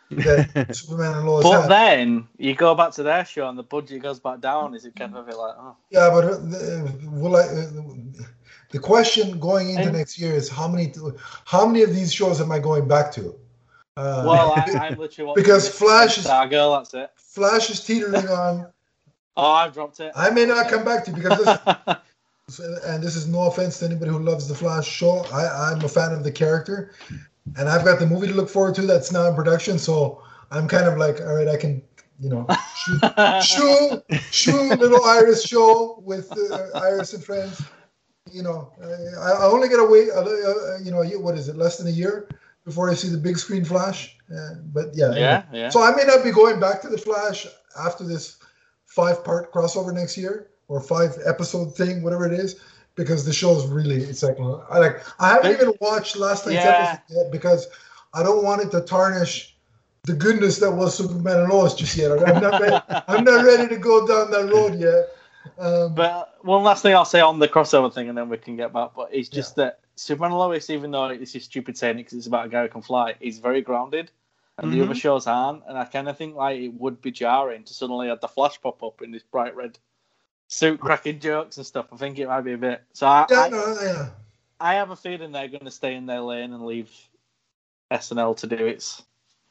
that 0.10 0.76
Superman 0.76 1.18
and 1.18 1.28
Lois 1.28 1.44
But 1.44 1.62
had. 1.62 1.72
then 1.72 2.28
you 2.38 2.56
go 2.56 2.76
back 2.76 2.92
to 2.94 3.04
their 3.04 3.26
show 3.26 3.48
and 3.50 3.58
the 3.58 3.64
budget 3.64 4.02
goes 4.02 4.20
back 4.20 4.40
down. 4.40 4.76
Is 4.76 4.86
it 4.86 4.96
kind 4.96 5.16
of 5.16 5.24
a 5.24 5.28
bit 5.28 5.38
like, 5.38 5.56
oh? 5.58 5.76
Yeah, 5.90 6.10
but 6.10 6.24
uh, 6.24 6.38
the, 6.38 7.00
will 7.12 7.36
I, 7.36 7.42
uh, 7.42 8.26
the 8.72 8.80
question 8.80 9.40
going 9.40 9.70
into 9.70 9.84
and, 9.84 9.94
next 9.94 10.20
year 10.20 10.34
is 10.34 10.50
how 10.50 10.68
many 10.68 10.94
how 11.46 11.66
many 11.66 11.84
of 11.84 11.94
these 11.94 12.14
shows 12.14 12.42
am 12.42 12.52
I 12.52 12.60
going 12.60 12.88
back 12.88 13.12
to? 13.14 13.36
Uh, 13.96 14.24
well, 14.28 14.54
I, 14.56 14.88
am 14.88 14.96
literally 15.00 15.34
because 15.36 15.68
Flash 15.68 16.18
is 16.18 16.26
Stargirl. 16.26 16.80
That's 16.80 16.94
it. 16.94 17.10
Flash 17.16 17.70
is 17.70 17.84
teetering 17.84 18.28
on. 18.28 18.68
oh, 19.38 19.52
I've 19.52 19.74
dropped 19.74 20.00
it. 20.00 20.12
I 20.16 20.30
may 20.30 20.46
not 20.46 20.70
come 20.70 20.86
back 20.86 21.04
to 21.06 21.12
because 21.12 21.46
listen, 22.48 22.78
and 22.86 23.04
this 23.04 23.16
is 23.16 23.28
no 23.28 23.48
offense 23.48 23.80
to 23.80 23.86
anybody 23.86 24.12
who 24.12 24.20
loves 24.20 24.48
the 24.48 24.56
Flash 24.56 24.88
show. 24.88 25.26
I, 25.34 25.72
I'm 25.72 25.84
a 25.84 25.90
fan 25.90 26.14
of 26.14 26.24
the 26.24 26.32
character, 26.32 26.94
and 27.58 27.70
I've 27.70 27.86
got 27.86 28.00
the 28.00 28.06
movie 28.06 28.28
to 28.28 28.34
look 28.34 28.50
forward 28.50 28.76
to 28.76 28.82
that's 28.82 29.12
now 29.12 29.28
in 29.28 29.36
production. 29.36 29.80
So 29.80 30.24
I'm 30.52 30.68
kind 30.68 30.88
of 30.88 30.98
like, 30.98 31.22
all 31.22 31.36
right, 31.36 31.48
I 31.48 31.58
can, 31.58 31.82
you 32.20 32.30
know, 32.30 32.48
shoot, 33.42 34.04
shoot, 34.32 34.80
little 34.80 35.04
Iris 35.06 35.46
show 35.46 36.02
with 36.06 36.32
uh, 36.32 36.70
Iris 36.76 37.14
and 37.14 37.24
friends. 37.24 37.62
You 38.32 38.44
know, 38.44 38.74
I, 38.82 39.44
I 39.44 39.46
only 39.46 39.70
gotta 39.70 39.86
wait. 39.86 40.10
Uh, 40.10 40.22
uh, 40.22 40.78
you 40.84 40.92
know, 40.92 41.04
what 41.20 41.38
is 41.38 41.48
it? 41.48 41.56
Less 41.56 41.78
than 41.78 41.88
a 41.88 41.92
year 41.92 42.28
before 42.66 42.90
I 42.90 42.94
see 42.94 43.08
the 43.08 43.18
big 43.18 43.38
screen 43.38 43.64
Flash. 43.64 44.18
Uh, 44.30 44.56
but 44.74 44.88
yeah, 44.94 45.14
yeah, 45.16 45.44
yeah. 45.54 45.70
So 45.70 45.82
I 45.82 45.96
may 45.96 46.04
not 46.04 46.24
be 46.24 46.32
going 46.32 46.60
back 46.60 46.82
to 46.82 46.90
the 46.90 46.98
Flash 46.98 47.48
after 47.80 48.04
this 48.04 48.38
five 48.86 49.24
part 49.24 49.54
crossover 49.54 49.94
next 49.94 50.18
year 50.18 50.50
or 50.68 50.82
five 50.82 51.16
episode 51.26 51.76
thing, 51.76 52.04
whatever 52.04 52.26
it 52.26 52.34
is, 52.34 52.60
because 52.98 53.24
the 53.26 53.32
show 53.32 53.56
is 53.56 53.66
really 53.68 53.96
it's 54.04 54.24
like 54.24 54.38
I 54.70 54.80
like 54.80 55.02
I 55.22 55.30
haven't 55.30 55.52
even 55.54 55.74
watched 55.80 56.18
last 56.18 56.46
night's 56.46 56.66
Yeah. 56.66 56.72
episode 56.72 57.02
yet 57.10 57.32
because 57.32 57.68
I 58.14 58.24
don't 58.24 58.44
want 58.44 58.62
it 58.64 58.72
to 58.72 58.82
tarnish 58.82 59.56
the 60.04 60.14
goodness 60.14 60.58
that 60.60 60.72
was 60.72 60.96
Superman 60.98 61.42
and 61.42 61.50
Lois 61.50 61.74
just 61.76 61.96
yet. 61.96 62.12
I'm 62.12 62.42
not 62.42 62.60
ready, 62.60 62.78
I'm 63.08 63.24
not 63.24 63.46
ready 63.46 63.68
to 63.68 63.78
go 63.78 64.08
down 64.08 64.32
that 64.32 64.52
road 64.52 64.80
yet. 64.80 65.10
Um, 65.60 65.94
But 65.96 66.44
one 66.46 66.64
last 66.64 66.82
thing 66.82 66.94
I'll 66.96 67.06
say 67.06 67.20
on 67.22 67.40
the 67.40 67.48
crossover 67.48 67.94
thing, 67.94 68.10
and 68.10 68.18
then 68.18 68.30
we 68.30 68.38
can 68.38 68.56
get 68.56 68.74
back. 68.74 68.92
But 68.96 69.10
it's 69.14 69.30
just 69.30 69.56
that 69.58 69.80
Superman 69.96 70.32
and 70.32 70.40
Lois, 70.40 70.70
even 70.70 70.92
though 70.92 71.16
this 71.18 71.36
is 71.36 71.44
stupid 71.44 71.78
saying 71.78 71.96
it 72.00 72.04
because 72.04 72.18
it's 72.18 72.28
about 72.28 72.46
a 72.46 72.50
guy 72.50 72.64
who 72.64 72.70
can 72.70 72.82
fly, 72.82 73.16
is 73.20 73.40
very 73.40 73.62
grounded, 73.62 74.12
and 74.58 74.72
the 74.72 74.80
Mhm. 74.80 74.84
other 74.86 74.96
shows 74.96 75.28
aren't. 75.28 75.64
And 75.68 75.78
I 75.78 75.84
kind 75.86 76.08
of 76.08 76.18
think 76.18 76.36
like 76.36 76.60
it 76.60 76.74
would 76.74 77.02
be 77.02 77.12
jarring 77.12 77.64
to 77.66 77.74
suddenly 77.74 78.08
have 78.08 78.22
the 78.22 78.28
Flash 78.28 78.62
pop 78.62 78.82
up 78.84 79.02
in 79.02 79.12
this 79.12 79.24
bright 79.24 79.56
red 79.56 79.78
suit, 80.48 80.80
cracking 80.80 81.20
jokes 81.20 81.58
and 81.58 81.66
stuff. 81.66 81.88
I 81.92 81.98
think 81.98 82.20
it 82.20 82.28
might 82.28 82.42
be 82.42 82.54
a 82.54 82.58
bit. 82.58 82.84
So 82.94 83.08
I, 83.08 83.26
yeah, 83.30 83.42
I, 83.42 83.50
no, 83.50 83.78
yeah. 83.82 84.10
I 84.60 84.74
have 84.76 84.90
a 84.90 84.96
feeling 84.96 85.32
they're 85.32 85.48
going 85.48 85.66
to 85.66 85.72
stay 85.72 85.96
in 85.96 86.06
their 86.06 86.22
lane 86.22 86.54
and 86.54 86.66
leave 86.66 86.90
SNL 87.92 88.36
to 88.38 88.48
do 88.48 88.66
its 88.66 89.04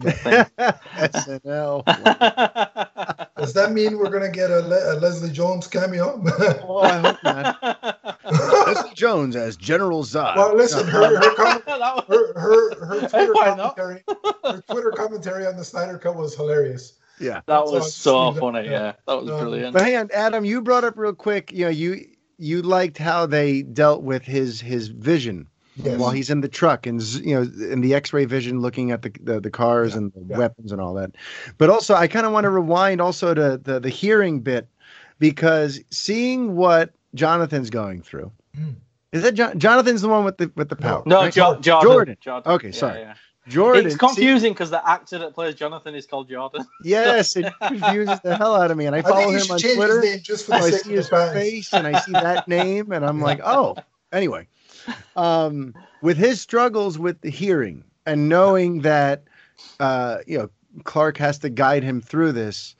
thing. 0.02 0.44
SNL. 0.58 1.84
Does 3.36 3.52
that 3.52 3.72
mean 3.72 3.98
we're 3.98 4.10
gonna 4.10 4.30
get 4.30 4.50
a, 4.50 4.60
Le- 4.60 4.94
a 4.94 4.96
Leslie 4.98 5.30
Jones 5.30 5.66
cameo? 5.66 6.22
oh, 6.64 6.78
I 6.78 6.98
hope 6.98 7.16
not. 7.22 8.18
Leslie 8.66 8.94
Jones 8.94 9.36
as 9.36 9.56
General 9.56 10.02
Zod. 10.02 10.36
well, 10.36 10.56
listen, 10.56 10.86
her 10.86 11.16
her, 11.18 11.34
com- 11.34 11.62
her 11.66 12.32
her 12.38 12.84
her 12.84 13.08
Twitter 13.08 13.34
commentary, 13.34 14.02
her 14.44 14.62
Twitter 14.68 14.90
commentary 14.90 15.46
on 15.46 15.56
the 15.56 15.64
Snyder 15.64 15.98
Cut 15.98 16.16
was 16.16 16.34
hilarious. 16.34 16.94
Yeah. 17.20 17.40
That 17.46 17.66
So 17.66 17.72
was 17.72 17.84
I've 17.86 17.90
so 17.92 18.32
funny. 18.32 18.64
yeah. 18.66 18.70
Yeah, 18.70 18.92
that 19.06 19.22
was 19.22 19.30
Um, 19.30 19.40
brilliant. 19.40 19.72
But 19.72 19.82
hang 19.82 19.96
on, 19.96 20.10
Adam, 20.12 20.44
you 20.44 20.62
brought 20.62 20.84
up 20.84 20.94
real 20.96 21.14
quick. 21.14 21.52
You 21.52 21.64
know, 21.66 21.70
you 21.70 22.04
you 22.38 22.62
liked 22.62 22.98
how 22.98 23.26
they 23.26 23.62
dealt 23.62 24.02
with 24.02 24.22
his 24.22 24.60
his 24.60 24.88
vision 24.88 25.46
Yes. 25.76 25.98
while 25.98 26.10
he's 26.10 26.30
in 26.30 26.40
the 26.40 26.48
truck 26.48 26.86
and 26.86 27.02
you 27.02 27.34
know 27.34 27.42
in 27.70 27.82
the 27.82 27.94
X-ray 27.94 28.24
vision, 28.24 28.60
looking 28.60 28.90
at 28.92 29.02
the 29.02 29.12
the, 29.22 29.40
the 29.40 29.50
cars 29.50 29.92
Yeah, 29.92 29.98
and 29.98 30.12
the 30.14 30.24
yeah. 30.30 30.38
weapons 30.38 30.72
and 30.72 30.80
all 30.80 30.94
that. 30.94 31.10
But 31.58 31.68
also, 31.70 31.94
I 31.94 32.06
kind 32.08 32.24
of 32.26 32.32
want 32.32 32.44
to 32.44 32.50
rewind 32.50 33.00
also 33.00 33.34
to 33.34 33.58
the 33.62 33.78
the 33.80 33.90
hearing 33.90 34.40
bit 34.40 34.68
because 35.18 35.80
seeing 35.90 36.56
what 36.56 36.92
Jonathan's 37.14 37.70
going 37.70 38.02
through. 38.02 38.30
Mm. 38.58 38.76
Is 39.12 39.22
that 39.22 39.34
John, 39.34 39.58
Jonathan's 39.58 40.02
the 40.02 40.08
one 40.08 40.24
with 40.24 40.36
the 40.38 40.50
with 40.56 40.68
the 40.68 40.76
power? 40.76 41.02
no, 41.06 41.20
right? 41.20 41.32
jo- 41.32 41.58
Jordan. 41.60 41.82
Jordan. 41.88 42.16
Jordan. 42.20 42.52
Okay, 42.52 42.68
Yeah, 42.68 42.72
sorry. 42.74 43.00
yeah. 43.00 43.14
Jordan. 43.48 43.86
It's 43.86 43.96
confusing 43.96 44.52
because 44.52 44.70
the 44.70 44.88
actor 44.88 45.18
that 45.18 45.34
plays 45.34 45.54
Jonathan 45.54 45.94
is 45.94 46.06
called 46.06 46.28
Jordan. 46.28 46.66
yes, 46.82 47.36
it 47.36 47.52
confuses 47.62 48.20
the 48.20 48.36
hell 48.36 48.54
out 48.54 48.70
of 48.70 48.76
me, 48.76 48.86
and 48.86 48.94
I 48.94 48.98
I 49.00 49.02
follow 49.02 49.30
him 49.30 49.50
on 49.50 49.58
Twitter. 49.58 50.00
his 50.00 50.12
name 50.12 50.20
just 50.22 50.46
for 50.46 50.52
So 50.52 50.58
the 50.58 50.64
I 50.64 50.70
sake 50.70 50.82
see 50.84 50.90
of 50.90 50.96
his 50.96 51.08
the 51.08 51.30
face 51.32 51.72
and 51.72 51.86
I 51.86 52.00
see 52.00 52.12
that 52.12 52.48
name, 52.48 52.92
and 52.92 53.04
I'm 53.04 53.20
like, 53.20 53.40
oh. 53.44 53.76
Anyway, 54.12 54.46
um, 55.16 55.74
with 56.00 56.16
his 56.16 56.40
struggles 56.40 56.98
with 56.98 57.20
the 57.20 57.30
hearing 57.30 57.82
and 58.06 58.28
knowing 58.28 58.80
that, 58.82 59.24
uh, 59.80 60.18
you 60.26 60.38
know, 60.38 60.48
Clark 60.84 61.16
has 61.18 61.38
to 61.40 61.48
guide 61.50 61.82
him 61.82 62.00
through 62.00 62.32
this. 62.32 62.76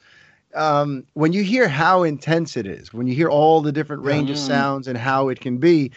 Um, 0.55 1.05
when 1.14 1.33
you 1.33 1.42
hear 1.42 1.68
how 1.68 2.02
intense 2.05 2.57
it 2.57 2.66
is, 2.66 2.94
when 2.94 3.07
you 3.07 3.14
hear 3.14 3.29
all 3.29 3.61
the 3.61 3.72
different 3.72 4.02
range 4.02 4.31
of 4.31 4.37
Mm. 4.37 4.46
sounds 4.46 4.88
and 4.88 4.96
how 4.96 5.29
it 5.29 5.40
can 5.40 5.59
be, 5.59 5.90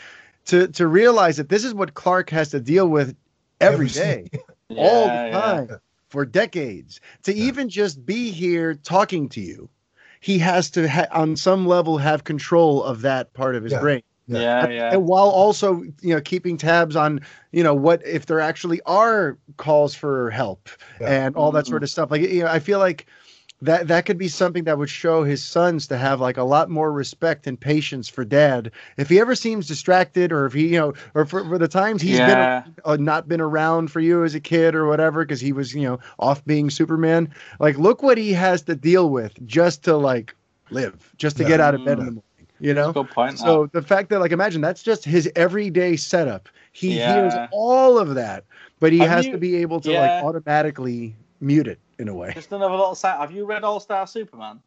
to 0.45 0.67
to 0.69 0.87
realize 0.87 1.37
that 1.37 1.49
this 1.49 1.63
is 1.63 1.73
what 1.73 1.93
Clark 1.93 2.29
has 2.31 2.49
to 2.49 2.59
deal 2.59 2.87
with 2.87 3.15
every 3.61 3.85
Every 3.85 3.87
day 3.89 4.29
single- 4.69 4.85
all 4.85 5.05
Yeah, 5.07 5.23
the 5.23 5.29
yeah. 5.29 5.41
time 5.41 5.79
for 6.09 6.25
decades 6.25 7.01
to 7.23 7.33
even 7.33 7.69
just 7.69 8.05
be 8.05 8.31
here 8.31 8.73
talking 8.75 9.29
to 9.29 9.41
you 9.41 9.69
he 10.21 10.37
has 10.39 10.69
to 10.71 10.87
ha- 10.89 11.07
on 11.11 11.35
some 11.35 11.65
level 11.65 11.97
have 11.97 12.23
control 12.23 12.83
of 12.83 13.01
that 13.01 13.31
part 13.33 13.55
of 13.55 13.63
his 13.63 13.73
Yeah. 13.73 13.79
brain 13.79 14.01
Yeah, 14.27 14.67
yeah. 14.69 14.93
and 14.93 15.05
while 15.05 15.29
also 15.29 15.81
you 16.01 16.13
know 16.13 16.21
keeping 16.21 16.57
tabs 16.57 16.95
on 16.95 17.21
you 17.51 17.63
know 17.63 17.73
what 17.73 18.05
if 18.05 18.25
there 18.25 18.39
actually 18.39 18.81
are 18.85 19.37
calls 19.57 19.95
for 19.95 20.29
help 20.31 20.69
Yeah. 20.99 21.25
and 21.25 21.35
all 21.35 21.51
that 21.51 21.65
mm-hmm. 21.65 21.69
sort 21.71 21.83
of 21.83 21.89
stuff 21.89 22.11
like 22.11 22.21
you 22.21 22.43
know 22.43 22.47
i 22.49 22.59
feel 22.59 22.79
like 22.79 23.05
that 23.61 23.87
that 23.89 24.05
could 24.05 24.17
be 24.17 24.27
something 24.29 24.63
that 24.63 24.77
would 24.77 24.89
show 24.89 25.23
his 25.23 25.43
sons 25.43 25.87
to 25.87 25.97
have 25.97 26.21
like 26.21 26.37
a 26.37 26.43
lot 26.43 26.69
more 26.69 26.91
respect 26.91 27.45
and 27.45 27.59
patience 27.59 28.07
for 28.07 28.23
dad 28.23 28.71
if 28.97 29.09
he 29.09 29.19
ever 29.19 29.35
seems 29.35 29.67
distracted 29.67 30.31
or 30.31 30.45
if 30.45 30.53
he 30.53 30.67
you 30.67 30.79
know 30.79 30.93
or 31.13 31.25
for, 31.25 31.43
for 31.43 31.57
the 31.57 31.67
times 31.67 32.01
he's 32.01 32.19
Yeah. 32.19 32.61
been 32.63 32.75
uh, 32.85 32.95
not 32.95 33.27
been 33.27 33.41
around 33.41 33.91
for 33.91 33.99
you 33.99 34.23
as 34.23 34.33
a 34.35 34.39
kid 34.39 34.75
or 34.75 34.87
whatever 34.87 35.25
because 35.25 35.41
he 35.41 35.51
was 35.51 35.73
you 35.75 35.83
know 35.83 35.99
off 36.19 36.43
being 36.45 36.69
superman 36.69 37.33
like 37.59 37.77
look 37.77 38.01
what 38.01 38.17
he 38.17 38.31
has 38.33 38.61
to 38.63 38.75
deal 38.75 39.09
with 39.09 39.33
just 39.45 39.83
to 39.83 39.97
like 39.97 40.33
live 40.69 41.13
just 41.17 41.35
to 41.37 41.43
Yeah. 41.43 41.49
get 41.49 41.59
out 41.59 41.75
of 41.75 41.83
bed 41.83 41.99
in 41.99 42.05
Mm. 42.05 42.07
the 42.07 42.11
morning 42.11 42.23
you 42.61 42.73
know 42.73 42.91
so 43.37 43.69
the 43.73 43.81
fact 43.81 44.09
that 44.09 44.19
like 44.19 44.31
imagine 44.31 44.61
that's 44.61 44.83
just 44.83 45.03
his 45.03 45.29
everyday 45.35 45.95
setup 45.97 46.47
he 46.71 46.97
hears 47.13 47.33
all 47.51 47.97
of 47.97 48.15
that 48.15 48.45
but 48.79 48.93
he 48.93 48.99
Have 48.99 49.09
has 49.09 49.25
you- 49.25 49.31
to 49.33 49.37
be 49.37 49.57
able 49.57 49.81
to 49.81 49.91
Yeah. 49.91 49.99
like 50.01 50.23
automatically 50.23 51.15
mute 51.41 51.67
it 51.67 51.79
in 51.99 52.07
a 52.07 52.13
way 52.13 52.31
Just 52.33 52.51
another 52.51 52.71
little 52.75 52.95
side. 52.95 53.19
Have 53.19 53.31
you 53.31 53.45
read 53.45 53.63
All 53.63 53.79
Star 53.79 54.07
Superman? 54.07 54.61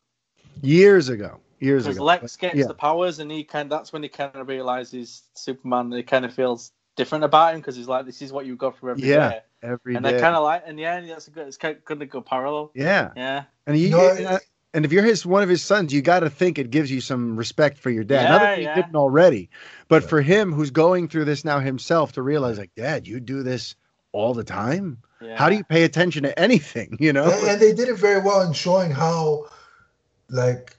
years 0.62 1.08
ago 1.08 1.40
years 1.60 1.84
Because 1.84 1.96
ago 1.96 2.04
Lex 2.04 2.36
gets 2.36 2.54
yeah. 2.56 2.66
the 2.66 2.74
powers, 2.74 3.18
and 3.18 3.30
he 3.30 3.44
kind. 3.44 3.70
That's 3.70 3.92
when 3.92 4.02
he 4.02 4.08
kind 4.08 4.34
of 4.36 4.48
realizes 4.48 5.22
Superman. 5.34 5.86
And 5.86 5.94
he 5.94 6.02
kind 6.02 6.24
of 6.24 6.34
feels 6.34 6.72
different 6.96 7.24
about 7.24 7.54
him 7.54 7.60
because 7.60 7.76
he's 7.76 7.88
like, 7.88 8.04
"This 8.06 8.20
is 8.22 8.32
what 8.32 8.46
you 8.46 8.56
go 8.56 8.70
through 8.70 8.90
every 8.92 9.02
day." 9.02 9.08
Yeah, 9.08 9.40
every 9.62 9.94
and 9.94 10.04
day. 10.04 10.12
they're 10.12 10.20
kind 10.20 10.36
of 10.36 10.42
like, 10.42 10.62
and 10.66 10.78
yeah, 10.78 11.00
that's 11.00 11.28
a 11.28 11.30
good. 11.30 11.46
It's 11.46 11.56
kind 11.56 11.76
of 11.76 11.84
good, 11.84 12.02
a 12.02 12.06
good 12.06 12.26
parallel. 12.26 12.70
yeah 12.74 13.10
Yeah. 13.16 13.44
and 13.66 13.78
you, 13.78 13.90
No, 13.90 14.10
and, 14.10 14.26
uh, 14.26 14.38
and 14.74 14.84
if 14.84 14.92
you're 14.92 15.04
his 15.04 15.24
one 15.26 15.42
of 15.42 15.48
his 15.48 15.62
sons 15.62 15.92
you 15.92 16.02
got 16.02 16.20
to 16.20 16.30
think 16.30 16.58
it 16.58 16.70
gives 16.70 16.90
you 16.90 17.00
some 17.00 17.36
respect 17.36 17.78
for 17.78 17.90
your 17.90 18.04
dad 18.04 18.28
not 18.28 18.40
Yeah, 18.42 18.46
that 18.50 18.58
he 18.58 18.64
yeah. 18.64 18.74
didn't 18.74 18.96
already 18.96 19.50
but 19.88 20.02
Yeah. 20.02 20.08
for 20.08 20.22
him 20.22 20.52
who's 20.52 20.70
going 20.70 21.08
through 21.08 21.26
this 21.26 21.44
now 21.44 21.60
himself 21.60 22.12
to 22.12 22.22
realize 22.22 22.58
like 22.58 22.74
dad 22.74 23.06
you 23.06 23.20
do 23.20 23.42
this 23.42 23.76
all 24.12 24.34
the 24.34 24.44
time 24.44 24.98
yeah. 25.20 25.36
how 25.36 25.48
do 25.48 25.56
you 25.56 25.64
pay 25.64 25.84
attention 25.84 26.22
to 26.22 26.38
anything 26.38 26.96
you 27.00 27.12
know 27.12 27.24
and, 27.30 27.46
and 27.48 27.60
they 27.60 27.72
did 27.72 27.88
it 27.88 27.96
very 27.96 28.20
well 28.20 28.42
in 28.42 28.52
showing 28.52 28.90
how 28.90 29.46
like 30.28 30.76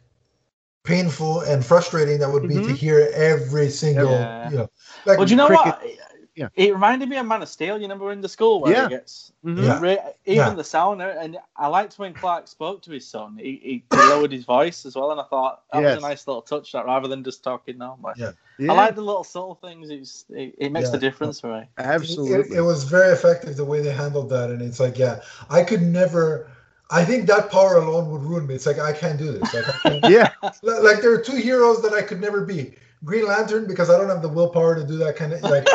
painful 0.84 1.42
and 1.42 1.66
frustrating 1.66 2.20
that 2.20 2.30
would 2.32 2.48
be 2.48 2.56
to 2.56 2.62
Mhm. 2.62 2.76
hear 2.76 3.10
every 3.14 3.70
single 3.70 4.12
Yeah. 4.12 4.50
you 4.50 4.58
know 4.58 4.70
like 5.06 5.18
Well, 5.18 5.26
do 5.26 5.32
you 5.32 5.38
know 5.38 5.48
cricket- 5.48 5.66
what? 5.66 5.98
Yeah. 6.36 6.48
It 6.56 6.74
reminded 6.74 7.10
me 7.10 7.18
of 7.18 7.26
Man 7.28 7.42
of 7.44 7.50
Steel. 7.50 7.76
You 7.78 7.84
remember 7.84 8.12
in 8.12 8.22
the 8.22 8.30
school 8.30 8.62
where 8.62 8.72
Yeah. 8.74 8.84
he 8.86 8.90
gets 8.90 9.32
Mhm. 9.46 9.64
Yeah. 9.64 9.80
re- 9.80 10.00
even 10.26 10.38
Yeah. 10.48 10.54
the 10.56 10.64
sound, 10.64 11.02
and 11.02 11.38
I 11.56 11.68
liked 11.68 12.00
when 12.00 12.14
Clark 12.14 12.48
spoke 12.48 12.82
to 12.84 12.92
his 12.92 13.08
son. 13.08 13.38
He, 13.38 13.60
he, 13.64 13.84
he 13.92 13.98
lowered 14.10 14.32
his 14.32 14.44
voice 14.46 14.86
as 14.86 14.96
well, 14.96 15.12
and 15.12 15.20
I 15.22 15.26
thought 15.26 15.62
that 15.72 15.82
Yes. 15.82 15.96
was 15.96 16.04
a 16.04 16.08
nice 16.08 16.28
little 16.28 16.42
touch. 16.42 16.72
That 16.72 16.86
rather 16.86 17.08
than 17.08 17.24
just 17.24 17.44
talking 17.44 17.78
now, 17.78 17.98
but 18.02 18.18
Yeah. 18.18 18.32
Yeah, 18.60 18.72
I 18.72 18.76
like 18.76 18.96
the 18.96 19.02
little 19.02 19.24
subtle 19.24 19.56
things. 19.56 19.90
It's, 19.90 20.26
it, 20.30 20.54
it 20.60 20.72
makes 20.72 20.88
Yeah. 20.88 20.92
the 20.92 21.00
difference 21.00 21.40
for 21.40 21.60
me. 21.60 21.68
absolutely 21.78 22.56
It, 22.56 22.60
it 22.60 22.62
was 22.62 22.84
very 22.84 23.12
effective 23.12 23.56
the 23.56 23.66
way 23.66 23.82
they 23.82 23.92
handled 23.92 24.30
that, 24.30 24.50
and 24.52 24.62
it's 24.62 24.80
like, 24.80 24.98
yeah, 24.98 25.22
I 25.50 25.64
could 25.64 25.82
never. 25.82 26.50
I 26.92 27.04
think 27.06 27.26
that 27.28 27.50
power 27.50 27.78
alone 27.78 28.12
would 28.12 28.22
ruin 28.22 28.46
me. 28.46 28.54
It's 28.54 28.68
like 28.68 28.78
I 28.78 28.92
can't 28.94 29.18
do 29.18 29.32
this. 29.32 29.54
Like, 29.54 29.66
can't, 29.82 30.04
yeah 30.08 30.30
li- 30.62 30.80
like 30.80 31.02
there 31.02 31.12
are 31.14 31.18
two 31.22 31.36
heroes 31.38 31.82
that 31.82 31.94
I 31.94 32.02
could 32.04 32.22
never 32.22 32.46
be. 32.46 32.76
Green 33.04 33.26
Lantern 33.28 33.68
because 33.68 33.90
I 33.90 33.98
don't 33.98 34.10
have 34.10 34.22
the 34.22 34.30
willpower 34.30 34.76
to 34.76 34.84
do 34.84 34.98
that 34.98 35.16
kind 35.16 35.34
of 35.34 35.42
like. 35.44 35.68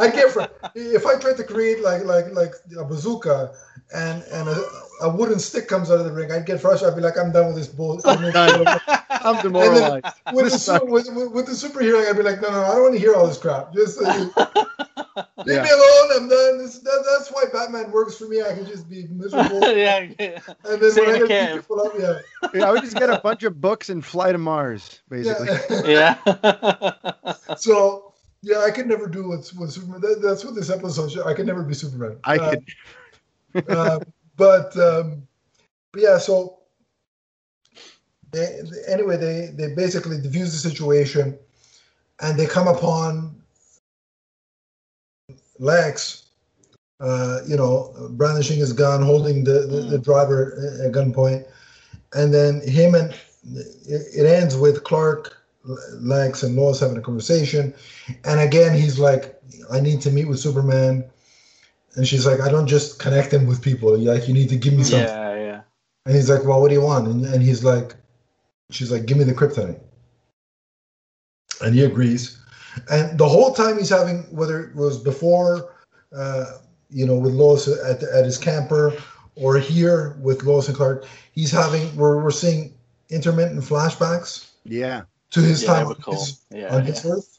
I 0.00 0.10
get 0.10 0.30
fr- 0.32 0.68
if 0.74 1.06
I 1.06 1.18
tried 1.18 1.36
to 1.38 1.44
create 1.44 1.82
like 1.82 2.04
like 2.04 2.32
like 2.32 2.52
a 2.78 2.84
bazooka 2.84 3.52
and 3.94 4.22
and 4.32 4.48
a, 4.48 4.62
a 5.02 5.08
wooden 5.14 5.38
stick 5.38 5.68
comes 5.68 5.90
out 5.90 5.98
of 5.98 6.04
the 6.04 6.12
ring, 6.12 6.30
I'd 6.32 6.46
get 6.46 6.60
frustrated. 6.60 6.92
I'd 6.92 6.96
be 6.96 7.02
like, 7.02 7.18
I'm 7.18 7.32
done 7.32 7.46
with 7.46 7.56
this 7.56 7.68
bull. 7.68 7.98
Done. 7.98 8.32
i'm 9.08 9.42
demoralized 9.42 10.04
with, 10.32 10.52
the, 10.52 10.80
with, 10.84 11.08
with, 11.14 11.32
with 11.32 11.46
the 11.46 11.52
superhero, 11.52 12.08
I'd 12.08 12.16
be 12.16 12.22
like, 12.22 12.40
no, 12.40 12.48
no, 12.48 12.54
no, 12.60 12.64
I 12.64 12.74
don't 12.74 12.82
want 12.82 12.94
to 12.94 13.00
hear 13.00 13.14
all 13.14 13.26
this 13.26 13.38
crap. 13.38 13.72
Just 13.72 14.00
uh, 14.02 14.12
leave 14.18 14.32
Yeah. 15.46 15.62
me 15.62 15.70
alone. 15.70 16.10
I'm 16.14 16.28
done. 16.28 16.58
This, 16.58 16.78
that, 16.80 17.04
that's 17.10 17.30
why 17.30 17.44
Batman 17.52 17.90
works 17.90 18.16
for 18.16 18.26
me. 18.28 18.42
I 18.42 18.52
can 18.54 18.66
just 18.66 18.88
be 18.90 19.06
miserable. 19.10 19.64
and 19.64 19.78
yeah, 19.78 20.00
yeah. 20.18 20.40
then 20.64 20.90
Sit 20.90 21.06
when 21.06 21.22
in 21.22 21.32
I 21.32 21.34
a 21.34 21.56
people 21.56 21.80
up, 21.80 21.92
yeah. 21.98 22.18
yeah, 22.54 22.68
I 22.68 22.72
would 22.72 22.82
just 22.82 22.96
get 22.96 23.08
a 23.10 23.18
bunch 23.20 23.42
of 23.44 23.60
books 23.60 23.88
and 23.88 24.04
fly 24.04 24.32
to 24.32 24.38
Mars, 24.38 25.00
basically. 25.08 25.48
yeah. 25.92 26.18
yeah. 26.26 27.54
so 27.56 28.07
yeah, 28.42 28.58
I 28.58 28.70
could 28.70 28.86
never 28.86 29.08
do 29.08 29.28
what's 29.28 29.52
what 29.54 29.70
Superman. 29.70 30.00
That, 30.00 30.20
that's 30.22 30.44
what 30.44 30.54
this 30.54 30.70
episode. 30.70 31.12
Show. 31.12 31.26
I 31.26 31.34
could 31.34 31.46
never 31.46 31.62
be 31.62 31.74
Superman. 31.74 32.18
I 32.24 32.36
Uh, 32.36 32.50
could. 32.50 33.68
uh, 33.68 34.00
but 34.36 34.76
um, 34.78 35.26
but 35.92 36.02
yeah, 36.02 36.18
so 36.18 36.58
they, 38.30 38.62
anyway, 38.86 39.16
they 39.16 39.50
they 39.54 39.74
basically 39.74 40.20
diffuse 40.20 40.52
the 40.52 40.70
situation, 40.70 41.36
and 42.20 42.38
they 42.38 42.46
come 42.46 42.68
upon 42.68 43.34
Lex, 45.58 46.26
uh, 47.00 47.40
you 47.46 47.56
know, 47.56 47.94
brandishing 48.10 48.58
his 48.58 48.72
gun, 48.72 49.02
holding 49.02 49.44
the, 49.44 49.66
the, 49.66 49.80
the 49.90 49.98
driver 49.98 50.80
at 50.84 50.92
gunpoint, 50.92 51.46
and 52.14 52.32
then 52.32 52.60
him 52.60 52.94
and 52.94 53.12
it, 53.54 54.02
it 54.14 54.26
ends 54.26 54.56
with 54.56 54.84
Clark, 54.84 55.36
Lex, 56.00 56.42
and 56.42 56.56
Lois 56.56 56.80
having 56.80 56.96
a 56.96 57.00
conversation, 57.00 57.74
and 58.24 58.40
again 58.40 58.74
he's 58.74 58.98
like, 58.98 59.40
"I 59.70 59.80
need 59.80 60.00
to 60.02 60.10
meet 60.10 60.26
with 60.26 60.38
Superman," 60.38 61.04
and 61.94 62.06
she's 62.06 62.26
like, 62.26 62.40
"I 62.40 62.50
don't 62.50 62.66
just 62.66 62.98
connect 62.98 63.32
him 63.32 63.46
with 63.46 63.62
people. 63.62 63.96
Like 63.98 64.28
you 64.28 64.34
need 64.34 64.48
to 64.50 64.56
give 64.56 64.74
me 64.74 64.84
something." 64.84 65.08
Yeah, 65.08 65.34
yeah. 65.34 65.60
And 66.06 66.14
he's 66.14 66.30
like, 66.30 66.44
"Well, 66.44 66.60
what 66.60 66.68
do 66.68 66.74
you 66.74 66.82
want?" 66.82 67.06
And, 67.08 67.24
and 67.26 67.42
he's 67.42 67.64
like, 67.64 67.94
"She's 68.70 68.90
like, 68.90 69.06
give 69.06 69.18
me 69.18 69.24
the 69.24 69.34
kryptonite." 69.34 69.80
And 71.60 71.74
he 71.74 71.84
agrees. 71.84 72.38
And 72.90 73.18
the 73.18 73.28
whole 73.28 73.52
time 73.52 73.78
he's 73.78 73.88
having, 73.88 74.22
whether 74.30 74.62
it 74.62 74.76
was 74.76 74.98
before, 74.98 75.74
uh, 76.16 76.44
you 76.88 77.04
know, 77.04 77.16
with 77.16 77.32
Lois 77.32 77.66
at, 77.66 78.02
at 78.02 78.24
his 78.24 78.38
camper, 78.38 78.94
or 79.34 79.58
here 79.58 80.16
with 80.20 80.44
Lois 80.44 80.68
and 80.68 80.76
Clark, 80.76 81.04
he's 81.32 81.50
having. 81.50 81.94
We're 81.96 82.22
we're 82.22 82.30
seeing 82.30 82.74
intermittent 83.10 83.62
flashbacks 83.62 84.48
Yeah. 84.64 85.02
To 85.30 85.40
his 85.40 85.62
Yeah, 85.62 85.68
time 85.68 85.86
on 85.88 85.94
cool. 86.02 86.14
his, 86.14 86.40
Yeah, 86.50 86.74
on 86.74 86.84
his. 86.84 87.04
Earth. 87.04 87.38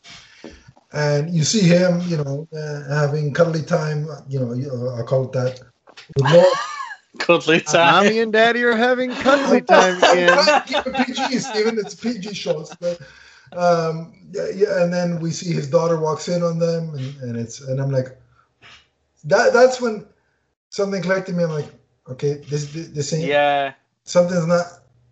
And 0.92 1.36
you 1.36 1.44
see 1.44 1.62
him, 1.62 2.02
you 2.08 2.18
know, 2.18 2.48
uh, 2.56 2.90
having 2.94 3.34
cuddly 3.34 3.62
time. 3.62 4.08
You 4.28 4.40
know, 4.40 4.52
uh, 4.52 4.96
I'll 4.96 5.04
call 5.06 5.26
it 5.26 5.32
that. 5.34 5.60
With 6.18 6.26
Lois. 6.26 6.76
Cuddly 7.20 7.60
time. 7.60 7.96
Mommy 7.96 8.20
and 8.20 8.32
Daddy 8.32 8.64
are 8.64 8.76
having 8.76 9.16
cuddly 9.16 9.62
time 9.62 9.98
again. 10.12 10.38
Keep 10.66 10.88
it 10.88 10.96
PG, 10.96 11.40
Steven. 11.40 11.78
It's 11.78 11.96
PG 11.96 12.34
shows. 12.34 12.76
But, 12.80 13.02
um, 13.52 14.14
yeah, 14.32 14.50
yeah, 14.56 14.84
and 14.84 14.94
then 14.94 15.20
we 15.20 15.32
see 15.32 15.52
his 15.54 15.70
daughter 15.70 16.00
walks 16.00 16.28
in 16.28 16.44
on 16.44 16.60
them, 16.60 16.94
and, 16.94 17.16
and 17.22 17.36
it's 17.36 17.62
and 17.62 17.82
I'm 17.82 17.92
like, 17.92 18.18
that. 19.26 19.54
That's 19.54 19.82
when 19.82 20.06
something 20.70 21.02
clicked 21.02 21.28
to 21.28 21.34
me. 21.34 21.44
I'm 21.44 21.50
like, 21.50 21.74
okay, 22.10 22.44
this 22.48 22.72
this, 22.72 22.90
this 22.90 23.14
ain't 23.14 23.28
Yeah. 23.28 23.74
something's 24.04 24.48
not 24.48 24.66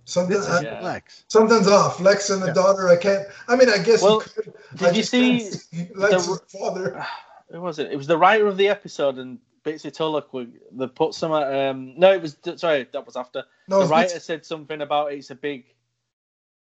something. 0.07 0.37
This 0.37 0.47
uh, 0.47 0.61
Yeah. 0.63 0.81
Lex. 0.81 1.23
Something's 1.27 1.67
off. 1.67 1.99
Lex 1.99 2.29
and 2.29 2.41
the 2.41 2.47
Yeah. 2.47 2.53
daughter. 2.53 2.89
I 2.89 2.95
can't. 2.97 3.27
I 3.47 3.55
mean, 3.55 3.69
I 3.69 3.77
guess 3.77 4.01
Well, 4.01 4.15
you 4.15 4.41
could. 4.43 4.53
did 4.75 4.87
I 4.87 4.91
you 4.91 5.03
see 5.03 5.39
can't 5.39 5.53
see 5.53 5.89
Lex's 5.95 6.39
father? 6.51 7.05
Who 7.51 7.61
was 7.61 7.79
it? 7.79 7.91
It 7.91 7.95
was 7.95 8.07
the 8.07 8.17
writer 8.17 8.47
of 8.47 8.57
the 8.57 8.67
episode 8.67 9.17
and 9.19 9.39
Bitsy 9.63 9.93
Tulloch. 9.93 10.33
were- 10.33 10.47
They 10.71 10.87
put 10.87 11.13
some. 11.13 11.31
Um, 11.31 11.93
no, 11.97 12.11
it 12.13 12.21
was 12.21 12.37
sorry. 12.55 12.87
That 12.91 13.05
was 13.05 13.15
after 13.15 13.43
No, 13.67 13.79
the 13.83 13.85
writer 13.87 14.13
Bits- 14.15 14.25
said 14.25 14.45
something 14.45 14.81
about 14.81 15.13
it's 15.13 15.29
a 15.29 15.35
big. 15.35 15.65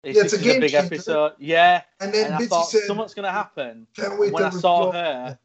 It's, 0.03 0.17
Yeah, 0.17 0.25
it's 0.25 0.33
a 0.33 0.37
this 0.39 0.47
is 0.47 0.53
big 0.61 0.71
changer. 0.71 0.87
episode. 0.87 1.33
Yeah, 1.39 1.83
and 2.01 2.13
then 2.15 2.27
and 2.27 2.35
I 2.37 2.39
Bitsy 2.39 2.49
thought 2.49 2.71
said, 2.71 2.83
something's 2.87 3.13
gonna 3.15 3.31
happen. 3.33 3.87
"Can't 3.95 4.19
wait 4.19 4.33
when 4.33 4.43
to 4.51 4.57
I 4.57 4.61
saw 4.61 4.91
her, 4.93 5.39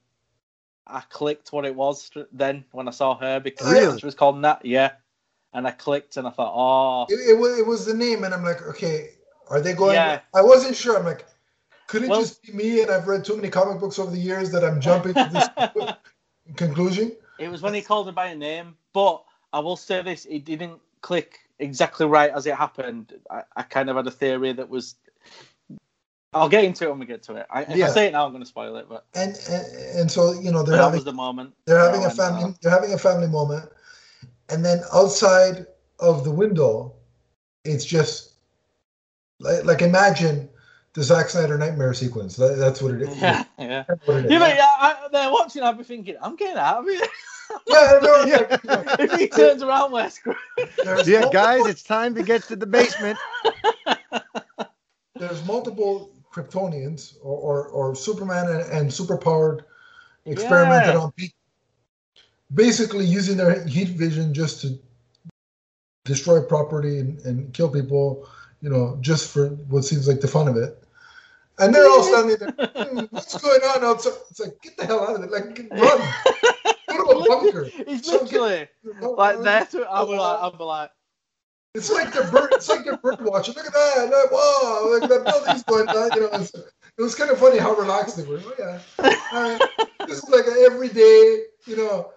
I 0.87 1.01
clicked 1.09 1.51
what 1.51 1.65
it 1.65 1.75
was 1.75 2.09
then 2.31 2.63
when 2.71 2.87
I 2.87 2.91
saw 2.91 3.17
her 3.17 3.39
because 3.41 3.69
Really? 3.71 3.99
she 3.99 4.05
was 4.05 4.15
called 4.15 4.37
Nat. 4.39 4.59
Yeah, 4.63 4.91
and 5.55 5.65
I 5.65 5.71
clicked 5.71 6.17
and 6.17 6.27
I 6.27 6.31
thought, 6.31 6.53
oh, 6.55 7.07
It, 7.11 7.31
it, 7.31 7.39
was, 7.39 7.57
it 7.57 7.65
was 7.65 7.85
the 7.85 7.93
name, 7.95 8.23
and 8.25 8.33
I'm 8.33 8.43
like, 8.43 8.61
okay, 8.67 9.11
are 9.49 9.61
they 9.61 9.73
going? 9.73 9.95
Yeah. 9.95 10.19
I 10.35 10.41
wasn't 10.41 10.75
sure. 10.75 10.97
I'm 10.99 11.05
like, 11.05 11.25
could 11.87 12.03
it 12.03 12.09
Well- 12.09 12.19
just 12.19 12.43
be 12.43 12.51
me? 12.51 12.81
And 12.81 12.91
I've 12.91 13.07
read 13.07 13.23
too 13.25 13.35
many 13.37 13.49
comic 13.49 13.79
books 13.79 13.97
over 13.97 14.11
the 14.11 14.19
years 14.19 14.51
that 14.51 14.63
I'm 14.63 14.81
jumping 14.81 15.13
to 15.15 15.29
this 15.31 15.93
conclusion. 16.55 17.13
it 17.39 17.47
was 17.49 17.61
when 17.61 17.73
he 17.73 17.81
called 17.81 18.07
her 18.07 18.11
by 18.11 18.29
her 18.29 18.35
name. 18.35 18.75
But 18.93 19.23
I 19.53 19.59
will 19.59 19.77
say 19.77 20.01
this: 20.01 20.25
it 20.25 20.45
didn't 20.45 20.79
click 21.01 21.39
exactly 21.59 22.05
right 22.05 22.31
as 22.31 22.45
it 22.47 22.55
happened. 22.55 23.13
I, 23.31 23.43
I 23.55 23.61
kind 23.63 23.89
of 23.89 23.95
had 23.95 24.07
a 24.07 24.11
theory 24.11 24.51
that 24.53 24.69
was. 24.69 24.95
I'll 26.33 26.49
get 26.49 26.65
into 26.65 26.83
it 26.83 26.89
when 26.89 26.99
we 26.99 27.05
get 27.05 27.23
to 27.23 27.35
it. 27.35 27.45
I, 27.49 27.61
if 27.61 27.77
Yeah. 27.77 27.85
I 27.85 27.89
say 27.91 28.07
it 28.07 28.11
now, 28.11 28.25
I'm 28.25 28.31
going 28.33 28.43
to 28.43 28.49
spoil 28.49 28.75
it. 28.75 28.87
But 28.89 29.05
And, 29.13 29.39
and 29.49 29.65
and 29.99 30.11
so 30.11 30.33
you 30.33 30.51
know 30.51 30.63
they're 30.63 30.75
that 30.75 30.83
having 30.83 30.95
was 30.97 31.05
the 31.05 31.13
moment. 31.13 31.53
they're 31.65 31.79
having 31.79 32.03
a 32.03 32.09
family 32.09 32.53
they're 32.61 32.71
having 32.71 32.91
a 32.93 32.97
family 32.97 33.27
moment, 33.29 33.69
and 34.49 34.63
then 34.63 34.81
outside 34.93 35.65
of 35.99 36.23
the 36.23 36.31
window, 36.31 36.93
it's 37.63 37.85
just 37.85 38.33
like, 39.39 39.65
like 39.65 39.81
imagine 39.81 40.49
the 40.93 41.03
Zack 41.03 41.29
Snyder 41.29 41.57
nightmare 41.57 41.93
sequence. 41.93 42.35
That, 42.37 42.57
that's 42.57 42.81
what 42.81 42.95
it 42.95 43.01
is. 43.01 43.17
Yeah, 43.21 43.43
yeah. 43.59 43.83
That's 43.87 44.07
what 44.07 44.17
it 44.17 44.25
is. 44.25 44.31
Yeah, 44.31 44.39
but 44.39 44.55
yeah, 44.55 44.69
I, 44.79 45.07
they're 45.11 45.31
watching. 45.31 45.61
I'd 45.63 45.77
be 45.77 45.83
thinking, 45.83 46.15
I'm 46.21 46.35
getting 46.35 46.57
out 46.57 46.79
of 46.79 46.85
here. 46.85 47.01
Yeah, 47.67 47.99
no, 48.01 48.23
it's 48.23 48.31
Yeah. 48.31 48.37
like, 48.49 48.63
you 48.63 48.69
know, 48.69 48.83
if 49.05 49.19
he 49.19 49.27
turns 49.27 49.61
around, 49.61 49.91
we're 49.91 50.09
screwed. 50.09 50.35
Yeah, 51.05 51.29
guys, 51.31 51.67
it's 51.67 51.83
time 51.83 52.15
to 52.15 52.23
get 52.23 52.41
to 52.45 52.55
the 52.55 52.65
basement. 52.65 53.19
there's 55.15 55.45
multiple 55.45 56.11
Kryptonians 56.33 57.17
or, 57.21 57.37
or, 57.37 57.67
or 57.67 57.95
Superman 57.95 58.47
and, 58.47 58.61
and 58.71 58.89
superpowered 58.89 59.61
experimented 60.25 60.95
Yeah. 60.95 60.99
on 61.01 61.11
pe- 61.11 61.29
basically 62.53 63.05
using 63.05 63.37
their 63.37 63.65
heat 63.65 63.89
vision 63.89 64.33
just 64.33 64.61
to 64.61 64.77
destroy 66.05 66.41
property 66.41 66.99
and, 66.99 67.19
and 67.21 67.53
kill 67.53 67.69
people, 67.69 68.27
you 68.61 68.69
know, 68.69 68.97
just 69.01 69.31
for 69.31 69.49
what 69.69 69.83
seems 69.83 70.07
like 70.07 70.21
the 70.21 70.27
fun 70.27 70.47
of 70.47 70.55
it. 70.55 70.81
And 71.57 71.73
they're 71.73 71.87
all 71.87 72.03
standing 72.03 72.37
there, 72.37 72.69
"Hmm, 72.75 73.05
what's 73.11 73.41
going 73.41 73.61
on 73.61 73.83
outside? 73.83 74.13
It's 74.29 74.39
like, 74.39 74.61
get 74.61 74.77
the 74.77 74.85
hell 74.85 75.07
out 75.07 75.15
of 75.15 75.23
it. 75.23 75.31
Like, 75.31 75.57
run. 75.71 76.13
Go 76.89 77.11
to 77.11 77.19
a 77.19 77.27
bunker. 77.27 77.69
So 78.03 78.23
literally 78.23 78.67
like 79.01 79.41
that's 79.41 79.73
what 79.73 79.87
I'm 79.89 80.07
like, 80.09 80.53
I'm 80.53 80.59
like, 80.59 80.91
It's 81.73 81.91
like 81.91 82.13
they're 82.13 82.29
bird. 82.29 82.49
It's 82.53 82.69
like 82.69 82.85
they're 82.85 82.97
bird 82.97 83.17
watching. 83.21 83.55
Look 83.55 83.67
at 83.67 83.73
that! 83.73 84.09
Like, 84.11 84.31
wow! 84.31 84.97
Like 84.99 85.09
that 85.09 85.25
building's 85.25 85.63
going 85.63 85.85
down. 85.87 86.09
You 86.15 86.21
know, 86.21 86.39
it's, 86.39 86.53
it 86.53 87.01
was 87.01 87.15
kind 87.15 87.31
of 87.31 87.39
funny 87.39 87.57
how 87.57 87.73
relaxed 87.73 88.17
they 88.17 88.23
were. 88.23 88.39
Oh 88.43 88.53
yeah, 88.59 88.79
right. 89.33 89.61
this 90.07 90.23
is 90.23 90.29
like 90.29 90.47
an 90.47 90.55
everyday, 90.65 91.43
you 91.65 91.77
know, 91.77 92.11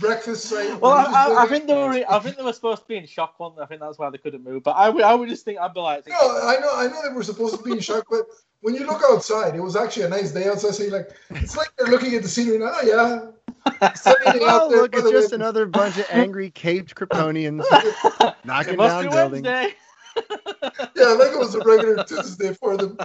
breakfast 0.00 0.44
site. 0.46 0.80
Well, 0.80 0.92
I, 0.92 1.04
I, 1.04 1.42
I 1.44 1.46
think 1.46 1.66
they 1.66 1.74
were. 1.74 2.04
I 2.08 2.18
think 2.18 2.36
they 2.36 2.42
were 2.42 2.52
supposed 2.52 2.82
to 2.82 2.88
be 2.88 2.96
in 2.96 3.06
shock. 3.06 3.38
One, 3.38 3.52
I 3.60 3.66
think 3.66 3.80
that's 3.80 3.98
why 3.98 4.10
they 4.10 4.18
couldn't 4.18 4.44
move. 4.44 4.62
But 4.62 4.72
I 4.72 4.88
would, 4.88 5.02
I 5.02 5.14
would 5.14 5.28
just 5.28 5.44
think 5.44 5.58
I'd 5.58 5.74
be 5.74 5.80
like, 5.80 6.06
No, 6.08 6.14
I 6.16 6.56
know, 6.60 6.70
I 6.74 6.86
know 6.88 7.02
they 7.08 7.14
were 7.14 7.22
supposed 7.22 7.56
to 7.56 7.62
be 7.62 7.72
in 7.72 7.80
shock, 7.80 8.06
but 8.10 8.22
when 8.60 8.74
you 8.74 8.86
look 8.86 9.02
outside, 9.10 9.54
it 9.54 9.60
was 9.60 9.76
actually 9.76 10.04
a 10.04 10.08
nice 10.08 10.32
day 10.32 10.48
outside. 10.48 10.74
So 10.74 10.82
you're 10.84 10.92
like, 10.92 11.10
it's 11.30 11.56
like 11.56 11.68
they're 11.76 11.88
looking 11.88 12.14
at 12.14 12.22
the 12.22 12.28
scenery. 12.28 12.58
Now, 12.58 12.72
oh 12.74 12.82
yeah, 12.86 13.30
Oh, 14.06 14.48
out 14.48 14.70
there. 14.70 14.82
look, 14.82 14.92
by 14.92 14.98
it's 14.98 15.10
just 15.10 15.30
way. 15.32 15.36
another 15.36 15.66
bunch 15.66 15.98
of 15.98 16.06
angry 16.10 16.50
caped 16.50 16.94
Kryptonians 16.94 17.64
it 17.70 18.34
knocking 18.44 18.76
must 18.76 18.94
down 18.94 19.04
be 19.04 19.10
buildings. 19.10 19.44
Wednesday. 19.44 19.74
yeah, 20.96 21.06
like 21.12 21.32
it 21.32 21.38
was 21.38 21.54
a 21.54 21.58
regular 21.64 22.04
Tuesday 22.04 22.54
for 22.54 22.76
them. 22.76 22.96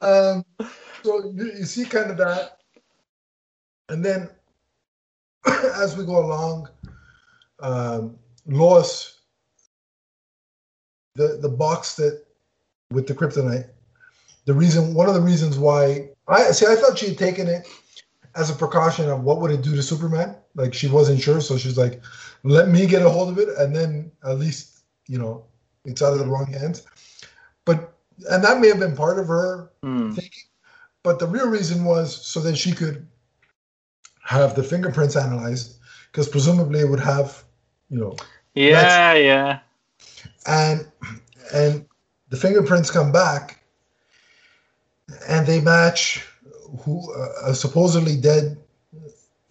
Um, 0.00 0.44
so 1.02 1.30
you, 1.34 1.52
you 1.58 1.64
see 1.64 1.84
kind 1.84 2.10
of 2.10 2.16
that, 2.16 2.58
and 3.88 4.04
then 4.04 4.28
as 5.76 5.96
we 5.96 6.04
go 6.04 6.18
along, 6.18 6.68
um, 7.60 8.18
Lois, 8.46 9.20
the 11.14 11.38
the 11.40 11.48
box 11.48 11.96
that 11.96 12.24
with 12.90 13.06
the 13.06 13.14
kryptonite, 13.14 13.68
the 14.46 14.54
reason 14.54 14.94
one 14.94 15.08
of 15.08 15.14
the 15.14 15.20
reasons 15.20 15.58
why 15.58 16.10
I 16.28 16.50
see 16.52 16.66
I 16.66 16.76
thought 16.76 16.98
she 16.98 17.08
had 17.08 17.18
taken 17.18 17.46
it 17.46 17.66
as 18.34 18.50
a 18.50 18.54
precaution 18.54 19.08
of 19.08 19.22
what 19.22 19.40
would 19.40 19.50
it 19.50 19.62
do 19.62 19.74
to 19.74 19.82
Superman. 19.82 20.36
Like 20.54 20.74
she 20.74 20.88
wasn't 20.88 21.20
sure, 21.20 21.40
so 21.40 21.56
she's 21.56 21.78
like, 21.78 22.02
"Let 22.42 22.68
me 22.68 22.86
get 22.86 23.02
a 23.02 23.08
hold 23.08 23.28
of 23.28 23.38
it, 23.38 23.48
and 23.58 23.74
then 23.74 24.10
at 24.24 24.38
least 24.38 24.80
you 25.06 25.18
know 25.18 25.44
it's 25.84 26.02
out 26.02 26.12
of 26.12 26.18
the 26.18 26.26
wrong 26.26 26.52
hands." 26.52 26.86
But 27.64 27.92
and 28.30 28.42
that 28.44 28.60
may 28.60 28.68
have 28.68 28.80
been 28.80 28.96
part 28.96 29.18
of 29.18 29.28
her 29.28 29.70
Hmm. 29.82 30.10
thinking, 30.10 30.44
but 31.02 31.18
the 31.18 31.26
real 31.26 31.48
reason 31.48 31.84
was 31.84 32.14
so 32.26 32.40
that 32.40 32.56
she 32.56 32.72
could 32.72 33.06
have 34.30 34.54
the 34.54 34.62
fingerprints 34.62 35.16
analyzed, 35.16 35.78
because 36.06 36.28
presumably 36.28 36.80
it 36.80 36.88
would 36.88 37.00
have, 37.00 37.42
you 37.88 37.98
know, 37.98 38.14
Yeah, 38.54 39.14
yeah. 39.14 39.58
and 40.46 40.86
and 41.52 41.84
the 42.28 42.36
fingerprints 42.36 42.90
come 42.92 43.10
back, 43.10 43.58
and 45.28 45.44
they 45.46 45.60
match 45.60 46.24
who 46.84 47.12
uh, 47.12 47.50
a 47.50 47.54
supposedly 47.54 48.16
dead 48.16 48.56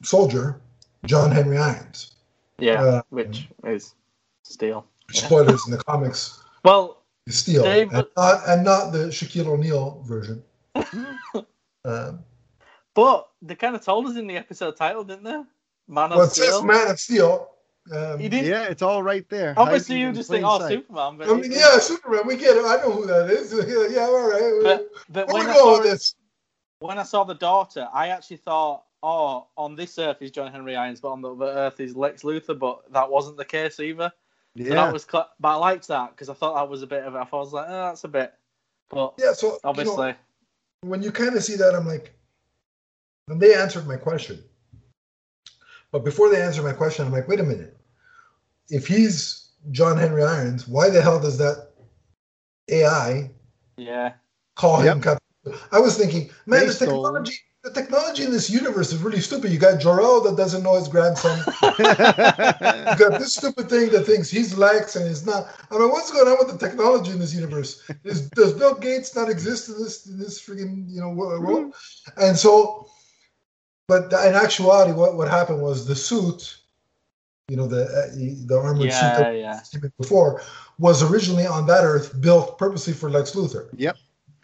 soldier, 0.01 0.61
John 1.05 1.29
Henry 1.31 1.57
Irons. 1.57 2.15
Yeah, 2.57 2.81
Uh, 2.81 3.01
which 3.09 3.49
is 3.65 3.95
steel. 4.43 4.85
Spoilers 5.11 5.65
in 5.65 5.71
the 5.71 5.83
comics, 5.83 6.41
Well, 6.63 7.01
Steel, 7.27 7.65
and 7.65 7.91
not 8.15 8.47
and 8.47 8.63
not 8.63 8.91
the 8.93 9.11
Shaquille 9.11 9.47
O'Neal 9.47 10.01
version. 10.07 10.41
um, 11.83 12.23
but 13.03 13.29
they 13.41 13.55
kind 13.55 13.75
of 13.75 13.83
told 13.83 14.07
us 14.07 14.17
in 14.17 14.27
the 14.27 14.37
episode 14.37 14.75
title, 14.75 15.03
didn't 15.03 15.23
they? 15.23 15.41
Man 15.87 16.11
of 16.11 16.17
well, 16.17 16.27
it 16.27 16.31
says 16.31 16.47
Steel. 16.47 16.63
Man 16.63 16.91
of 16.91 16.99
Steel. 16.99 17.49
Um, 17.91 18.19
He 18.19 18.29
didn't. 18.29 18.47
Yeah, 18.47 18.65
it's 18.65 18.81
all 18.81 19.01
right 19.01 19.27
there. 19.29 19.53
Obviously, 19.57 19.95
hiding 19.95 20.07
you 20.09 20.13
just 20.13 20.29
think, 20.29 20.45
oh, 20.45 20.59
sight. 20.59 20.69
Superman. 20.69 21.17
But, 21.17 21.29
I 21.29 21.33
mean, 21.33 21.51
yeah, 21.51 21.79
Superman. 21.79 22.27
We 22.27 22.35
get 22.35 22.55
it. 22.55 22.65
I 22.65 22.75
know 22.77 22.91
who 22.91 23.07
that 23.07 23.29
is. 23.31 23.51
yeah, 23.93 24.01
all 24.01 24.29
right. 24.29 24.59
But, 24.63 24.89
but 25.09 25.27
Where 25.27 25.35
when 25.35 25.45
we 25.45 25.51
I, 25.51 25.53
going 25.53 25.57
saw 25.57 25.81
with 25.81 25.91
this? 25.91 26.15
when 26.79 26.99
I 26.99 27.03
saw 27.03 27.23
the 27.23 27.35
daughter, 27.35 27.87
I 27.91 28.09
actually 28.09 28.37
thought, 28.37 28.83
oh, 29.01 29.47
on 29.57 29.75
this 29.75 29.97
Earth 29.97 30.21
is 30.21 30.31
John 30.31 30.51
Henry 30.51 30.75
Irons, 30.75 31.01
but 31.01 31.09
on 31.09 31.21
the 31.21 31.31
other 31.31 31.45
Earth 31.45 31.79
is 31.79 31.95
Lex 31.95 32.21
Luthor. 32.21 32.57
But 32.57 32.91
that 32.93 33.09
wasn't 33.09 33.37
the 33.37 33.45
case 33.45 33.79
either. 33.79 34.11
So 34.57 34.63
Yeah, 34.63 34.75
that 34.75 34.93
was, 34.93 35.07
cl- 35.09 35.29
but 35.39 35.49
I 35.49 35.55
liked 35.55 35.87
that 35.87 36.11
because 36.11 36.29
I 36.29 36.33
thought 36.33 36.55
that 36.55 36.69
was 36.69 36.83
a 36.83 36.87
bit 36.87 37.03
of. 37.03 37.15
It. 37.15 37.17
I 37.17 37.35
was 37.35 37.53
like, 37.53 37.65
oh, 37.67 37.85
that's 37.87 38.03
a 38.03 38.07
bit. 38.07 38.33
But 38.89 39.15
Yeah, 39.17 39.33
so 39.33 39.47
you 39.47 39.53
know, 39.53 39.59
obviously, 39.63 40.13
when 40.81 41.01
you 41.01 41.11
kind 41.11 41.35
of 41.35 41.43
see 41.43 41.55
that, 41.55 41.75
I'm 41.75 41.87
like, 41.87 42.13
and 43.29 43.39
they 43.41 43.53
answered 43.55 43.87
my 43.87 43.95
question. 43.97 44.43
But 45.91 46.03
before 46.05 46.29
they 46.29 46.41
answered 46.41 46.63
my 46.63 46.73
question, 46.73 47.05
I'm 47.05 47.11
like, 47.11 47.27
wait 47.27 47.39
a 47.39 47.43
minute. 47.43 47.75
If 48.69 48.85
he's 48.87 49.49
John 49.71 49.97
Henry 49.97 50.23
Irons, 50.23 50.67
why 50.67 50.89
the 50.89 51.01
hell 51.01 51.19
does 51.19 51.37
that 51.39 51.69
AI 52.69 53.31
Yeah. 53.77 54.13
call 54.55 54.79
him 54.81 55.01
Captain? 55.01 55.19
I 55.71 55.79
was 55.79 55.97
thinking, 55.97 56.29
man, 56.45 56.61
They 56.61 56.65
the 56.67 56.73
stole- 56.73 57.03
technology, 57.03 57.33
the 57.63 57.71
technology 57.71 58.23
in 58.23 58.31
this 58.31 58.49
universe 58.49 58.93
is 58.93 59.01
really 59.01 59.19
stupid. 59.19 59.51
You 59.51 59.57
got 59.57 59.79
Jor-El 59.81 60.21
that 60.21 60.37
doesn't 60.37 60.63
know 60.63 60.75
his 60.75 60.87
grandson. 60.87 61.39
You 61.79 62.97
got 62.97 63.19
this 63.19 63.33
stupid 63.35 63.69
thing 63.69 63.89
that 63.89 64.03
thinks 64.05 64.29
he's 64.29 64.57
Lex 64.57 64.95
and 64.95 65.07
he's 65.07 65.25
not. 65.25 65.47
I 65.71 65.77
mean, 65.77 65.89
what's 65.89 66.11
going 66.11 66.27
on 66.27 66.37
with 66.39 66.57
the 66.57 66.65
technology 66.67 67.11
in 67.11 67.19
this 67.19 67.33
universe? 67.33 67.81
Is, 68.03 68.29
does 68.31 68.53
Bill 68.53 68.75
Gates 68.75 69.15
not 69.15 69.29
exist 69.29 69.69
in 69.69 69.75
this 69.83 70.05
in 70.07 70.19
this 70.19 70.39
freaking 70.39 70.85
you 70.89 71.01
know 71.01 71.09
wo- 71.09 71.39
world? 71.39 71.73
Mm-hmm. 71.73 72.21
And 72.21 72.37
so, 72.37 72.89
but 73.89 74.13
in 74.27 74.35
actuality, 74.35 74.93
what 74.93 75.17
what 75.17 75.27
happened 75.27 75.61
was 75.61 75.87
the 75.87 75.95
suit, 75.95 76.57
you 77.49 77.57
know, 77.57 77.67
the 77.67 77.83
uh, 77.83 78.47
the 78.47 78.57
armored 78.57 78.93
suit 78.93 79.15
that 79.17 79.35
yeah. 79.35 79.59
before 79.97 80.41
was 80.77 81.03
originally 81.03 81.47
on 81.47 81.65
that 81.65 81.83
Earth 81.83 82.21
built 82.21 82.57
purposely 82.57 82.93
for 82.93 83.09
Lex 83.09 83.31
Luthor. 83.31 83.67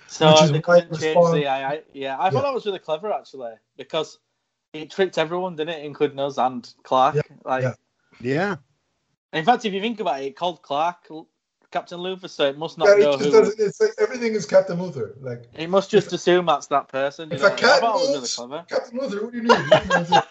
So 0.07 0.31
Which 0.31 0.43
is 0.43 0.51
they 0.51 0.59
why 0.59 0.77
it 0.77 0.89
couldn't 0.89 0.89
was 0.91 0.99
change 1.01 1.31
the 1.31 1.45
AI. 1.45 1.83
Yeah, 1.93 2.15
I 2.19 2.29
thought 2.29 2.33
Yeah. 2.33 2.41
that 2.41 2.53
was 2.53 2.65
really 2.65 2.79
clever 2.79 3.13
actually 3.13 3.53
because 3.77 4.19
it 4.73 4.91
tricked 4.91 5.17
everyone, 5.17 5.55
didn't 5.55 5.75
it, 5.75 5.85
including 5.85 6.19
us 6.19 6.37
and 6.37 6.67
Clark. 6.83 7.15
Yeah, 7.15 7.21
Like, 7.43 7.63
yeah. 7.63 7.73
yeah. 8.19 8.55
in 9.33 9.45
fact, 9.45 9.65
if 9.65 9.73
you 9.73 9.81
think 9.81 9.99
about 9.99 10.21
it, 10.21 10.25
it 10.27 10.35
called 10.35 10.61
Clark 10.61 11.07
L- 11.09 11.27
Captain 11.75 11.99
Luthor, 11.99 12.29
so 12.29 12.45
it 12.45 12.57
must 12.57 12.77
not 12.77 12.87
Yeah, 12.87 13.03
know 13.03 13.09
it 13.15 13.17
just 13.17 13.25
who. 13.25 13.31
doesn't. 13.31 13.59
It's 13.59 13.81
like 13.81 13.89
everything 13.99 14.31
is 14.33 14.45
Captain 14.45 14.77
Luthor. 14.77 15.11
Like 15.21 15.43
It 15.57 15.69
must 15.69 15.91
just 15.91 16.13
assume 16.13 16.45
that's 16.45 16.67
that 16.67 16.87
person. 16.87 17.29
You 17.31 17.35
if 17.35 17.41
know? 17.41 17.47
a 17.49 17.51
I 17.51 17.55
cat 17.57 17.79
thought 17.81 17.95
really 17.99 18.15
moves, 18.19 18.33
clever. 18.37 18.65
Captain 18.69 18.97
Luthor, 18.97 19.23
what 19.23 19.31
do 19.33 19.37
you 19.39 19.43
need? 19.43 19.51
You 19.59 19.67
know, 19.67 19.99
it's 19.99 20.09
like, 20.09 20.25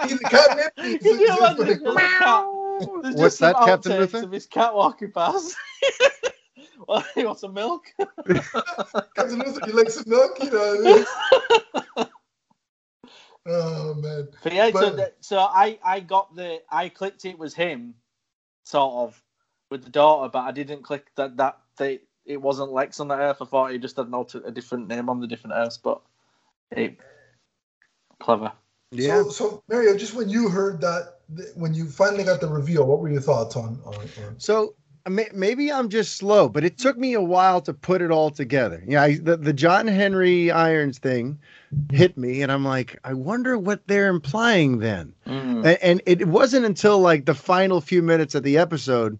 Either 0.00 0.18
catnip. 0.28 0.76
Can 0.76 1.18
you 1.20 1.36
imagine 1.38 1.68
if 1.68 1.82
there's 1.82 1.96
cat? 1.96 2.44
What's 2.46 3.18
just 3.18 3.38
some 3.38 3.52
that, 3.54 3.64
Captain 3.64 3.92
outtakes 3.92 4.08
Luthor? 4.10 4.22
Of 4.24 4.32
his 4.32 4.44
cat 4.46 4.74
walking 4.74 5.10
past. 5.10 5.56
well, 6.86 7.02
he 7.14 7.24
wants 7.24 7.40
some 7.40 7.54
milk. 7.54 7.86
Captain 7.98 9.40
Luthor, 9.40 9.66
you 9.68 9.72
like 9.72 9.88
some 9.90 10.04
milk? 10.06 10.36
You 10.42 10.50
know. 10.50 10.58
what 10.58 11.06
I 11.96 12.02
mean? 12.02 12.06
oh 13.46 13.94
man. 13.94 14.28
But 14.42 14.52
yeah, 14.52 14.66
so, 14.66 14.72
But- 14.72 14.96
the, 14.96 15.12
so 15.20 15.38
I 15.38 15.78
I 15.82 16.00
got 16.00 16.36
the 16.36 16.60
I 16.70 16.90
clicked 16.90 17.24
it 17.24 17.38
was 17.38 17.54
him, 17.54 17.94
sort 18.64 19.08
of, 19.08 19.22
with 19.70 19.84
the 19.84 19.90
daughter, 19.90 20.30
but 20.32 20.40
I 20.40 20.52
didn't 20.52 20.82
click 20.82 21.06
that 21.16 21.36
that 21.36 21.58
they 21.76 22.00
it 22.24 22.40
wasn't 22.40 22.72
Lex 22.72 23.00
on 23.00 23.08
the 23.08 23.16
Earth. 23.16 23.38
I 23.40 23.44
thought 23.46 23.72
he 23.72 23.78
just 23.78 23.96
had 23.96 24.06
an 24.06 24.14
alter, 24.14 24.42
a 24.44 24.50
different 24.50 24.88
name 24.88 25.08
on 25.08 25.20
the 25.20 25.26
different 25.26 25.56
Earths, 25.56 25.78
but 25.78 26.00
it 26.70 26.98
clever. 28.20 28.52
Yeah. 28.90 29.22
So, 29.24 29.30
so 29.30 29.62
Mario, 29.68 29.96
just 29.96 30.14
when 30.14 30.28
you 30.28 30.48
heard 30.48 30.80
that, 30.80 31.20
when 31.54 31.74
you 31.74 31.86
finally 31.88 32.24
got 32.24 32.40
the 32.40 32.48
reveal, 32.48 32.86
what 32.86 33.00
were 33.00 33.10
your 33.10 33.20
thoughts 33.20 33.56
on? 33.56 33.80
on, 33.84 33.94
on 33.94 34.38
So 34.38 34.74
maybe 35.08 35.72
I'm 35.72 35.88
just 35.88 36.16
slow, 36.16 36.48
but 36.48 36.64
it 36.64 36.78
took 36.78 36.98
me 36.98 37.14
a 37.14 37.22
while 37.22 37.60
to 37.62 37.72
put 37.74 38.02
it 38.02 38.10
all 38.10 38.30
together. 38.30 38.82
Yeah, 38.86 39.02
I, 39.02 39.16
the 39.16 39.36
the 39.36 39.52
John 39.52 39.86
Henry 39.86 40.50
Irons 40.50 40.98
thing 40.98 41.38
hit 41.90 42.16
me, 42.16 42.42
and 42.42 42.50
I'm 42.50 42.64
like, 42.64 42.98
I 43.04 43.14
wonder 43.14 43.58
what 43.58 43.86
they're 43.86 44.08
implying 44.08 44.78
then. 44.78 45.14
Mm. 45.26 45.64
A- 45.64 45.84
And 45.84 46.02
it 46.06 46.26
wasn't 46.28 46.66
until 46.66 46.98
like 46.98 47.24
the 47.26 47.34
final 47.34 47.80
few 47.80 48.02
minutes 48.02 48.34
of 48.34 48.42
the 48.42 48.58
episode 48.58 49.18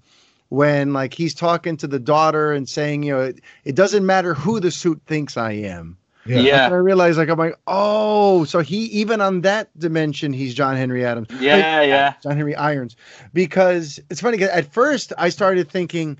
when 0.48 0.92
like 0.92 1.14
he's 1.14 1.34
talking 1.34 1.76
to 1.78 1.86
the 1.86 1.98
daughter 1.98 2.52
and 2.52 2.68
saying, 2.68 3.02
you 3.02 3.12
know, 3.12 3.20
it, 3.22 3.40
it 3.64 3.74
doesn't 3.74 4.04
matter 4.06 4.34
who 4.34 4.60
the 4.60 4.70
suit 4.70 5.00
thinks 5.06 5.36
I 5.36 5.52
am. 5.52 5.96
Yeah, 6.26 6.66
And 6.66 6.74
I 6.74 6.76
realized 6.78 7.16
like 7.16 7.30
I'm 7.30 7.38
like, 7.38 7.58
oh, 7.66 8.44
so 8.44 8.60
he 8.60 8.84
even 8.86 9.20
on 9.22 9.40
that 9.42 9.70
dimension, 9.78 10.32
he's 10.34 10.52
John 10.52 10.76
Henry 10.76 11.04
Adams. 11.04 11.28
yeah, 11.40 11.80
yeah. 11.80 12.14
John 12.22 12.36
Henry 12.36 12.54
Irons. 12.54 12.96
Because 13.32 13.98
it's 14.10 14.20
funny, 14.20 14.36
'cause 14.36 14.48
at 14.48 14.70
first 14.72 15.12
I 15.16 15.30
started 15.30 15.70
thinking, 15.70 16.18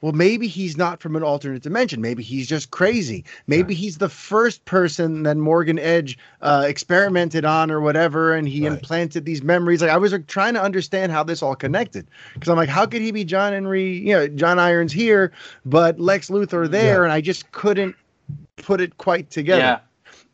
well, 0.00 0.12
maybe 0.12 0.46
he's 0.48 0.76
not 0.76 1.00
from 1.00 1.16
an 1.16 1.22
alternate 1.22 1.62
dimension. 1.62 2.00
Maybe 2.02 2.22
he's 2.22 2.46
just 2.46 2.70
crazy. 2.70 3.24
Maybe 3.46 3.72
he's 3.74 3.98
the 3.98 4.08
first 4.10 4.64
person 4.66 5.22
that 5.22 5.36
Morgan 5.38 5.78
Edge 5.78 6.18
uh, 6.42 6.64
experimented 6.66 7.44
on 7.46 7.70
or 7.70 7.80
whatever, 7.80 8.34
and 8.34 8.46
he 8.46 8.68
Right. 8.68 8.72
implanted 8.76 9.24
these 9.24 9.42
memories. 9.42 9.80
Like 9.80 9.90
I 9.90 9.96
was 9.96 10.12
like, 10.12 10.26
trying 10.26 10.54
to 10.54 10.62
understand 10.62 11.10
how 11.10 11.22
this 11.22 11.42
all 11.42 11.54
connected, 11.54 12.06
because 12.34 12.48
I'm 12.50 12.56
like, 12.56 12.68
how 12.68 12.84
could 12.84 13.00
he 13.00 13.12
be 13.12 13.24
John 13.24 13.52
Henry, 13.52 13.96
you 13.98 14.12
know, 14.14 14.28
John 14.28 14.58
Irons 14.58 14.92
here, 14.92 15.32
but 15.64 15.98
Lex 15.98 16.28
Luthor 16.28 16.70
there, 16.70 16.98
Yeah. 16.98 17.04
and 17.04 17.12
I 17.12 17.20
just 17.22 17.50
couldn't 17.52 17.94
put 18.56 18.80
it 18.82 18.98
quite 18.98 19.30
together. 19.30 19.62
Yeah, 19.62 19.78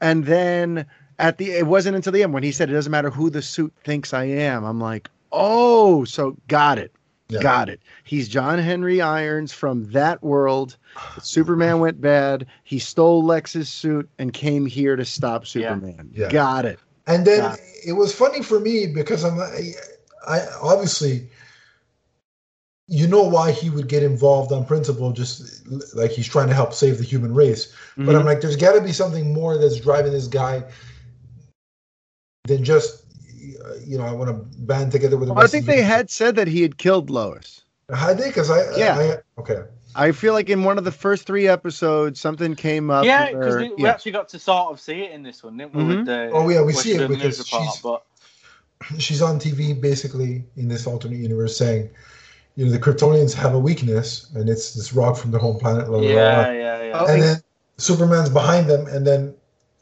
And 0.01 0.25
then 0.25 0.85
at 1.21 1.39
the 1.39 1.53
it 1.53 1.67
wasn't 1.67 1.95
until 1.97 2.13
the 2.13 2.23
end 2.25 2.33
when 2.33 2.43
he 2.43 2.51
said 2.51 2.71
it 2.71 2.73
doesn't 2.73 2.91
matter 2.91 3.11
who 3.11 3.31
the 3.31 3.43
suit 3.43 3.73
thinks 3.85 4.13
I 4.15 4.25
am. 4.25 4.65
I'm 4.65 4.81
like, 4.81 5.11
oh, 5.33 6.05
so 6.05 6.37
got 6.49 6.79
it. 6.79 6.93
Yeah. 7.31 7.41
Got 7.41 7.69
it. 7.69 7.81
He's 8.05 8.29
John 8.29 8.59
Henry 8.59 9.01
Irons 9.01 9.53
from 9.53 9.91
that 9.93 10.23
world. 10.23 10.77
Superman 11.23 11.79
went 11.79 12.01
bad. 12.01 12.47
He 12.65 12.79
stole 12.79 13.25
Lex's 13.25 13.69
suit 13.69 14.09
and 14.19 14.33
came 14.33 14.67
here 14.67 14.97
to 14.97 15.05
stop 15.05 15.47
Superman. 15.47 16.11
Yeah. 16.13 16.29
Got 16.29 16.65
it. 16.65 16.79
And 17.07 17.27
then 17.27 17.41
Got 17.41 17.59
it 17.87 17.93
was 17.93 18.15
funny 18.15 18.43
for 18.43 18.59
me 18.61 18.87
because 18.87 19.25
I'm, 19.25 19.39
I, 19.41 19.73
I 20.27 20.47
obviously, 20.61 21.29
you 22.89 23.07
know 23.07 23.23
why 23.23 23.53
he 23.53 23.71
would 23.71 23.87
get 23.89 24.03
involved 24.03 24.51
on 24.53 24.65
principle, 24.65 25.13
just 25.13 25.65
like 25.95 26.11
he's 26.11 26.27
trying 26.29 26.49
to 26.49 26.55
help 26.55 26.75
save 26.75 26.99
the 26.99 27.05
human 27.05 27.33
race. 27.33 27.73
But 27.97 28.07
Mhm. 28.07 28.19
I'm 28.21 28.27
like, 28.27 28.41
there's 28.41 28.57
got 28.57 28.73
to 28.73 28.81
be 28.81 28.93
something 28.93 29.33
more 29.33 29.57
that's 29.57 29.79
driving 29.81 30.13
this 30.13 30.27
guy 30.27 30.65
than 32.47 32.65
just, 32.65 33.00
you 33.87 33.99
know, 33.99 34.05
I 34.05 34.13
want 34.13 34.29
to 34.31 34.59
band 34.63 34.93
together 34.93 35.17
with. 35.17 35.29
The 35.29 35.35
Well, 35.35 35.45
I 35.45 35.47
think 35.49 35.63
of 35.63 35.67
the- 35.67 35.73
they 35.77 35.83
had 35.83 36.11
said 36.11 36.37
that 36.37 36.49
he 36.49 36.63
had 36.63 36.79
killed 36.79 37.11
Lois. 37.11 37.63
I 37.93 38.15
did 38.15 38.27
because 38.29 38.51
I, 38.51 38.77
Yeah. 38.77 38.99
I, 39.37 39.41
okay. 39.41 39.63
I 39.97 40.13
feel 40.13 40.33
like 40.35 40.49
in 40.49 40.63
one 40.63 40.79
of 40.79 40.85
the 40.85 40.93
first 40.93 41.27
three 41.27 41.49
episodes, 41.49 42.21
something 42.21 42.55
came 42.55 42.91
up. 42.91 43.05
yeah, 43.05 43.33
because 43.33 43.57
we, 43.57 43.71
we 43.75 43.83
yeah. 43.83 43.91
actually 43.91 44.13
got 44.13 44.29
to 44.29 44.39
sort 44.39 44.73
of 44.73 44.81
see 44.81 45.01
it 45.01 45.11
in 45.11 45.25
this 45.25 45.43
one, 45.43 45.57
didn't 45.57 45.75
we? 45.75 45.83
Mhm. 45.83 45.97
With 45.97 46.07
the, 46.07 46.31
Oh, 46.33 46.49
yeah, 46.49 46.63
we 46.63 46.73
see 46.73 46.93
it 46.93 47.09
because 47.09 47.39
report, 47.41 47.65
she's- 47.65 47.81
but 47.83 48.05
she's 49.01 49.21
on 49.21 49.39
TV 49.41 49.79
basically 49.79 50.45
in 50.57 50.69
this 50.69 50.87
alternate 50.87 51.19
universe 51.19 51.57
saying, 51.57 51.91
you 52.57 52.65
know, 52.67 52.71
the 52.71 52.79
Kryptonians 52.79 53.35
have 53.35 53.55
a 53.55 53.59
weakness, 53.59 54.31
and 54.35 54.49
it's 54.49 54.75
this 54.75 54.93
rock 54.93 55.17
from 55.17 55.33
their 55.33 55.41
home 55.41 55.59
planet. 55.59 55.87
Blah, 55.87 55.99
blah, 55.99 56.09
blah, 56.09 56.17
yeah, 56.17 56.45
blah. 56.45 56.53
yeah, 56.53 56.83
yeah. 56.85 57.01
Oh, 57.01 57.07
And 57.13 57.23
then 57.23 57.43
Superman's 57.79 58.29
behind 58.31 58.69
them, 58.71 58.87
and 58.87 59.05
then 59.07 59.35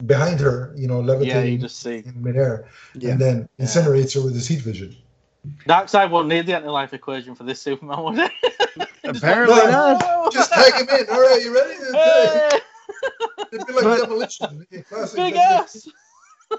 behind 0.05 0.39
her, 0.39 0.73
you 0.75 0.87
know, 0.87 1.01
yeah, 1.01 1.07
levitating 1.07 1.53
you 1.53 1.59
just 1.59 1.79
see. 1.79 2.03
in 2.05 2.21
midair, 2.21 2.65
Yeah. 2.95 3.11
and 3.11 3.21
then 3.21 3.49
Yeah. 3.57 3.65
incinerates 3.65 4.13
her 4.15 4.21
with 4.21 4.33
his 4.33 4.47
heat 4.47 4.59
vision. 4.61 4.95
Darkseid 5.67 6.09
won't 6.09 6.27
need 6.27 6.45
the 6.45 6.55
anti-life 6.55 6.93
equation 6.93 7.35
for 7.35 7.43
this 7.43 7.61
Superman, 7.61 8.03
would 8.03 8.19
it? 8.19 8.31
Apparently 9.03 9.55
like, 9.55 9.71
not. 9.71 10.31
Just 10.33 10.51
tag 10.51 10.73
him 10.73 10.89
in. 10.99 11.09
All 11.09 11.21
right, 11.21 11.41
you 11.41 11.53
ready? 11.53 11.73
Hey, 11.93 12.59
It'd 13.53 13.67
be 13.67 13.73
like 13.73 13.83
But- 13.83 14.01
demolition. 14.01 14.65
Big 14.69 15.35
ass. 15.35 15.87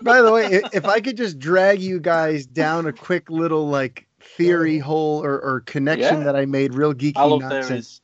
By 0.03 0.23
the 0.23 0.33
way, 0.33 0.63
if 0.73 0.85
I 0.85 1.01
could 1.01 1.17
just 1.17 1.41
drag 1.41 1.81
you 1.83 1.99
guys 1.99 2.47
down 2.47 2.87
a 2.87 2.93
quick 2.93 3.29
little 3.29 3.69
like 3.69 4.07
theory 4.21 4.81
oh. 4.81 4.85
hole 4.85 5.25
or, 5.25 5.41
or 5.41 5.61
connection 5.63 6.19
Yeah. 6.19 6.25
that 6.25 6.37
I 6.37 6.47
made, 6.47 6.75
real 6.75 6.95
geeky 6.95 7.15
I 7.17 7.25
love 7.25 7.41
nonsense. 7.41 7.67
theories. 7.69 8.01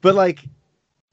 But 0.00 0.16
like, 0.16 0.40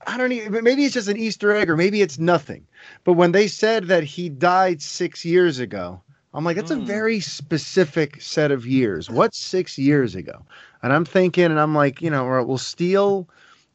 I 0.08 0.18
don't 0.18 0.32
even. 0.32 0.64
Maybe 0.64 0.86
it's 0.86 0.94
just 0.96 1.10
an 1.10 1.18
Easter 1.18 1.52
egg, 1.54 1.70
or 1.70 1.78
maybe 1.78 2.02
it's 2.02 2.18
nothing. 2.20 2.66
But 3.04 3.14
when 3.14 3.34
they 3.34 3.48
said 3.48 3.86
that 3.86 4.04
he 4.04 4.30
died 4.30 4.82
six 4.82 5.26
years 5.26 5.60
ago, 5.60 6.02
I'm 6.34 6.46
like, 6.46 6.56
that's 6.56 6.72
a 6.72 6.78
Hmm. 6.78 6.86
very 6.86 7.20
specific 7.20 8.22
set 8.22 8.52
of 8.52 8.66
years. 8.66 9.10
What's 9.12 9.38
six 9.38 9.78
years 9.78 10.16
ago? 10.16 10.46
And 10.84 10.94
I'm 10.94 11.06
thinking, 11.06 11.46
and 11.46 11.60
I'm 11.60 11.76
like, 11.76 12.02
you 12.02 12.10
know, 12.10 12.26
well, 12.44 12.58
Steel 12.58 13.30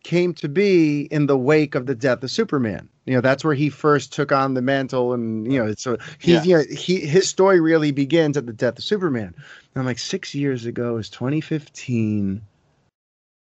came 0.05 0.35
to 0.35 0.49
be 0.49 1.03
in 1.13 1.27
the 1.27 1.39
wake 1.39 1.75
of 1.75 1.87
the 1.87 1.95
death 1.95 2.23
of 2.25 2.31
Superman. 2.31 2.89
You 3.07 3.15
know, 3.15 3.21
that's 3.21 3.45
where 3.45 3.55
he 3.55 3.69
first 3.69 4.13
took 4.13 4.33
on 4.33 4.55
the 4.55 4.63
mantle, 4.63 5.13
and 5.13 5.53
you 5.53 5.63
know, 5.63 5.75
so 5.77 5.99
he, 6.19 6.35
Yeah. 6.35 6.43
you 6.43 6.57
know, 6.57 6.65
he 6.71 7.01
his 7.01 7.29
story 7.29 7.61
really 7.61 7.93
begins 7.93 8.37
at 8.37 8.47
the 8.47 8.53
death 8.53 8.79
of 8.79 8.85
Superman. 8.85 9.35
And 9.37 9.81
I'm 9.81 9.85
like, 9.85 9.99
six 9.99 10.35
years 10.35 10.67
ago 10.67 10.97
is 10.97 11.11
2015. 11.11 12.43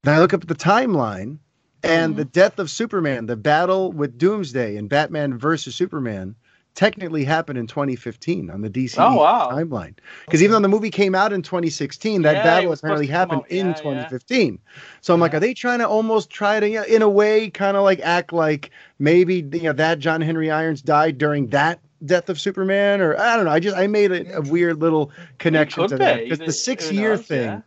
Then 0.03 0.13
I 0.15 0.19
look 0.19 0.34
up 0.34 0.45
the 0.47 0.55
timeline, 0.55 1.39
and 1.84 2.13
Mhm. 2.13 2.17
the 2.17 2.25
death 2.25 2.59
of 2.59 2.69
Superman, 2.69 3.25
the 3.28 3.36
battle 3.36 3.91
with 3.91 4.17
Doomsday 4.17 4.75
and 4.78 4.89
Batman 4.89 5.38
versus 5.38 5.75
Superman, 5.75 6.36
technically 6.75 7.23
happened 7.23 7.57
in 7.57 7.65
2015 7.65 8.51
on 8.51 8.61
the 8.61 8.69
DC 8.69 8.97
Oh, 8.99 9.15
wow. 9.15 9.49
timeline. 9.51 9.95
Because 10.25 10.43
even 10.43 10.53
though 10.53 10.59
the 10.59 10.67
movie 10.67 10.91
came 10.91 11.15
out 11.15 11.34
in 11.34 11.41
2016, 11.41 12.21
that 12.21 12.36
Yeah, 12.38 12.43
battle 12.43 12.71
apparently 12.71 13.07
happened 13.07 13.41
out- 13.41 13.49
in 13.51 13.65
yeah, 13.67 13.69
yeah. 13.69 13.82
2015. 13.82 14.59
So 15.01 15.11
I'm 15.13 15.19
like, 15.19 15.34
are 15.34 15.39
they 15.39 15.55
trying 15.55 15.80
to 15.80 15.88
almost 15.88 16.30
try 16.30 16.59
to, 16.59 16.69
you 16.69 16.75
know, 16.75 16.84
in 16.84 17.01
a 17.01 17.09
way, 17.09 17.49
kind 17.49 17.75
of 17.78 17.84
like 17.84 17.99
act 18.01 18.32
like 18.32 18.69
maybe 18.99 19.38
you 19.53 19.63
know 19.63 19.73
that 19.73 19.97
John 19.99 20.21
Henry 20.21 20.51
Irons 20.51 20.84
died 20.84 21.17
during 21.17 21.47
that 21.47 21.80
death 22.05 22.30
of 22.30 22.39
Superman, 22.39 23.01
or 23.01 23.19
I 23.19 23.36
don't 23.36 23.45
know. 23.45 23.51
I 23.51 23.59
just 23.59 23.75
I 23.75 23.88
made 23.88 24.11
a, 24.11 24.38
a 24.38 24.41
weird 24.41 24.80
little 24.80 25.09
connection 25.39 25.88
to 25.88 25.97
that 25.97 26.19
because 26.25 26.38
the 26.39 26.51
six 26.51 26.91
year 26.91 27.17
thing. 27.17 27.63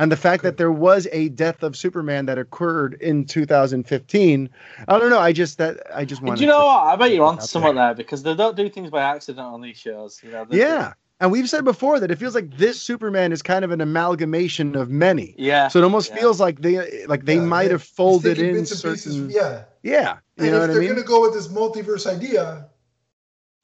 Yeah. 0.00 0.08
and 0.08 0.12
the 0.12 0.16
fact 0.16 0.42
that 0.42 0.56
there 0.56 0.72
was 0.72 1.08
a 1.12 1.28
death 1.30 1.62
of 1.62 1.76
Superman 1.76 2.26
that 2.26 2.38
occurred 2.38 2.94
in 3.00 3.24
2015. 3.26 4.50
I 4.88 4.98
don't 4.98 5.10
know. 5.10 5.18
I 5.18 5.32
just 5.32 5.58
that 5.58 5.78
I 5.94 6.04
just 6.04 6.22
want. 6.22 6.38
Do 6.38 6.44
you 6.44 6.50
know 6.50 6.64
what? 6.66 6.84
I 6.86 6.96
bet 6.96 7.12
you're 7.12 7.24
on 7.24 7.40
somewhat 7.40 7.74
there. 7.74 7.86
there 7.86 7.94
because 7.94 8.22
they 8.22 8.34
don't 8.34 8.56
do 8.56 8.68
things 8.68 8.90
by 8.90 9.02
accident 9.02 9.46
on 9.46 9.60
these 9.60 9.78
shows. 9.78 10.20
You 10.22 10.30
know, 10.32 10.46
yeah. 10.50 10.94
And 11.20 11.30
we've 11.30 11.50
said 11.50 11.64
before 11.64 12.00
that 12.00 12.10
it 12.10 12.16
feels 12.16 12.34
like 12.34 12.56
this 12.56 12.80
Superman 12.80 13.32
is 13.32 13.42
kind 13.42 13.64
of 13.64 13.70
an 13.72 13.80
amalgamation 13.82 14.74
of 14.74 14.88
many. 14.90 15.34
Yeah. 15.38 15.68
So 15.68 15.80
it 15.80 15.84
almost 15.84 16.10
yeah. 16.10 16.16
feels 16.16 16.40
like 16.40 16.62
they 16.62 17.06
like 17.06 17.26
they 17.26 17.36
Yeah, 17.36 17.40
might 17.42 17.64
yeah. 17.64 17.72
have 17.72 17.82
folded 17.82 18.38
He's 18.38 18.46
taking 18.46 18.56
in 18.56 18.66
certain. 18.66 18.94
pieces, 18.94 19.34
yeah. 19.34 19.64
Yeah. 19.82 20.18
You 20.38 20.44
and 20.46 20.52
know 20.52 20.62
if 20.64 20.68
what 20.68 20.70
they're 20.72 20.80
mean? 20.80 20.90
gonna 20.90 21.02
go 21.02 21.20
with 21.20 21.34
this 21.34 21.48
multiverse 21.48 22.06
idea, 22.06 22.68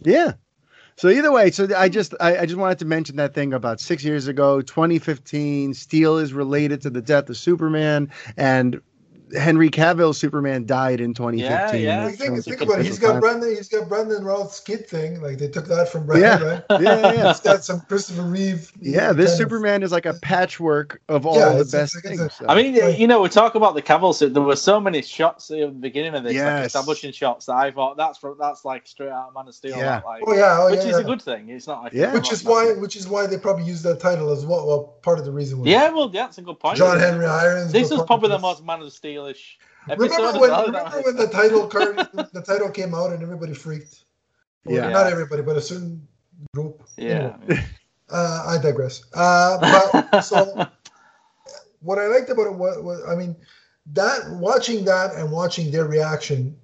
Yeah. 0.00 0.34
So 0.98 1.10
either 1.10 1.30
way, 1.30 1.50
so 1.50 1.68
I 1.76 1.90
just 1.90 2.14
I, 2.20 2.38
I 2.38 2.46
just 2.46 2.58
wanted 2.58 2.78
to 2.78 2.86
mention 2.86 3.16
that 3.16 3.34
thing 3.34 3.52
about 3.52 3.80
six 3.80 4.02
years 4.02 4.28
ago, 4.28 4.62
2015. 4.62 5.74
Steel 5.74 6.16
is 6.16 6.32
related 6.32 6.80
to 6.82 6.90
the 6.90 7.02
death 7.02 7.28
of 7.28 7.36
Superman, 7.36 8.10
and 8.38 8.80
Henry 9.36 9.70
Cavill's 9.70 10.18
Superman 10.18 10.66
died 10.66 11.00
in 11.00 11.12
2015. 11.12 11.80
Yeah, 11.82 12.04
Like, 12.04 12.14
think, 12.16 12.44
think 12.44 12.60
about 12.60 12.78
it. 12.80 12.86
He's 12.86 12.96
different 12.98 13.00
got 13.00 13.12
time. 13.12 13.38
Brandon. 13.40 13.56
He's 13.56 13.68
got 13.68 13.88
Brandon 13.88 14.24
Routh's 14.24 14.60
kid 14.60 14.88
thing. 14.88 15.20
Like 15.20 15.38
they 15.38 15.48
took 15.48 15.66
that 15.66 15.88
from 15.88 16.06
Brandon, 16.06 16.40
Yeah. 16.40 16.48
right? 16.48 16.64
Yeah, 16.70 17.00
yeah, 17.00 17.12
yeah. 17.12 17.28
He's 17.28 17.40
got 17.40 17.64
some 17.64 17.80
Christopher 17.80 18.22
Reeve. 18.22 18.70
Yeah, 18.80 19.06
kind 19.08 19.18
this 19.18 19.32
of- 19.32 19.38
Superman 19.38 19.82
is 19.82 19.90
like 19.90 20.06
a 20.06 20.14
patchwork 20.14 21.00
of 21.08 21.26
all 21.26 21.36
Yeah, 21.38 21.46
the 21.50 21.54
it's- 21.62 21.72
best 21.72 21.96
it's 21.96 22.04
like- 22.04 22.04
things. 22.18 22.20
a- 22.20 22.30
so. 22.30 22.46
I 22.48 22.54
mean, 22.54 22.78
Right. 22.78 22.98
you 22.98 23.06
know, 23.08 23.20
we 23.20 23.28
talk 23.28 23.56
about 23.56 23.74
the 23.74 23.82
Cavill 23.82 24.14
suit. 24.14 24.32
There 24.32 24.42
were 24.42 24.54
so 24.54 24.78
many 24.80 25.02
shots 25.02 25.50
at 25.50 25.58
the 25.58 25.66
beginning 25.68 26.14
of 26.14 26.22
this, 26.22 26.30
like 26.30 26.36
Yes. 26.36 26.66
establishing 26.66 27.10
shots 27.12 27.46
that 27.46 27.56
I 27.56 27.72
thought 27.72 27.96
that's 27.96 28.18
from, 28.18 28.36
that's 28.38 28.64
like 28.64 28.86
straight 28.86 29.10
out 29.10 29.28
of 29.28 29.34
Man 29.34 29.48
of 29.48 29.54
Steel. 29.54 29.76
Yeah. 29.76 30.02
like, 30.06 30.22
Oh 30.24 30.34
yeah, 30.34 30.58
oh, 30.60 30.66
which 30.70 30.76
yeah, 30.80 30.86
is 30.86 30.90
yeah. 30.92 30.98
a 30.98 31.04
good 31.04 31.20
thing. 31.20 31.48
It's 31.48 31.66
not 31.66 31.82
like 31.82 31.92
Yeah. 31.94 32.12
Which 32.12 32.30
is 32.32 32.44
why, 32.44 32.74
which 32.74 32.94
is 32.94 33.08
why 33.08 33.26
they 33.26 33.38
probably 33.38 33.64
used 33.64 33.82
that 33.84 33.98
title 33.98 34.30
as 34.30 34.46
well. 34.46 34.66
Well, 34.66 34.82
part 35.02 35.18
of 35.18 35.24
the 35.24 35.32
reason 35.32 35.58
was 35.60 35.68
Yeah, 35.68 35.90
well, 35.90 36.10
yeah, 36.12 36.26
that's 36.26 36.38
a 36.38 36.42
good 36.42 36.60
point. 36.60 36.76
John 36.76 37.00
Henry 37.00 37.26
Irons. 37.26 37.72
This 37.72 37.90
was 37.90 37.98
was 37.98 38.06
probably 38.06 38.28
the 38.28 38.38
most 38.38 38.62
Man 38.64 38.82
of 38.82 38.92
Steel-ish 38.92 39.15
this. 39.24 39.56
episode. 39.88 40.10
Remember 40.10 40.40
when? 40.40 40.50
Remember 40.66 41.02
when 41.02 41.16
the 41.16 41.28
title 41.28 41.66
card, 41.66 41.96
the 42.32 42.42
title 42.42 42.70
came 42.70 42.94
out 42.94 43.12
and 43.12 43.22
everybody 43.22 43.54
freaked. 43.54 44.04
Well, 44.64 44.76
Yeah. 44.76 44.88
not 44.90 45.06
everybody, 45.06 45.42
but 45.42 45.56
a 45.56 45.60
certain 45.60 46.06
group. 46.54 46.82
Yeah. 46.96 47.36
Anyway, 47.48 47.64
uh, 48.10 48.44
I 48.48 48.58
digress. 48.62 49.04
Uh, 49.14 49.58
but 49.58 50.20
so 50.20 50.66
what 51.80 51.98
I 51.98 52.06
liked 52.08 52.30
about 52.30 52.46
it 52.46 52.54
was, 52.54 52.78
was, 52.78 53.02
I 53.08 53.14
mean, 53.14 53.36
that 53.92 54.28
watching 54.30 54.84
that 54.86 55.14
and 55.14 55.30
watching 55.30 55.70
their 55.70 55.86
reaction 55.86 56.56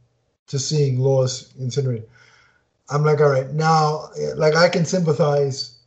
to 0.48 0.58
seeing 0.58 0.98
Lois 0.98 1.54
incinerated, 1.58 2.08
I'm 2.90 3.04
like, 3.04 3.20
all 3.20 3.30
right, 3.30 3.50
now, 3.50 4.10
like, 4.34 4.54
I 4.56 4.68
can 4.68 4.84
sympathize 4.84 5.78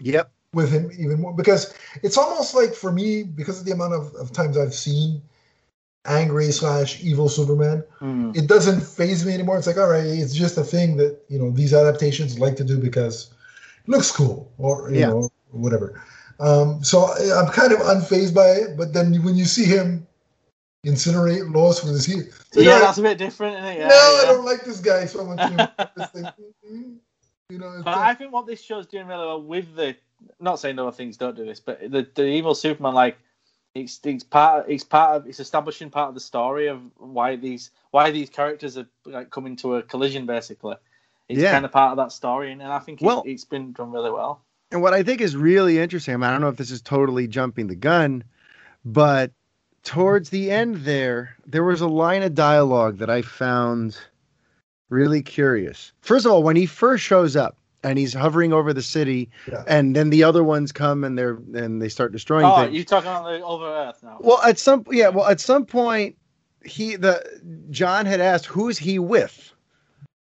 yep. 0.00 0.30
with 0.52 0.70
him 0.70 0.90
even 0.98 1.20
more 1.20 1.32
because 1.32 1.72
it's 2.02 2.18
almost 2.18 2.54
like 2.54 2.74
for 2.74 2.92
me, 2.92 3.22
because 3.22 3.60
of 3.60 3.64
the 3.64 3.72
amount 3.72 3.94
of, 3.94 4.14
of 4.16 4.32
times 4.32 4.58
I've 4.58 4.74
seen 4.74 5.22
angry 6.08 6.50
slash 6.52 7.02
evil 7.02 7.28
Superman, 7.28 7.82
Hmm. 7.98 8.30
it 8.34 8.46
doesn't 8.46 8.80
faze 8.80 9.24
me 9.24 9.32
anymore. 9.34 9.58
It's 9.58 9.66
like, 9.66 9.78
all 9.78 9.88
right, 9.88 10.04
it's 10.04 10.34
just 10.34 10.58
a 10.58 10.64
thing 10.64 10.96
that 10.98 11.18
you 11.28 11.38
know 11.38 11.50
these 11.50 11.72
adaptations 11.74 12.38
like 12.38 12.56
to 12.56 12.64
do 12.64 12.78
because 12.78 13.30
it 13.84 13.88
looks 13.90 14.10
cool 14.10 14.50
or 14.58 14.90
you 14.90 15.00
Yeah. 15.00 15.08
know 15.10 15.30
whatever. 15.50 16.02
Um, 16.38 16.84
so 16.84 17.06
I'm 17.34 17.48
kind 17.52 17.72
of 17.72 17.78
unfazed 17.80 18.34
by 18.34 18.48
it. 18.50 18.76
But 18.76 18.92
then 18.92 19.22
when 19.22 19.36
you 19.36 19.44
see 19.46 19.64
him 19.64 20.06
incinerate 20.86 21.52
Lois 21.52 21.82
with 21.82 21.92
his 21.94 22.06
heat, 22.06 22.26
like, 22.54 22.64
Yeah, 22.66 22.78
that's 22.78 22.98
a 22.98 23.02
bit 23.02 23.18
different, 23.18 23.56
isn't 23.56 23.68
it? 23.72 23.78
Yeah, 23.78 23.88
no, 23.88 24.20
I 24.22 24.24
don't 24.26 24.44
like 24.44 24.64
this 24.64 24.80
guy 24.80 25.06
so 25.06 25.24
much. 25.24 25.40
You 25.50 25.56
know, 25.56 25.68
It's 25.96 26.14
like, 26.14 26.26
mm, 26.70 26.96
you 27.50 27.58
know, 27.58 27.80
But 27.84 27.98
I 27.98 28.14
think 28.14 28.32
what 28.32 28.46
this 28.46 28.60
show's 28.62 28.86
doing 28.86 29.06
really 29.06 29.26
well 29.26 29.42
with 29.42 29.74
the 29.74 29.96
not 30.40 30.58
saying 30.58 30.78
other 30.78 30.92
things 30.92 31.16
don't 31.16 31.36
do 31.36 31.44
this, 31.44 31.60
but 31.60 31.80
the, 31.90 32.06
the 32.14 32.24
evil 32.26 32.54
Superman 32.54 32.94
like 32.94 33.18
it's 33.76 34.00
it's 34.04 34.24
part 34.24 34.66
it's 34.68 34.84
part 34.84 35.16
of 35.16 35.26
it's 35.26 35.40
establishing 35.40 35.90
part 35.90 36.08
of 36.08 36.14
the 36.14 36.20
story 36.20 36.66
of 36.68 36.80
why 36.96 37.36
these 37.36 37.70
why 37.90 38.10
these 38.10 38.30
characters 38.30 38.78
are 38.78 38.86
like 39.04 39.30
coming 39.30 39.56
to 39.56 39.76
a 39.76 39.82
collision 39.82 40.26
basically. 40.26 40.76
It's 41.28 41.40
Yeah. 41.40 41.52
kind 41.52 41.64
of 41.64 41.72
part 41.72 41.90
of 41.90 41.96
that 41.96 42.12
story, 42.12 42.52
and, 42.52 42.62
and 42.62 42.72
I 42.72 42.78
think 42.78 43.00
Well- 43.02 43.22
it, 43.26 43.30
it's 43.30 43.44
been 43.44 43.72
done 43.72 43.90
really 43.90 44.10
well. 44.10 44.42
And 44.70 44.82
what 44.82 44.94
I 44.94 45.02
think 45.02 45.20
is 45.20 45.36
really 45.36 45.78
interesting, 45.78 46.14
I, 46.14 46.16
mean, 46.16 46.24
I 46.24 46.32
don't 46.32 46.40
know 46.40 46.48
if 46.48 46.56
this 46.56 46.70
is 46.72 46.82
totally 46.82 47.28
jumping 47.28 47.68
the 47.68 47.76
gun, 47.76 48.24
but 48.84 49.30
towards 49.84 50.30
the 50.30 50.50
end 50.50 50.76
there, 50.78 51.36
there 51.46 51.62
was 51.64 51.80
a 51.80 51.86
line 51.88 52.22
of 52.22 52.34
dialogue 52.34 52.98
that 52.98 53.10
I 53.10 53.22
found 53.22 53.96
really 54.88 55.22
curious. 55.22 55.92
First 56.00 56.26
of 56.26 56.32
all, 56.32 56.42
when 56.42 56.56
he 56.56 56.66
first 56.66 57.04
shows 57.04 57.36
up 57.36 57.56
and 57.82 57.98
he's 57.98 58.12
hovering 58.14 58.52
over 58.52 58.72
the 58.72 58.82
city, 58.82 59.30
Yeah. 59.50 59.62
and 59.66 59.94
then 59.94 60.10
the 60.10 60.24
other 60.24 60.42
ones 60.42 60.72
come 60.72 61.04
and 61.04 61.16
they're 61.18 61.38
and 61.54 61.80
they 61.80 61.88
start 61.88 62.12
destroying 62.12 62.44
Oh, 62.46 62.62
things. 62.64 62.74
you 62.76 62.84
talking 62.84 63.08
about 63.10 63.24
the 63.24 63.44
Over 63.44 63.66
Earth 63.66 64.02
now? 64.02 64.18
Well, 64.20 64.40
at 64.42 64.58
some 64.58 64.84
yeah, 64.90 65.08
well, 65.08 65.26
at 65.26 65.40
some 65.40 65.64
point, 65.66 66.16
he 66.64 66.96
the 66.96 67.22
John 67.70 68.06
had 68.06 68.20
asked, 68.20 68.46
"Who's 68.46 68.78
he 68.78 68.98
with?" 68.98 69.52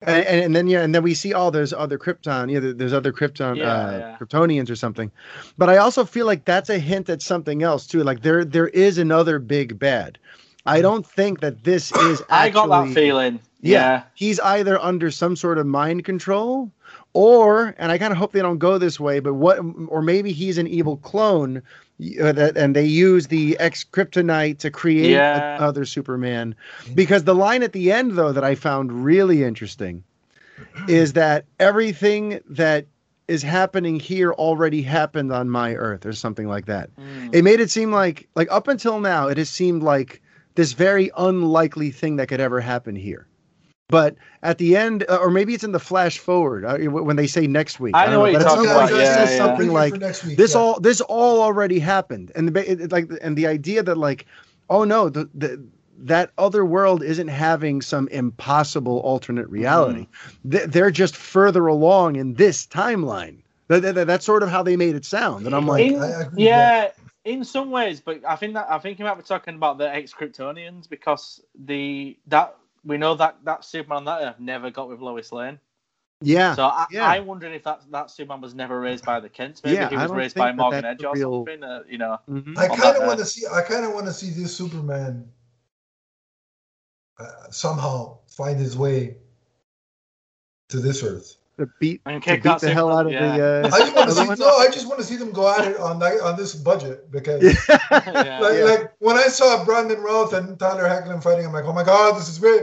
And, 0.00 0.24
and, 0.26 0.44
and 0.44 0.56
then 0.56 0.68
yeah, 0.68 0.82
and 0.82 0.94
then 0.94 1.02
we 1.02 1.12
see 1.14 1.34
oh, 1.34 1.50
there's 1.50 1.72
other 1.72 1.98
Krypton, 1.98 2.52
yeah, 2.52 2.60
there's 2.72 2.92
other 2.92 3.12
Krypton, 3.12 3.56
Yeah, 3.56 3.64
uh, 3.72 3.90
yeah. 3.98 4.16
Kryptonians 4.20 4.70
or 4.70 4.76
something. 4.76 5.10
But 5.56 5.68
I 5.68 5.78
also 5.78 6.04
feel 6.04 6.24
like 6.26 6.44
that's 6.44 6.70
a 6.70 6.78
hint 6.78 7.08
at 7.08 7.20
something 7.20 7.64
else 7.64 7.86
too. 7.88 8.04
Like 8.04 8.22
there 8.22 8.44
there 8.44 8.68
is 8.68 8.98
another 8.98 9.40
big 9.40 9.76
bad. 9.78 10.18
I 10.66 10.82
don't 10.82 11.04
think 11.04 11.40
that 11.40 11.64
this 11.64 11.90
is. 11.90 12.20
Actually, 12.28 12.36
I 12.36 12.50
got 12.50 12.68
that 12.86 12.94
feeling. 12.94 13.40
Yeah. 13.60 13.78
Yeah. 13.80 14.02
he's 14.14 14.38
either 14.38 14.78
under 14.80 15.10
some 15.10 15.34
sort 15.34 15.58
of 15.58 15.66
mind 15.66 16.04
control 16.04 16.70
or 17.14 17.74
and 17.78 17.90
i 17.90 17.98
kind 17.98 18.12
of 18.12 18.18
hope 18.18 18.32
they 18.32 18.42
don't 18.42 18.58
go 18.58 18.78
this 18.78 19.00
way 19.00 19.18
but 19.20 19.34
what 19.34 19.58
or 19.88 20.02
maybe 20.02 20.32
he's 20.32 20.58
an 20.58 20.66
evil 20.66 20.96
clone 20.98 21.62
uh, 22.20 22.32
that 22.32 22.56
and 22.56 22.76
they 22.76 22.84
use 22.84 23.26
the 23.26 23.58
X 23.58 23.84
kryptonite 23.84 24.58
to 24.58 24.70
create 24.70 25.10
Yeah. 25.12 25.56
another 25.56 25.84
superman 25.84 26.54
because 26.94 27.24
the 27.24 27.34
line 27.34 27.62
at 27.62 27.72
the 27.72 27.90
end 27.90 28.12
though 28.12 28.32
that 28.32 28.44
i 28.44 28.54
found 28.54 29.04
really 29.04 29.42
interesting 29.42 30.04
is 30.86 31.12
that 31.14 31.44
everything 31.58 32.40
that 32.48 32.86
is 33.26 33.42
happening 33.42 33.98
here 34.00 34.32
already 34.32 34.80
happened 34.82 35.32
on 35.32 35.50
my 35.50 35.74
earth 35.74 36.06
or 36.06 36.12
something 36.12 36.46
like 36.48 36.66
that 36.66 36.90
Mm. 36.96 37.34
it 37.34 37.42
made 37.42 37.60
it 37.60 37.70
seem 37.70 37.90
like 37.90 38.28
like 38.36 38.48
up 38.50 38.68
until 38.68 39.00
now 39.00 39.28
it 39.28 39.38
has 39.38 39.50
seemed 39.50 39.82
like 39.82 40.22
this 40.54 40.72
very 40.72 41.10
unlikely 41.16 41.90
thing 41.90 42.16
that 42.16 42.28
could 42.28 42.40
ever 42.40 42.60
happen 42.60 42.94
here 42.96 43.26
but 43.88 44.16
at 44.42 44.58
the 44.58 44.76
end 44.76 45.04
uh, 45.08 45.16
or 45.16 45.30
maybe 45.30 45.54
it's 45.54 45.64
in 45.64 45.72
the 45.72 45.80
flash 45.80 46.18
forward 46.18 46.64
uh, 46.64 46.76
when 46.90 47.16
they 47.16 47.26
say 47.26 47.46
next 47.46 47.80
week. 47.80 47.94
I 47.94 48.04
don't 48.04 48.14
know 48.14 48.20
what 48.20 48.32
you're 48.32 48.42
talking 48.42 48.66
about, 48.66 48.92
it 48.92 48.96
yeah, 48.98 49.14
says 49.14 49.30
yeah. 49.30 49.36
something 49.38 49.56
Bring 49.56 49.72
like 49.72 49.94
next 49.94 50.24
week, 50.24 50.36
this 50.36 50.54
yeah. 50.54 50.60
all 50.60 50.80
this 50.80 51.00
all 51.00 51.40
already 51.42 51.78
happened. 51.78 52.30
And 52.34 52.48
the 52.48 52.70
it, 52.70 52.80
it, 52.82 52.92
like 52.92 53.10
and 53.22 53.36
the 53.36 53.46
idea 53.46 53.82
that 53.82 53.96
like 53.96 54.26
oh 54.70 54.84
no 54.84 55.08
the, 55.08 55.28
the 55.34 55.62
that 56.00 56.30
other 56.38 56.64
world 56.64 57.02
isn't 57.02 57.28
having 57.28 57.82
some 57.82 58.06
impossible 58.08 58.98
alternate 59.00 59.48
reality. 59.48 60.06
They- 60.44 60.66
they're 60.66 60.92
just 60.92 61.16
further 61.16 61.66
along 61.66 62.16
in 62.16 62.34
this 62.34 62.66
timeline. 62.66 63.38
That, 63.68 63.82
that- 63.82 64.06
that's 64.06 64.24
sort 64.24 64.42
of 64.42 64.48
how 64.50 64.62
they 64.62 64.76
made 64.76 64.94
it 64.94 65.04
sound. 65.04 65.46
And 65.46 65.54
i'm 65.56 65.66
like 65.66 65.84
In- 65.86 66.00
I 66.00 66.08
agree 66.08 66.24
with 66.30 66.38
yeah, 66.38 66.90
in 67.24 67.42
some 67.44 67.70
ways, 67.70 68.00
but 68.00 68.24
I 68.24 68.36
think 68.36 68.54
that 68.54 68.66
I 68.70 68.78
think 68.78 68.98
you 68.98 69.04
might 69.06 69.16
be 69.16 69.22
talking 69.22 69.54
about 69.54 69.78
the 69.78 69.92
ex 69.92 70.12
Kryptonians 70.14 70.88
because 70.88 71.40
the 71.58 72.16
that 72.28 72.54
we 72.88 72.98
know 72.98 73.14
that 73.14 73.36
that 73.44 73.64
Superman 73.64 73.98
on 73.98 74.04
that 74.06 74.22
Earth 74.22 74.40
never 74.40 74.70
got 74.70 74.88
with 74.88 75.00
Lois 75.00 75.30
Lane. 75.30 75.60
yeah 76.22 76.54
So 76.56 76.64
I, 76.64 76.86
yeah. 76.90 77.06
I'm 77.06 77.26
wondering 77.26 77.54
if 77.54 77.62
that 77.64 77.82
that 77.92 78.10
Superman 78.10 78.40
was 78.40 78.54
never 78.54 78.80
raised 78.80 79.04
by 79.04 79.20
the 79.20 79.28
Kents. 79.28 79.62
Maybe 79.62 79.76
Yeah, 79.76 79.88
he 79.90 79.96
was 79.96 80.10
raised 80.10 80.34
by 80.36 80.50
Morgan 80.52 80.82
that's 80.82 81.00
Edge 81.00 81.04
or 81.04 81.14
real- 81.14 81.46
something. 81.46 81.62
Uh, 81.62 81.82
you 81.88 81.98
know, 81.98 82.18
Mhm. 82.28 82.58
I 82.58 82.66
kind 82.66 82.96
of 82.96 83.04
want 83.04 83.20
to 83.20 83.24
see. 83.26 83.46
I 83.46 83.62
kind 83.62 83.84
of 83.84 83.92
want 83.94 84.06
to 84.06 84.12
see 84.12 84.30
this 84.30 84.56
Superman 84.56 85.30
uh, 87.20 87.50
somehow 87.50 88.18
find 88.28 88.58
his 88.58 88.76
way 88.76 89.16
to 90.68 90.80
this 90.80 91.02
Earth. 91.02 91.37
To 91.58 91.68
beat, 91.80 92.00
And 92.06 92.22
to 92.22 92.34
beat 92.34 92.42
that 92.44 92.60
the 92.60 92.72
hell 92.72 92.96
out 92.96 93.06
of 93.06 93.12
Superman, 93.12 93.38
the. 93.38 93.68
Uh, 93.68 93.70
I 93.74 93.78
just 93.80 93.94
want 93.96 94.08
to 94.10 94.14
see. 94.14 94.42
No, 94.44 94.56
I 94.58 94.66
just 94.70 94.86
want 94.86 95.00
to 95.00 95.04
see 95.04 95.16
them 95.16 95.32
go 95.32 95.52
at 95.52 95.66
it 95.66 95.76
on 95.78 95.98
that, 95.98 96.20
on 96.20 96.36
this 96.36 96.54
budget 96.54 97.10
because, 97.10 97.42
Yeah. 97.42 97.76
like, 97.90 98.06
Yeah. 98.06 98.64
like 98.64 98.92
when 99.00 99.16
I 99.16 99.24
saw 99.24 99.64
Brandon 99.64 100.00
Routh 100.00 100.34
and 100.34 100.56
Tyler 100.56 100.84
Hoechlin 100.84 101.20
fighting, 101.20 101.46
I'm 101.46 101.52
like, 101.52 101.64
oh 101.64 101.72
my 101.72 101.82
god, 101.82 102.16
this 102.16 102.28
is 102.28 102.38
great, 102.38 102.62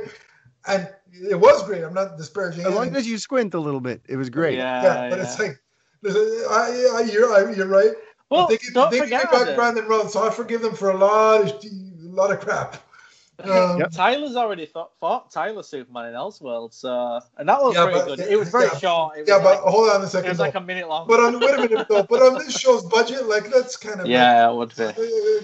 and 0.65 0.87
it 1.11 1.35
was 1.35 1.61
great. 1.63 1.83
I'm 1.83 1.93
not 1.93 2.17
disparaging. 2.17 2.65
as 2.65 2.73
long 2.73 2.83
anything. 2.83 2.97
as 2.99 3.07
you 3.07 3.17
squint 3.17 3.53
a 3.53 3.59
little 3.59 3.81
bit, 3.81 4.01
it 4.07 4.15
was 4.15 4.29
great. 4.29 4.57
Yeah, 4.57 4.81
yeah, 4.83 5.09
but 5.09 5.19
it's 5.19 5.37
like, 5.39 5.61
there's 6.01 6.15
a, 6.15 6.47
I, 6.49 6.93
I, 6.95 7.09
you're, 7.11 7.33
I, 7.33 7.53
you're 7.53 7.67
right. 7.67 7.91
well, 8.29 8.47
they 8.47 8.57
can, 8.57 8.73
don't 8.73 8.91
they 8.91 8.97
can 8.99 9.07
forget 9.07 9.29
take 9.29 9.45
back 9.45 9.55
Brandon 9.57 9.85
Routh, 9.87 10.11
so 10.11 10.25
I 10.25 10.29
forgive 10.29 10.61
them 10.61 10.73
for 10.73 10.91
a 10.91 10.97
lot 10.97 11.41
of, 11.41 11.49
a 11.49 11.69
lot 12.01 12.31
of 12.31 12.39
crap. 12.39 12.81
Um, 13.43 13.79
Yep. 13.79 13.91
Tyler's 13.91 14.35
already 14.35 14.65
thought, 14.65 14.91
fought 14.99 15.29
Tyler 15.31 15.61
Superman 15.63 16.05
in 16.07 16.13
Elseworld, 16.13 16.73
so 16.73 17.19
and 17.37 17.47
that 17.49 17.61
was 17.61 17.75
Yeah, 17.75 17.83
pretty 17.85 17.99
but- 17.99 18.05
good. 18.17 18.19
It 18.31 18.39
was 18.39 18.49
very 18.49 18.65
yeah. 18.65 18.77
short. 18.77 19.17
It 19.17 19.21
was 19.21 19.29
Yeah, 19.29 19.37
but 19.39 19.45
like, 19.55 19.59
hold 19.59 19.89
on 19.89 20.01
a 20.01 20.07
second. 20.07 20.07
it 20.07 20.09
second. 20.09 20.29
was 20.29 20.37
though. 20.37 20.43
like 20.43 20.55
a 20.55 20.61
minute 20.61 20.87
long. 20.87 21.07
But 21.07 21.19
on 21.19 21.39
wait 21.39 21.53
a 21.55 21.57
minute 21.69 21.87
though. 21.89 22.03
But 22.03 22.21
on 22.21 22.33
this 22.35 22.57
show's 22.57 22.83
budget, 22.85 23.25
like 23.27 23.49
that's 23.51 23.75
kind 23.77 23.99
of 23.99 24.07
yeah, 24.07 24.49
it 24.49 24.55
would 24.55 24.75
be 24.75 24.83
uh, 24.83 24.93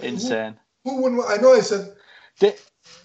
insane. 0.03 0.55
Who, 0.85 1.01
wouldn't? 1.01 1.23
I 1.27 1.35
know 1.37 1.53
I 1.53 1.59
said 1.59 1.93
Di- 2.39 2.55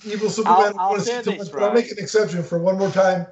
evil 0.04 0.30
Superman. 0.30 0.74
I'll 0.78 0.90
wanna 0.90 1.02
say 1.02 1.22
see 1.22 1.30
this, 1.32 1.38
much, 1.46 1.52
but 1.52 1.62
I'll 1.64 1.72
make 1.72 1.90
an 1.90 1.98
exception 1.98 2.42
for 2.42 2.58
one 2.58 2.78
more 2.78 2.90
time 2.90 3.26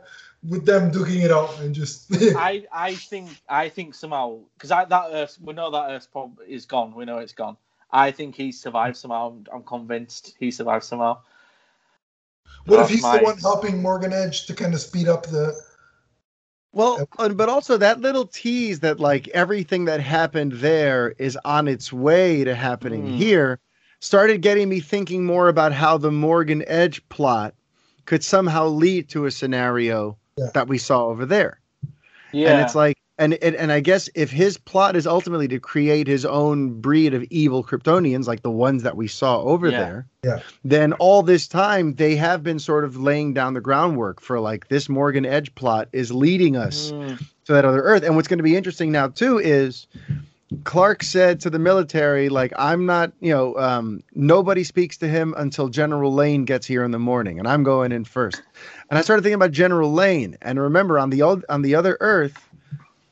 with 0.46 0.66
them 0.66 0.90
duking 0.90 1.22
it 1.24 1.30
out 1.30 1.58
and 1.60 1.74
just. 1.74 2.06
I 2.36 2.66
I 2.72 2.94
think 2.96 3.30
I 3.48 3.68
think 3.68 3.94
somehow 3.94 4.40
because 4.58 4.70
that 4.70 4.90
Earth 5.12 5.38
we 5.40 5.52
know 5.54 5.70
that 5.70 5.90
Earth 5.92 6.08
prob- 6.10 6.40
is 6.48 6.66
gone. 6.66 6.94
We 6.94 7.04
know 7.04 7.18
it's 7.18 7.32
gone. 7.32 7.56
I 7.90 8.10
think 8.10 8.34
he 8.34 8.50
survived 8.50 8.96
somehow. 8.96 9.28
I'm, 9.30 9.46
I'm 9.52 9.62
convinced 9.62 10.34
he 10.40 10.50
survived 10.50 10.84
somehow. 10.84 11.20
What 12.66 12.80
if 12.80 12.88
he's 12.88 13.02
my- 13.02 13.18
the 13.18 13.24
one 13.24 13.38
helping 13.38 13.82
Morgan 13.82 14.12
Edge 14.12 14.46
to 14.46 14.54
kind 14.54 14.74
of 14.74 14.80
speed 14.80 15.08
up 15.08 15.26
the? 15.26 15.54
Well, 16.72 17.08
but 17.16 17.48
also 17.48 17.76
that 17.76 18.00
little 18.00 18.26
tease 18.26 18.80
that 18.80 18.98
like 18.98 19.28
everything 19.28 19.84
that 19.84 20.00
happened 20.00 20.52
there 20.54 21.14
is 21.18 21.38
on 21.44 21.68
its 21.68 21.92
way 21.92 22.42
to 22.42 22.54
happening 22.54 23.04
Mm. 23.06 23.16
here 23.16 23.58
started 24.00 24.42
getting 24.42 24.68
me 24.68 24.80
thinking 24.80 25.24
more 25.24 25.48
about 25.48 25.72
how 25.72 25.96
the 25.96 26.10
Morgan 26.10 26.64
Edge 26.66 27.06
plot 27.10 27.54
could 28.06 28.24
somehow 28.24 28.66
lead 28.66 29.08
to 29.10 29.26
a 29.26 29.30
scenario 29.30 30.16
Yeah. 30.36 30.50
that 30.54 30.66
we 30.68 30.78
saw 30.78 31.06
over 31.06 31.24
there. 31.24 31.60
Yeah, 32.32 32.50
And 32.54 32.62
it's 32.62 32.74
like 32.74 32.98
and, 33.18 33.34
and 33.34 33.54
and 33.54 33.70
I 33.72 33.80
guess 33.80 34.08
if 34.14 34.30
his 34.30 34.58
plot 34.58 34.96
is 34.96 35.06
ultimately 35.06 35.48
to 35.48 35.60
create 35.60 36.06
his 36.06 36.24
own 36.24 36.80
breed 36.80 37.14
of 37.14 37.22
evil 37.30 37.62
Kryptonians 37.62 38.26
like 38.26 38.42
the 38.42 38.50
ones 38.50 38.82
that 38.82 38.96
we 38.96 39.06
saw 39.06 39.40
over 39.42 39.70
Yeah. 39.70 39.78
there, 39.78 40.06
Yeah. 40.24 40.40
then 40.64 40.92
all 40.94 41.22
this 41.22 41.46
time 41.46 41.94
they 41.94 42.16
have 42.16 42.42
been 42.42 42.58
sort 42.58 42.84
of 42.84 42.96
laying 42.96 43.32
down 43.34 43.54
the 43.54 43.60
groundwork 43.60 44.20
for 44.20 44.40
like 44.40 44.68
this 44.68 44.88
Morgan 44.88 45.24
Edge 45.24 45.54
plot 45.54 45.88
is 45.92 46.12
leading 46.12 46.56
us 46.56 46.92
Mm, 46.92 47.18
to 47.46 47.52
that 47.52 47.64
other 47.64 47.82
Earth. 47.82 48.02
And 48.02 48.16
what's 48.16 48.28
going 48.28 48.38
to 48.38 48.44
be 48.44 48.56
interesting 48.56 48.90
now 48.90 49.08
too 49.08 49.38
is 49.38 49.86
Clark 50.64 51.02
said 51.02 51.40
to 51.40 51.50
the 51.50 51.58
military, 51.58 52.28
like, 52.28 52.52
I'm 52.56 52.86
not, 52.86 53.12
you 53.20 53.32
know, 53.32 53.56
um, 53.56 54.02
nobody 54.14 54.62
speaks 54.62 54.96
to 54.98 55.08
him 55.08 55.34
until 55.36 55.68
General 55.68 56.12
Lane 56.12 56.44
gets 56.44 56.66
here 56.66 56.84
in 56.84 56.90
the 56.90 56.98
morning, 56.98 57.38
and 57.38 57.48
I'm 57.48 57.64
going 57.64 57.92
in 57.92 58.04
first. 58.04 58.40
And 58.88 58.98
I 58.98 59.02
started 59.02 59.22
thinking 59.22 59.34
about 59.34 59.50
General 59.50 59.92
Lane, 59.92 60.36
and 60.42 60.60
remember 60.60 60.98
on 60.98 61.10
the 61.10 61.22
old, 61.22 61.44
on 61.48 61.62
the 61.62 61.74
other 61.74 61.96
Earth, 62.00 62.43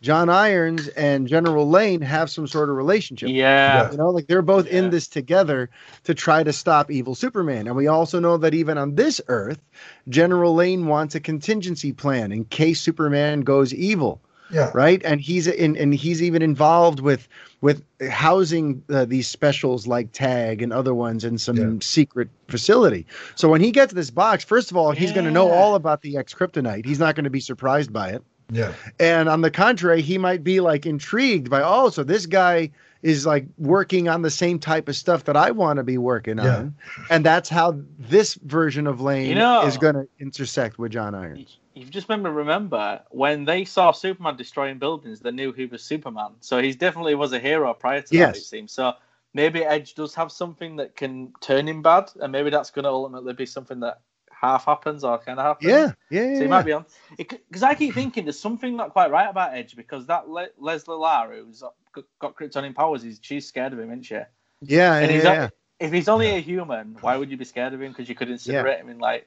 John 0.03 0.29
Irons 0.29 0.89
and 0.89 1.29
General 1.29 1.69
Lane 1.71 2.01
have 2.03 2.29
some 2.29 2.47
sort 2.49 2.69
of 2.69 2.77
relationship. 2.77 3.31
yeah, 3.31 3.91
You 3.93 3.97
know, 3.97 4.11
like 4.11 4.27
they're 4.27 4.43
both 4.43 4.67
Yeah. 4.67 4.81
in 4.81 4.91
this 4.91 5.07
together 5.07 5.71
to 6.05 6.13
try 6.13 6.43
to 6.43 6.53
stop 6.53 6.91
evil 6.91 7.15
Superman. 7.15 7.69
And 7.69 7.77
we 7.77 7.87
also 7.87 8.19
know 8.19 8.37
that 8.37 8.53
even 8.53 8.77
on 8.79 8.97
this 8.97 9.21
Earth, 9.29 9.61
General 10.09 10.55
Lane 10.55 10.87
wants 10.87 11.15
a 11.15 11.21
contingency 11.21 11.93
plan 11.93 12.33
in 12.33 12.45
case 12.47 12.81
Superman 12.81 13.43
goes 13.43 13.73
evil 13.73 14.21
Yeah. 14.51 14.71
right 14.75 15.01
and 15.05 15.21
he's 15.21 15.47
in 15.47 15.77
and 15.77 15.95
he's 15.95 16.21
even 16.23 16.43
involved 16.43 17.01
with 17.01 17.27
with 17.63 17.83
housing 18.11 18.83
uh, 18.91 19.05
these 19.07 19.29
specials 19.29 19.87
like 19.87 20.11
tag 20.13 20.61
and 20.63 20.73
other 20.73 20.93
ones 20.93 21.25
in 21.25 21.39
some 21.39 21.57
Yeah. 21.57 21.71
secret 21.81 22.29
facility 22.49 23.07
so 23.35 23.49
when 23.49 23.61
he 23.63 23.71
gets 23.71 23.95
this 23.95 24.11
box 24.11 24.45
first 24.45 24.71
of 24.71 24.77
all 24.77 24.91
he's 24.91 25.13
going 25.13 25.25
to 25.25 25.31
know 25.31 25.49
all 25.51 25.75
about 25.75 26.03
the 26.03 26.17
X 26.19 26.35
kryptonite 26.35 26.85
he's 26.85 26.99
not 26.99 27.15
going 27.15 27.25
to 27.25 27.31
be 27.31 27.41
surprised 27.41 27.93
by 27.95 28.11
it 28.11 28.23
Yeah. 28.53 28.73
and 29.01 29.29
on 29.29 29.41
the 29.41 29.51
contrary 29.51 30.03
he 30.03 30.19
might 30.19 30.45
be 30.45 30.61
like 30.61 30.85
intrigued 30.87 31.49
by 31.51 31.63
oh 31.63 31.89
so 31.91 32.05
this 32.05 32.27
guy 32.27 32.71
is 33.03 33.27
like 33.27 33.47
working 33.59 34.09
on 34.09 34.23
the 34.23 34.31
same 34.31 34.59
type 34.59 34.89
of 34.89 34.95
stuff 34.97 35.25
that 35.25 35.37
i 35.37 35.51
want 35.51 35.79
to 35.79 35.83
be 35.83 35.99
working 35.99 36.39
Yeah. 36.39 36.57
on 36.59 36.75
and 37.11 37.25
that's 37.25 37.49
how 37.49 37.75
this 37.99 38.35
version 38.35 38.87
of 38.87 39.01
lane 39.01 39.29
You 39.31 39.35
know- 39.37 39.67
is 39.67 39.77
going 39.79 39.95
to 39.95 40.07
intersect 40.21 40.79
with 40.79 40.93
john 40.93 41.15
irons 41.15 41.59
You've 41.75 41.89
just 41.91 42.11
made 42.11 42.19
me 42.23 42.29
remember 42.29 43.01
when 43.09 43.47
they 43.47 43.65
saw 43.65 43.93
Superman 43.93 44.37
destroying 44.37 44.79
buildings, 44.79 45.21
they 45.21 45.31
knew 45.31 45.53
he 45.53 45.65
was 45.65 45.83
Superman. 45.83 46.33
So 46.41 46.61
he 46.61 46.75
definitely 46.75 47.15
was 47.15 47.33
a 47.33 47.39
hero 47.39 47.73
prior 47.73 48.03
to 48.03 48.19
that, 48.19 48.37
it 48.37 48.41
seems. 48.43 48.73
So 48.73 48.93
maybe 49.33 49.65
Edge 49.65 49.95
does 49.95 50.15
have 50.15 50.31
something 50.31 50.77
that 50.77 50.97
can 50.97 51.33
turn 51.41 51.67
him 51.67 51.81
bad, 51.81 52.11
and 52.21 52.31
maybe 52.31 52.51
that's 52.51 52.71
going 52.71 52.83
to 52.83 52.91
ultimately 52.91 53.33
be 53.33 53.47
something 53.47 53.81
that 53.81 54.01
half 54.43 54.65
happens 54.65 55.05
or 55.05 55.19
kind 55.19 55.39
of 55.39 55.45
happens. 55.47 55.71
yeah 55.71 55.93
yeah, 56.11 56.21
yeah, 56.23 56.35
So 56.35 56.35
he 56.35 56.43
yeah. 56.43 56.49
might 56.49 56.63
be 56.67 56.73
on. 56.73 56.85
Because 57.17 57.63
I 57.63 57.75
keep 57.75 57.95
thinking 57.95 58.25
there's 58.25 58.39
something 58.41 58.77
not 58.77 58.91
quite 58.91 59.11
right 59.11 59.29
about 59.31 59.55
Edge 59.55 59.77
because 59.77 60.07
that 60.07 60.29
Le- 60.29 60.49
Leslie 60.59 60.97
Larr, 60.97 61.33
who's 61.35 61.63
got- 61.95 62.05
got 62.19 62.35
Kryptonian 62.37 62.75
powers, 62.75 63.05
is 63.05 63.21
she's 63.23 63.47
scared 63.47 63.73
of 63.73 63.79
him, 63.79 63.91
isn't 63.91 64.03
she? 64.05 64.15
yeah, 64.63 64.95
And 64.97 65.07
yeah, 65.11 65.13
he's 65.15 65.25
yeah. 65.25 65.35
not- 65.43 65.53
if 65.81 65.93
he's 65.93 66.09
only 66.09 66.31
a 66.31 66.39
human, 66.41 66.97
why 67.01 67.17
would 67.17 67.31
you 67.31 67.37
be 67.37 67.45
scared 67.45 67.73
of 67.73 67.83
him? 67.83 67.91
Because 67.93 68.09
you 68.09 68.15
couldn't 68.15 68.35
incinerate 68.37 68.81
him 68.81 68.89
in 68.89 68.99
like. 68.99 69.27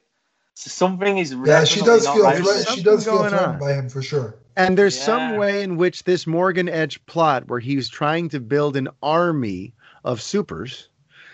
So 0.57 0.69
something 0.69 1.17
is 1.17 1.33
Yeah. 1.45 1.65
She 1.65 1.81
does 1.81 2.07
feel 2.07 2.23
right. 2.23 2.37
threat- 2.41 2.69
she 2.69 2.81
does 2.81 3.03
feel 3.03 3.17
going 3.17 3.29
threatened 3.31 3.53
on. 3.55 3.59
by 3.59 3.73
him 3.73 3.89
for 3.89 4.01
sure. 4.01 4.35
And 4.55 4.77
there's 4.77 4.97
some 4.97 5.35
way 5.35 5.63
in 5.63 5.75
which 5.75 6.05
this 6.05 6.25
Morgan 6.25 6.69
Edge 6.69 7.05
plot, 7.07 7.47
where 7.49 7.59
he's 7.59 7.89
trying 7.89 8.29
to 8.29 8.39
build 8.39 8.77
an 8.77 8.87
army 9.03 9.73
of 10.05 10.21
supers, 10.21 10.87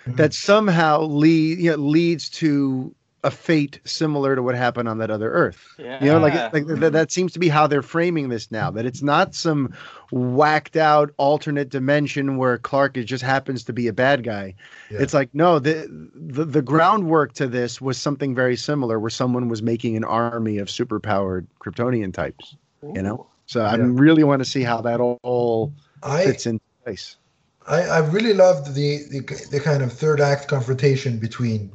Mhm. 0.08 0.16
that 0.18 0.34
somehow 0.34 1.02
lead, 1.02 1.60
you 1.60 1.70
know, 1.70 1.78
leads 1.78 2.30
to 2.32 2.96
a 3.24 3.30
fate 3.30 3.80
similar 3.86 4.36
to 4.36 4.42
what 4.42 4.56
happened 4.56 4.90
on 4.90 4.98
that 4.98 5.12
other 5.12 5.32
Earth. 5.32 5.68
Yeah. 5.78 6.04
You 6.04 6.12
know, 6.12 6.20
like, 6.20 6.54
like 6.54 6.66
that, 6.66 6.92
that 6.94 7.12
seems 7.12 7.32
to 7.34 7.40
be 7.40 7.50
how 7.50 7.68
they're 7.68 7.84
framing 7.84 8.30
this 8.30 8.50
now. 8.50 8.72
That 8.72 8.86
it's 8.86 9.04
not 9.04 9.36
some 9.36 9.74
whacked 10.12 10.76
out 10.76 11.12
alternate 11.18 11.70
dimension 11.70 12.38
where 12.38 12.58
Clark 12.58 12.98
is 12.98 13.06
just 13.06 13.24
happens 13.24 13.64
to 13.66 13.74
be 13.74 13.88
a 13.88 13.94
bad 13.94 14.24
guy. 14.24 14.56
Yeah. 14.90 15.02
It's 15.02 15.14
like 15.14 15.30
no, 15.34 15.60
the, 15.60 15.88
the 16.16 16.46
the 16.46 16.62
groundwork 16.64 17.34
to 17.34 17.48
this 17.48 17.80
was 17.80 17.98
something 17.98 18.34
very 18.34 18.56
similar, 18.56 19.00
where 19.00 19.12
someone 19.12 19.50
was 19.50 19.62
making 19.62 19.96
an 19.96 20.04
army 20.04 20.58
of 20.58 20.68
superpowered 20.68 21.46
Kryptonian 21.60 22.14
types. 22.14 22.56
You 22.82 23.04
know, 23.04 23.28
so 23.46 23.62
I 23.62 23.76
really 23.76 24.24
want 24.24 24.44
to 24.44 24.50
see 24.50 24.64
how 24.64 24.82
that 24.82 25.00
all 25.00 25.72
I, 26.02 26.26
fits 26.26 26.48
into 26.48 26.64
place. 26.84 27.18
I 27.68 27.82
I 27.84 28.00
really 28.00 28.34
loved 28.34 28.74
the, 28.74 29.04
the 29.12 29.48
the 29.52 29.60
kind 29.60 29.84
of 29.84 29.94
third 29.94 30.20
act 30.20 30.48
confrontation 30.48 31.20
between. 31.20 31.72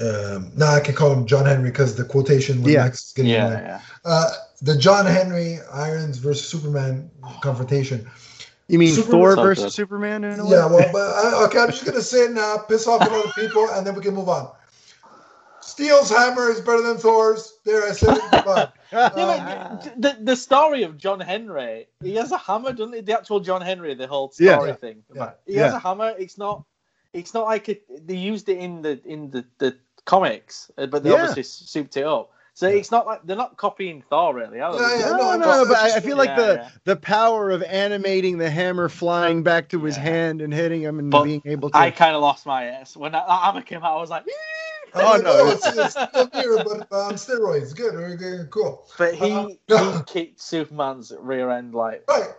Um, 0.00 0.50
now 0.56 0.72
I 0.74 0.80
can 0.80 0.94
call 0.94 1.12
him 1.12 1.26
John 1.26 1.44
Henry 1.46 1.70
because 1.70 1.96
the 1.96 2.04
quotation 2.04 2.62
when 2.62 2.72
Yeah. 2.72 2.84
Lex 2.84 3.06
is 3.06 3.12
getting 3.12 3.32
Yeah, 3.32 3.50
yeah. 3.50 3.80
uh, 4.04 4.30
the 4.62 4.76
John 4.76 5.06
Henry 5.06 5.58
Irons 5.72 6.18
versus 6.18 6.46
Superman 6.48 7.10
confrontation. 7.42 8.08
You 8.68 8.78
mean 8.78 8.94
Super- 8.94 9.10
Thor 9.10 9.36
versus 9.36 9.64
good. 9.64 9.72
Superman? 9.72 10.24
In 10.24 10.38
a 10.40 10.44
way? 10.44 10.50
Yeah, 10.50 10.66
well, 10.66 10.88
but 10.92 11.00
I, 11.24 11.44
okay, 11.46 11.58
I'm 11.58 11.70
just 11.70 11.84
gonna 11.86 12.02
say 12.02 12.24
it 12.24 12.32
now, 12.32 12.58
piss 12.68 12.86
off 12.86 13.00
a 13.06 13.10
lot 13.10 13.24
of 13.24 13.34
people, 13.34 13.68
and 13.70 13.86
then 13.86 13.94
we 13.94 14.02
can 14.02 14.14
move 14.14 14.28
on. 14.28 14.50
Steel's 15.60 16.08
hammer 16.10 16.50
is 16.50 16.60
better 16.60 16.82
than 16.82 16.96
Thor's. 16.96 17.58
There, 17.64 17.84
I 17.88 17.92
said 17.92 18.16
it. 18.16 18.22
Goodbye. 18.30 18.68
Yeah, 18.90 19.04
Uh, 19.04 19.76
but 19.84 20.00
the, 20.00 20.16
the 20.24 20.34
story 20.36 20.82
of 20.82 20.96
John 20.96 21.20
Henry, 21.20 21.88
he 22.02 22.14
has 22.14 22.32
a 22.32 22.38
hammer, 22.38 22.72
doesn't 22.72 22.94
he? 22.94 23.00
The 23.02 23.18
actual 23.18 23.38
John 23.38 23.60
Henry, 23.60 23.92
the 23.94 24.06
whole 24.06 24.30
story 24.30 24.70
Yeah. 24.70 24.74
thing. 24.76 25.02
Yeah. 25.14 25.32
He 25.46 25.56
has 25.56 25.74
a 25.74 25.78
hammer. 25.78 26.14
It's 26.18 26.38
not. 26.38 26.64
It's 27.12 27.34
not 27.34 27.44
like 27.44 27.68
it, 27.68 28.06
they 28.06 28.16
used 28.16 28.48
it 28.48 28.58
in 28.58 28.80
the 28.82 29.00
in 29.04 29.30
the, 29.30 29.44
the 29.58 29.76
comics, 30.08 30.70
uh, 30.78 30.86
but 30.86 31.02
they 31.04 31.10
Yeah. 31.10 31.16
obviously 31.28 31.42
souped 31.42 31.96
it 31.98 32.04
up. 32.04 32.30
So 32.54 32.66
Yeah. 32.66 32.76
it's 32.78 32.90
not 32.90 33.06
like 33.06 33.20
they're 33.24 33.36
not 33.36 33.56
copying 33.58 34.02
Thor, 34.10 34.34
really. 34.34 34.58
Are 34.60 34.72
they? 34.72 34.80
Yeah, 34.80 34.98
yeah, 34.98 35.04
No, 35.10 35.16
no, 35.16 35.16
no, 35.18 35.30
I'm 35.30 35.40
no, 35.40 35.64
but 35.68 35.76
I, 35.76 35.84
I 35.84 35.88
just- 35.90 36.06
feel 36.06 36.16
like 36.16 36.30
Yeah, 36.30 36.36
the 36.46 36.54
yeah. 36.54 36.68
the 36.84 36.96
power 36.96 37.50
of 37.50 37.62
animating 37.62 38.38
the 38.38 38.50
hammer 38.50 38.88
flying 38.88 39.42
back 39.44 39.68
to 39.68 39.84
his 39.84 39.96
Yeah. 39.96 40.02
hand 40.04 40.40
and 40.40 40.52
hitting 40.52 40.80
him 40.82 40.98
and 40.98 41.10
But 41.10 41.24
being 41.24 41.42
able 41.44 41.70
to. 41.70 41.76
I 41.76 41.90
kind 41.92 42.16
of 42.16 42.22
lost 42.22 42.46
my 42.46 42.64
ass 42.64 42.96
when 42.96 43.12
that, 43.12 43.26
that 43.28 43.40
hammer 43.42 43.60
came 43.62 43.84
out. 43.84 43.96
I 43.96 44.00
was 44.00 44.10
like, 44.10 44.24
Oh, 44.94 45.02
Oh, 45.14 45.16
no, 45.18 45.22
no, 45.22 45.50
it's, 45.52 45.66
it's 45.66 45.92
still 45.92 46.30
here, 46.32 46.56
but 46.64 46.90
on 46.90 47.14
steroids. 47.14 47.76
Good, 47.76 47.92
very 47.94 48.16
good, 48.16 48.48
cool. 48.50 48.88
but 48.96 49.14
he 49.14 49.30
Uh, 49.70 49.98
he 49.98 50.02
kicked 50.06 50.40
Superman's 50.40 51.12
rear 51.20 51.50
end 51.50 51.74
like. 51.74 52.02
Right, 52.08 52.30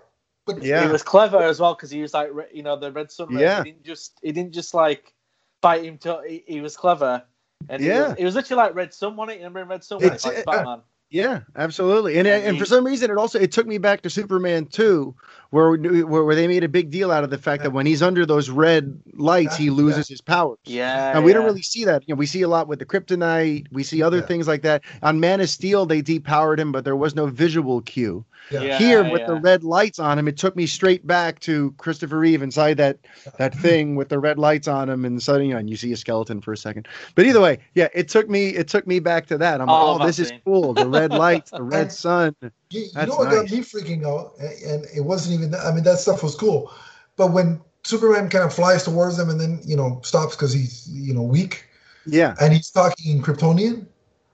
but 0.47 0.63
Yeah. 0.63 0.84
He 0.84 0.91
was 0.91 1.03
clever 1.03 1.38
as 1.38 1.59
well 1.59 1.76
because 1.76 1.91
he 1.91 2.01
was 2.01 2.13
like, 2.15 2.32
you 2.51 2.63
know, 2.63 2.76
the 2.76 2.91
Red 2.91 3.11
Son. 3.11 3.28
Yeah. 3.32 3.63
He 3.63 3.72
didn't 3.72 3.84
just, 3.86 4.17
he 4.24 4.32
didn't 4.32 4.53
just 4.53 4.74
like 4.74 5.13
fight 5.61 5.84
him. 5.86 5.97
To, 5.99 6.22
he, 6.28 6.43
he 6.47 6.59
was 6.59 6.76
clever, 6.76 7.24
and 7.68 7.82
Yeah. 7.84 7.93
he 7.93 8.01
was, 8.01 8.16
it 8.20 8.24
was 8.26 8.36
literally 8.36 8.64
like 8.64 8.76
Red 8.76 8.93
Son, 8.93 9.16
wasn't 9.16 9.32
it? 9.32 9.39
You 9.41 9.45
remember 9.47 9.62
in 9.62 9.68
Red 9.68 9.84
Son, 9.84 9.97
It's- 10.01 10.14
it's 10.14 10.26
like 10.26 10.38
uh, 10.47 10.51
Batman. 10.51 10.82
Yeah, 11.12 11.41
absolutely. 11.55 12.20
And 12.20 12.28
And 12.28 12.43
and 12.43 12.57
for 12.60 12.66
some 12.66 12.86
reason, 12.86 13.10
it 13.10 13.18
also 13.18 13.39
it 13.39 13.51
took 13.51 13.66
me 13.66 13.80
back 13.80 14.01
to 14.03 14.12
Superman 14.12 14.68
two, 14.68 15.16
where 15.49 15.72
where, 15.76 16.24
where 16.24 16.36
they 16.36 16.47
made 16.47 16.64
a 16.64 16.70
big 16.70 16.91
deal 16.91 17.12
out 17.12 17.24
of 17.24 17.32
the 17.32 17.38
fact 17.39 17.64
that 17.64 17.72
when 17.72 17.88
he's 17.88 18.03
under 18.03 18.28
those 18.28 18.51
red 18.51 19.01
lights, 19.14 19.55
he 19.55 19.66
Yeah. 19.66 19.72
loses 19.72 20.07
his 20.07 20.22
powers. 20.22 20.60
Yeah, 20.66 21.12
And 21.16 21.24
we 21.24 21.34
don't 21.34 21.45
really 21.45 21.64
see 21.64 21.84
that. 21.86 22.03
You 22.07 22.14
know, 22.14 22.20
we 22.20 22.28
see 22.28 22.43
a 22.43 22.47
lot 22.47 22.68
with 22.68 22.78
the 22.78 22.86
kryptonite. 22.86 23.66
We 23.72 23.82
see 23.82 24.03
other 24.03 24.18
Yeah. 24.18 24.22
things 24.22 24.47
like 24.47 24.62
that. 24.62 24.84
On 25.01 25.20
Man 25.20 25.41
of 25.41 25.49
Steel, 25.49 25.88
they 25.88 26.03
depowered 26.03 26.60
him, 26.60 26.72
but 26.72 26.86
there 26.86 26.95
was 26.95 27.16
no 27.16 27.26
visual 27.26 27.82
cue. 27.82 28.24
Yeah. 28.51 28.64
Yeah, 28.64 28.78
Here, 28.78 29.03
with 29.03 29.26
the 29.26 29.36
red 29.36 29.64
lights 29.64 29.99
on 29.99 30.18
him, 30.20 30.28
it 30.28 30.38
took 30.38 30.55
me 30.55 30.66
straight 30.68 31.05
back 31.05 31.39
to 31.41 31.72
Christopher 31.78 32.20
Reeve 32.20 32.41
inside 32.41 32.78
that 32.78 32.97
that 33.38 33.53
thing 33.55 33.95
with 33.95 34.10
the 34.10 34.20
red 34.20 34.39
lights 34.39 34.68
on 34.68 34.89
him, 34.89 35.05
and 35.05 35.22
suddenly, 35.22 35.47
you, 35.47 35.53
know, 35.53 35.60
and 35.60 35.70
you 35.70 35.76
see 35.76 35.91
a 35.91 35.97
skeleton 35.97 36.41
for 36.41 36.51
a 36.53 36.57
second. 36.57 36.88
But 37.16 37.26
either 37.26 37.41
way, 37.41 37.60
yeah, 37.76 37.88
it 37.93 38.07
took 38.10 38.30
me 38.30 38.49
it 38.49 38.68
took 38.68 38.88
me 38.88 38.99
back 38.99 39.28
to 39.28 39.38
that. 39.38 39.62
I'm 39.62 39.70
like, 39.72 39.86
Oh, 39.86 39.97
this 39.99 40.20
is 40.20 40.32
Martin. 40.32 40.41
cool. 40.45 40.74
The 41.04 41.10
red 41.10 41.20
lights, 41.20 41.52
the 41.52 41.64
red 41.64 41.82
And- 41.82 41.91
sun. 41.91 42.36
You, 42.41 42.52
you 42.72 43.06
know 43.08 43.16
what 43.16 43.30
nice. 43.30 43.50
got 43.50 43.52
me 43.52 43.60
freaking 43.60 44.06
out, 44.06 44.34
and 44.39 44.86
it 44.95 45.02
wasn't 45.02 45.36
even. 45.41 45.56
I 45.56 45.72
mean, 45.72 45.84
that 45.86 45.97
stuff 46.00 46.22
was 46.24 46.36
cool, 46.36 46.72
but 47.16 47.28
when 47.32 47.62
Superman 47.84 48.30
kind 48.30 48.43
of 48.43 48.54
flies 48.54 48.84
towards 48.84 49.18
them 49.18 49.30
and 49.30 49.39
then 49.39 49.60
you 49.64 49.76
know 49.76 50.02
stops 50.04 50.36
because 50.36 50.54
he's 50.54 50.88
you 50.91 51.14
know 51.14 51.24
weak 51.24 51.66
Yeah, 52.06 52.36
and 52.41 52.54
he's 52.54 52.70
talking 52.70 53.12
in 53.18 53.22
Kryptonian. 53.24 53.86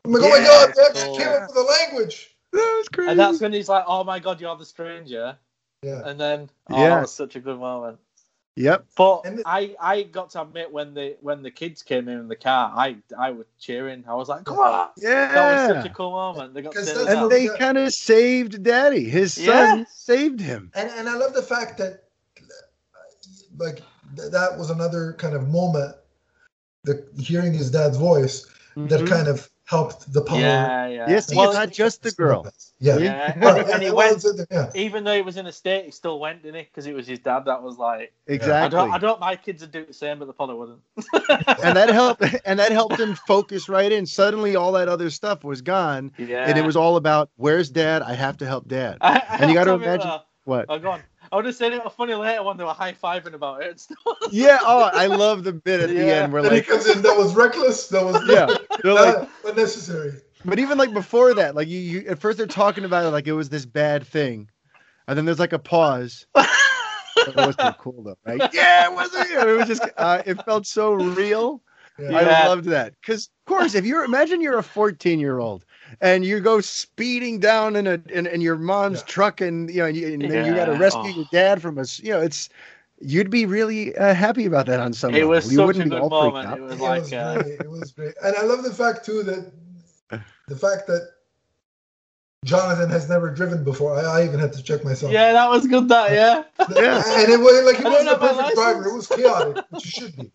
I'm 0.03 0.11
like, 0.11 0.21
oh 0.23 0.29
my 0.29 0.39
god, 0.39 0.69
they 0.69 0.73
cool. 0.73 0.85
actually 0.85 1.17
came 1.17 1.27
up 1.29 1.47
with 1.49 1.57
a 1.57 1.61
language. 1.61 2.35
that 2.51 2.75
was 2.77 2.87
crazy. 2.89 3.11
And 3.11 3.19
that's 3.19 3.39
when 3.41 3.53
he's 3.53 3.69
like, 3.69 3.83
"Oh 3.87 4.03
my 4.03 4.19
God, 4.19 4.39
you're 4.41 4.55
the 4.57 4.65
stranger," 4.65 5.37
Yeah, 5.81 6.01
and 6.05 6.19
then, 6.19 6.49
oh, 6.69 6.79
Yeah. 6.81 6.89
that 6.89 7.01
was 7.01 7.13
such 7.13 7.35
a 7.35 7.39
good 7.39 7.59
moment. 7.59 7.99
Yep. 8.55 8.85
But 8.95 9.23
the- 9.23 9.43
I, 9.45 9.75
I 9.79 10.03
got 10.03 10.29
to 10.31 10.41
admit 10.41 10.71
when 10.71 10.93
the 10.93 11.17
when 11.21 11.43
the 11.43 11.51
kids 11.51 11.81
came 11.83 12.07
in 12.07 12.19
in 12.19 12.27
the 12.27 12.35
car, 12.35 12.71
I 12.75 12.97
I 13.17 13.31
was 13.31 13.45
cheering. 13.59 14.03
I 14.07 14.13
was 14.15 14.29
like, 14.29 14.45
"Come 14.45 14.59
on!" 14.59 14.89
Yeah. 14.97 15.33
That 15.33 15.67
was 15.69 15.83
such 15.83 15.91
a 15.91 15.93
cool 15.93 16.11
moment. 16.11 16.53
They 16.53 16.61
got 16.61 16.73
to 16.73 16.77
'Cause 16.79 16.87
say 16.87 16.93
that's 16.93 17.07
that. 17.07 17.23
and 17.23 17.31
they 17.31 17.45
Yeah. 17.45 17.57
kind 17.57 17.77
of 17.77 17.91
saved 17.93 18.63
Daddy. 18.63 19.05
His 19.09 19.33
son 19.33 19.79
Yeah. 19.79 19.85
saved 19.93 20.39
him. 20.39 20.71
and 20.75 20.89
and 20.91 21.07
I 21.09 21.15
love 21.15 21.33
the 21.33 21.43
fact 21.43 21.77
that 21.79 22.03
like 23.57 23.81
th- 24.15 24.31
that 24.31 24.57
was 24.57 24.69
another 24.69 25.13
kind 25.13 25.33
of 25.35 25.47
moment. 25.49 25.95
The 26.83 27.03
hearing 27.17 27.53
his 27.53 27.71
dad's 27.71 27.97
voice 27.97 28.45
that 28.75 28.99
Mhm. 29.01 29.07
kind 29.09 29.27
of 29.27 29.49
helped 29.65 30.11
the 30.13 30.21
power. 30.21 30.39
Yeah, 30.39 30.87
yeah. 30.87 31.09
Yeah, 31.09 31.19
see, 31.19 31.35
Well, 31.35 31.49
it's 31.49 31.57
not 31.57 31.71
just 31.71 32.03
the 32.03 32.11
girl. 32.11 32.47
Yeah. 32.79 32.97
Yeah, 32.97 33.37
Well, 33.43 33.59
and, 33.59 33.69
and 33.69 33.83
he 33.83 33.91
went. 33.91 34.23
yeah. 34.51 34.69
Even 34.75 35.03
though 35.03 35.15
he 35.15 35.21
was 35.23 35.37
in 35.37 35.47
a 35.47 35.51
state, 35.51 35.85
he 35.85 35.91
still 35.91 36.19
went, 36.19 36.43
didn't 36.43 36.55
he? 36.55 36.61
Because 36.63 36.85
it 36.85 36.93
was 36.93 37.07
his 37.07 37.19
dad. 37.19 37.45
That 37.45 37.63
was 37.63 37.77
like, 37.77 38.13
I 38.29 38.31
Exactly. 38.33 38.77
don't, 38.77 38.91
I 38.91 38.97
don't. 38.99 39.19
My 39.19 39.35
kids 39.35 39.61
would 39.61 39.71
do 39.71 39.85
the 39.85 39.93
same, 39.93 40.19
but 40.19 40.25
the 40.25 40.33
probably 40.33 40.55
wouldn't. 40.55 40.79
and 41.63 41.75
that 41.75 41.89
helped 41.89 42.23
and 42.45 42.59
that 42.59 42.71
helped 42.71 42.99
him 42.99 43.15
focus 43.27 43.67
right 43.67 43.91
in. 43.91 44.05
Suddenly 44.05 44.55
all 44.55 44.71
that 44.73 44.87
other 44.87 45.09
stuff 45.09 45.43
was 45.43 45.61
gone. 45.61 46.11
yeah. 46.17 46.45
And 46.47 46.57
it 46.57 46.65
was 46.65 46.75
all 46.75 46.95
about 46.97 47.29
where's 47.35 47.69
dad? 47.69 48.01
I 48.03 48.13
have 48.13 48.37
to 48.37 48.45
help 48.45 48.67
dad. 48.67 48.97
I, 49.01 49.17
I 49.29 49.37
and 49.39 49.49
you 49.49 49.55
gotta 49.55 49.73
imagine- 49.73 50.11
What? 50.43 50.65
Oh, 50.69 50.77
go 50.77 50.91
on. 50.91 51.01
I 51.31 51.35
would 51.35 51.45
have 51.45 51.55
said 51.55 51.73
it 51.73 51.83
was 51.83 51.93
funny 51.93 52.13
later 52.13 52.43
when 52.43 52.57
they 52.57 52.63
were 52.63 52.73
high 52.73 52.93
fiving 52.93 53.33
about 53.33 53.63
it. 53.63 53.85
Yeah, 54.31 54.59
oh, 54.61 54.81
I 54.81 55.07
love 55.07 55.43
the 55.43 55.53
bit 55.53 55.81
at 55.81 55.89
the 55.89 55.95
Yeah. 55.95 56.23
end 56.23 56.33
where 56.33 56.43
And 56.43 56.53
he 56.53 56.61
comes 56.61 56.87
in. 56.87 57.01
That 57.01 57.17
was 57.17 57.35
reckless. 57.35 57.87
That 57.87 58.03
was 58.03 58.27
yeah, 58.27 58.55
they're 58.83 58.93
like 58.93 59.29
unnecessary. 59.45 60.13
But 60.43 60.59
even 60.59 60.77
like 60.77 60.93
before 60.93 61.33
that, 61.35 61.55
like 61.55 61.67
you, 61.67 61.79
you 61.79 62.07
at 62.07 62.19
first 62.19 62.37
they're 62.37 62.47
talking 62.47 62.85
about 62.85 63.05
it 63.05 63.09
like 63.09 63.27
it 63.27 63.33
was 63.33 63.49
this 63.49 63.65
bad 63.65 64.05
thing, 64.05 64.49
and 65.07 65.17
then 65.17 65.25
there's 65.25 65.39
like 65.39 65.53
a 65.53 65.59
pause. 65.59 66.25
it 66.35 67.35
was 67.35 67.55
pretty 67.55 67.75
cool 67.79 68.03
though, 68.03 68.17
right? 68.25 68.41
Yeah, 68.53 68.91
it 68.91 68.93
wasn't. 68.93 69.31
It 69.31 69.57
was 69.57 69.67
just 69.67 69.87
uh, 69.97 70.21
it 70.25 70.43
felt 70.43 70.65
so 70.67 70.93
real. 70.93 71.61
Yeah. 71.97 72.17
I 72.17 72.23
Yeah. 72.23 72.47
loved 72.47 72.65
that 72.65 72.93
because, 73.01 73.29
of 73.47 73.55
course, 73.55 73.73
if 73.75 73.85
you're 73.85 74.03
imagine 74.03 74.41
you're 74.41 74.57
a 74.57 74.63
14 74.63 75.19
year 75.19 75.39
old 75.39 75.65
and 76.01 76.25
you 76.25 76.39
go 76.39 76.61
speeding 76.61 77.39
down 77.39 77.75
in 77.75 77.87
a 77.87 77.99
in, 78.09 78.25
in 78.27 78.41
your 78.41 78.55
mom's 78.57 78.99
Yeah. 78.99 79.05
truck 79.07 79.41
and 79.41 79.69
you 79.69 79.79
know 79.81 79.85
and, 79.85 79.97
you, 79.97 80.13
and 80.13 80.29
then 80.29 80.45
you 80.45 80.55
got 80.55 80.65
to 80.65 80.73
rescue 80.73 81.11
Oh. 81.11 81.15
your 81.17 81.25
dad 81.31 81.61
from 81.61 81.77
us. 81.77 81.99
You 81.99 82.11
know, 82.11 82.21
it's 82.21 82.49
you'd 82.99 83.29
be 83.29 83.45
really 83.45 83.95
uh, 83.97 84.13
happy 84.13 84.45
about 84.45 84.65
that 84.67 84.79
on 84.79 84.93
some 84.93 85.11
It 85.13 85.17
level. 85.19 85.29
was 85.29 85.51
you 85.51 85.57
such 85.57 85.67
wouldn't 85.67 85.81
a 85.83 85.85
be 85.85 85.89
good 85.91 86.01
all 86.01 86.09
moment. 86.09 86.57
It 86.57 86.61
was 86.61 86.73
It 86.73 86.79
was 86.79 87.13
uh, 87.13 87.41
great. 87.43 87.59
It 87.61 87.69
was 87.69 87.91
great, 87.91 88.13
and 88.23 88.35
I 88.35 88.43
love 88.43 88.63
the 88.63 88.73
fact 88.73 89.05
too 89.05 89.23
that 89.23 89.51
the 90.47 90.55
fact 90.55 90.87
that 90.87 91.09
Jonathan 92.45 92.89
has 92.91 93.09
never 93.09 93.31
driven 93.31 93.63
before. 93.63 93.97
I, 93.97 94.21
I 94.21 94.25
even 94.25 94.39
had 94.39 94.53
to 94.53 94.61
check 94.61 94.83
myself. 94.83 95.11
yeah, 95.11 95.33
that 95.33 95.49
was 95.49 95.65
good. 95.65 95.87
That 95.89 96.11
yeah, 96.11 96.43
Yeah. 96.75 97.03
and 97.23 97.31
it 97.31 97.39
was 97.39 97.65
like 97.65 97.77
he 97.77 97.83
wasn't 97.83 98.09
a 98.09 98.17
perfect 98.19 98.55
driver. 98.55 98.87
It 98.87 98.93
was 98.93 99.07
chaotic, 99.07 99.65
which 99.71 99.85
it 99.87 99.91
should 99.91 100.15
be. 100.15 100.23
yeah. 100.23 100.31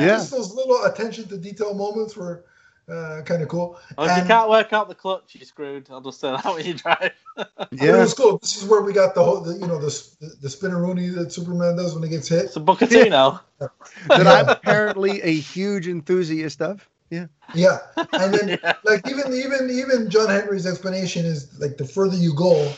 Yeah. 0.00 0.06
Just 0.16 0.30
those 0.32 0.52
little 0.54 0.84
attention 0.84 1.28
to 1.28 1.36
detail 1.38 1.74
moments 1.74 2.16
were 2.16 2.44
uh, 2.90 3.22
kind 3.22 3.42
of 3.42 3.48
cool. 3.48 3.78
Well, 3.96 4.06
if 4.06 4.16
you 4.16 4.22
can't 4.22 4.48
work 4.48 4.72
out 4.72 4.88
the 4.88 4.94
clutch, 4.94 5.34
you're 5.34 5.44
screwed. 5.46 5.88
I'll 5.90 6.00
just 6.00 6.20
say 6.20 6.30
that 6.30 6.44
when 6.44 6.64
you 6.66 6.74
drive. 6.74 7.12
But 7.70 7.80
it 7.80 7.82
Yeah, 7.82 7.98
was 7.98 8.14
cool. 8.14 8.38
This 8.38 8.56
is 8.56 8.64
where 8.68 8.80
we 8.82 8.92
got 8.92 9.14
the 9.14 9.22
whole, 9.22 9.40
the, 9.42 9.54
you 9.54 9.66
know, 9.66 9.78
the 9.78 9.88
the, 10.20 10.28
the 10.42 10.48
spinneroonie 10.48 11.14
that 11.14 11.32
Superman 11.32 11.76
does 11.76 11.94
when 11.94 12.02
he 12.02 12.08
gets 12.08 12.28
hit. 12.28 12.46
It's 12.46 12.56
a 12.56 12.60
Bucatino. 12.60 13.40
that 13.58 14.26
I'm 14.26 14.48
apparently 14.48 15.20
a 15.22 15.32
huge 15.34 15.86
enthusiast 15.86 16.62
of. 16.62 16.88
Yeah. 17.10 17.26
Yeah, 17.54 17.78
and 17.96 18.34
then 18.34 18.58
Yeah. 18.62 18.74
like 18.84 19.06
even 19.08 19.32
even 19.32 19.70
even 19.70 20.10
John 20.10 20.28
Henry's 20.28 20.66
explanation 20.66 21.24
is 21.26 21.58
like 21.60 21.76
the 21.76 21.84
further 21.86 22.16
you 22.16 22.34
go, 22.34 22.72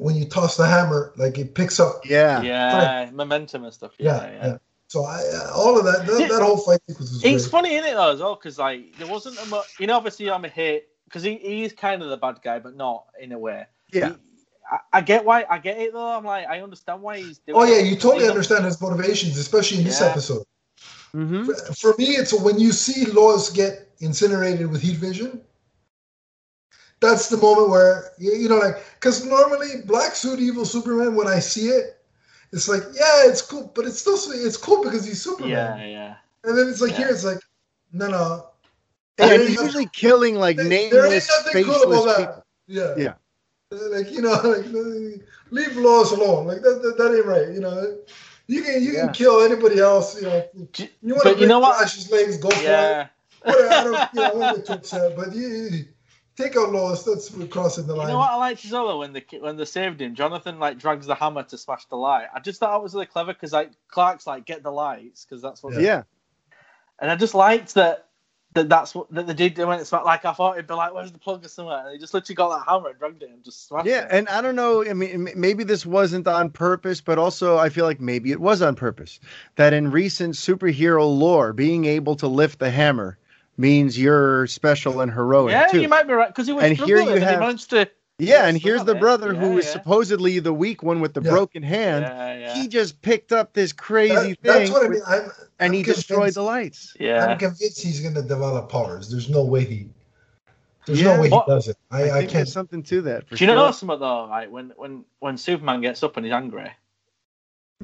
when 0.00 0.14
you 0.16 0.24
toss 0.26 0.56
the 0.56 0.66
hammer, 0.66 1.12
like 1.16 1.38
it 1.38 1.54
picks 1.54 1.80
up. 1.80 2.02
Yeah. 2.06 2.42
Yeah, 2.42 3.10
momentum 3.12 3.64
and 3.64 3.72
stuff. 3.72 3.92
Yeah, 3.98 4.30
Yeah, 4.30 4.46
yeah. 4.46 4.58
Yeah. 4.94 5.00
So 5.00 5.04
I 5.04 5.22
uh, 5.36 5.52
all 5.54 5.78
of 5.78 5.84
that 5.84 6.06
that, 6.06 6.20
Yeah. 6.20 6.28
that 6.28 6.42
whole 6.42 6.58
fight 6.58 6.80
sequence 6.88 7.12
was 7.12 7.24
It's 7.24 7.46
great. 7.46 7.50
funny, 7.50 7.74
isn't 7.74 7.90
it, 7.90 7.94
though, 7.94 8.12
as 8.12 8.20
well? 8.20 8.34
Because 8.36 8.58
like 8.58 8.96
there 8.98 9.06
wasn't 9.08 9.38
a 9.38 9.46
much. 9.46 9.66
You 9.78 9.86
know, 9.86 9.96
obviously 9.96 10.30
I'm 10.30 10.44
a 10.44 10.48
hit 10.48 10.88
because 11.04 11.22
he, 11.22 11.36
he 11.36 11.64
is 11.64 11.72
kind 11.72 12.02
of 12.02 12.10
the 12.10 12.16
bad 12.16 12.40
guy, 12.42 12.58
but 12.58 12.76
not 12.76 13.06
in 13.20 13.32
a 13.32 13.38
way. 13.38 13.66
Yeah. 13.92 14.10
He- 14.10 14.16
I, 14.70 14.98
I 14.98 15.00
get 15.00 15.24
why. 15.24 15.46
I 15.48 15.58
get 15.58 15.78
it 15.78 15.92
though. 15.94 16.06
I'm 16.06 16.24
like, 16.24 16.46
I 16.46 16.60
understand 16.60 17.00
why 17.02 17.22
he's 17.22 17.38
doing. 17.38 17.58
Oh 17.58 17.64
yeah, 17.64 17.78
you 17.78 17.96
totally 17.96 18.24
He's 18.24 18.30
understand 18.30 18.66
his 18.66 18.80
motivations, 18.80 19.38
especially 19.38 19.78
in 19.78 19.84
this 19.84 20.00
Yeah. 20.00 20.08
episode. 20.08 20.44
hmm 21.12 21.44
For, 21.46 21.54
for 21.74 21.94
me, 21.98 22.06
it's 22.10 22.34
when 22.34 22.58
you 22.60 22.72
see 22.72 23.06
Lois 23.06 23.50
get 23.50 23.88
incinerated 24.00 24.70
with 24.70 24.82
heat 24.82 24.96
vision. 24.96 25.40
That's 27.00 27.28
the 27.28 27.36
moment 27.38 27.70
where 27.70 28.10
you, 28.18 28.32
you 28.34 28.48
know, 28.48 28.58
like, 28.58 28.84
because 28.94 29.24
normally 29.24 29.82
black 29.86 30.14
suit 30.16 30.40
evil 30.40 30.66
Superman, 30.66 31.14
when 31.14 31.28
I 31.28 31.38
see 31.38 31.68
it, 31.68 31.97
it's 32.52 32.68
like, 32.68 32.82
yeah, 32.94 33.28
it's 33.28 33.42
cool, 33.42 33.70
but 33.74 33.84
it's 33.86 33.98
still 34.00 34.14
it's 34.32 34.56
cool 34.56 34.82
because 34.82 35.04
he's 35.04 35.22
Superman. 35.22 35.50
Yeah, 35.78 35.84
yeah. 35.86 36.14
And 36.44 36.56
then 36.56 36.68
it's 36.68 36.80
like 36.80 36.92
Yeah. 36.92 36.98
here, 36.98 37.08
it's 37.08 37.24
like, 37.24 37.38
no, 37.92 38.08
no. 38.08 38.46
And 39.18 39.30
There 39.30 39.48
he's 39.48 39.60
usually 39.60 39.86
killing 39.92 40.36
like 40.36 40.56
nothing- 40.56 40.70
there 40.70 40.80
ain't 40.82 40.92
nameless, 41.10 41.28
nothing 41.44 41.64
cool 41.64 41.74
faceless 41.74 42.04
about 42.04 42.16
people. 42.18 42.44
Yeah. 42.68 42.94
Yeah. 42.96 43.14
Like 43.70 44.10
you 44.12 44.22
know, 44.22 44.30
like 44.44 44.66
leave 45.50 45.76
Lois 45.76 46.12
alone. 46.12 46.46
Like 46.46 46.62
that, 46.62 46.80
that, 46.82 46.96
that 46.98 47.14
ain't 47.16 47.26
right. 47.26 47.48
You 47.48 47.60
know, 47.60 47.98
you 48.46 48.62
can 48.62 48.82
you 48.82 48.92
Yeah. 48.92 49.04
can 49.06 49.12
kill 49.14 49.42
anybody 49.42 49.78
else. 49.80 50.16
You 50.16 50.28
know, 50.28 50.44
you 51.02 51.14
want 51.14 51.22
to 51.36 51.38
you 51.40 51.46
know 51.46 51.58
what? 51.58 51.76
Flash's 51.76 52.10
legs, 52.10 52.38
go 52.38 52.48
for 52.50 52.60
it. 52.60 52.64
Yeah. 52.64 53.08
Whatever, 53.42 53.68
I 53.72 53.84
don't, 53.84 54.14
you 54.14 54.20
know, 54.20 54.26
I 54.26 54.34
won't 54.34 54.56
get 54.56 54.66
too 54.66 54.72
upset. 54.74 55.16
But 55.16 55.34
you, 55.34 55.46
you 55.48 55.84
take 56.38 56.56
out 56.56 56.72
Lois. 56.72 57.02
That's 57.02 57.30
we're 57.32 57.46
crossing 57.46 57.86
the 57.86 57.94
line. 57.94 58.06
You 58.08 58.12
know 58.14 58.18
what 58.18 58.30
I 58.30 58.36
liked 58.36 58.64
as 58.64 58.70
well 58.72 58.86
though, 58.88 58.98
when 59.00 59.12
the 59.12 59.24
when 59.40 59.56
they 59.56 59.64
saved 59.64 60.00
him, 60.00 60.14
Jonathan 60.14 60.58
like 60.58 60.78
drags 60.78 61.06
the 61.06 61.14
hammer 61.14 61.42
to 61.42 61.58
smash 61.58 61.84
the 61.86 61.96
light. 61.96 62.26
I 62.34 62.40
just 62.40 62.60
thought 62.60 62.78
it 62.78 62.82
was 62.82 62.94
really 62.94 63.06
clever 63.06 63.32
because 63.32 63.52
like 63.52 63.72
Clark's 63.88 64.26
like 64.26 64.46
get 64.46 64.62
the 64.62 64.70
lights 64.70 65.24
because 65.24 65.42
that's 65.42 65.62
what. 65.62 65.80
Yeah. 65.80 66.02
And 67.00 67.10
I 67.10 67.16
just 67.16 67.34
liked 67.34 67.74
that 67.74 68.06
that 68.54 68.68
that's 68.68 68.94
what 68.94 69.10
that 69.12 69.26
they 69.26 69.34
did 69.34 69.58
when 69.58 69.78
it's 69.78 69.92
like 69.92 70.24
I 70.24 70.32
thought 70.32 70.54
it'd 70.54 70.66
be 70.66 70.74
like 70.74 70.94
where's 70.94 71.12
the 71.12 71.18
plug 71.18 71.44
or 71.44 71.48
somewhere 71.48 71.82
and 71.84 71.94
they 71.94 71.98
just 71.98 72.14
literally 72.14 72.34
got 72.34 72.58
that 72.58 72.70
hammer 72.70 72.88
and 72.88 72.98
dragged 72.98 73.22
it 73.22 73.28
and 73.30 73.44
just 73.44 73.68
smashed 73.68 73.86
Yeah, 73.86 74.04
it. 74.04 74.08
and 74.10 74.28
I 74.28 74.40
don't 74.40 74.56
know. 74.56 74.84
I 74.88 74.94
mean, 74.94 75.28
maybe 75.36 75.64
this 75.64 75.84
wasn't 75.84 76.26
on 76.26 76.50
purpose, 76.50 77.00
but 77.00 77.18
also 77.18 77.58
I 77.58 77.68
feel 77.68 77.84
like 77.84 78.00
maybe 78.00 78.32
it 78.32 78.40
was 78.40 78.62
on 78.62 78.74
purpose. 78.74 79.20
That 79.56 79.74
in 79.74 79.90
recent 79.90 80.34
superhero 80.34 81.06
lore, 81.06 81.52
being 81.52 81.84
able 81.84 82.16
to 82.16 82.26
lift 82.26 82.58
the 82.58 82.70
hammer 82.70 83.18
means 83.58 83.98
you're 83.98 84.46
special 84.46 85.00
and 85.00 85.12
heroic 85.12 85.52
yeah, 85.52 85.66
too. 85.66 85.80
you 85.82 85.88
might 85.88 86.06
be 86.06 86.12
right 86.14 86.28
because 86.28 86.46
he 86.46 86.52
was 86.52 86.64
And 86.64 86.76
here 86.76 87.00
you 87.00 87.10
and 87.10 87.22
have- 87.22 87.34
he 87.34 87.40
managed 87.40 87.70
to. 87.70 87.78
yeah, 87.78 87.84
Yeah, 88.18 88.46
and 88.46 88.56
here's 88.56 88.84
the 88.84 88.94
yeah, 88.94 89.00
brother 89.00 89.34
yeah, 89.34 89.40
who 89.40 89.58
is 89.58 89.66
yeah. 89.66 89.72
supposedly 89.72 90.38
the 90.38 90.52
weak 90.52 90.82
one 90.82 91.00
with 91.00 91.12
the 91.14 91.20
Yeah. 91.22 91.30
broken 91.30 91.62
hand. 91.62 92.04
Yeah, 92.04 92.38
yeah, 92.38 92.54
He 92.54 92.68
just 92.68 93.02
picked 93.02 93.32
up 93.32 93.52
this 93.52 93.72
crazy 93.72 94.14
That- 94.14 94.22
thing, 94.24 94.36
that's 94.42 94.70
what 94.70 94.84
I 94.84 94.88
with- 94.88 94.98
mean. 94.98 95.02
I'm, 95.06 95.20
and 95.24 95.32
I'm 95.60 95.72
he 95.72 95.82
destroyed 95.82 96.34
the 96.34 96.42
lights. 96.42 96.94
yeah. 97.00 97.26
I'm 97.26 97.38
convinced 97.38 97.82
he's 97.82 98.00
going 98.00 98.14
to 98.14 98.22
develop 98.22 98.70
powers. 98.70 99.10
There's 99.10 99.28
no 99.28 99.44
way 99.44 99.64
he. 99.64 99.88
There's 100.86 101.02
Yeah. 101.02 101.16
no 101.16 101.22
way 101.22 101.28
What- 101.28 101.44
he 101.46 101.50
does 101.50 101.68
it. 101.68 101.76
I, 101.90 101.96
I, 101.96 102.00
I, 102.00 102.06
think 102.06 102.12
can't. 102.20 102.32
there's 102.32 102.52
something 102.52 102.82
to 102.84 103.02
that. 103.02 103.28
For 103.28 103.36
Do 103.36 103.44
you 103.44 103.48
sure. 103.48 103.56
know 103.56 103.70
something 103.72 103.98
though? 104.00 104.24
Like 104.26 104.50
when 104.50 104.72
when 104.76 105.04
when 105.18 105.36
Superman 105.36 105.80
gets 105.82 106.02
up 106.02 106.16
and 106.16 106.24
he's 106.24 106.32
angry, 106.32 106.70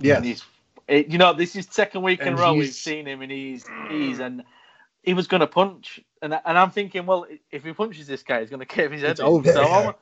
Yeah. 0.00 0.20
he's, 0.22 0.42
it, 0.88 1.08
you 1.08 1.18
know, 1.18 1.32
this 1.34 1.54
is 1.56 1.66
second 1.70 2.02
week 2.02 2.20
in 2.20 2.32
a 2.32 2.36
row 2.36 2.54
we've 2.54 2.72
seen 2.72 3.06
him, 3.06 3.20
and 3.22 3.30
he's 3.30 3.66
he's 3.90 4.20
and 4.20 4.42
he 5.04 5.14
was 5.14 5.26
going 5.26 5.40
to 5.40 5.46
punch, 5.46 6.00
and 6.22 6.32
and 6.44 6.58
I'm 6.58 6.70
thinking, 6.70 7.06
well, 7.06 7.26
if 7.50 7.64
he 7.64 7.72
punches 7.72 8.06
this 8.06 8.22
guy, 8.22 8.40
he's 8.40 8.50
going 8.50 8.60
to 8.60 8.66
cave 8.66 8.90
his 8.92 9.02
head 9.02 9.12
It's 9.12 9.20
in. 9.20 9.26
over. 9.26 9.52
So 9.52 9.60
Yeah. 9.62 9.76
I'm, 9.88 9.94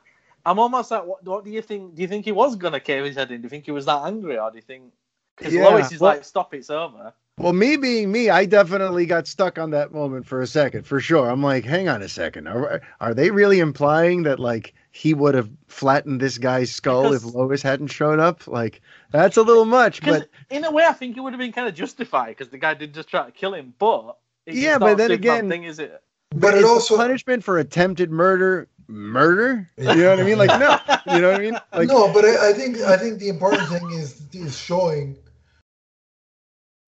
I'm 0.45 0.59
almost 0.59 0.91
like, 0.91 1.05
what, 1.05 1.25
what 1.25 1.45
do 1.45 1.51
you 1.51 1.63
think? 1.63 1.95
Do 1.95 2.03
you 2.03 2.09
think 2.09 2.25
he 2.25 2.33
was 2.33 2.57
going 2.57 2.73
to 2.73 2.81
cave 2.81 3.05
his 3.05 3.17
head 3.17 3.31
in? 3.31 3.41
Do 3.41 3.47
you 3.47 3.51
think 3.51 3.65
he 3.65 3.71
was 3.71 3.87
that 3.87 4.03
angry, 4.05 4.39
or 4.39 4.51
do 4.51 4.57
you 4.57 4.63
think? 4.63 4.93
Because 5.37 5.53
Yeah, 5.55 5.67
Lois 5.69 5.93
is 5.93 6.01
well- 6.01 6.15
like, 6.15 6.25
stop, 6.25 6.53
it's 6.55 6.71
over. 6.71 7.13
Well, 7.39 7.55
me 7.55 7.79
being 7.79 8.13
me, 8.13 8.29
I 8.29 8.45
definitely 8.45 9.07
got 9.07 9.27
stuck 9.27 9.59
on 9.59 9.71
that 9.71 9.91
moment 9.91 10.27
for 10.27 10.43
a 10.43 10.47
second, 10.47 10.87
for 10.87 11.01
sure. 11.01 11.31
I'm 11.31 11.43
like, 11.43 11.65
hang 11.65 11.89
on 11.89 12.03
a 12.03 12.09
second. 12.09 12.47
Are, 12.47 12.83
are 13.01 13.15
they 13.15 13.31
really 13.31 13.59
implying 13.59 14.25
that 14.25 14.39
like 14.39 14.75
he 14.91 15.15
would 15.15 15.35
have 15.35 15.49
flattened 15.67 16.21
this 16.21 16.37
guy's 16.37 16.71
skull 16.71 17.05
Because- 17.05 17.25
if 17.25 17.35
Lois 17.35 17.63
hadn't 17.63 17.87
shown 17.89 18.21
up? 18.21 18.47
Like, 18.47 18.83
that's 19.13 19.39
a 19.39 19.43
little 19.43 19.65
much. 19.65 20.03
But 20.03 20.29
in 20.51 20.63
a 20.65 20.71
way, 20.71 20.85
I 20.85 20.93
think 20.93 21.17
it 21.17 21.21
would 21.21 21.33
have 21.33 21.41
been 21.41 21.53
kind 21.53 21.67
of 21.67 21.75
justified 21.75 22.29
because 22.37 22.51
the 22.51 22.59
guy 22.59 22.75
did 22.75 22.93
just 22.93 23.09
try 23.09 23.25
to 23.25 23.33
kill 23.33 23.55
him, 23.55 23.73
but 23.79 24.19
it's 24.47 24.57
Yeah, 24.57 24.79
but 24.79 24.97
then 24.97 25.11
again- 25.11 25.49
thing 25.49 25.65
is 25.65 25.79
it? 25.79 26.03
but 26.35 26.55
it 26.55 26.59
is 26.59 26.63
the 26.65 26.69
also 26.69 26.97
punishment 26.97 27.45
for 27.45 27.59
attempted 27.59 28.11
murder 28.11 28.69
murder. 28.89 29.69
You 29.79 29.85
know 29.85 30.11
what 30.11 30.21
I 30.21 30.23
mean? 30.23 30.39
Like, 30.39 30.59
no. 30.59 30.79
You 31.15 31.21
know 31.21 31.31
what 31.31 31.41
I 31.41 31.43
mean? 31.45 31.59
Like, 31.73 31.89
no, 31.89 32.13
but 32.13 32.25
I, 32.25 32.51
I 32.51 32.53
think 32.53 32.79
I 32.79 32.97
think 32.97 33.19
the 33.21 33.29
important 33.29 33.69
thing 33.69 33.91
is 33.93 34.23
is 34.33 34.59
showing 34.59 35.17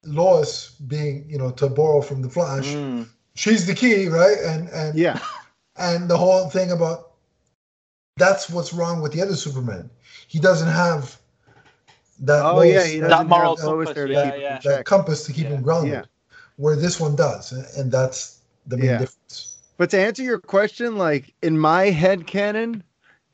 Lois 0.05 0.71
being, 0.87 1.25
you 1.29 1.39
know, 1.39 1.51
to 1.53 1.69
borrow 1.69 2.01
from 2.03 2.21
the 2.23 2.29
Flash. 2.29 2.67
Mm. 2.67 3.09
She's 3.37 3.67
the 3.67 3.75
key, 3.75 4.09
right? 4.09 4.37
And 4.45 4.69
and 4.71 4.99
yeah, 4.99 5.19
and 5.77 6.09
the 6.09 6.17
whole 6.17 6.49
thing 6.51 6.71
about 6.73 7.13
that's 8.17 8.49
what's 8.51 8.73
wrong 8.73 9.01
with 9.01 9.13
the 9.13 9.23
other 9.23 9.35
Superman. 9.37 9.91
He 10.29 10.39
doesn't 10.39 10.69
have 10.69 11.17
that. 12.21 12.45
Oh, 12.45 12.57
Lois- 12.57 12.73
yeah, 12.73 12.85
he 12.85 12.99
That 13.01 13.27
moral 13.27 13.57
compass, 13.57 13.95
there 13.95 14.07
to 14.07 14.13
yeah, 14.13 14.31
keep 14.31 14.41
yeah. 14.41 14.59
that 14.65 14.85
compass 14.85 15.25
to 15.25 15.33
keep 15.33 15.45
Yeah. 15.45 15.51
him 15.57 15.63
grounded. 15.63 16.09
Yeah. 16.57 16.65
Where 16.65 16.77
this 16.77 17.01
one 17.01 17.17
does, 17.17 17.53
and 17.77 17.91
that's 17.91 18.41
the 18.67 18.77
main 18.77 18.87
Yeah. 18.87 18.99
difference. 18.99 19.57
But 19.77 19.91
to 19.91 19.99
answer 19.99 20.23
your 20.23 20.39
question, 20.39 20.97
like 20.97 21.35
in 21.43 21.59
my 21.59 21.91
head 21.91 22.27
canon, 22.27 22.85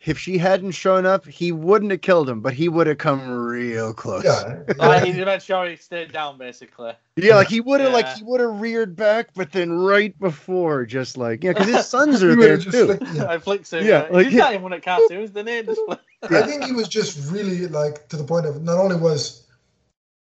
if 0.07 0.19
she 0.19 0.39
hadn't 0.39 0.71
shown 0.71 1.05
up, 1.05 1.27
he 1.27 1.53
wouldn't 1.53 1.91
have 1.91 2.01
killed 2.01 2.27
him, 2.31 2.41
but 2.41 2.55
he 2.55 2.71
would 2.71 2.87
have 2.87 2.97
come 2.97 3.29
real 3.31 3.93
close. 3.93 4.25
Yeah, 4.25 4.61
Like, 4.69 4.77
oh, 4.81 5.05
he 5.05 5.13
made 5.23 5.43
sure 5.43 5.69
he 5.69 5.77
stayed 5.77 6.13
down, 6.13 6.39
basically. 6.39 6.95
Yeah, 7.17 7.35
like 7.35 7.49
he 7.49 7.61
would 7.61 7.83
have, 7.83 7.93
like 7.93 8.09
he 8.09 8.23
would 8.25 8.41
have 8.41 8.59
reared 8.63 8.97
back, 8.97 9.29
but 9.35 9.53
then 9.53 9.71
right 9.73 10.19
before, 10.19 10.87
just 10.87 11.19
like 11.19 11.45
yeah, 11.45 11.53
because 11.53 11.69
his 11.69 11.87
sons 11.95 12.23
are 12.23 12.35
there 12.35 12.57
too. 12.57 12.87
flicked- 12.87 13.13
yeah. 13.13 13.27
I 13.29 13.37
flicked 13.39 13.71
him. 13.71 13.85
Yeah, 13.85 14.05
Yeah, 14.05 14.09
like, 14.11 14.25
he's 14.29 14.35
yeah. 14.37 14.41
not 14.45 14.53
even 14.53 14.63
one 14.63 14.73
of 14.73 14.81
cartoons, 14.81 15.33
the 15.33 15.43
name 15.43 15.67
just 15.67 15.81
flick. 15.85 16.01
I 16.23 16.43
think 16.43 16.65
he 16.65 16.73
was 16.73 16.89
just 16.89 17.31
really 17.31 17.67
like 17.67 18.09
to 18.09 18.17
the 18.17 18.25
point 18.25 18.47
of 18.47 18.63
not 18.63 18.79
only 18.79 18.97
was 18.97 19.43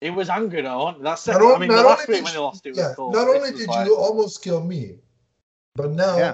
It 0.01 0.11
was 0.11 0.29
angry 0.31 0.63
though. 0.63 0.95
That's 1.01 1.27
it. 1.29 1.33
Not 1.33 1.57
I 1.57 1.59
mean, 1.59 1.69
not 1.69 1.77
the 1.83 1.89
last 1.89 2.09
only 2.09 2.21
week 2.21 2.25
did 2.25 2.25
when 2.25 2.33
you- 2.33 2.33
they 2.33 2.39
lost, 2.39 2.67
it 2.67 2.71
was 2.71 2.79
Yeah, 2.79 2.93
cool. 2.97 3.11
not 3.13 3.29
only 3.29 3.51
was 3.51 3.61
did 3.61 3.69
like- 3.69 3.87
you 3.87 3.97
almost 3.97 4.43
kill 4.43 4.63
me, 4.65 4.97
but 5.75 5.91
now, 5.91 6.17
Yeah. 6.17 6.33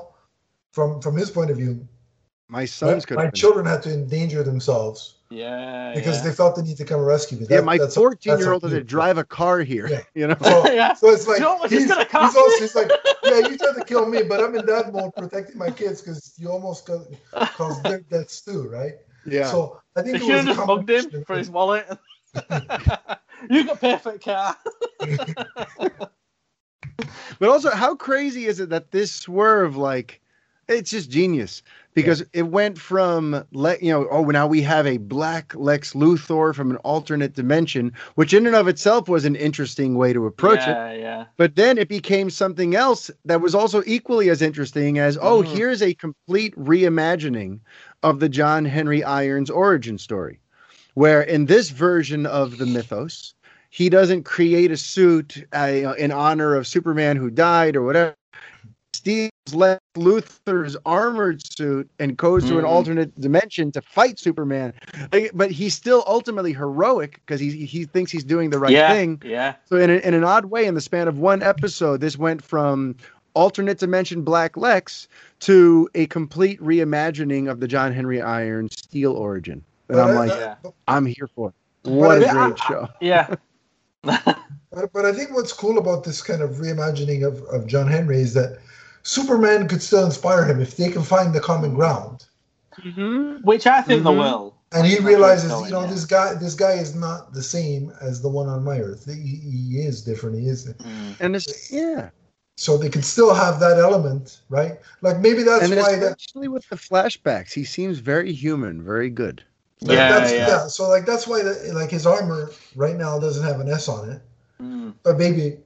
from 0.73 1.01
from 1.01 1.17
his 1.17 1.31
point 1.31 1.51
of 1.51 1.57
view, 1.57 1.87
My 2.49 2.61
my, 2.61 2.65
sons 2.65 3.05
could. 3.05 3.17
my 3.17 3.25
have 3.25 3.35
children 3.35 3.67
had 3.67 3.83
to 3.83 3.93
endanger 3.93 4.45
themselves 4.45 5.17
yeah, 5.31 5.93
because 5.97 6.19
yeah. 6.19 6.23
they 6.31 6.33
felt 6.33 6.55
the 6.55 6.63
need 6.63 6.77
to 6.77 6.85
come 6.85 7.01
and 7.01 7.07
rescue 7.09 7.39
me. 7.39 7.47
Yeah, 7.51 7.61
my 7.61 7.77
that's- 7.77 7.95
14 7.97 8.39
year 8.39 8.53
old 8.53 8.63
had 8.63 8.71
to 8.71 8.85
drive 8.85 9.19
a 9.19 9.25
car 9.25 9.59
here. 9.61 9.89
Yeah. 9.89 10.03
You 10.15 10.29
know. 10.29 10.37
So, 10.41 10.71
yeah. 10.81 10.95
so 10.95 11.11
it's 11.11 11.27
like 11.27 11.41
You 11.41 11.49
almost 11.49 11.73
he's, 11.73 11.89
just 11.89 12.09
he's 12.11 12.37
also 12.37 12.59
he's 12.61 12.75
like, 12.77 12.91
yeah, 13.25 13.39
you 13.49 13.59
tried 13.59 13.75
to 13.75 13.85
kill 13.85 14.07
me, 14.07 14.23
but 14.23 14.39
I'm 14.41 14.55
in 14.55 14.65
that 14.67 14.93
mode 14.93 15.13
protecting 15.17 15.59
my 15.59 15.71
kids 15.73 16.01
because 16.03 16.35
you 16.39 16.49
almost 16.51 16.87
got 16.87 17.01
caused 17.57 17.83
their 17.83 18.01
deaths 18.03 18.41
too, 18.43 18.69
right? 18.69 18.95
Yeah. 19.27 19.51
So 19.51 19.81
I 19.97 20.03
think 20.03 20.21
They 20.21 20.25
it 20.25 20.37
was 20.37 20.45
have 20.45 20.49
a 20.51 20.55
just 20.55 20.67
mugged 20.69 20.91
him 20.91 21.25
for 21.25 21.37
his 21.37 21.51
wallet. 21.51 21.85
you 23.51 23.65
got 23.65 23.81
perfect 23.81 24.25
car. 24.25 24.57
But 27.39 27.49
also, 27.51 27.71
how 27.71 27.95
crazy 27.95 28.47
is 28.47 28.61
it 28.61 28.71
that 28.71 28.91
this 28.93 29.13
swerve, 29.13 29.77
like, 29.77 30.21
it's 30.69 30.91
just 30.91 31.11
genius 31.11 31.63
because 31.95 32.25
it 32.33 32.43
went 32.49 32.79
from, 32.79 33.45
let 33.53 33.83
you 33.83 33.91
know, 33.93 34.09
oh, 34.11 34.25
now 34.25 34.47
we 34.47 34.63
have 34.63 34.87
a 34.87 34.97
black 34.97 35.55
Lex 35.55 35.93
Luthor 35.93 36.55
from 36.55 36.71
an 36.71 36.77
alternate 36.79 37.35
dimension, 37.35 37.93
which 38.15 38.33
in 38.33 38.47
and 38.47 38.57
of 38.57 38.69
itself 38.69 39.09
was 39.09 39.25
an 39.25 39.37
interesting 39.37 39.97
way 39.97 40.13
to 40.13 40.27
approach 40.27 40.61
it. 40.67 40.71
yeah, 40.71 40.93
yeah. 40.93 41.25
But 41.37 41.57
then 41.57 41.77
it 41.77 41.89
became 41.89 42.31
something 42.31 42.75
else 42.75 43.11
that 43.27 43.43
was 43.43 43.55
also 43.55 43.83
equally 43.87 44.31
as 44.31 44.41
interesting 44.41 44.99
as, 44.99 45.19
oh, 45.21 45.43
Mhm. 45.43 45.47
here's 45.47 45.83
a 45.83 45.95
complete 45.95 46.57
reimagining 46.57 47.61
of 48.03 48.21
the 48.21 48.29
John 48.29 48.65
Henry 48.65 49.05
Irons 49.05 49.51
origin 49.51 49.99
story, 49.99 50.41
where 50.97 51.21
in 51.21 51.45
this 51.45 51.69
version 51.69 52.25
of 52.25 52.57
the 52.57 52.65
mythos, 52.65 53.35
he 53.69 53.91
doesn't 53.91 54.23
create 54.23 54.71
a 54.71 54.77
suit 54.79 55.47
uh, 55.55 55.95
in 55.99 56.11
honor 56.11 56.55
of 56.55 56.67
Superman 56.67 57.17
who 57.19 57.29
died 57.31 57.77
or 57.77 57.83
whatever. 57.83 58.15
Steals 58.95 59.31
Lex 59.53 59.79
Luthor's 59.95 60.75
armored 60.87 61.43
suit 61.55 61.89
and 61.99 62.17
goes 62.17 62.47
to 62.47 62.59
an 62.59 62.65
Mhm. 62.65 62.69
alternate 62.69 63.21
dimension 63.21 63.71
to 63.73 63.83
fight 63.83 64.19
Superman. 64.19 64.73
But 65.35 65.51
he's 65.51 65.75
still 65.75 66.03
ultimately 66.07 66.55
heroic 66.55 67.21
because 67.27 67.41
he 67.41 67.51
he 67.67 67.85
thinks 67.85 68.11
he's 68.11 68.25
doing 68.25 68.49
the 68.49 68.59
right 68.59 68.73
yeah, 68.73 68.91
thing. 68.91 69.21
Yeah. 69.23 69.55
So 69.67 69.77
in, 69.77 69.91
a, 69.91 69.97
in 69.97 70.15
an 70.15 70.25
odd 70.25 70.47
way, 70.47 70.65
in 70.65 70.75
the 70.75 70.81
span 70.81 71.09
of 71.09 71.19
one 71.19 71.43
episode, 71.43 72.01
this 72.01 72.17
went 72.17 72.43
from 72.43 72.97
alternate 73.35 73.79
dimension 73.79 74.23
Black 74.23 74.57
Lex 74.57 75.09
to 75.41 75.91
a 75.95 76.07
complete 76.07 76.59
reimagining 76.63 77.51
of 77.51 77.61
the 77.61 77.69
John 77.69 77.93
Henry 77.93 78.23
Iron 78.23 78.71
Steel 78.71 79.13
origin. 79.13 79.63
And 79.89 79.97
But 79.97 80.01
I'm 80.01 80.09
I- 80.17 80.19
like, 80.27 80.33
I- 80.33 80.39
Yeah. 80.41 80.55
I'm 80.89 81.07
here 81.07 81.29
for 81.35 81.49
it. 81.51 81.55
What 81.91 82.21
But 82.21 82.23
a 82.23 82.29
I- 82.31 82.33
great 82.47 82.59
show. 82.61 82.89
Yeah. 83.01 83.35
But, 84.03 84.93
but 84.93 85.05
I 85.07 85.13
think 85.13 85.33
what's 85.33 85.53
cool 85.53 85.79
about 85.79 86.05
this 86.05 86.21
kind 86.23 86.43
of 86.43 86.51
reimagining 86.57 87.27
of, 87.27 87.43
of 87.45 87.67
John 87.67 87.87
Henry 87.89 88.19
is 88.21 88.35
that 88.35 88.59
Superman 89.05 89.69
could 89.69 89.83
still 89.83 90.05
inspire 90.05 90.45
him 90.45 90.61
if 90.61 90.77
they 90.77 90.91
can 90.91 91.03
find 91.03 91.35
the 91.35 91.41
common 91.41 91.75
ground. 91.75 92.27
Which 93.43 93.67
I 93.67 93.81
think 93.83 94.03
Mhm. 94.03 94.05
they 94.05 94.17
will. 94.17 94.55
And 94.73 94.85
he 94.87 94.95
That's 94.95 95.03
where 95.05 95.13
it's 95.13 95.19
realizes, 95.19 95.51
going, 95.51 95.65
you 95.67 95.71
know, 95.71 95.81
yeah. 95.83 95.87
this 95.87 96.05
guy, 96.05 96.35
this 96.35 96.55
guy 96.55 96.73
is 96.73 96.95
not 96.95 97.33
the 97.33 97.43
same 97.43 97.93
as 98.01 98.21
the 98.21 98.29
one 98.29 98.49
on 98.49 98.65
my 98.65 98.81
Earth. 98.81 99.07
He, 99.07 99.15
he 99.15 99.79
is 99.79 100.03
different. 100.03 100.39
He 100.39 100.49
is. 100.49 100.67
Mm. 100.67 101.21
And 101.21 101.37
it's, 101.37 101.73
yeah. 101.73 102.11
So 102.59 102.77
they 102.77 102.89
can 102.91 103.03
still 103.03 103.33
have 103.33 103.61
that 103.61 103.79
element, 103.79 104.41
right? 104.51 104.79
Like 105.03 105.21
maybe 105.21 105.43
that's 105.43 105.65
and 105.65 105.75
why 105.77 105.97
that. 105.97 106.17
especially 106.19 106.49
with 106.49 106.69
the 106.69 106.77
flashbacks, 106.77 107.53
he 107.53 107.65
seems 107.65 107.99
very 107.99 108.33
human, 108.33 108.83
very 108.83 109.09
good. 109.11 109.43
Like, 109.83 109.97
Yeah, 109.97 110.19
that's, 110.19 110.33
yeah. 110.33 110.67
So 110.69 110.89
like 110.89 111.05
that's 111.07 111.27
why 111.27 111.43
that, 111.43 111.73
like 111.75 111.91
his 111.91 112.07
armor 112.07 112.51
right 112.75 112.97
now 112.97 113.19
doesn't 113.19 113.45
have 113.45 113.61
an 113.61 113.69
S 113.69 113.89
on 113.89 114.11
it, 114.11 114.23
Mm. 114.61 114.95
but 115.03 115.19
maybe 115.19 115.59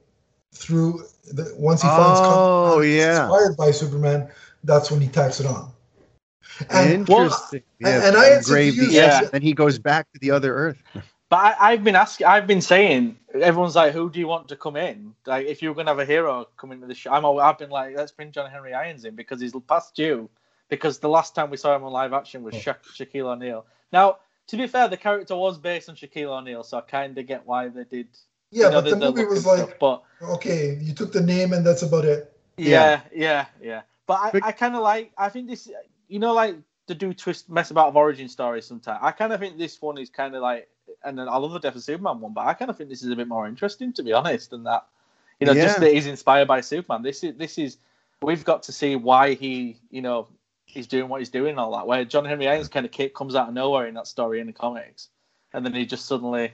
through 0.53 1.03
the 1.31 1.53
once 1.57 1.81
he 1.81 1.87
finds 1.87 2.19
Oh, 2.19 2.73
common- 2.73 2.89
yeah. 2.89 3.21
inspired 3.23 3.55
by 3.57 3.71
Superman, 3.71 4.29
that's 4.63 4.91
when 4.91 4.99
he 4.99 5.07
tacks 5.07 5.39
it 5.39 5.45
on. 5.45 5.71
And 6.69 6.91
Interesting. 6.91 7.63
and- 7.83 8.03
and 8.03 8.17
I 8.17 8.25
had 8.25 8.43
said 8.45 8.53
to 8.55 8.59
engraved 8.61 8.77
you- 8.77 8.87
the 8.87 8.93
Yeah. 8.93 9.19
S, 9.23 9.29
then 9.31 9.41
he 9.41 9.53
goes 9.53 9.79
back 9.79 10.11
to 10.13 10.19
the 10.19 10.31
other 10.31 10.53
Earth. 10.53 10.77
But 11.29 11.37
I, 11.37 11.71
I've 11.71 11.83
been 11.85 11.95
asking, 11.95 12.27
I've 12.27 12.45
been 12.45 12.59
saying, 12.59 13.17
everyone's 13.33 13.77
like, 13.77 13.93
"Who 13.93 14.09
do 14.09 14.19
you 14.19 14.27
want 14.27 14.49
to 14.49 14.57
come 14.57 14.75
in?" 14.75 15.15
Like, 15.25 15.47
if 15.47 15.61
you're 15.61 15.73
gonna 15.73 15.89
have 15.89 15.99
a 15.99 16.05
hero 16.05 16.45
come 16.57 16.73
into 16.73 16.87
the 16.87 16.93
show, 16.93 17.11
I'm, 17.13 17.23
al- 17.23 17.39
I've 17.39 17.57
been 17.57 17.69
like, 17.69 17.95
"Let's 17.95 18.11
bring 18.11 18.33
John 18.33 18.51
Henry 18.51 18.73
Irons 18.73 19.05
in 19.05 19.15
because 19.15 19.39
he's 19.39 19.53
past 19.69 19.95
due." 19.95 20.29
Because 20.67 20.99
the 20.99 21.07
last 21.07 21.33
time 21.33 21.49
we 21.49 21.55
saw 21.57 21.73
him 21.73 21.83
on 21.85 21.93
live 21.93 22.11
action 22.11 22.43
was 22.43 22.55
Sha- 22.55 22.73
Shaquille 22.93 23.27
O'Neal. 23.33 23.65
Now, 23.91 24.17
to 24.47 24.57
be 24.57 24.67
fair, 24.67 24.87
the 24.87 24.97
character 24.97 25.35
was 25.35 25.57
based 25.57 25.89
on 25.89 25.95
Shaquille 25.95 26.27
O'Neal, 26.27 26.63
so 26.63 26.77
I 26.77 26.81
kind 26.81 27.17
of 27.17 27.25
get 27.27 27.45
why 27.45 27.67
they 27.69 27.83
did. 27.83 28.07
yeah, 28.51 28.65
you 28.65 28.71
know, 28.71 28.81
but 28.81 28.89
the, 28.89 28.95
movie 28.97 29.25
was 29.25 29.45
like, 29.45 29.59
stuff, 29.59 29.73
but 29.79 30.03
okay, 30.21 30.77
you 30.81 30.93
took 30.93 31.11
the 31.11 31.21
name 31.21 31.53
and 31.53 31.65
that's 31.65 31.81
about 31.81 32.05
it. 32.05 32.31
Yeah, 32.57 33.01
yeah, 33.13 33.45
yeah. 33.61 33.81
But 34.07 34.19
I, 34.21 34.31
But- 34.31 34.43
I 34.45 34.51
kind 34.51 34.75
of 34.75 34.81
like. 34.81 35.11
I 35.17 35.29
think 35.29 35.47
this. 35.49 35.69
You 36.07 36.19
know, 36.19 36.33
like 36.33 36.57
to 36.87 36.95
do 36.95 37.13
twist 37.13 37.49
mess 37.49 37.71
about 37.71 37.87
of 37.87 37.95
origin 37.95 38.27
stories. 38.27 38.65
Sometimes 38.65 38.99
I 39.01 39.11
kind 39.11 39.31
of 39.31 39.39
think 39.39 39.57
this 39.57 39.81
one 39.81 39.97
is 39.97 40.09
kind 40.09 40.35
of 40.35 40.41
like. 40.41 40.67
And 41.03 41.17
then 41.17 41.29
I 41.29 41.37
love 41.37 41.53
the 41.53 41.59
Death 41.59 41.75
of 41.75 41.83
Superman 41.83 42.19
one, 42.19 42.33
but 42.33 42.45
I 42.45 42.53
kind 42.53 42.69
of 42.69 42.77
think 42.77 42.89
this 42.89 43.01
is 43.01 43.09
a 43.09 43.15
bit 43.15 43.27
more 43.27 43.47
interesting, 43.47 43.93
to 43.93 44.03
be 44.03 44.11
honest, 44.11 44.49
than 44.49 44.63
that. 44.63 44.85
You 45.39 45.47
know, 45.47 45.53
just 45.53 45.79
that 45.79 45.93
he's 45.93 46.05
inspired 46.05 46.47
by 46.47 46.61
Superman. 46.61 47.01
This 47.03 47.23
is 47.23 47.35
this 47.37 47.57
is. 47.57 47.77
We've 48.21 48.45
got 48.45 48.63
to 48.63 48.71
see 48.71 48.95
why 48.95 49.33
he, 49.33 49.79
you 49.89 50.03
know, 50.03 50.27
he's 50.71 50.87
doing 50.87 51.09
what 51.09 51.19
he's 51.21 51.29
doing 51.29 51.51
and 51.51 51.59
all 51.59 51.71
that. 51.77 51.87
Where 51.87 52.05
John 52.05 52.25
Henry 52.25 52.47
Irons 52.47 52.69
kind 52.69 52.85
of 52.85 52.91
kick 52.91 53.13
comes 53.13 53.35
out 53.35 53.49
of 53.49 53.53
nowhere 53.53 53.87
in 53.87 53.93
that 53.95 54.07
story 54.07 54.39
in 54.39 54.47
the 54.47 54.53
comics, 54.53 55.09
and 55.53 55.65
then 55.65 55.73
he 55.73 55.85
just 55.85 56.05
suddenly 56.05 56.53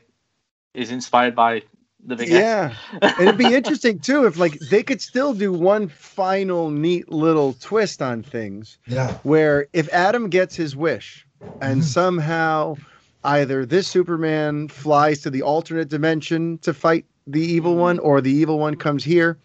is 0.73 0.91
inspired 0.91 1.35
by 1.35 1.63
the 2.05 2.15
big 2.15 2.29
Yeah. 2.29 2.73
And 3.01 3.13
it'd 3.19 3.37
be 3.37 3.53
interesting 3.53 3.99
too 3.99 4.25
if 4.25 4.37
like 4.37 4.59
they 4.59 4.83
could 4.83 5.01
still 5.01 5.33
do 5.33 5.51
one 5.51 5.87
final 5.87 6.69
neat 6.69 7.11
little 7.11 7.53
twist 7.53 8.01
on 8.01 8.23
things 8.23 8.77
Yeah, 8.87 9.13
where 9.23 9.67
if 9.73 9.87
Adam 9.93 10.29
gets 10.29 10.55
his 10.55 10.75
wish 10.75 11.25
and 11.61 11.81
Mhm. 11.81 11.85
somehow 11.85 12.77
either 13.23 13.65
this 13.65 13.87
Superman 13.87 14.67
flies 14.67 15.21
to 15.21 15.29
the 15.29 15.41
alternate 15.41 15.89
dimension 15.89 16.59
to 16.59 16.73
fight 16.73 17.05
the 17.25 17.41
evil 17.41 17.75
one 17.75 17.99
or 17.99 18.21
the 18.21 18.31
evil 18.31 18.59
one 18.59 18.75
comes 18.75 19.03
here 19.03 19.37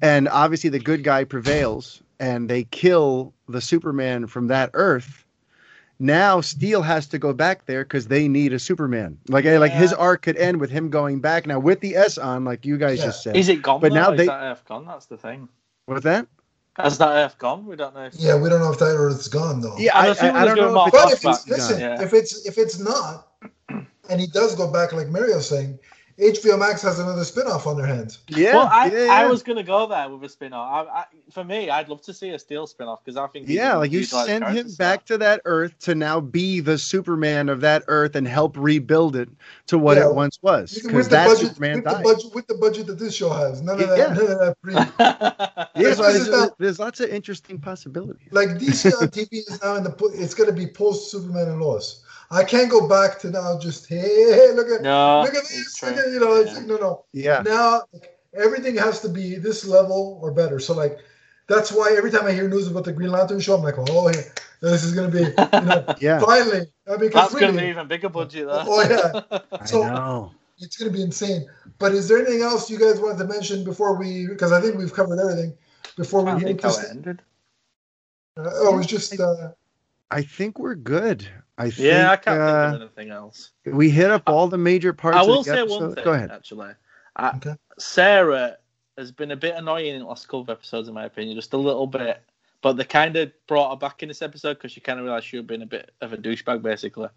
and 0.00 0.28
obviously 0.28 0.70
the 0.70 0.78
good 0.78 1.02
guy 1.04 1.24
prevails 1.24 2.02
and 2.20 2.48
they 2.48 2.64
kill 2.64 3.32
the 3.48 3.60
Superman 3.60 4.26
from 4.26 4.48
that 4.48 4.70
earth 4.74 5.26
now 5.98 6.40
Steel 6.40 6.82
has 6.82 7.06
to 7.08 7.18
go 7.18 7.32
back 7.32 7.66
there 7.66 7.84
because 7.84 8.08
they 8.08 8.28
need 8.28 8.52
a 8.52 8.58
Superman. 8.58 9.18
Like, 9.28 9.44
eh, 9.44 9.58
like 9.58 9.72
his 9.72 9.92
arc 9.92 10.22
could 10.22 10.36
end 10.36 10.60
with 10.60 10.70
him 10.70 10.90
going 10.90 11.20
back 11.20 11.46
now 11.46 11.58
with 11.58 11.80
the 11.80 11.96
S 11.96 12.18
on, 12.18 12.44
like 12.44 12.66
you 12.66 12.76
guys 12.76 12.98
Yeah. 12.98 13.06
just 13.06 13.22
said. 13.22 13.36
Is 13.36 13.48
it 13.48 13.62
gone? 13.62 13.80
But 13.80 13.92
now 13.92 14.12
Is 14.12 14.18
they- 14.18 14.26
that 14.26 14.42
Earth 14.42 14.64
gone? 14.66 14.86
That's 14.86 15.06
the 15.06 15.16
thing. 15.16 15.48
What's 15.86 16.04
that? 16.04 16.26
Has 16.76 16.98
that 16.98 17.08
Earth 17.08 17.38
gone? 17.38 17.64
We 17.64 17.76
don't 17.76 17.94
know. 17.94 18.04
If... 18.04 18.14
yeah. 18.16 18.36
We 18.36 18.50
don't 18.50 18.60
know 18.60 18.70
if 18.70 18.78
that 18.78 18.94
Earth's 18.94 19.28
gone 19.28 19.62
though. 19.62 19.76
Yeah, 19.78 19.98
I'm 19.98 20.14
I, 20.20 20.28
I, 20.28 20.42
I 20.42 20.44
don't 20.44 20.56
know 20.58 20.84
if 20.84 20.92
But 20.92 21.12
it's 21.12 21.24
if 21.24 21.30
it's 21.30 21.48
listen, 21.48 21.80
yeah. 21.80 22.02
if 22.02 22.12
it's 22.12 22.44
if 22.44 22.58
it's 22.58 22.78
not, 22.78 23.28
and 24.10 24.20
he 24.20 24.26
does 24.26 24.54
go 24.54 24.70
back 24.70 24.92
like 24.92 25.08
Mario's 25.08 25.48
saying, 25.48 25.78
HBO 26.18 26.58
Max 26.58 26.80
has 26.80 26.98
another 26.98 27.24
spin-off 27.24 27.66
on 27.66 27.76
their 27.76 27.86
hands. 27.86 28.20
yeah, 28.28 28.54
well, 28.54 28.68
I, 28.72 28.86
yeah, 28.90 29.12
I 29.12 29.26
was 29.26 29.42
gonna 29.42 29.62
go 29.62 29.86
there 29.86 30.08
with 30.08 30.24
a 30.24 30.28
spin-off. 30.30 30.88
I, 30.90 31.00
I, 31.00 31.04
for 31.30 31.44
me, 31.44 31.68
I'd 31.68 31.90
love 31.90 32.00
to 32.02 32.14
see 32.14 32.30
a 32.30 32.38
Steel 32.38 32.66
spin-off 32.66 33.04
because 33.04 33.18
I 33.18 33.26
think 33.26 33.48
yeah, 33.48 33.74
like 33.76 33.92
you 33.92 34.02
send 34.04 34.28
him 34.30 34.42
character, 34.42 34.68
so- 34.70 34.76
back 34.78 35.04
to 35.06 35.18
that 35.18 35.42
Earth 35.44 35.78
to 35.80 35.94
now 35.94 36.20
be 36.20 36.60
the 36.60 36.78
Superman 36.78 37.50
of 37.50 37.60
that 37.60 37.82
Earth 37.88 38.16
and 38.16 38.26
help 38.26 38.56
rebuild 38.56 39.14
it 39.14 39.28
to 39.66 39.76
what 39.78 39.98
Yeah, 39.98 40.08
it 40.08 40.14
once 40.14 40.38
was. 40.40 40.72
With 40.74 40.84
Because 40.86 41.08
the 41.08 41.16
that 41.16 41.26
budget, 41.28 41.48
Superman 41.48 41.74
with 41.76 41.84
the 41.84 41.90
died. 41.90 42.04
budget, 42.04 42.34
with 42.34 42.46
the 42.46 42.54
budget 42.54 42.86
that 42.86 42.98
this 42.98 43.14
show 43.14 43.28
has, 43.30 43.60
none 43.60 43.78
of 43.80 43.88
that, 43.90 43.98
Yeah. 43.98 44.06
none 44.14 44.30
of 44.30 44.38
that 44.38 44.56
pre. 44.62 44.74
Yeah, 45.82 45.92
so 45.92 46.02
there's, 46.10 46.28
not- 46.30 46.58
there's 46.58 46.78
lots 46.78 47.00
of 47.00 47.10
interesting 47.10 47.58
possibilities. 47.58 48.28
Like 48.30 48.48
DC 48.50 48.90
on 49.02 49.08
TV 49.08 49.28
is 49.46 49.60
now 49.62 49.74
in 49.76 49.84
the. 49.84 49.94
It's 50.14 50.32
going 50.32 50.48
to 50.48 50.56
be 50.56 50.66
post 50.66 51.10
Superman 51.10 51.48
and 51.50 51.60
Lois. 51.60 52.02
I 52.30 52.42
can't 52.44 52.70
go 52.70 52.88
back 52.88 53.18
to 53.20 53.30
now. 53.30 53.58
Just 53.58 53.88
hey, 53.88 53.98
hey 54.00 54.52
look 54.54 54.68
at 54.68 54.82
no, 54.82 55.22
look 55.22 55.34
at 55.34 55.42
it's 55.42 55.80
this. 55.80 55.82
Look 55.82 55.96
at, 55.96 56.10
you 56.12 56.20
know, 56.20 56.34
it's 56.36 56.52
Yeah. 56.52 56.58
like, 56.58 56.66
no, 56.66 56.76
no. 56.76 57.04
Yeah, 57.12 57.42
Now 57.44 57.82
like, 57.92 58.18
everything 58.34 58.76
has 58.76 59.00
to 59.02 59.08
be 59.08 59.36
this 59.36 59.64
level 59.66 60.18
or 60.22 60.32
better. 60.32 60.58
So 60.58 60.74
like, 60.74 60.98
that's 61.48 61.70
why 61.72 61.94
every 61.96 62.10
time 62.10 62.26
I 62.26 62.32
hear 62.32 62.48
news 62.48 62.66
about 62.68 62.84
the 62.84 62.92
Green 62.92 63.10
Lantern 63.10 63.38
show, 63.40 63.54
I'm 63.56 63.62
like, 63.62 63.76
oh, 63.78 64.08
yeah, 64.08 64.22
this 64.60 64.82
is 64.82 64.92
going 64.92 65.10
to 65.10 65.16
be. 65.16 65.22
You 65.22 65.60
know, 65.64 65.94
yeah, 66.00 66.18
finally, 66.20 66.66
I 66.88 66.96
mean, 66.96 67.10
'cause 67.10 67.30
That's 67.30 67.34
really, 67.34 67.46
gonna 67.46 67.60
be 67.62 67.68
even 67.68 67.86
bigger 67.88 68.08
budget 68.08 68.46
though. 68.46 68.64
Oh, 68.66 68.82
yeah. 69.30 69.38
I 69.60 69.64
so- 69.64 69.82
know. 69.84 70.32
it's 70.58 70.76
going 70.76 70.90
to 70.90 70.96
be 70.96 71.02
insane. 71.04 71.46
But 71.78 71.92
is 71.92 72.08
there 72.08 72.18
anything 72.18 72.42
else 72.42 72.68
you 72.70 72.78
guys 72.78 72.98
wanted 72.98 73.18
to 73.18 73.24
mention 73.26 73.62
before 73.62 73.94
we? 73.96 74.26
Because 74.26 74.50
I 74.50 74.60
think 74.60 74.76
we've 74.76 74.92
covered 74.92 75.20
everything 75.20 75.52
before 75.96 76.26
I 76.28 76.34
we 76.34 76.42
think 76.42 76.62
hit 76.62 76.70
how 76.72 76.78
it 76.78 76.86
ended. 76.90 77.22
Uh, 78.36 78.50
oh, 78.52 78.74
it 78.74 78.76
was 78.78 78.86
just. 78.86 79.20
Uh, 79.20 79.52
I 80.10 80.22
think 80.22 80.58
we're 80.58 80.74
good. 80.74 81.28
I 81.58 81.70
think, 81.70 81.78
Yeah, 81.78 82.10
I 82.10 82.16
can't 82.16 82.40
uh, 82.40 82.70
think 82.70 82.82
of 82.82 82.82
anything 82.82 83.10
else. 83.10 83.50
we 83.64 83.90
hit 83.90 84.10
up 84.10 84.22
all 84.26 84.48
the 84.48 84.58
major 84.58 84.92
parts. 84.92 85.16
I 85.16 85.22
of 85.22 85.26
will 85.28 85.42
the 85.42 85.44
say 85.44 85.60
episode. 85.60 85.80
one 85.80 85.94
thing. 85.94 86.04
Go 86.04 86.12
ahead. 86.12 86.30
Actually, 86.30 86.74
I, 87.16 87.36
Okay. 87.36 87.54
Sarah 87.78 88.56
has 88.98 89.10
been 89.12 89.30
a 89.30 89.36
bit 89.36 89.54
annoying 89.56 89.94
in 89.94 90.00
the 90.00 90.06
last 90.06 90.26
couple 90.26 90.40
of 90.42 90.50
episodes, 90.50 90.88
in 90.88 90.94
my 90.94 91.04
opinion, 91.04 91.36
just 91.36 91.52
a 91.52 91.56
little 91.58 91.86
bit. 91.86 92.22
But 92.62 92.74
they 92.74 92.84
kind 92.84 93.14
of 93.16 93.32
brought 93.46 93.70
her 93.70 93.76
back 93.76 94.02
in 94.02 94.08
this 94.08 94.22
episode 94.22 94.54
because 94.54 94.72
she 94.72 94.80
kind 94.80 94.98
of 94.98 95.04
realized 95.04 95.26
she 95.26 95.36
had 95.36 95.46
been 95.46 95.62
a 95.62 95.66
bit 95.66 95.92
of 96.00 96.12
a 96.12 96.16
douchebag, 96.16 96.62
basically. 96.62 97.08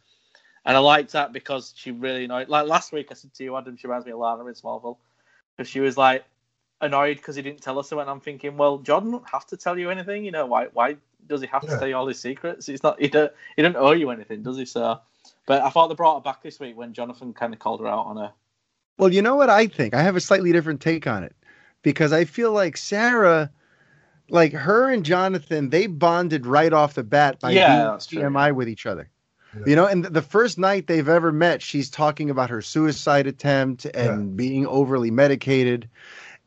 And 0.66 0.76
I 0.76 0.80
liked 0.80 1.14
that 1.14 1.32
because 1.34 1.74
she 1.76 1.92
really 1.92 2.26
annoyed. 2.26 2.50
Like 2.50 2.68
last 2.68 2.92
week, 2.92 3.08
I 3.12 3.14
said 3.14 3.34
to 3.34 3.44
you, 3.44 3.56
Adam, 3.56 3.78
she 3.78 3.88
reminds 3.88 4.06
me 4.06 4.12
of 4.12 4.20
Lana 4.20 4.46
in 4.46 4.54
Smallville, 4.54 4.98
because 5.56 5.70
she 5.70 5.80
was 5.80 5.98
like 5.98 6.26
annoyed 6.82 7.18
because 7.18 7.36
he 7.36 7.42
didn't 7.42 7.62
tell 7.62 7.80
us 7.80 7.90
something. 7.90 8.08
I'm 8.08 8.20
thinking, 8.20 8.58
well, 8.58 8.78
Jordan 8.78 9.12
don't 9.12 9.30
have 9.30 9.46
to 9.48 9.58
tell 9.58 9.78
you 9.78 9.90
anything. 9.90 10.24
You 10.26 10.32
know, 10.32 10.46
why? 10.46 10.66
Why 10.74 10.98
does 11.30 11.42
he 11.42 11.48
have 11.48 11.62
to 11.62 11.68
Yeah. 11.68 11.78
tell 11.80 11.88
you 11.88 11.96
all 11.96 12.08
his 12.08 12.20
secrets? 12.20 12.66
He's 12.66 12.84
not. 12.84 13.00
He 13.00 13.08
don't. 13.08 13.32
He 13.56 13.62
don't 13.62 13.78
owe 13.78 13.92
you 13.92 14.10
anything, 14.10 14.44
does 14.44 14.58
he? 14.58 14.66
So, 14.66 15.00
but 15.46 15.62
I 15.62 15.70
thought 15.70 15.88
they 15.88 15.96
brought 15.96 16.16
her 16.16 16.22
back 16.22 16.44
this 16.44 16.60
week 16.60 16.76
when 16.76 16.94
Jonathan 16.94 17.34
kind 17.34 17.54
of 17.54 17.60
called 17.60 17.80
her 17.80 17.88
out 17.88 18.08
on 18.08 18.18
her. 18.18 18.34
Well, 18.98 19.14
you 19.14 19.22
know 19.22 19.36
what 19.36 19.50
I 19.50 19.68
think? 19.68 19.94
I 19.94 20.02
have 20.02 20.18
a 20.18 20.20
slightly 20.20 20.52
different 20.52 20.82
take 20.82 21.08
on 21.08 21.24
it 21.24 21.34
because 21.84 22.12
I 22.12 22.26
feel 22.26 22.52
like 22.52 22.76
Sarah, 22.76 23.50
like 24.30 24.52
her 24.52 24.90
and 24.90 25.06
Jonathan, 25.06 25.70
they 25.70 25.88
bonded 25.88 26.46
right 26.46 26.74
off 26.74 26.96
the 26.96 27.04
bat 27.04 27.40
by 27.40 27.52
Yeah, 27.52 27.68
being 27.68 27.92
that's 27.92 28.08
true. 28.08 28.22
TMI 28.24 28.54
with 28.54 28.68
each 28.68 28.86
other. 28.86 29.10
Yeah. 29.56 29.64
You 29.66 29.76
know, 29.78 29.86
and 29.88 30.04
the 30.04 30.22
first 30.22 30.58
night 30.60 30.86
they've 30.88 31.08
ever 31.08 31.32
met, 31.32 31.62
she's 31.62 31.90
talking 31.90 32.30
about 32.30 32.50
her 32.50 32.62
suicide 32.62 33.26
attempt 33.26 33.86
and 33.86 34.36
being 34.36 34.68
overly 34.68 35.10
medicated. 35.12 35.90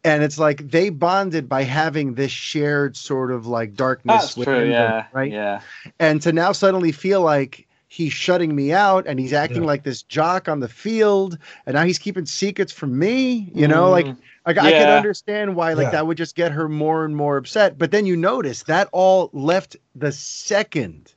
And 0.05 0.23
it's 0.25 0.39
like 0.39 0.69
they 0.71 0.91
bonded 0.91 1.49
by 1.49 1.63
having 1.63 2.15
this 2.15 2.33
shared 2.33 2.97
sort 2.97 3.31
of 3.31 3.47
like 3.47 3.75
darkness 3.75 4.23
That's 4.23 4.37
within 4.37 4.55
true. 4.55 4.63
them, 4.65 4.71
Yeah. 4.73 5.07
right? 5.13 5.31
Yeah. 5.33 5.61
and 6.01 6.21
to 6.23 6.33
now 6.33 6.53
suddenly 6.53 6.91
feel 6.93 7.21
like 7.23 7.67
he's 7.89 8.13
shutting 8.13 8.55
me 8.57 8.73
out 8.73 9.07
and 9.07 9.21
he's 9.21 9.33
acting 9.35 9.63
Yeah. 9.63 9.69
like 9.69 9.83
this 9.85 10.03
jock 10.03 10.49
on 10.49 10.61
the 10.61 10.69
field 10.69 11.37
and 11.67 11.75
now 11.75 11.85
he's 11.85 11.99
keeping 11.99 12.25
secrets 12.25 12.73
from 12.73 12.99
me 12.99 13.51
you 13.55 13.69
know 13.69 13.91
like 13.91 14.07
Mm. 14.07 14.17
like 14.47 14.57
I 14.59 14.63
could 14.73 14.81
Yeah. 14.81 14.97
understand 14.97 15.55
why 15.57 15.75
like 15.75 15.85
Yeah. 15.85 15.91
that 15.91 16.07
would 16.07 16.17
just 16.17 16.35
get 16.35 16.53
her 16.53 16.71
more 16.71 17.05
and 17.05 17.15
more 17.15 17.37
upset 17.37 17.77
but 17.79 17.91
then 17.91 18.07
you 18.07 18.17
notice 18.17 18.63
that 18.63 18.89
all 18.93 19.29
left 19.35 19.77
the 19.95 20.11
second 20.11 21.13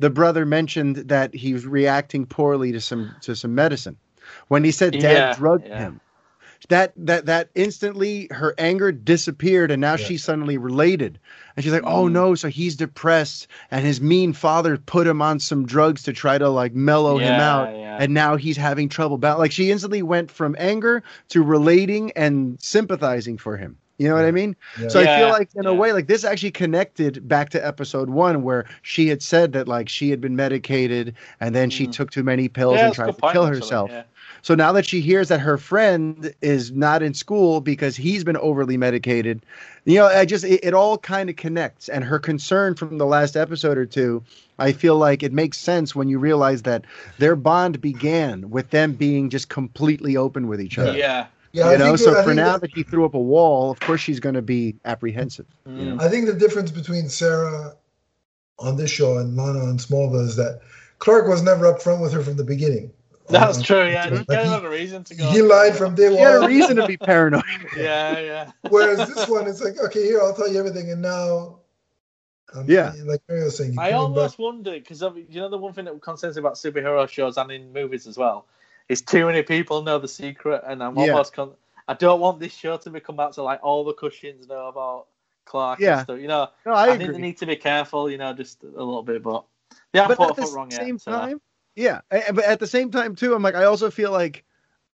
the 0.00 0.08
brother 0.10 0.46
mentioned 0.46 0.96
that 0.96 1.34
he 1.34 1.52
was 1.52 1.66
reacting 1.66 2.24
poorly 2.26 2.72
to 2.72 2.80
some 2.80 3.14
to 3.20 3.36
some 3.36 3.54
medicine 3.54 3.96
when 4.48 4.64
he 4.64 4.70
said 4.70 4.92
dad 4.94 5.02
Yeah, 5.02 5.34
drugged 5.34 5.68
yeah. 5.68 5.78
him 5.78 6.00
that 6.68 6.92
that 6.96 7.26
that 7.26 7.50
instantly 7.54 8.28
her 8.30 8.54
anger 8.58 8.90
disappeared 8.92 9.70
and 9.70 9.80
now 9.80 9.92
Yeah. 9.92 10.04
she's 10.06 10.24
suddenly 10.24 10.56
related 10.58 11.18
and 11.56 11.64
she's 11.64 11.72
like 11.72 11.82
oh 11.84 12.06
Mm. 12.08 12.12
no 12.12 12.34
so 12.34 12.48
he's 12.48 12.76
depressed 12.76 13.46
and 13.70 13.84
his 13.84 14.00
mean 14.00 14.32
father 14.32 14.76
put 14.78 15.06
him 15.06 15.20
on 15.20 15.38
some 15.40 15.66
drugs 15.66 16.02
to 16.04 16.12
try 16.12 16.38
to 16.38 16.48
like 16.48 16.74
mellow 16.74 17.18
him 17.18 17.40
out 17.40 17.68
yeah. 17.76 17.98
and 18.00 18.14
now 18.14 18.36
he's 18.36 18.56
having 18.56 18.88
trouble 18.88 19.18
ba- 19.18 19.36
like 19.38 19.52
she 19.52 19.70
instantly 19.70 20.02
went 20.02 20.30
from 20.30 20.56
anger 20.58 21.02
to 21.28 21.42
relating 21.42 22.12
and 22.12 22.58
sympathizing 22.60 23.36
for 23.38 23.56
him 23.56 23.76
you 23.98 24.08
know 24.08 24.14
what 24.14 24.24
i 24.24 24.30
mean 24.32 24.56
Yeah. 24.80 24.88
so 24.88 25.00
i 25.00 25.04
feel 25.18 25.28
like 25.28 25.50
in 25.54 25.66
a 25.66 25.74
way 25.74 25.92
like 25.92 26.06
this 26.08 26.24
actually 26.24 26.50
connected 26.50 27.28
back 27.28 27.50
to 27.50 27.64
episode 27.64 28.10
one 28.10 28.42
where 28.42 28.64
she 28.82 29.08
had 29.08 29.22
said 29.22 29.52
that 29.52 29.68
like 29.68 29.88
she 29.88 30.10
had 30.10 30.20
been 30.20 30.34
medicated 30.34 31.14
and 31.40 31.54
then 31.54 31.70
she 31.70 31.86
Mm. 31.86 31.92
took 31.92 32.10
too 32.10 32.24
many 32.24 32.48
pills 32.48 32.76
Yeah, 32.76 32.86
and 32.86 32.94
tried 32.94 33.14
to 33.16 33.32
kill 33.32 33.46
herself 33.46 33.90
yeah. 33.90 34.02
So 34.44 34.54
now 34.54 34.72
that 34.72 34.84
she 34.84 35.00
hears 35.00 35.28
that 35.28 35.40
her 35.40 35.56
friend 35.56 36.34
is 36.42 36.70
not 36.70 37.02
in 37.02 37.14
school 37.14 37.62
because 37.62 37.96
he's 37.96 38.24
been 38.24 38.36
overly 38.36 38.76
medicated, 38.76 39.40
you 39.86 39.94
know, 39.94 40.04
I 40.04 40.26
just 40.26 40.44
it, 40.44 40.60
it 40.62 40.74
all 40.74 40.98
kind 40.98 41.30
of 41.30 41.36
connects. 41.36 41.88
And 41.88 42.04
her 42.04 42.18
concern 42.18 42.74
from 42.74 42.98
the 42.98 43.06
last 43.06 43.38
episode 43.38 43.78
or 43.78 43.86
two, 43.86 44.22
I 44.58 44.72
feel 44.72 44.98
like 44.98 45.22
it 45.22 45.32
makes 45.32 45.56
sense 45.56 45.94
when 45.94 46.10
you 46.10 46.18
realize 46.18 46.60
that 46.64 46.84
their 47.16 47.36
bond 47.36 47.80
began 47.80 48.50
with 48.50 48.68
them 48.68 48.92
being 48.92 49.30
just 49.30 49.48
completely 49.48 50.14
open 50.14 50.46
with 50.46 50.60
each 50.60 50.76
other. 50.76 50.94
Yeah. 50.94 51.28
Yeah, 51.52 51.68
I 51.68 51.72
you 51.72 51.78
know, 51.78 51.96
so 51.96 52.20
I 52.20 52.22
for 52.22 52.34
now 52.34 52.52
that- 52.52 52.60
that 52.60 52.70
he 52.74 52.82
threw 52.82 53.06
up 53.06 53.14
a 53.14 53.18
wall, 53.18 53.70
of 53.70 53.80
course 53.80 54.02
she's 54.02 54.20
going 54.20 54.34
to 54.34 54.42
be 54.42 54.76
apprehensive. 54.84 55.46
You 55.64 55.86
know? 55.86 55.96
Mm. 55.96 56.02
I 56.02 56.10
think 56.10 56.26
the 56.26 56.34
difference 56.34 56.70
between 56.70 57.08
Sarah 57.08 57.76
on 58.58 58.76
this 58.76 58.90
show 58.90 59.16
and 59.16 59.34
Lana 59.38 59.60
on 59.60 59.78
Smallville 59.78 60.26
is 60.26 60.36
that 60.36 60.60
Clark 60.98 61.28
was 61.28 61.42
never 61.42 61.72
upfront 61.72 62.02
with 62.02 62.12
her 62.12 62.22
from 62.22 62.36
the 62.36 62.44
beginning. 62.44 62.90
That's 63.28 63.58
On- 63.58 63.64
true. 63.64 63.86
Yeah. 63.88 64.08
He 64.10 64.16
Like, 64.16 64.26
gave 64.28 64.46
he- 64.46 64.66
a 64.66 64.68
reason 64.68 65.04
to 65.04 65.14
go. 65.14 65.24
he 65.30 65.40
lied 65.42 65.76
from 65.76 65.94
day 65.94 66.10
She 66.10 66.16
had 66.16 66.42
a 66.42 66.46
reason 66.46 66.76
to 66.76 66.86
be 66.86 66.96
paranoid. 66.96 67.42
Yeah. 67.76 68.18
Yeah. 68.20 68.50
Whereas 68.68 69.08
this 69.14 69.28
one, 69.28 69.46
it's 69.46 69.62
like, 69.62 69.78
okay, 69.80 70.02
here 70.04 70.20
I'll 70.20 70.34
tell 70.34 70.48
you 70.48 70.58
everything, 70.58 70.90
and 70.92 71.00
now, 71.02 71.58
um, 72.54 72.64
Yeah. 72.68 72.92
like 73.04 73.20
Mario 73.28 73.44
was 73.46 73.56
saying, 73.56 73.78
I 73.78 73.84
put 73.90 73.90
him 73.94 73.98
almost 74.00 74.38
wonder 74.38 74.72
because 74.72 75.00
you 75.02 75.40
know 75.40 75.48
the 75.48 75.58
one 75.58 75.72
thing 75.72 75.86
that 75.86 76.00
concerns 76.02 76.36
me 76.36 76.40
about 76.40 76.54
superhero 76.54 77.08
shows 77.08 77.36
and 77.38 77.50
in 77.50 77.72
movies 77.72 78.06
as 78.06 78.16
well 78.18 78.46
is 78.88 79.00
too 79.00 79.24
many 79.26 79.42
people 79.42 79.82
know 79.82 79.98
the 79.98 80.08
secret, 80.08 80.62
and 80.66 80.82
I'm 80.82 80.96
Yeah. 80.98 81.12
almost 81.12 81.32
con- 81.32 81.54
I 81.88 81.94
don't 81.94 82.20
want 82.20 82.40
this 82.40 82.52
show 82.54 82.76
to 82.76 82.90
become 82.90 83.16
back 83.16 83.32
to 83.32 83.42
like 83.42 83.60
all 83.62 83.84
the 83.84 83.92
Cushings 83.94 84.46
know 84.48 84.68
about 84.68 85.06
Clark 85.46 85.80
Yeah. 85.80 85.94
and 85.98 86.02
stuff. 86.04 86.18
You 86.20 86.28
know, 86.28 86.48
No, 86.66 86.72
I, 86.72 86.90
I, 86.92 86.98
think 86.98 87.12
they 87.12 87.18
need 87.18 87.38
to 87.38 87.46
be 87.46 87.56
careful. 87.56 88.10
You 88.10 88.18
know, 88.18 88.32
just 88.34 88.62
a 88.62 88.66
little 88.66 89.02
bit, 89.02 89.22
but 89.22 89.44
they 89.92 89.98
haven't 90.00 90.18
but 90.18 90.28
put 90.28 90.32
at 90.32 90.38
a 90.38 90.40
the 90.42 90.46
foot 90.46 90.56
wrong 90.56 90.70
same 90.70 90.88
yet. 90.96 91.00
so- 91.00 91.10
time, 91.10 91.40
yeah. 91.76 92.00
But 92.10 92.44
at 92.44 92.60
the 92.60 92.66
same 92.66 92.90
time, 92.90 93.14
too, 93.14 93.34
I'm 93.34 93.42
like, 93.42 93.54
I 93.54 93.64
also 93.64 93.90
feel 93.90 94.12
like 94.12 94.44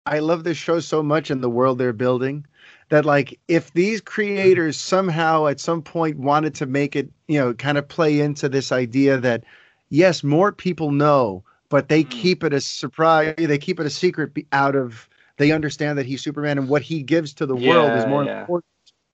I 0.05 0.19
love 0.19 0.43
this 0.43 0.57
show 0.57 0.79
so 0.81 1.03
much 1.03 1.31
and 1.31 1.43
the 1.43 1.49
world 1.49 1.79
they're 1.79 1.93
building 1.93 2.45
that, 2.89 3.05
like, 3.05 3.39
if 3.47 3.73
these 3.73 4.01
creators 4.01 4.77
somehow 4.77 5.47
at 5.47 5.59
some 5.59 5.81
point 5.83 6.19
wanted 6.19 6.55
to 6.55 6.65
make 6.67 6.95
it, 6.95 7.09
you 7.27 7.39
know, 7.39 7.53
kind 7.53 7.77
of 7.77 7.87
play 7.87 8.19
into 8.21 8.49
this 8.49 8.71
idea 8.71 9.17
that, 9.19 9.43
yes, 9.89 10.23
more 10.23 10.51
people 10.53 10.91
know, 10.91 11.43
but 11.69 11.89
they 11.89 12.03
Mm. 12.03 12.09
keep 12.09 12.43
it 12.43 12.53
a 12.53 12.61
surprise, 12.61 13.35
they 13.37 13.57
keep 13.59 13.79
it 13.79 13.85
a 13.87 13.89
secret 13.91 14.31
out 14.53 14.75
of, 14.75 15.09
they 15.37 15.51
understand 15.51 15.97
that 15.99 16.05
he's 16.07 16.23
Superman 16.23 16.57
and 16.59 16.69
what 16.69 16.81
he 16.83 17.03
gives 17.03 17.33
to 17.35 17.45
the 17.45 17.57
world 17.57 17.95
is 17.95 18.05
more 18.07 18.23
yeah. 18.23 18.41
important 18.47 18.65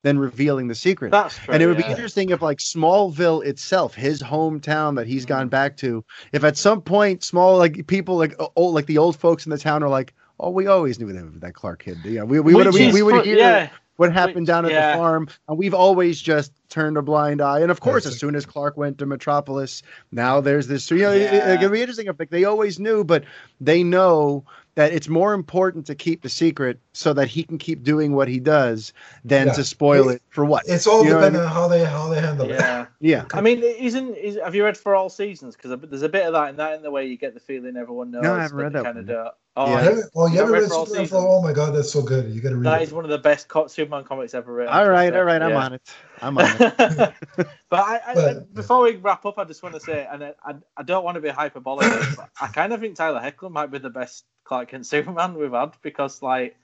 than 0.03 0.19
revealing 0.19 0.67
the 0.67 0.75
secret 0.75 1.11
That's 1.11 1.37
true. 1.37 1.53
and 1.53 1.63
it 1.63 1.67
would 1.67 1.79
yeah. 1.79 1.87
be 1.87 1.91
interesting 1.91 2.29
if 2.29 2.41
like 2.41 2.59
smallville 2.59 3.43
itself 3.45 3.95
his 3.95 4.21
hometown 4.21 4.95
that 4.97 5.07
he's 5.07 5.25
gone 5.25 5.43
mm-hmm. 5.43 5.49
back 5.49 5.77
to 5.77 6.05
if 6.31 6.43
at 6.43 6.57
some 6.57 6.81
point 6.81 7.23
small 7.23 7.57
like 7.57 7.87
people 7.87 8.17
like 8.17 8.39
old 8.55 8.75
like 8.75 8.85
the 8.85 8.97
old 8.97 9.17
folks 9.17 9.45
in 9.45 9.49
the 9.49 9.57
town 9.57 9.81
are 9.81 9.89
like 9.89 10.13
oh 10.39 10.49
we 10.49 10.67
always 10.67 10.99
knew 10.99 11.11
that, 11.11 11.41
that 11.41 11.53
clark 11.53 11.83
kid 11.83 11.97
yeah 12.03 12.23
we, 12.23 12.39
we 12.39 12.53
would 12.53 12.67
Which 12.67 12.75
we, 12.75 12.93
we 12.93 13.01
would 13.01 13.15
fu- 13.15 13.21
hear 13.21 13.37
yeah. 13.37 13.69
what 13.95 14.11
happened 14.11 14.41
which- 14.41 14.47
down 14.47 14.65
at 14.65 14.71
yeah. 14.71 14.91
the 14.91 14.97
farm 14.97 15.27
and 15.47 15.57
we've 15.57 15.73
always 15.73 16.21
just 16.21 16.51
turned 16.69 16.97
a 16.97 17.01
blind 17.01 17.41
eye 17.41 17.61
and 17.61 17.71
of 17.71 17.79
course 17.79 18.03
That's 18.03 18.15
as 18.15 18.19
soon 18.19 18.35
as 18.35 18.45
clark 18.45 18.75
went 18.75 18.97
to 18.97 19.05
metropolis 19.05 19.83
now 20.11 20.41
there's 20.41 20.67
this 20.67 20.91
you 20.91 20.97
know 20.97 21.11
it, 21.13 21.21
Yeah. 21.21 21.53
it, 21.53 21.59
it'd 21.59 21.71
be 21.71 21.81
interesting 21.81 22.07
if 22.07 22.19
like 22.19 22.29
they 22.29 22.43
always 22.43 22.77
knew 22.77 23.05
but 23.05 23.23
they 23.61 23.83
know 23.83 24.43
that 24.75 24.91
it's 24.91 25.07
more 25.07 25.33
important 25.33 25.85
to 25.85 25.95
keep 25.95 26.21
the 26.21 26.29
secret 26.29 26.79
so 26.93 27.11
that 27.13 27.27
he 27.27 27.43
can 27.43 27.57
keep 27.57 27.83
doing 27.83 28.13
what 28.13 28.27
he 28.27 28.39
does 28.39 28.93
than 29.25 29.47
Yeah. 29.47 29.53
to 29.53 29.63
spoil 29.63 30.09
it 30.09 30.21
for 30.29 30.45
what 30.45 30.63
It's 30.67 30.85
all 30.87 31.03
You 31.03 31.09
know 31.09 31.15
what 31.17 31.23
I 31.25 31.29
dependent 31.29 31.45
on 31.45 31.51
how 31.51 31.67
they 31.67 31.83
how 31.83 32.07
they 32.09 32.21
handle 32.21 32.49
it. 32.49 32.59
Yeah. 32.59 32.85
yeah 32.99 33.25
I 33.33 33.41
mean, 33.41 33.61
isn't 33.63 34.15
is, 34.15 34.37
have 34.43 34.53
you 34.55 34.63
read 34.63 34.77
for 34.77 34.95
all 34.95 35.09
seasons? 35.09 35.55
Because 35.55 35.77
there's 35.89 36.03
a 36.03 36.09
bit 36.09 36.25
of 36.27 36.33
that 36.33 36.49
in 36.49 36.55
that 36.57 36.75
in 36.75 36.81
the 36.83 36.91
way 36.91 37.05
you 37.07 37.17
get 37.17 37.33
the 37.33 37.39
feeling 37.39 37.75
everyone 37.77 38.11
knows. 38.11 38.23
No, 38.23 38.35
I 38.35 38.41
haven't 38.43 38.57
read 38.57 38.73
that 38.73 38.83
kinda 38.85 38.99
one. 38.99 39.05
don't. 39.07 39.33
Oh, 39.55 39.65
Yeah. 39.67 39.71
You 39.71 39.77
haven't- 39.89 40.05
oh, 40.15 40.25
you 40.27 40.33
You 40.33 40.37
haven't 40.39 40.53
read 40.53 40.59
read 40.61 40.69
for 40.69 40.75
all 40.75 40.85
Superman? 40.85 41.05
seasons? 41.07 41.25
Oh 41.27 41.41
my 41.41 41.53
god, 41.53 41.75
that's 41.75 41.91
so 41.91 42.01
good. 42.01 42.31
You 42.31 42.41
got 42.41 42.49
to 42.49 42.55
read 42.57 42.65
that 42.65 42.81
it. 42.81 42.85
is 42.85 42.93
one 42.93 43.03
of 43.05 43.11
the 43.11 43.17
best 43.19 43.47
co- 43.47 43.67
Superman 43.67 44.03
comics 44.03 44.33
ever 44.33 44.51
written. 44.53 44.73
all 44.73 44.89
right 44.89 45.15
all 45.15 45.23
right 45.23 45.41
i'm 45.41 45.49
Yeah. 45.51 45.65
on 45.65 45.73
it 45.73 45.93
i'm 46.21 46.37
on 46.37 46.45
it 46.45 46.57
but 47.37 47.79
I, 47.79 48.01
I, 48.07 48.13
But- 48.15 48.53
before 48.53 48.81
we 48.83 48.95
wrap 48.97 49.25
up, 49.25 49.37
I 49.39 49.43
just 49.45 49.61
want 49.63 49.73
to 49.75 49.81
say, 49.81 50.07
and 50.11 50.23
I, 50.23 50.33
I, 50.43 50.53
I 50.77 50.83
don't 50.83 51.03
want 51.03 51.15
to 51.15 51.21
be 51.21 51.29
hyperbolic, 51.29 51.87
but 52.15 52.29
I 52.39 52.47
kind 52.47 52.71
of 52.73 52.79
think 52.81 52.95
Tyler 52.95 53.19
Hoechlin 53.19 53.51
might 53.51 53.71
be 53.71 53.79
the 53.79 53.89
best 53.89 54.25
Clark 54.43 54.69
Kent 54.69 54.85
Superman 54.85 55.35
we've 55.35 55.51
had 55.51 55.71
because, 55.81 56.21
like, 56.21 56.55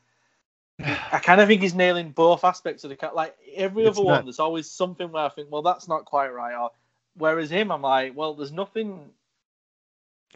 I 0.80 1.20
kind 1.20 1.42
of 1.42 1.48
think 1.48 1.62
he's 1.62 1.76
nailing 1.76 2.12
both 2.12 2.44
aspects 2.44 2.84
of 2.84 2.90
the 2.90 2.96
cat. 2.96 3.16
Like 3.16 3.36
every 3.56 3.86
It's 3.86 3.98
other 3.98 4.06
one, 4.06 4.26
there's 4.26 4.40
always 4.40 4.70
something 4.70 5.12
where 5.12 5.26
I 5.26 5.30
think, 5.30 5.52
well, 5.52 5.62
that's 5.62 5.88
not 5.88 6.06
quite 6.06 6.30
right. 6.30 6.56
Or 6.56 6.72
whereas 7.16 7.50
him, 7.50 7.72
I'm 7.72 7.82
like, 7.82 8.16
well, 8.16 8.34
there's 8.34 8.52
nothing, 8.52 9.10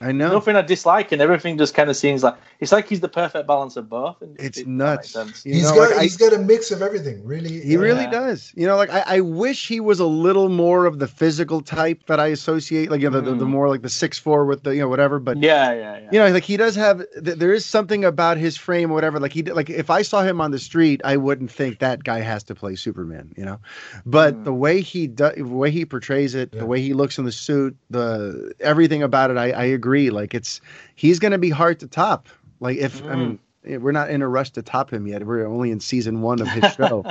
I 0.02 0.12
know. 0.12 0.32
nothing 0.34 0.56
I 0.56 0.62
dislike, 0.64 1.12
and 1.12 1.22
everything 1.22 1.58
just 1.58 1.76
kind 1.76 1.90
of 1.90 1.96
seems 1.96 2.24
like 2.24 2.36
it's 2.60 2.72
like 2.72 2.90
he's 2.90 3.00
the 3.00 3.08
perfect 3.08 3.48
balance 3.48 3.78
of 3.78 3.90
both. 3.90 4.22
And 4.22 4.36
It's 4.40 4.58
if 4.58 4.66
that 4.66 4.70
nuts. 4.70 4.98
makes 4.98 5.10
sense. 5.12 5.46
You 5.46 5.54
He's 5.54 5.64
know, 5.70 5.76
got 5.76 5.90
like, 5.92 6.00
I- 6.00 6.04
he's 6.04 6.18
got 6.18 6.34
a 6.34 6.40
mix 6.40 6.72
of 6.72 6.82
everything. 6.82 7.24
Really, 7.24 7.62
he 7.62 7.78
uh, 7.78 7.80
really 7.80 8.08
does. 8.08 8.52
You 8.56 8.66
know, 8.66 8.76
like 8.76 8.90
I, 8.90 9.04
I 9.08 9.20
wish 9.22 9.68
he 9.68 9.80
was 9.80 10.00
a 10.00 10.06
little 10.06 10.50
more 10.50 10.86
of 10.88 10.98
the 11.00 11.08
physical 11.08 11.62
type 11.62 12.06
that 12.08 12.20
I 12.20 12.28
associate, 12.28 12.90
like 12.90 13.02
you 13.02 13.10
know, 13.10 13.22
the, 13.22 13.32
the, 13.32 13.38
the 13.38 13.46
Mhm. 13.46 13.50
more 13.50 13.70
like 13.70 13.84
the 13.84 13.90
six 13.90 14.18
four 14.18 14.46
with 14.46 14.64
the 14.64 14.72
you 14.76 14.82
know 14.82 14.90
whatever. 14.90 15.20
But 15.20 15.38
Yeah, 15.38 15.72
yeah, 15.74 16.00
yeah. 16.00 16.10
you 16.12 16.20
know, 16.20 16.28
like 16.30 16.44
he 16.44 16.58
does 16.58 16.76
have. 16.76 17.06
Th- 17.24 17.38
there 17.38 17.54
is 17.54 17.64
something 17.66 18.04
about 18.04 18.38
his 18.38 18.58
frame 18.58 18.90
or 18.92 18.96
whatever. 18.96 19.20
Like 19.20 19.32
he 19.32 19.44
like 19.44 19.70
if 19.70 19.90
I 19.92 20.02
saw 20.02 20.24
him 20.24 20.42
on 20.42 20.50
the 20.52 20.60
street, 20.60 21.02
I 21.06 21.18
wouldn't 21.18 21.52
think 21.52 21.80
that 21.80 22.04
guy 22.04 22.20
has 22.20 22.44
to 22.46 22.56
play 22.56 22.76
Superman. 22.76 23.32
You 23.38 23.46
know, 23.46 23.60
but 24.08 24.34
Mm. 24.34 24.44
the 24.44 24.54
way 24.54 24.82
he 24.82 25.06
does, 25.08 25.36
the 25.36 25.44
way 25.44 25.70
he 25.70 25.86
portrays 25.86 26.34
it, 26.34 26.50
Yeah. 26.52 26.62
the 26.62 26.66
way 26.66 26.82
he 26.82 26.94
looks 26.96 27.20
in 27.20 27.26
the 27.26 27.32
suit, 27.32 27.78
the 27.92 28.54
everything 28.60 29.04
about 29.04 29.30
it, 29.30 29.38
I, 29.38 29.52
I 29.52 29.64
agree. 29.66 29.83
Like 29.86 30.34
it's 30.34 30.62
he's 30.96 31.20
going 31.20 31.32
to 31.32 31.38
be 31.38 31.50
hard 31.50 31.80
to 31.82 31.88
top. 31.88 32.28
Like 32.60 32.78
if 32.78 33.04
I 33.04 33.16
mean. 33.16 33.40
eh, 33.66 33.78
We're 33.78 33.92
not 33.94 34.10
in 34.10 34.22
a 34.22 34.28
rush 34.28 34.52
to 34.52 34.62
top 34.62 34.92
him 34.92 35.08
yet. 35.08 35.26
We're 35.26 35.46
only 35.48 35.72
in 35.72 35.80
season 35.80 36.22
one 36.22 36.42
of 36.42 36.48
his 36.50 36.74
show, 36.78 37.04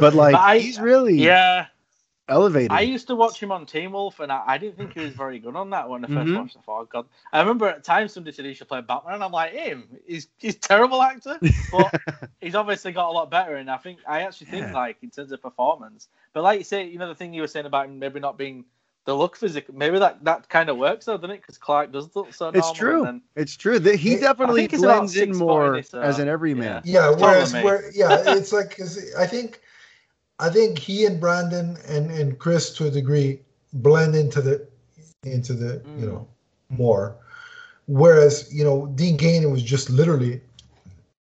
but 0.00 0.14
like 0.14 0.32
But 0.32 0.40
I- 0.40 0.58
he's 0.58 0.80
really 0.80 1.14
Yeah, 1.14 1.66
elevated. 2.28 2.72
I 2.72 2.80
used 2.80 3.06
to 3.08 3.14
watch 3.16 3.42
him 3.42 3.52
on 3.52 3.66
Teen 3.66 3.92
Wolf, 3.92 4.20
and 4.20 4.30
I, 4.32 4.42
I 4.46 4.58
didn't 4.58 4.76
think 4.76 4.94
he 4.94 5.00
was 5.00 5.12
very 5.14 5.38
good 5.38 5.54
on 5.56 5.70
that 5.70 5.88
when 5.88 6.04
I 6.04 6.08
1st 6.08 6.26
Mhm. 6.28 6.36
watched 6.36 6.56
it. 6.56 6.58
I 6.60 6.62
thought, 6.62 6.88
God, 6.90 7.06
I 7.32 7.40
remember 7.40 7.68
at 7.68 7.84
times 7.84 8.12
somebody 8.12 8.34
said 8.34 8.44
he 8.46 8.54
should 8.54 8.68
play 8.68 8.80
Batman, 8.80 9.14
and 9.14 9.24
I'm 9.24 9.32
like, 9.32 9.52
him, 9.52 9.88
he's 10.06 10.28
he's 10.38 10.56
a 10.56 10.58
terrible 10.60 11.02
actor, 11.02 11.38
but 11.70 11.92
he's 12.40 12.54
obviously 12.54 12.92
got 12.92 13.08
a 13.10 13.12
lot 13.12 13.30
better. 13.30 13.56
And 13.56 13.70
I 13.70 13.76
think 13.76 13.98
I 14.06 14.22
actually 14.22 14.48
think 14.48 14.66
Yeah. 14.68 14.74
like 14.74 14.96
in 15.02 15.10
terms 15.10 15.32
of 15.32 15.42
performance, 15.42 16.08
but 16.32 16.42
like 16.42 16.58
you 16.58 16.64
say, 16.64 16.84
you 16.86 16.98
know, 16.98 17.08
the 17.08 17.14
thing 17.14 17.32
you 17.34 17.42
were 17.42 17.48
saying 17.48 17.66
about 17.66 17.86
him 17.86 17.98
maybe 17.98 18.20
not 18.20 18.36
being 18.38 18.64
the 19.08 19.16
look 19.16 19.36
physical. 19.36 19.74
Maybe 19.74 19.98
that, 19.98 20.22
that 20.24 20.50
kind 20.50 20.68
of 20.68 20.76
works 20.76 21.06
though, 21.06 21.16
doesn't 21.16 21.30
it? 21.30 21.40
Because 21.40 21.56
Clark 21.56 21.92
does 21.92 22.14
look 22.14 22.34
so 22.34 22.50
normal. 22.50 22.58
It's 22.60 22.78
true. 22.78 23.02
Then, 23.02 23.22
It's 23.36 23.56
true. 23.56 23.78
that 23.78 23.94
He 23.94 24.16
I 24.16 24.20
definitely 24.20 24.60
think 24.60 24.74
it's 24.74 24.82
about 24.82 24.98
blends 24.98 25.16
in 25.16 25.34
more 25.34 25.76
this, 25.76 25.94
uh, 25.94 26.00
as 26.00 26.18
an 26.18 26.28
everyman. 26.28 26.82
Yeah, 26.84 27.06
Taller 27.06 27.16
whereas 27.16 27.54
where 27.54 27.90
yeah, 27.94 28.22
it's 28.26 28.52
like 28.52 28.76
'cause 28.76 29.02
I 29.16 29.26
think 29.26 29.60
I 30.38 30.50
think 30.50 30.78
he 30.78 31.06
and 31.06 31.18
Brandon 31.18 31.78
and 31.88 32.10
and 32.10 32.38
Chris 32.38 32.70
to 32.74 32.88
a 32.88 32.90
degree 32.90 33.40
blend 33.72 34.14
into 34.14 34.42
the 34.42 34.66
into 35.24 35.54
the 35.54 35.80
you 35.96 36.04
Mm. 36.04 36.08
know 36.12 36.28
more. 36.68 37.16
Whereas 37.86 38.52
you 38.52 38.62
know 38.62 38.88
Dean 38.94 39.16
Cain 39.16 39.50
was 39.50 39.62
just 39.62 39.88
literally 39.88 40.42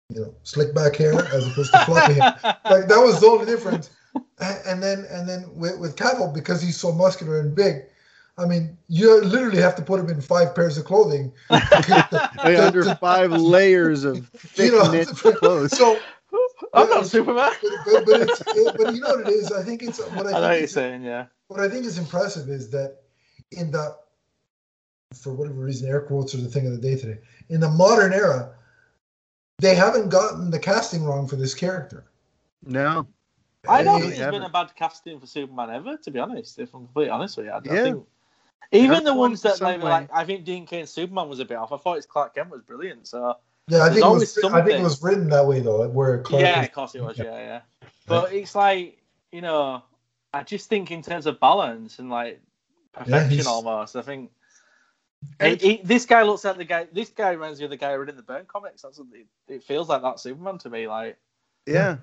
you 0.09 0.21
know 0.23 0.35
slick 0.43 0.75
back 0.75 0.97
hair 0.97 1.13
as 1.35 1.47
opposed 1.47 1.71
to 1.75 1.81
fluffy 1.81 2.15
hair. 2.15 2.33
Like 2.65 2.89
that 2.89 2.99
was 2.99 3.21
the 3.21 3.27
only 3.27 3.45
difference. 3.45 3.91
A- 4.39 4.61
And 4.69 4.83
then 4.83 5.07
and 5.11 5.29
then 5.29 5.45
with, 5.55 5.79
with 5.79 5.97
Cavill 5.97 6.33
because 6.35 6.61
he's 6.63 6.77
so 6.77 6.93
muscular 6.93 7.41
and 7.41 7.55
big. 7.55 7.83
I 8.37 8.47
mean, 8.47 8.77
you 8.89 9.23
literally 9.23 9.61
have 9.61 9.77
to 9.77 9.83
put 9.83 10.01
him 10.01 10.09
in 10.11 10.21
five 10.21 10.57
pairs 10.57 10.77
of 10.77 10.85
clothing. 10.85 11.33
Like, 11.51 12.59
under 12.59 12.95
five 12.97 13.31
layers 13.33 14.05
of 14.05 14.29
thick 14.37 14.73
know, 14.73 14.91
knit 14.91 15.09
clothes. 15.39 15.77
So 15.77 15.99
I'm 16.73 16.89
not 16.91 17.07
Superman. 17.07 17.53
but, 17.63 18.05
but, 18.05 18.21
it's, 18.23 18.41
it, 18.49 18.75
but 18.77 18.93
you 18.95 19.01
know 19.01 19.11
what 19.17 19.21
it 19.21 19.29
is. 19.29 19.53
I 19.53 19.63
think 19.63 19.83
it's 19.83 19.99
what 19.99 20.27
I 20.27 20.31
I 20.31 20.33
think 20.33 20.33
know 20.33 20.41
what 20.49 20.59
you're 20.59 20.67
saying. 20.67 21.03
Yeah. 21.05 21.27
what 21.47 21.61
I 21.61 21.69
think 21.69 21.85
is 21.87 21.97
impressive 21.97 22.49
is 22.49 22.69
that 22.71 22.99
in 23.53 23.71
the 23.71 23.97
for 25.15 25.33
whatever 25.33 25.61
reason 25.61 25.89
air 25.89 26.01
quotes 26.01 26.35
are 26.35 26.39
the 26.39 26.49
thing 26.49 26.67
of 26.67 26.73
the 26.73 26.79
day 26.79 26.97
today 26.99 27.19
in 27.51 27.61
the 27.61 27.69
modern 27.71 28.13
era 28.13 28.53
they 29.61 29.77
haven't 29.77 30.09
gotten 30.09 30.51
the 30.51 30.59
casting 30.59 31.05
wrong 31.05 31.29
for 31.29 31.37
this 31.37 31.55
character. 31.55 32.05
No. 32.67 33.07
I 33.69 33.83
don't 33.83 34.01
think 34.01 34.11
there's 34.15 34.23
ever. 34.23 34.33
been 34.33 34.43
a 34.43 34.49
bad 34.49 34.75
casting 34.77 35.19
for 35.21 35.27
Superman 35.27 35.71
ever, 35.71 35.97
to 35.97 36.11
be 36.11 36.19
honest. 36.19 36.59
If 36.59 36.75
I'm 36.75 36.85
completely 36.87 37.11
honest 37.11 37.37
with 37.37 37.47
you, 37.47 37.53
I, 37.53 37.57
I 37.57 37.61
Yeah. 37.65 37.83
think 37.85 38.07
even 38.73 39.05
the 39.05 39.15
ones 39.15 39.43
that 39.43 39.57
some 39.57 39.71
maybe 39.73 39.85
way. 39.85 39.91
like 39.91 40.09
I 40.13 40.25
think 40.25 40.45
Dean 40.45 40.67
Cain's 40.67 40.91
Superman 40.91 41.29
was 41.29 41.41
a 41.41 41.45
bit 41.45 41.57
off. 41.57 41.73
I 41.73 41.77
thought 41.79 41.97
his 41.97 42.07
Clark 42.07 42.35
Kent 42.35 42.51
was 42.51 42.63
brilliant. 42.63 43.07
So 43.07 43.37
yeah, 43.69 43.83
I 43.85 43.87
think 43.89 43.99
it 43.99 44.03
always 44.05 44.35
was. 44.37 44.45
I 44.53 44.63
think 44.65 44.81
it 44.81 44.83
was 44.83 45.03
written 45.03 45.29
that 45.31 45.47
way 45.47 45.61
though, 45.61 45.87
where 45.89 46.19
Clark 46.23 46.43
yeah, 46.43 46.59
was- 46.61 46.69
of 46.69 46.75
course 46.75 46.95
it 46.95 47.03
was. 47.03 47.19
Yeah, 47.19 47.25
yeah. 47.25 47.61
But 48.07 48.33
it's 48.33 48.55
like 48.55 48.99
you 49.33 49.41
know, 49.41 49.83
I 50.33 50.43
just 50.43 50.69
think 50.69 50.91
in 50.91 51.03
terms 51.03 51.27
of 51.27 51.41
balance 51.41 51.99
and 51.99 52.11
like 52.11 52.41
perfection 52.93 53.31
he's- 53.31 53.47
almost. 53.47 53.97
I 53.97 54.03
think 54.03 54.31
And 55.41 55.59
He- 55.61 55.77
he- 55.77 55.83
this 55.83 56.05
guy 56.05 56.23
looks 56.23 56.45
like 56.45 56.59
the 56.59 56.65
guy. 56.65 56.87
This 56.93 57.09
guy 57.09 57.31
reminds 57.31 57.59
me 57.59 57.65
of 57.65 57.71
the 57.71 57.77
guy 57.79 57.93
reading 57.93 58.17
the 58.17 58.23
Byrne 58.23 58.45
comics. 58.47 58.83
That's 58.83 58.99
what 58.99 59.09
it, 59.15 59.27
it 59.49 59.63
feels 59.65 59.89
like 59.89 60.03
that 60.03 60.21
Superman 60.21 60.59
to 60.59 60.69
me. 60.71 60.87
Like 60.87 61.17
Yeah. 61.67 61.97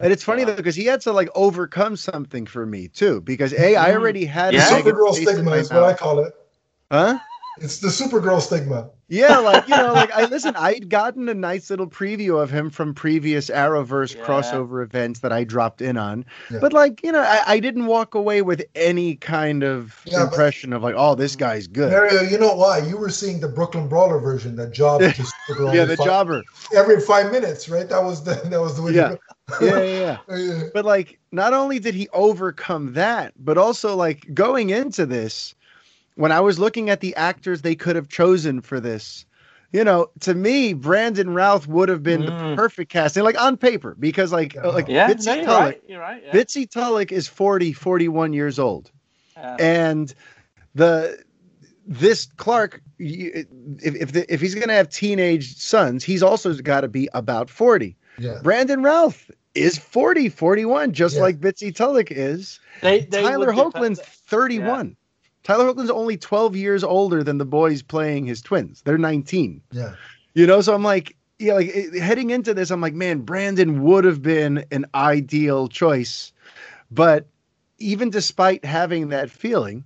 And 0.00 0.12
it's 0.12 0.22
funny 0.24 0.42
Yeah. 0.42 0.46
though 0.46 0.56
because 0.56 0.74
he 0.76 0.84
had 0.86 1.00
to 1.02 1.12
like 1.12 1.28
overcome 1.34 1.96
something 1.96 2.46
for 2.46 2.66
me 2.66 2.88
too. 2.88 3.20
Because 3.20 3.52
a 3.54 3.76
I 3.76 3.90
Mhm. 3.90 3.94
already 3.94 4.24
had 4.24 4.52
the 4.54 4.58
a 4.58 4.60
Yeah. 4.60 4.80
Supergirl 4.80 5.14
stigma 5.14 5.52
is 5.52 5.70
what 5.72 5.84
I 5.84 5.94
call 5.94 6.18
it. 6.20 6.34
Huh? 6.90 7.18
It's 7.60 7.78
the 7.78 7.86
Supergirl 7.88 8.40
stigma. 8.40 8.88
Yeah, 9.08 9.38
like 9.38 9.68
you 9.68 9.76
know, 9.76 9.92
like 9.92 10.10
I 10.12 10.24
listen. 10.24 10.56
I'd 10.56 10.88
gotten 10.88 11.28
a 11.28 11.34
nice 11.34 11.70
little 11.70 11.86
preview 11.86 12.42
of 12.42 12.50
him 12.50 12.68
from 12.70 12.94
previous 12.94 13.48
Arrowverse 13.48 14.16
Yeah. 14.16 14.24
crossover 14.24 14.82
events 14.82 15.20
that 15.20 15.30
I 15.32 15.44
dropped 15.44 15.80
in 15.80 15.96
on, 15.96 16.24
Yeah. 16.50 16.58
but 16.60 16.72
like 16.72 17.00
you 17.04 17.12
know, 17.12 17.20
I, 17.20 17.42
I 17.46 17.60
didn't 17.60 17.86
walk 17.86 18.16
away 18.16 18.42
with 18.42 18.64
any 18.74 19.14
kind 19.14 19.62
of 19.62 19.94
Yeah, 20.04 20.20
but- 20.24 20.32
impression 20.32 20.72
of 20.72 20.82
like, 20.82 20.96
oh, 20.98 21.14
this 21.14 21.36
guy's 21.36 21.68
good. 21.68 21.92
Mario, 21.92 22.22
you 22.22 22.38
know 22.38 22.54
why? 22.54 22.78
You 22.78 22.96
were 22.96 23.10
seeing 23.10 23.38
the 23.38 23.48
Brooklyn 23.48 23.86
Brawler 23.86 24.18
version 24.18 24.56
that 24.56 24.72
jobbed 24.72 25.04
to 25.04 25.10
Supergirl. 25.48 25.72
yeah, 25.74 25.84
the 25.84 25.96
five- 25.96 26.06
jobber. 26.06 26.42
every 26.74 27.00
five 27.00 27.30
minutes, 27.30 27.68
right? 27.68 27.88
That 27.88 28.02
was 28.02 28.24
the 28.24 28.34
that 28.46 28.60
was 28.60 28.74
the 28.74 28.82
way. 28.82 28.92
to 28.92 28.96
Yeah. 28.96 29.14
Go. 29.48 29.56
Yeah, 29.66 29.82
yeah, 29.82 30.18
yeah. 30.28 30.36
Yeah. 30.36 30.62
But 30.72 30.84
like, 30.84 31.18
not 31.32 31.52
only 31.52 31.78
did 31.78 31.94
he 31.94 32.08
overcome 32.12 32.94
that, 32.94 33.32
but 33.38 33.58
also 33.58 33.94
like 33.96 34.32
going 34.34 34.70
into 34.70 35.06
this, 35.06 35.54
when 36.16 36.32
I 36.32 36.40
was 36.40 36.58
looking 36.58 36.90
at 36.90 37.00
the 37.00 37.14
actors 37.16 37.62
they 37.62 37.74
could 37.74 37.96
have 37.96 38.08
chosen 38.08 38.60
for 38.60 38.80
this, 38.80 39.26
you 39.72 39.82
know, 39.82 40.08
to 40.20 40.34
me, 40.34 40.72
Brandon 40.72 41.34
Routh 41.34 41.66
would 41.66 41.88
have 41.88 42.02
been 42.02 42.26
the 42.26 42.32
Mm. 42.32 42.54
perfect 42.56 42.90
casting, 42.92 43.24
like 43.24 43.40
on 43.40 43.56
paper, 43.56 43.96
because 43.98 44.32
like, 44.32 44.54
Yeah. 44.54 44.66
like 44.68 44.88
yeah, 44.88 45.10
Bitsie 45.10 45.26
no, 45.26 45.34
you're 45.34 45.44
Tulloch, 45.44 45.60
right. 45.64 45.82
You're 45.88 46.00
right. 46.00 46.22
Yeah. 46.24 46.32
Bitsie 46.32 46.70
Tulloch 46.70 47.10
is 47.12 47.26
40, 47.26 47.72
41 47.72 48.32
years 48.32 48.58
old. 48.58 48.90
Yeah. 49.36 49.56
And 49.58 50.14
the 50.74 51.18
this 51.86 52.26
Clark, 52.36 52.80
if 52.98 53.46
if, 53.82 54.12
the, 54.12 54.32
if 54.32 54.40
he's 54.40 54.54
going 54.54 54.68
to 54.68 54.74
have 54.74 54.88
teenage 54.88 55.56
sons, 55.58 56.02
he's 56.04 56.22
also 56.22 56.54
got 56.54 56.80
to 56.82 56.88
be 56.88 57.08
about 57.12 57.50
40. 57.50 57.96
Yeah. 58.18 58.40
Brandon 58.42 58.82
Routh 58.82 59.30
is 59.54 59.78
40, 59.78 60.28
41, 60.28 60.92
just 60.92 61.16
Yeah. 61.16 61.22
like 61.22 61.40
Bitsie 61.40 61.74
Tulloch 61.74 62.10
is. 62.10 62.60
They, 62.82 63.00
they 63.00 63.22
Tyler 63.22 63.46
would 63.46 63.54
depend- 63.56 63.74
Hoechlin's 63.74 64.00
31. 64.00 64.96
Tyler 65.42 65.66
Hoechlin's 65.66 65.90
only 65.90 66.16
12 66.16 66.56
years 66.56 66.82
older 66.82 67.22
than 67.22 67.38
the 67.38 67.44
boys 67.44 67.82
playing 67.82 68.26
his 68.26 68.40
twins. 68.42 68.82
They're 68.84 68.98
19. 68.98 69.60
Yeah. 69.72 69.94
You 70.34 70.46
know, 70.46 70.60
so 70.60 70.74
I'm 70.74 70.82
like, 70.82 71.16
yeah, 71.38 71.54
like 71.54 71.68
it- 71.68 72.00
heading 72.00 72.30
into 72.30 72.54
this, 72.54 72.70
I'm 72.70 72.80
like, 72.80 72.94
man, 72.94 73.20
Brandon 73.20 73.82
would 73.82 74.04
have 74.04 74.22
been 74.22 74.64
an 74.70 74.86
ideal 74.94 75.68
choice. 75.68 76.32
But 76.90 77.26
even 77.78 78.10
despite 78.10 78.64
having 78.64 79.08
that 79.08 79.30
feeling, 79.30 79.84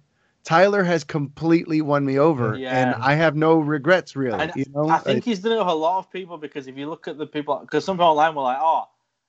Tyler 0.49 0.83
has 0.83 1.05
completely 1.05 1.83
won 1.83 2.07
me 2.07 2.19
over, 2.19 2.57
Yeah. 2.57 2.75
and 2.75 2.95
I 3.05 3.12
have 3.12 3.37
no 3.37 3.59
regrets 3.59 4.16
really. 4.16 4.41
And 4.41 4.53
you 4.57 4.65
know, 4.73 4.89
I 4.89 4.97
think 4.97 5.23
he's 5.23 5.41
done 5.41 5.53
it 5.53 5.59
with 5.59 5.66
a 5.66 5.75
lot 5.75 5.99
of 5.99 6.11
people 6.11 6.39
because 6.39 6.66
if 6.66 6.79
you 6.79 6.89
look 6.89 7.07
at 7.07 7.19
the 7.19 7.27
people, 7.27 7.59
because 7.59 7.85
some 7.85 7.99
people 7.99 8.07
online 8.07 8.35
were 8.35 8.45
like, 8.45 8.57
"Oh, 8.59 8.85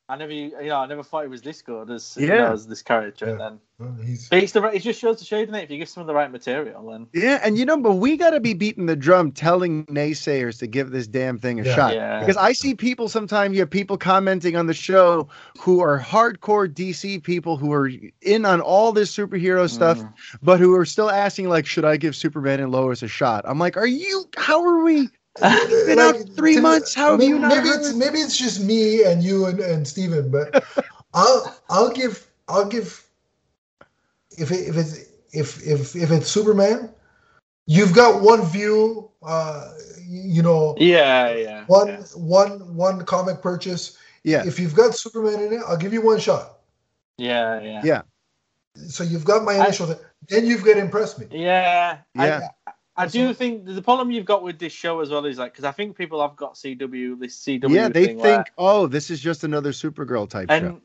I 0.10 0.18
never, 0.18 0.34
you 0.34 0.52
know, 0.68 0.78
I 0.78 0.88
never 0.88 1.04
thought 1.04 1.22
he 1.24 1.30
was 1.30 1.42
this 1.44 1.62
good 1.62 1.90
as, 1.92 2.18
you 2.20 2.28
know, 2.28 2.52
as 2.52 2.68
this 2.68 2.82
character." 2.82 3.26
Yeah. 3.26 3.32
And 3.34 3.40
then, 3.40 3.60
Well, 3.78 3.96
he's 4.04 4.28
but 4.28 4.40
it's 4.44 4.52
the 4.52 4.62
right, 4.62 4.74
it 4.76 4.82
just 4.82 5.00
shows 5.00 5.20
the 5.20 5.26
shade 5.26 5.48
in 5.48 5.56
it. 5.56 5.64
If 5.64 5.72
you 5.72 5.78
give 5.78 5.88
someone 5.88 6.08
the 6.08 6.14
right 6.16 6.32
material, 6.32 6.90
then 6.90 7.08
yeah, 7.14 7.40
and 7.44 7.58
you 7.58 7.66
know, 7.66 7.78
but 7.80 7.94
we 7.96 8.18
got 8.18 8.32
to 8.32 8.40
be 8.40 8.54
beating 8.54 8.88
the 8.88 8.96
drum, 8.96 9.32
telling 9.32 9.86
naysayers 9.86 10.60
to 10.60 10.68
give 10.68 10.92
this 10.92 11.08
damn 11.08 11.38
thing 11.38 11.60
a 11.60 11.64
Yeah. 11.64 11.76
shot. 11.76 11.94
yeah, 11.94 12.20
Because 12.20 12.38
I 12.38 12.52
see 12.54 12.74
people 12.76 13.08
sometimes, 13.08 13.54
you 13.54 13.62
have 13.62 13.70
people 13.70 13.98
commenting 13.98 14.56
on 14.56 14.66
the 14.68 14.74
show 14.74 15.28
who 15.60 15.80
are 15.80 16.00
hardcore 16.00 16.68
DC 16.68 17.24
people 17.24 17.56
who 17.58 17.72
are 17.72 17.90
in 18.22 18.46
on 18.46 18.62
all 18.62 18.92
this 18.92 19.16
superhero 19.16 19.70
stuff, 19.70 20.00
Mm. 20.00 20.14
but 20.42 20.60
who 20.60 20.76
are 20.76 20.86
still 20.86 21.10
asking, 21.10 21.50
like, 21.50 21.66
should 21.66 21.86
I 21.86 21.98
give 21.98 22.16
Superman 22.16 22.60
and 22.60 22.72
Lois 22.72 23.04
a 23.04 23.08
shot? 23.08 23.46
I'm 23.48 23.60
like, 23.60 23.78
are 23.78 23.88
you, 23.88 24.26
how 24.36 24.64
are 24.66 24.84
we? 24.84 25.10
It's 25.42 25.86
been 25.86 26.00
out 26.00 26.16
three 26.36 26.56
to- 26.56 26.62
months. 26.62 26.94
How 26.94 27.12
have 27.12 27.20
maybe, 27.20 27.30
you 27.30 27.40
not 27.40 27.50
maybe 27.50 27.70
heard? 27.70 27.80
it's 27.82 27.94
maybe 27.94 28.20
it's 28.20 28.38
just 28.38 28.62
me 28.62 29.04
and 29.04 29.24
you 29.24 29.46
and, 29.46 29.60
and 29.60 29.88
Steven, 29.88 30.30
but 30.32 30.64
I'll 31.14 31.56
I'll 31.70 31.90
give 31.92 32.28
I'll 32.48 32.66
give 32.68 33.06
if 34.38 34.52
it, 34.52 34.68
if 34.68 34.78
it's 34.78 35.06
if 35.34 35.66
if 35.66 35.96
if 35.96 36.12
it's 36.12 36.28
Superman, 36.30 36.90
you've 37.68 37.94
got 37.94 38.22
one 38.22 38.46
view, 38.46 39.10
uh, 39.24 39.72
you 40.08 40.42
know, 40.42 40.76
yeah, 40.78 41.34
yeah, 41.36 41.64
one 41.68 41.88
yeah. 41.88 42.04
one 42.16 42.76
one 42.76 43.06
comic 43.06 43.42
purchase. 43.42 43.98
Yeah. 44.24 44.46
If 44.46 44.60
you've 44.60 44.76
got 44.76 44.96
Superman 44.96 45.40
in 45.42 45.54
it, 45.54 45.62
I'll 45.68 45.78
give 45.78 45.94
you 45.94 46.02
one 46.02 46.20
shot. 46.20 46.58
yeah, 47.18 47.62
yeah, 47.62 47.82
Yeah. 47.84 48.02
So 48.88 49.04
you've 49.04 49.24
got 49.26 49.44
my 49.44 49.54
I- 49.54 49.64
initial. 49.66 49.88
then 50.28 50.46
you've 50.46 50.64
got 50.64 50.74
to 50.74 50.80
impress 50.80 51.18
me. 51.18 51.28
yeah. 51.32 52.00
Yeah. 52.16 52.50
I, 52.68 52.72
I 53.00 53.08
do 53.08 53.34
think 53.34 53.66
the 53.66 53.82
problem 53.82 54.12
you've 54.12 54.26
got 54.26 54.44
with 54.44 54.60
this 54.60 54.74
show 54.74 55.00
as 55.00 55.10
well 55.10 55.26
is 55.26 55.38
like 55.38 55.54
because 55.54 55.64
I 55.66 55.72
think 55.72 55.96
people 55.98 56.22
have 56.22 56.36
got 56.36 56.56
CW 56.56 57.20
this 57.20 57.40
CW 57.44 57.70
yeah, 57.74 57.88
they 57.90 58.08
thing 58.08 58.20
think, 58.20 58.24
where- 58.24 58.46
oh, 58.58 58.88
this 58.88 59.10
is 59.10 59.20
just 59.20 59.44
another 59.44 59.72
Supergirl 59.72 60.30
type 60.30 60.50
show. 60.52 60.56
and 60.56 60.82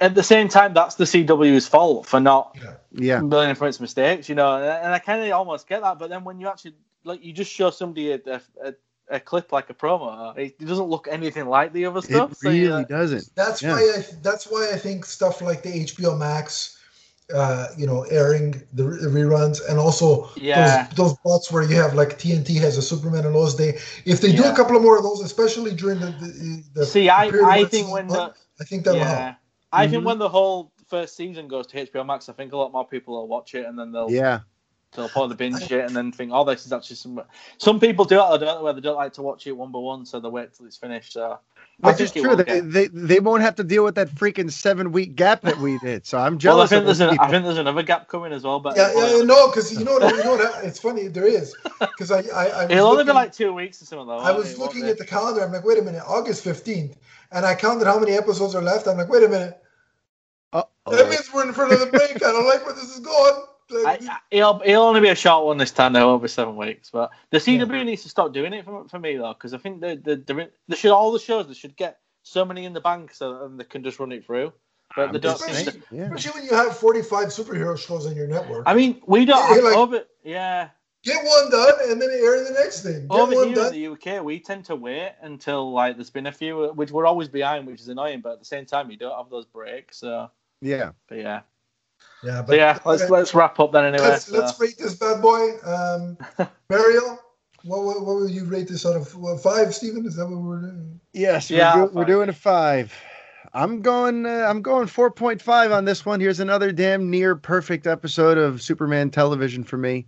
at 0.00 0.14
the 0.14 0.22
same 0.22 0.48
time 0.48 0.72
that's 0.74 0.94
the 0.96 1.04
CW's 1.04 1.66
fault 1.68 2.06
for 2.06 2.20
not 2.20 2.56
Yeah. 2.92 3.20
learning 3.22 3.54
from 3.56 3.68
its 3.68 3.80
mistakes, 3.80 4.28
you 4.28 4.34
know. 4.34 4.56
And, 4.56 4.64
and 4.84 4.94
I 4.94 4.98
kind 4.98 5.22
of 5.22 5.30
almost 5.32 5.68
get 5.68 5.82
that, 5.82 5.98
but 5.98 6.08
then 6.10 6.24
when 6.24 6.40
you 6.40 6.48
actually 6.48 6.74
like, 7.04 7.22
you 7.24 7.32
just 7.32 7.50
show 7.52 7.70
somebody 7.70 8.12
a, 8.12 8.20
a, 8.26 8.40
a, 8.64 8.74
a 9.10 9.20
clip 9.20 9.52
like 9.52 9.70
a 9.70 9.74
promo, 9.74 10.36
it, 10.36 10.56
it 10.60 10.64
doesn't 10.66 10.88
look 10.88 11.06
anything 11.10 11.46
like 11.46 11.72
the 11.72 11.86
other 11.86 12.02
stuff. 12.02 12.34
so 12.36 12.48
really 12.50 12.62
you're 12.62 12.72
like, 12.74 12.88
doesn't. 12.88 13.30
That's 13.34 13.62
Yeah. 13.62 13.72
why 13.74 13.94
I 13.98 14.04
that's 14.22 14.46
why 14.46 14.70
I 14.72 14.76
think 14.78 15.04
stuff 15.04 15.40
like 15.42 15.62
the 15.62 15.84
HBO 15.84 16.16
Max, 16.18 16.77
uh, 17.34 17.68
you 17.76 17.86
know, 17.86 18.02
airing 18.04 18.62
the 18.72 18.84
re- 18.84 19.22
reruns, 19.22 19.60
and 19.68 19.78
also 19.78 20.30
Yeah. 20.36 20.86
those 20.88 20.96
those 20.96 21.12
spots 21.18 21.52
where 21.52 21.62
you 21.62 21.76
have 21.76 21.94
like 21.94 22.18
TNT 22.18 22.58
has 22.60 22.76
a 22.78 22.82
Superman 22.82 23.26
and 23.26 23.34
Lois 23.34 23.54
Day. 23.54 23.78
If 24.04 24.20
they 24.20 24.32
do 24.32 24.44
a 24.44 24.54
couple 24.54 24.76
of 24.76 24.82
more 24.82 24.96
of 24.96 25.02
those, 25.02 25.20
especially 25.22 25.74
during 25.74 26.00
the 26.00 26.06
the, 26.06 26.62
the 26.74 26.86
See, 26.86 27.10
I, 27.10 27.30
period 27.30 27.48
I 27.48 27.64
think 27.64 27.84
it's 27.84 27.92
when 27.92 28.06
on, 28.10 28.12
the 28.12 28.34
I 28.60 28.64
think 28.64 28.84
that 28.84 28.92
will 28.94 29.00
yeah, 29.00 29.24
help. 29.24 29.36
I 29.72 29.86
think 29.86 30.02
Mhm. 30.02 30.06
when 30.06 30.18
the 30.18 30.28
whole 30.28 30.72
first 30.86 31.16
season 31.16 31.48
goes 31.48 31.66
to 31.68 31.86
HBO 31.86 32.04
Max, 32.06 32.28
I 32.28 32.32
think 32.32 32.52
a 32.52 32.56
lot 32.56 32.72
more 32.72 32.86
people 32.86 33.14
will 33.14 33.28
watch 33.28 33.54
it, 33.54 33.66
and 33.66 33.78
then 33.78 33.92
they'll 33.92 34.10
Yeah. 34.10 34.40
they'll 34.96 35.08
probably 35.10 35.36
binge 35.36 35.70
it, 35.70 35.84
and 35.84 35.94
then 35.94 36.10
think, 36.12 36.30
oh, 36.32 36.44
this 36.44 36.64
is 36.64 36.72
actually 36.72 36.96
some. 36.96 37.22
Some 37.58 37.78
people 37.78 38.06
do 38.06 38.18
it, 38.18 38.22
I 38.22 38.38
don't 38.38 38.46
know, 38.46 38.62
where 38.62 38.72
they 38.72 38.80
don't 38.80 38.96
like 38.96 39.12
to 39.14 39.22
watch 39.22 39.46
it 39.46 39.52
one 39.52 39.70
by 39.70 39.80
one, 39.80 40.06
so 40.06 40.18
they 40.18 40.28
wait 40.30 40.54
till 40.54 40.64
it's 40.64 40.78
finished. 40.78 41.12
So 41.12 41.32
I 41.32 41.57
Which 41.80 42.00
is 42.00 42.12
true. 42.12 42.36
They, 42.36 42.60
they 42.60 42.88
they 42.88 43.20
won't 43.20 43.42
have 43.42 43.56
to 43.56 43.64
deal 43.64 43.84
with 43.84 43.96
that 43.96 44.10
freaking 44.10 44.50
seven 44.52 44.92
week 44.92 45.16
gap 45.16 45.42
that 45.44 45.58
we 45.58 45.78
did. 45.78 46.06
So 46.06 46.18
I'm 46.18 46.38
Well, 46.44 46.60
I 46.60 46.66
jealous. 46.66 46.68
think 46.68 46.84
of 46.84 46.86
there's 46.86 47.00
an. 47.00 47.10
I 47.18 47.30
think 47.30 47.44
there's 47.44 47.58
another 47.58 47.82
gap 47.84 48.08
coming 48.08 48.32
as 48.32 48.44
well, 48.44 48.60
but 48.60 48.76
Yeah, 48.76 48.92
yeah, 48.96 49.22
no, 49.22 49.48
because 49.48 49.72
you 49.78 49.84
know 49.84 49.94
what, 49.94 50.16
you 50.16 50.24
know 50.24 50.36
what, 50.36 50.64
it's 50.64 50.80
funny. 50.80 51.08
There 51.08 51.26
is 51.26 51.56
because 51.94 52.10
I 52.10 52.20
I, 52.34 52.44
I 52.46 52.66
it'll 52.70 52.86
only 52.88 53.04
looking, 53.04 53.06
be 53.06 53.12
like 53.12 53.32
two 53.32 53.52
weeks 53.54 53.82
or 53.82 53.86
something 53.86 54.08
though. 54.08 54.18
I 54.18 54.32
was 54.32 54.52
it? 54.52 54.58
Looking 54.58 54.88
at 54.88 54.98
the 54.98 55.06
calendar. 55.06 55.42
I'm 55.42 55.52
like, 55.52 55.64
wait 55.64 55.78
a 55.78 55.82
minute, 55.82 56.02
August 56.06 56.44
fifteenth, 56.44 56.98
and 57.32 57.46
I 57.46 57.54
counted 57.54 57.86
how 57.86 57.98
many 57.98 58.12
episodes 58.12 58.54
are 58.54 58.62
left. 58.62 58.88
I'm 58.88 58.98
like, 58.98 59.08
wait 59.10 59.24
a 59.24 59.28
minute, 59.28 59.62
Uh-oh. 60.52 60.96
that 60.96 61.08
means 61.10 61.32
we're 61.32 61.46
in 61.46 61.54
front 61.54 61.72
of 61.72 61.80
the 61.80 61.86
break. 61.86 62.16
I 62.16 62.32
don't 62.32 62.46
like 62.48 62.64
where 62.66 62.74
this 62.74 62.94
is 62.96 63.00
going. 63.00 63.42
I, 63.70 63.98
I, 64.00 64.18
he'll, 64.30 64.58
he'll 64.60 64.82
only 64.82 65.00
be 65.00 65.08
a 65.08 65.14
short 65.14 65.44
one 65.46 65.58
this 65.58 65.70
time. 65.70 65.92
Though, 65.92 66.12
over 66.12 66.28
seven 66.28 66.56
weeks. 66.56 66.90
But 66.90 67.10
the 67.30 67.38
CW 67.38 67.70
yeah. 67.70 67.82
needs 67.82 68.02
to 68.02 68.08
stop 68.08 68.32
doing 68.32 68.52
it 68.52 68.64
for, 68.64 68.88
for 68.88 68.98
me 68.98 69.16
though, 69.16 69.34
because 69.34 69.54
I 69.54 69.58
think 69.58 69.80
the 69.80 70.00
the, 70.02 70.16
the 70.16 70.50
they 70.68 70.76
should 70.76 70.90
all 70.90 71.12
the 71.12 71.18
shows 71.18 71.48
they 71.48 71.54
should 71.54 71.76
get 71.76 72.00
so 72.22 72.44
many 72.44 72.64
in 72.64 72.72
the 72.72 72.80
bank 72.80 73.12
so 73.12 73.48
they 73.48 73.64
can 73.64 73.82
just 73.82 73.98
run 73.98 74.12
it 74.12 74.24
through. 74.24 74.52
But 74.96 75.12
they 75.12 75.18
don't. 75.18 75.34
Especially, 75.34 75.82
yeah. 75.90 76.04
especially 76.04 76.40
when 76.40 76.48
you 76.48 76.56
have 76.56 76.76
forty-five 76.76 77.28
superhero 77.28 77.78
shows 77.78 78.06
on 78.06 78.16
your 78.16 78.26
network. 78.26 78.64
I 78.66 78.74
mean, 78.74 79.02
we 79.06 79.24
don't. 79.24 79.56
Yeah, 79.56 79.62
like, 79.62 79.76
over, 79.76 80.04
yeah. 80.24 80.68
Get 81.04 81.24
one 81.24 81.50
done 81.50 81.74
and 81.88 82.02
then 82.02 82.10
air 82.10 82.42
the 82.42 82.50
next 82.50 82.82
thing. 82.82 83.06
Get 83.06 83.20
over 83.20 83.32
here 83.32 83.54
done. 83.54 83.72
in 83.74 83.80
the 83.80 84.16
UK, 84.16 84.24
we 84.24 84.40
tend 84.40 84.64
to 84.64 84.74
wait 84.74 85.12
until 85.22 85.72
like 85.72 85.96
there's 85.96 86.10
been 86.10 86.26
a 86.26 86.32
few, 86.32 86.72
which 86.72 86.90
we're 86.90 87.06
always 87.06 87.28
behind, 87.28 87.66
which 87.66 87.80
is 87.80 87.88
annoying. 87.88 88.20
But 88.20 88.34
at 88.34 88.38
the 88.40 88.44
same 88.44 88.66
time, 88.66 88.90
you 88.90 88.96
don't 88.96 89.16
have 89.16 89.30
those 89.30 89.46
breaks. 89.46 89.98
So 89.98 90.30
yeah. 90.60 90.90
But 91.08 91.18
yeah. 91.18 91.40
Yeah, 92.22 92.42
but 92.42 92.56
yeah, 92.56 92.78
let's 92.84 93.02
okay. 93.02 93.12
let's 93.12 93.34
wrap 93.34 93.60
up 93.60 93.72
then 93.72 93.84
anyway. 93.84 94.08
Let's, 94.08 94.26
so. 94.26 94.38
let's 94.38 94.58
rate 94.60 94.76
this 94.78 94.94
bad 94.94 95.22
boy. 95.22 95.58
Um, 95.64 96.18
Mario, 96.68 97.18
what, 97.64 97.84
what, 97.84 98.04
what 98.04 98.16
would 98.16 98.30
you 98.30 98.44
rate 98.44 98.68
this 98.68 98.84
out 98.84 98.96
of 98.96 99.14
what, 99.14 99.40
five? 99.40 99.74
Stephen, 99.74 100.04
is 100.06 100.16
that 100.16 100.26
what 100.26 100.40
we're 100.40 100.60
doing? 100.60 101.00
Yes, 101.12 101.50
yeah, 101.50 101.76
we're, 101.76 101.86
do, 101.86 101.94
we're 101.94 102.04
doing 102.04 102.28
a 102.28 102.32
five. 102.32 102.92
I'm 103.54 103.80
going. 103.82 104.26
Uh, 104.26 104.46
I'm 104.48 104.62
going 104.62 104.88
4.5 104.88 105.74
on 105.74 105.84
this 105.84 106.04
one. 106.04 106.20
Here's 106.20 106.40
another 106.40 106.72
damn 106.72 107.10
near 107.10 107.34
perfect 107.34 107.86
episode 107.86 108.36
of 108.36 108.60
Superman 108.60 109.10
television 109.10 109.64
for 109.64 109.78
me. 109.78 110.06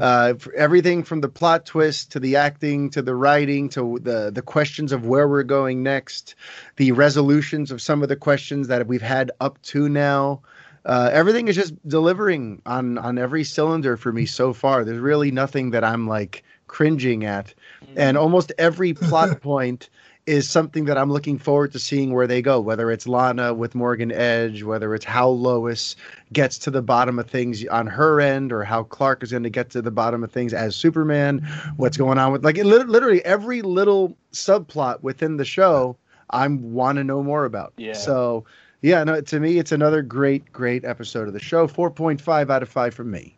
Uh, 0.00 0.34
for 0.34 0.52
everything 0.54 1.04
from 1.04 1.20
the 1.20 1.28
plot 1.28 1.64
twist 1.64 2.10
to 2.10 2.18
the 2.18 2.34
acting 2.34 2.90
to 2.90 3.00
the 3.00 3.14
writing 3.14 3.68
to 3.68 3.98
the 4.02 4.30
the 4.32 4.42
questions 4.42 4.90
of 4.90 5.06
where 5.06 5.28
we're 5.28 5.44
going 5.44 5.84
next, 5.84 6.34
the 6.76 6.90
resolutions 6.90 7.70
of 7.70 7.80
some 7.80 8.02
of 8.02 8.08
the 8.08 8.16
questions 8.16 8.66
that 8.66 8.86
we've 8.88 9.02
had 9.02 9.30
up 9.40 9.60
to 9.62 9.88
now 9.88 10.42
uh, 10.84 11.10
everything 11.12 11.48
is 11.48 11.56
just 11.56 11.74
delivering 11.88 12.60
on 12.66 12.98
on 12.98 13.18
every 13.18 13.44
cylinder 13.44 13.96
for 13.96 14.12
me 14.12 14.26
so 14.26 14.52
far. 14.52 14.84
There's 14.84 14.98
really 14.98 15.30
nothing 15.30 15.70
that 15.70 15.84
I'm 15.84 16.06
like 16.06 16.44
cringing 16.66 17.24
at, 17.24 17.54
mm-hmm. 17.82 17.94
and 17.96 18.16
almost 18.16 18.52
every 18.58 18.92
plot 18.92 19.40
point 19.42 19.88
is 20.26 20.48
something 20.48 20.86
that 20.86 20.96
I'm 20.96 21.12
looking 21.12 21.38
forward 21.38 21.72
to 21.72 21.78
seeing 21.78 22.12
where 22.12 22.26
they 22.26 22.42
go. 22.42 22.60
Whether 22.60 22.90
it's 22.90 23.06
Lana 23.06 23.54
with 23.54 23.74
Morgan 23.74 24.12
Edge, 24.12 24.62
whether 24.62 24.94
it's 24.94 25.04
how 25.04 25.28
Lois 25.28 25.96
gets 26.32 26.58
to 26.58 26.70
the 26.70 26.82
bottom 26.82 27.18
of 27.18 27.28
things 27.28 27.64
on 27.66 27.86
her 27.86 28.20
end, 28.20 28.52
or 28.52 28.62
how 28.62 28.82
Clark 28.84 29.22
is 29.22 29.30
going 29.30 29.42
to 29.42 29.50
get 29.50 29.70
to 29.70 29.82
the 29.82 29.90
bottom 29.90 30.22
of 30.22 30.32
things 30.32 30.52
as 30.52 30.76
Superman. 30.76 31.46
What's 31.76 31.96
going 31.96 32.18
on 32.18 32.32
with 32.32 32.44
like 32.44 32.56
literally 32.56 33.24
every 33.24 33.62
little 33.62 34.16
subplot 34.32 35.02
within 35.02 35.38
the 35.38 35.44
show. 35.44 35.96
I 36.30 36.46
want 36.48 36.96
to 36.96 37.04
know 37.04 37.22
more 37.22 37.44
about. 37.44 37.74
Yeah. 37.76 37.92
So 37.92 38.44
yeah, 38.84 39.02
no, 39.02 39.18
to 39.18 39.40
me, 39.40 39.58
it's 39.58 39.72
another 39.72 40.02
great, 40.02 40.52
great 40.52 40.84
episode 40.84 41.26
of 41.26 41.32
the 41.32 41.40
show. 41.40 41.66
4.5 41.66 42.50
out 42.50 42.62
of 42.62 42.68
5 42.68 42.92
from 42.92 43.10
me. 43.10 43.34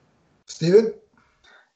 Steven? 0.47 0.93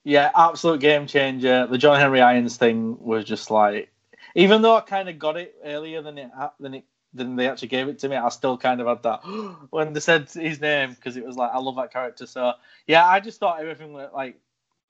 Yeah, 0.02 0.32
absolute 0.34 0.80
game 0.80 1.06
changer. 1.06 1.68
The 1.68 1.78
John 1.78 2.00
Henry 2.00 2.20
Irons 2.20 2.56
thing 2.56 2.98
was 3.00 3.24
just 3.24 3.48
like, 3.48 3.92
even 4.34 4.62
though 4.62 4.74
I 4.74 4.80
kind 4.80 5.08
of 5.08 5.20
got 5.20 5.36
it 5.36 5.54
earlier 5.64 6.02
than 6.02 6.18
it 6.18 6.30
than 6.58 6.74
it 6.74 6.84
than 7.14 7.36
they 7.36 7.48
actually 7.48 7.68
gave 7.68 7.86
it 7.86 8.00
to 8.00 8.08
me, 8.08 8.16
I 8.16 8.28
still 8.30 8.58
kind 8.58 8.80
of 8.80 8.88
had 8.88 9.04
that 9.04 9.20
when 9.70 9.92
they 9.92 10.00
said 10.00 10.28
his 10.28 10.60
name 10.60 10.90
because 10.94 11.16
it 11.16 11.24
was 11.24 11.36
like 11.36 11.52
I 11.52 11.58
love 11.58 11.76
that 11.76 11.92
character. 11.92 12.26
So 12.26 12.54
yeah, 12.88 13.06
I 13.06 13.20
just 13.20 13.38
thought 13.38 13.60
everything 13.60 13.92
like 13.92 14.40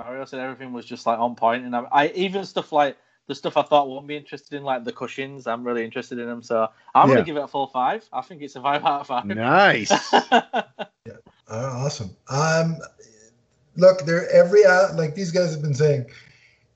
Mario 0.02 0.24
said, 0.24 0.40
everything 0.40 0.72
was 0.72 0.86
just 0.86 1.04
like 1.04 1.18
on 1.18 1.34
point, 1.34 1.66
and 1.66 1.76
I, 1.76 1.84
I 1.92 2.08
even 2.14 2.46
stuff 2.46 2.72
like 2.72 2.96
the 3.30 3.34
stuff 3.36 3.56
I 3.56 3.62
thought 3.62 3.88
won't 3.88 4.08
be 4.08 4.16
interested 4.16 4.56
in, 4.56 4.64
like 4.64 4.82
the 4.82 4.90
Cushings, 4.90 5.46
I'm 5.46 5.62
really 5.62 5.84
interested 5.84 6.18
in 6.18 6.26
them. 6.26 6.42
So 6.42 6.68
I'm 6.96 7.08
yeah. 7.08 7.14
going 7.14 7.24
to 7.24 7.30
give 7.30 7.36
it 7.36 7.44
a 7.44 7.46
full 7.46 7.68
five. 7.68 8.04
I 8.12 8.22
think 8.22 8.42
it's 8.42 8.56
a 8.56 8.60
five 8.60 8.84
out 8.84 9.02
of 9.02 9.06
five. 9.06 9.24
Nice. 9.24 9.92
yeah, 10.12 10.40
uh, 11.48 11.84
awesome. 11.84 12.10
Um, 12.28 12.78
look, 13.76 14.04
there 14.04 14.28
every 14.30 14.64
uh, 14.64 14.92
like 14.94 15.14
these 15.14 15.30
guys 15.30 15.52
have 15.52 15.62
been 15.62 15.74
saying, 15.74 16.06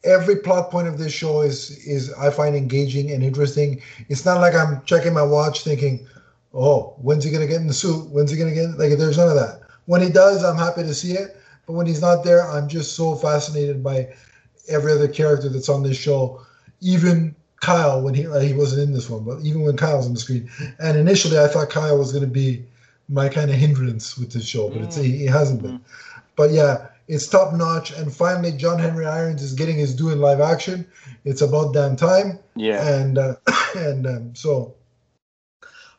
every 0.05 0.36
plot 0.36 0.70
point 0.70 0.86
of 0.86 0.97
this 0.97 1.12
show 1.12 1.40
is 1.40 1.70
is 1.89 2.14
I 2.14 2.31
find 2.31 2.55
engaging 2.55 3.10
and 3.10 3.24
interesting. 3.24 3.82
It's 4.09 4.24
not 4.24 4.40
like 4.40 4.55
I'm 4.55 4.81
checking 4.85 5.12
my 5.12 5.22
watch 5.22 5.64
thinking, 5.64 6.06
oh, 6.55 6.94
when's 6.98 7.24
he 7.24 7.32
gonna 7.32 7.48
get 7.48 7.60
in 7.60 7.66
the 7.66 7.74
suit? 7.74 8.09
When's 8.10 8.31
he 8.31 8.36
gonna 8.36 8.55
get? 8.55 8.78
Like, 8.78 8.97
there's 8.97 9.18
none 9.18 9.28
of 9.28 9.35
that. 9.35 9.62
When 9.86 10.01
he 10.01 10.09
does, 10.09 10.44
I'm 10.44 10.56
happy 10.56 10.85
to 10.85 10.94
see 10.94 11.14
it. 11.14 11.36
But 11.66 11.72
when 11.72 11.86
he's 11.86 12.01
not 12.01 12.22
there, 12.22 12.48
I'm 12.48 12.68
just 12.68 12.94
so 12.94 13.16
fascinated 13.16 13.82
by 13.82 14.14
every 14.68 14.92
other 14.92 15.08
character 15.08 15.48
that's 15.48 15.68
on 15.68 15.82
this 15.82 15.96
show, 15.96 16.40
even 16.80 17.34
Kyle 17.60 18.02
when 18.02 18.14
he 18.14 18.22
he 18.22 18.52
wasn't 18.52 18.82
in 18.82 18.92
this 18.92 19.08
one, 19.08 19.24
but 19.24 19.40
even 19.42 19.62
when 19.62 19.76
Kyle's 19.76 20.06
on 20.06 20.14
the 20.14 20.20
screen. 20.20 20.50
And 20.78 20.98
initially, 20.98 21.38
I 21.38 21.48
thought 21.48 21.70
Kyle 21.70 21.98
was 21.98 22.12
going 22.12 22.24
to 22.24 22.30
be 22.30 22.64
my 23.08 23.28
kind 23.28 23.50
of 23.50 23.56
hindrance 23.56 24.18
with 24.18 24.32
this 24.32 24.46
show, 24.46 24.68
but 24.68 24.78
mm. 24.78 24.84
it's 24.84 24.96
he, 24.96 25.16
he, 25.18 25.26
hasn't 25.26 25.62
been. 25.62 25.78
Mm. 25.78 25.84
But 26.36 26.50
yeah, 26.50 26.88
it's 27.08 27.26
top 27.26 27.54
notch. 27.54 27.92
And 27.92 28.14
finally, 28.14 28.52
John 28.52 28.78
Henry 28.78 29.06
Irons 29.06 29.42
is 29.42 29.52
getting 29.52 29.76
his 29.76 29.94
due 29.94 30.10
in 30.10 30.20
live 30.20 30.40
action. 30.40 30.86
It's 31.24 31.42
about 31.42 31.74
damn 31.74 31.96
time. 31.96 32.38
Yeah. 32.54 32.86
And 32.86 33.18
uh, 33.18 33.36
and 33.76 34.06
um, 34.06 34.34
so 34.34 34.74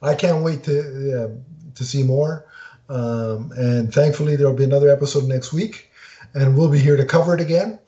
I 0.01 0.15
can't 0.15 0.43
wait 0.43 0.63
to 0.63 1.23
uh, 1.23 1.29
to 1.75 1.83
see 1.83 2.03
more. 2.03 2.45
Um, 2.89 3.51
and 3.57 3.93
thankfully, 3.93 4.35
there 4.35 4.47
will 4.47 4.55
be 4.55 4.63
another 4.63 4.89
episode 4.89 5.25
next 5.25 5.51
week, 5.51 5.89
and 6.33 6.55
we'll 6.55 6.69
be 6.69 6.79
here 6.79 6.97
to 6.97 7.05
cover 7.05 7.33
it 7.33 7.41
again. 7.41 7.79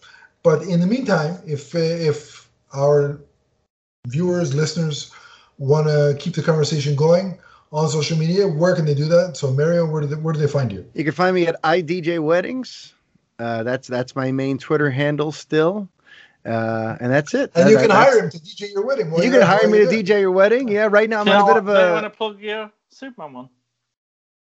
But 0.48 0.61
in 0.61 0.80
the 0.80 0.88
meantime, 0.88 1.40
if 1.45 1.76
if 1.76 2.48
our 2.74 3.19
viewers, 4.07 4.56
listeners 4.56 5.11
want 5.57 5.88
to 5.88 6.15
keep 6.18 6.36
the 6.36 6.41
conversation 6.41 6.95
going 6.95 7.38
on 7.74 7.90
social 7.90 8.18
media, 8.18 8.48
where 8.48 8.74
can 8.74 8.86
they 8.86 8.94
do 8.94 9.10
that? 9.10 9.36
So, 9.36 9.52
Mario, 9.52 9.86
where 9.86 10.03
do 10.03 10.07
they, 10.07 10.15
where 10.15 10.34
do 10.34 10.40
they 10.40 10.48
find 10.48 10.72
you? 10.72 10.90
You 10.94 11.03
can 11.03 11.11
find 11.11 11.36
me 11.36 11.48
at 11.48 11.61
idj 11.64 12.24
weddings. 12.24 12.94
Uh, 13.38 13.64
that's 13.64 13.90
that's 13.90 14.15
my 14.15 14.32
main 14.32 14.57
Twitter 14.57 14.90
handle 14.90 15.34
still. 15.34 15.90
Uh, 16.45 16.95
and 17.02 17.11
that's 17.11 17.34
it. 17.34 17.52
And 17.53 17.68
that, 17.68 17.72
you 17.72 17.78
can 17.80 17.90
hire 17.90 18.18
him 18.18 18.30
to 18.30 18.40
DJ 18.40 18.72
your 18.72 18.86
wedding. 18.86 19.07
You 19.22 19.30
can 19.30 19.41
hire 19.41 19.68
me 19.68 19.80
to 19.80 19.88
DJ 19.88 20.22
your 20.22 20.32
wedding. 20.32 20.69
Yeah, 20.69 20.88
right 20.90 21.10
now 21.10 21.19
I'm 21.19 21.28
on 21.28 21.41
a 21.41 21.45
bit 21.45 21.57
of 21.57 21.68
a. 21.68 21.91
want 21.91 22.06
to 22.06 22.10
plug 22.10 22.40
your 22.40 22.72
Superman 22.88 23.34
one? 23.34 23.49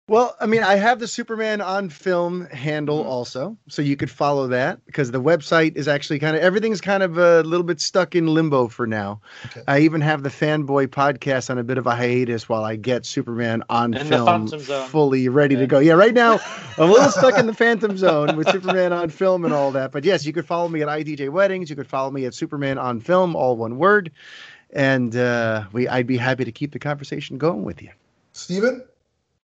Well, 0.09 0.37
I 0.39 0.45
mean, 0.45 0.63
I 0.63 0.75
have 0.75 0.99
the 0.99 1.07
Superman 1.07 1.59
on 1.59 1.89
film 1.89 2.45
handle 2.45 2.99
mm-hmm. 2.99 3.09
also, 3.09 3.57
so 3.67 3.81
you 3.81 3.97
could 3.97 4.09
follow 4.09 4.47
that 4.47 4.85
because 4.85 5.11
the 5.11 5.21
website 5.21 5.75
is 5.75 5.89
actually 5.89 6.19
kind 6.19 6.33
of 6.37 6.41
everything's 6.41 6.79
kind 6.79 7.03
of 7.03 7.17
a 7.17 7.43
little 7.43 7.65
bit 7.65 7.81
stuck 7.81 8.15
in 8.15 8.27
limbo 8.27 8.69
for 8.69 8.87
now. 8.87 9.19
Okay. 9.47 9.63
I 9.67 9.79
even 9.79 9.99
have 9.99 10.23
the 10.23 10.29
Fanboy 10.29 10.87
podcast 10.87 11.49
on 11.49 11.57
a 11.57 11.63
bit 11.63 11.77
of 11.77 11.87
a 11.87 11.93
hiatus 11.93 12.47
while 12.47 12.63
I 12.63 12.77
get 12.77 13.05
Superman 13.05 13.63
on 13.69 13.93
in 13.95 14.07
film 14.07 14.47
fully 14.47 15.27
ready 15.27 15.55
yeah. 15.55 15.61
to 15.61 15.67
go. 15.67 15.79
Yeah, 15.79 15.93
right 15.93 16.13
now 16.13 16.39
I'm 16.77 16.89
a 16.89 16.93
little 16.93 17.11
stuck 17.11 17.37
in 17.37 17.45
the 17.45 17.53
Phantom 17.53 17.97
Zone 17.97 18.37
with 18.37 18.49
Superman 18.49 18.93
on 18.93 19.09
film 19.09 19.43
and 19.43 19.53
all 19.53 19.71
that. 19.71 19.91
But 19.91 20.05
yes, 20.05 20.25
you 20.25 20.31
could 20.31 20.45
follow 20.45 20.69
me 20.69 20.81
at 20.81 20.87
IDJ 20.87 21.29
Weddings. 21.31 21.69
You 21.69 21.75
could 21.75 21.87
follow 21.87 22.11
me 22.11 22.23
at 22.23 22.33
Superman 22.33 22.77
on 22.77 23.01
film, 23.01 23.35
all 23.35 23.57
one 23.57 23.77
word, 23.77 24.13
and 24.71 25.13
uh, 25.17 25.65
we 25.73 25.89
I'd 25.89 26.07
be 26.07 26.15
happy 26.15 26.45
to 26.45 26.51
keep 26.53 26.71
the 26.71 26.79
conversation 26.79 27.37
going 27.37 27.65
with 27.65 27.81
you. 27.81 27.89
Stephen. 28.31 28.85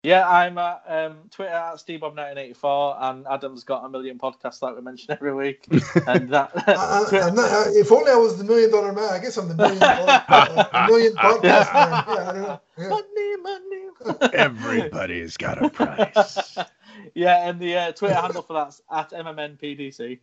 Yeah, 0.05 0.29
I'm 0.29 0.55
at 0.59 0.83
um, 0.87 1.17
Twitter 1.31 1.51
at 1.51 1.77
SteveBob1984, 1.77 2.97
and 3.01 3.25
Adam's 3.25 3.63
got 3.63 3.83
a 3.85 3.89
million 3.89 4.19
podcasts 4.19 4.61
like 4.61 4.75
we 4.75 4.81
mention 4.83 5.11
every 5.11 5.33
week. 5.33 5.65
And 6.07 6.29
that, 6.29 6.51
I, 6.67 7.05
I, 7.11 7.29
not, 7.31 7.51
I, 7.51 7.63
if 7.69 7.91
only 7.91 8.11
I 8.11 8.15
was 8.15 8.37
the 8.37 8.43
million 8.43 8.69
dollar 8.69 8.93
man, 8.93 9.11
I 9.11 9.17
guess 9.17 9.35
I'm 9.37 9.47
the 9.47 9.55
million, 9.55 9.81
uh, 9.81 10.85
million 10.89 11.15
podcast 11.15 11.73
man. 11.73 12.03
Yeah, 12.07 12.29
I 12.29 12.33
don't 12.33 12.41
know. 12.43 12.61
Yeah. 12.77 12.89
Money, 12.89 13.35
money. 13.37 14.31
Everybody's 14.33 15.37
got 15.37 15.63
a 15.63 15.69
price. 15.69 16.57
yeah, 17.15 17.49
and 17.49 17.59
the 17.59 17.75
uh, 17.75 17.91
Twitter 17.93 18.13
handle 18.13 18.43
for 18.43 18.53
that's 18.53 18.81
at 18.91 19.09
MMNPDC. 19.09 20.19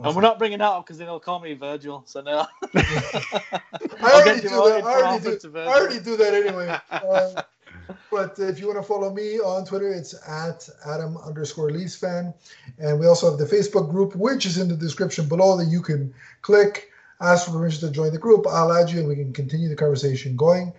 Awesome. 0.00 0.06
And 0.08 0.16
we're 0.16 0.22
not 0.22 0.38
bringing 0.38 0.58
that 0.60 0.64
up 0.64 0.86
because 0.86 0.96
then 0.96 1.08
they'll 1.08 1.20
call 1.20 1.40
me 1.40 1.52
Virgil. 1.52 2.02
So 2.06 2.22
no. 2.22 2.46
I, 2.74 3.60
already 4.02 4.40
do 4.40 4.48
that. 4.48 4.82
I, 4.82 5.02
already 5.02 5.36
do, 5.36 5.58
I 5.58 5.66
already 5.66 6.00
do 6.00 6.16
that 6.16 6.32
anyway. 6.32 6.78
Uh, 6.90 7.42
but 8.10 8.38
if 8.38 8.58
you 8.58 8.68
want 8.68 8.78
to 8.78 8.82
follow 8.82 9.12
me 9.12 9.38
on 9.40 9.66
Twitter, 9.66 9.92
it's 9.92 10.14
at 10.26 10.66
Adam 10.86 11.18
underscore 11.18 11.70
Leafs 11.70 11.96
fan. 11.96 12.32
And 12.78 12.98
we 12.98 13.06
also 13.06 13.28
have 13.28 13.38
the 13.38 13.44
Facebook 13.44 13.90
group, 13.90 14.16
which 14.16 14.46
is 14.46 14.56
in 14.56 14.68
the 14.68 14.76
description 14.76 15.28
below 15.28 15.58
that 15.58 15.66
you 15.66 15.82
can 15.82 16.14
click, 16.40 16.88
ask 17.20 17.44
for 17.44 17.52
permission 17.52 17.86
to 17.86 17.94
join 17.94 18.10
the 18.10 18.18
group. 18.18 18.46
I'll 18.48 18.72
add 18.72 18.88
you 18.88 19.00
and 19.00 19.08
we 19.08 19.16
can 19.16 19.34
continue 19.34 19.68
the 19.68 19.76
conversation 19.76 20.34
going. 20.34 20.72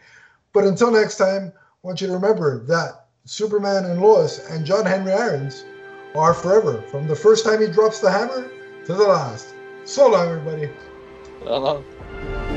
But 0.52 0.64
until 0.64 0.89
next 0.89 1.18
time, 1.18 1.53
I 1.56 1.88
want 1.88 2.02
you 2.02 2.07
to 2.07 2.14
remember 2.14 2.65
that 2.65 3.06
Superman 3.26 3.85
and 3.85 4.02
Lois 4.02 4.49
and 4.49 4.65
John 4.65 4.84
Henry 4.84 5.14
Irons 5.14 5.64
are 6.15 6.34
forever, 6.34 6.81
from 6.89 7.07
the 7.07 7.15
first 7.15 7.45
time 7.45 7.61
he 7.61 7.68
drops 7.68 7.99
the 7.99 8.10
hammer 8.10 8.49
to 8.91 8.97
the 8.97 9.07
last. 9.07 9.53
So 9.85 10.09
long, 10.09 10.27
everybody. 10.27 10.69
Uh-huh. 11.45 12.51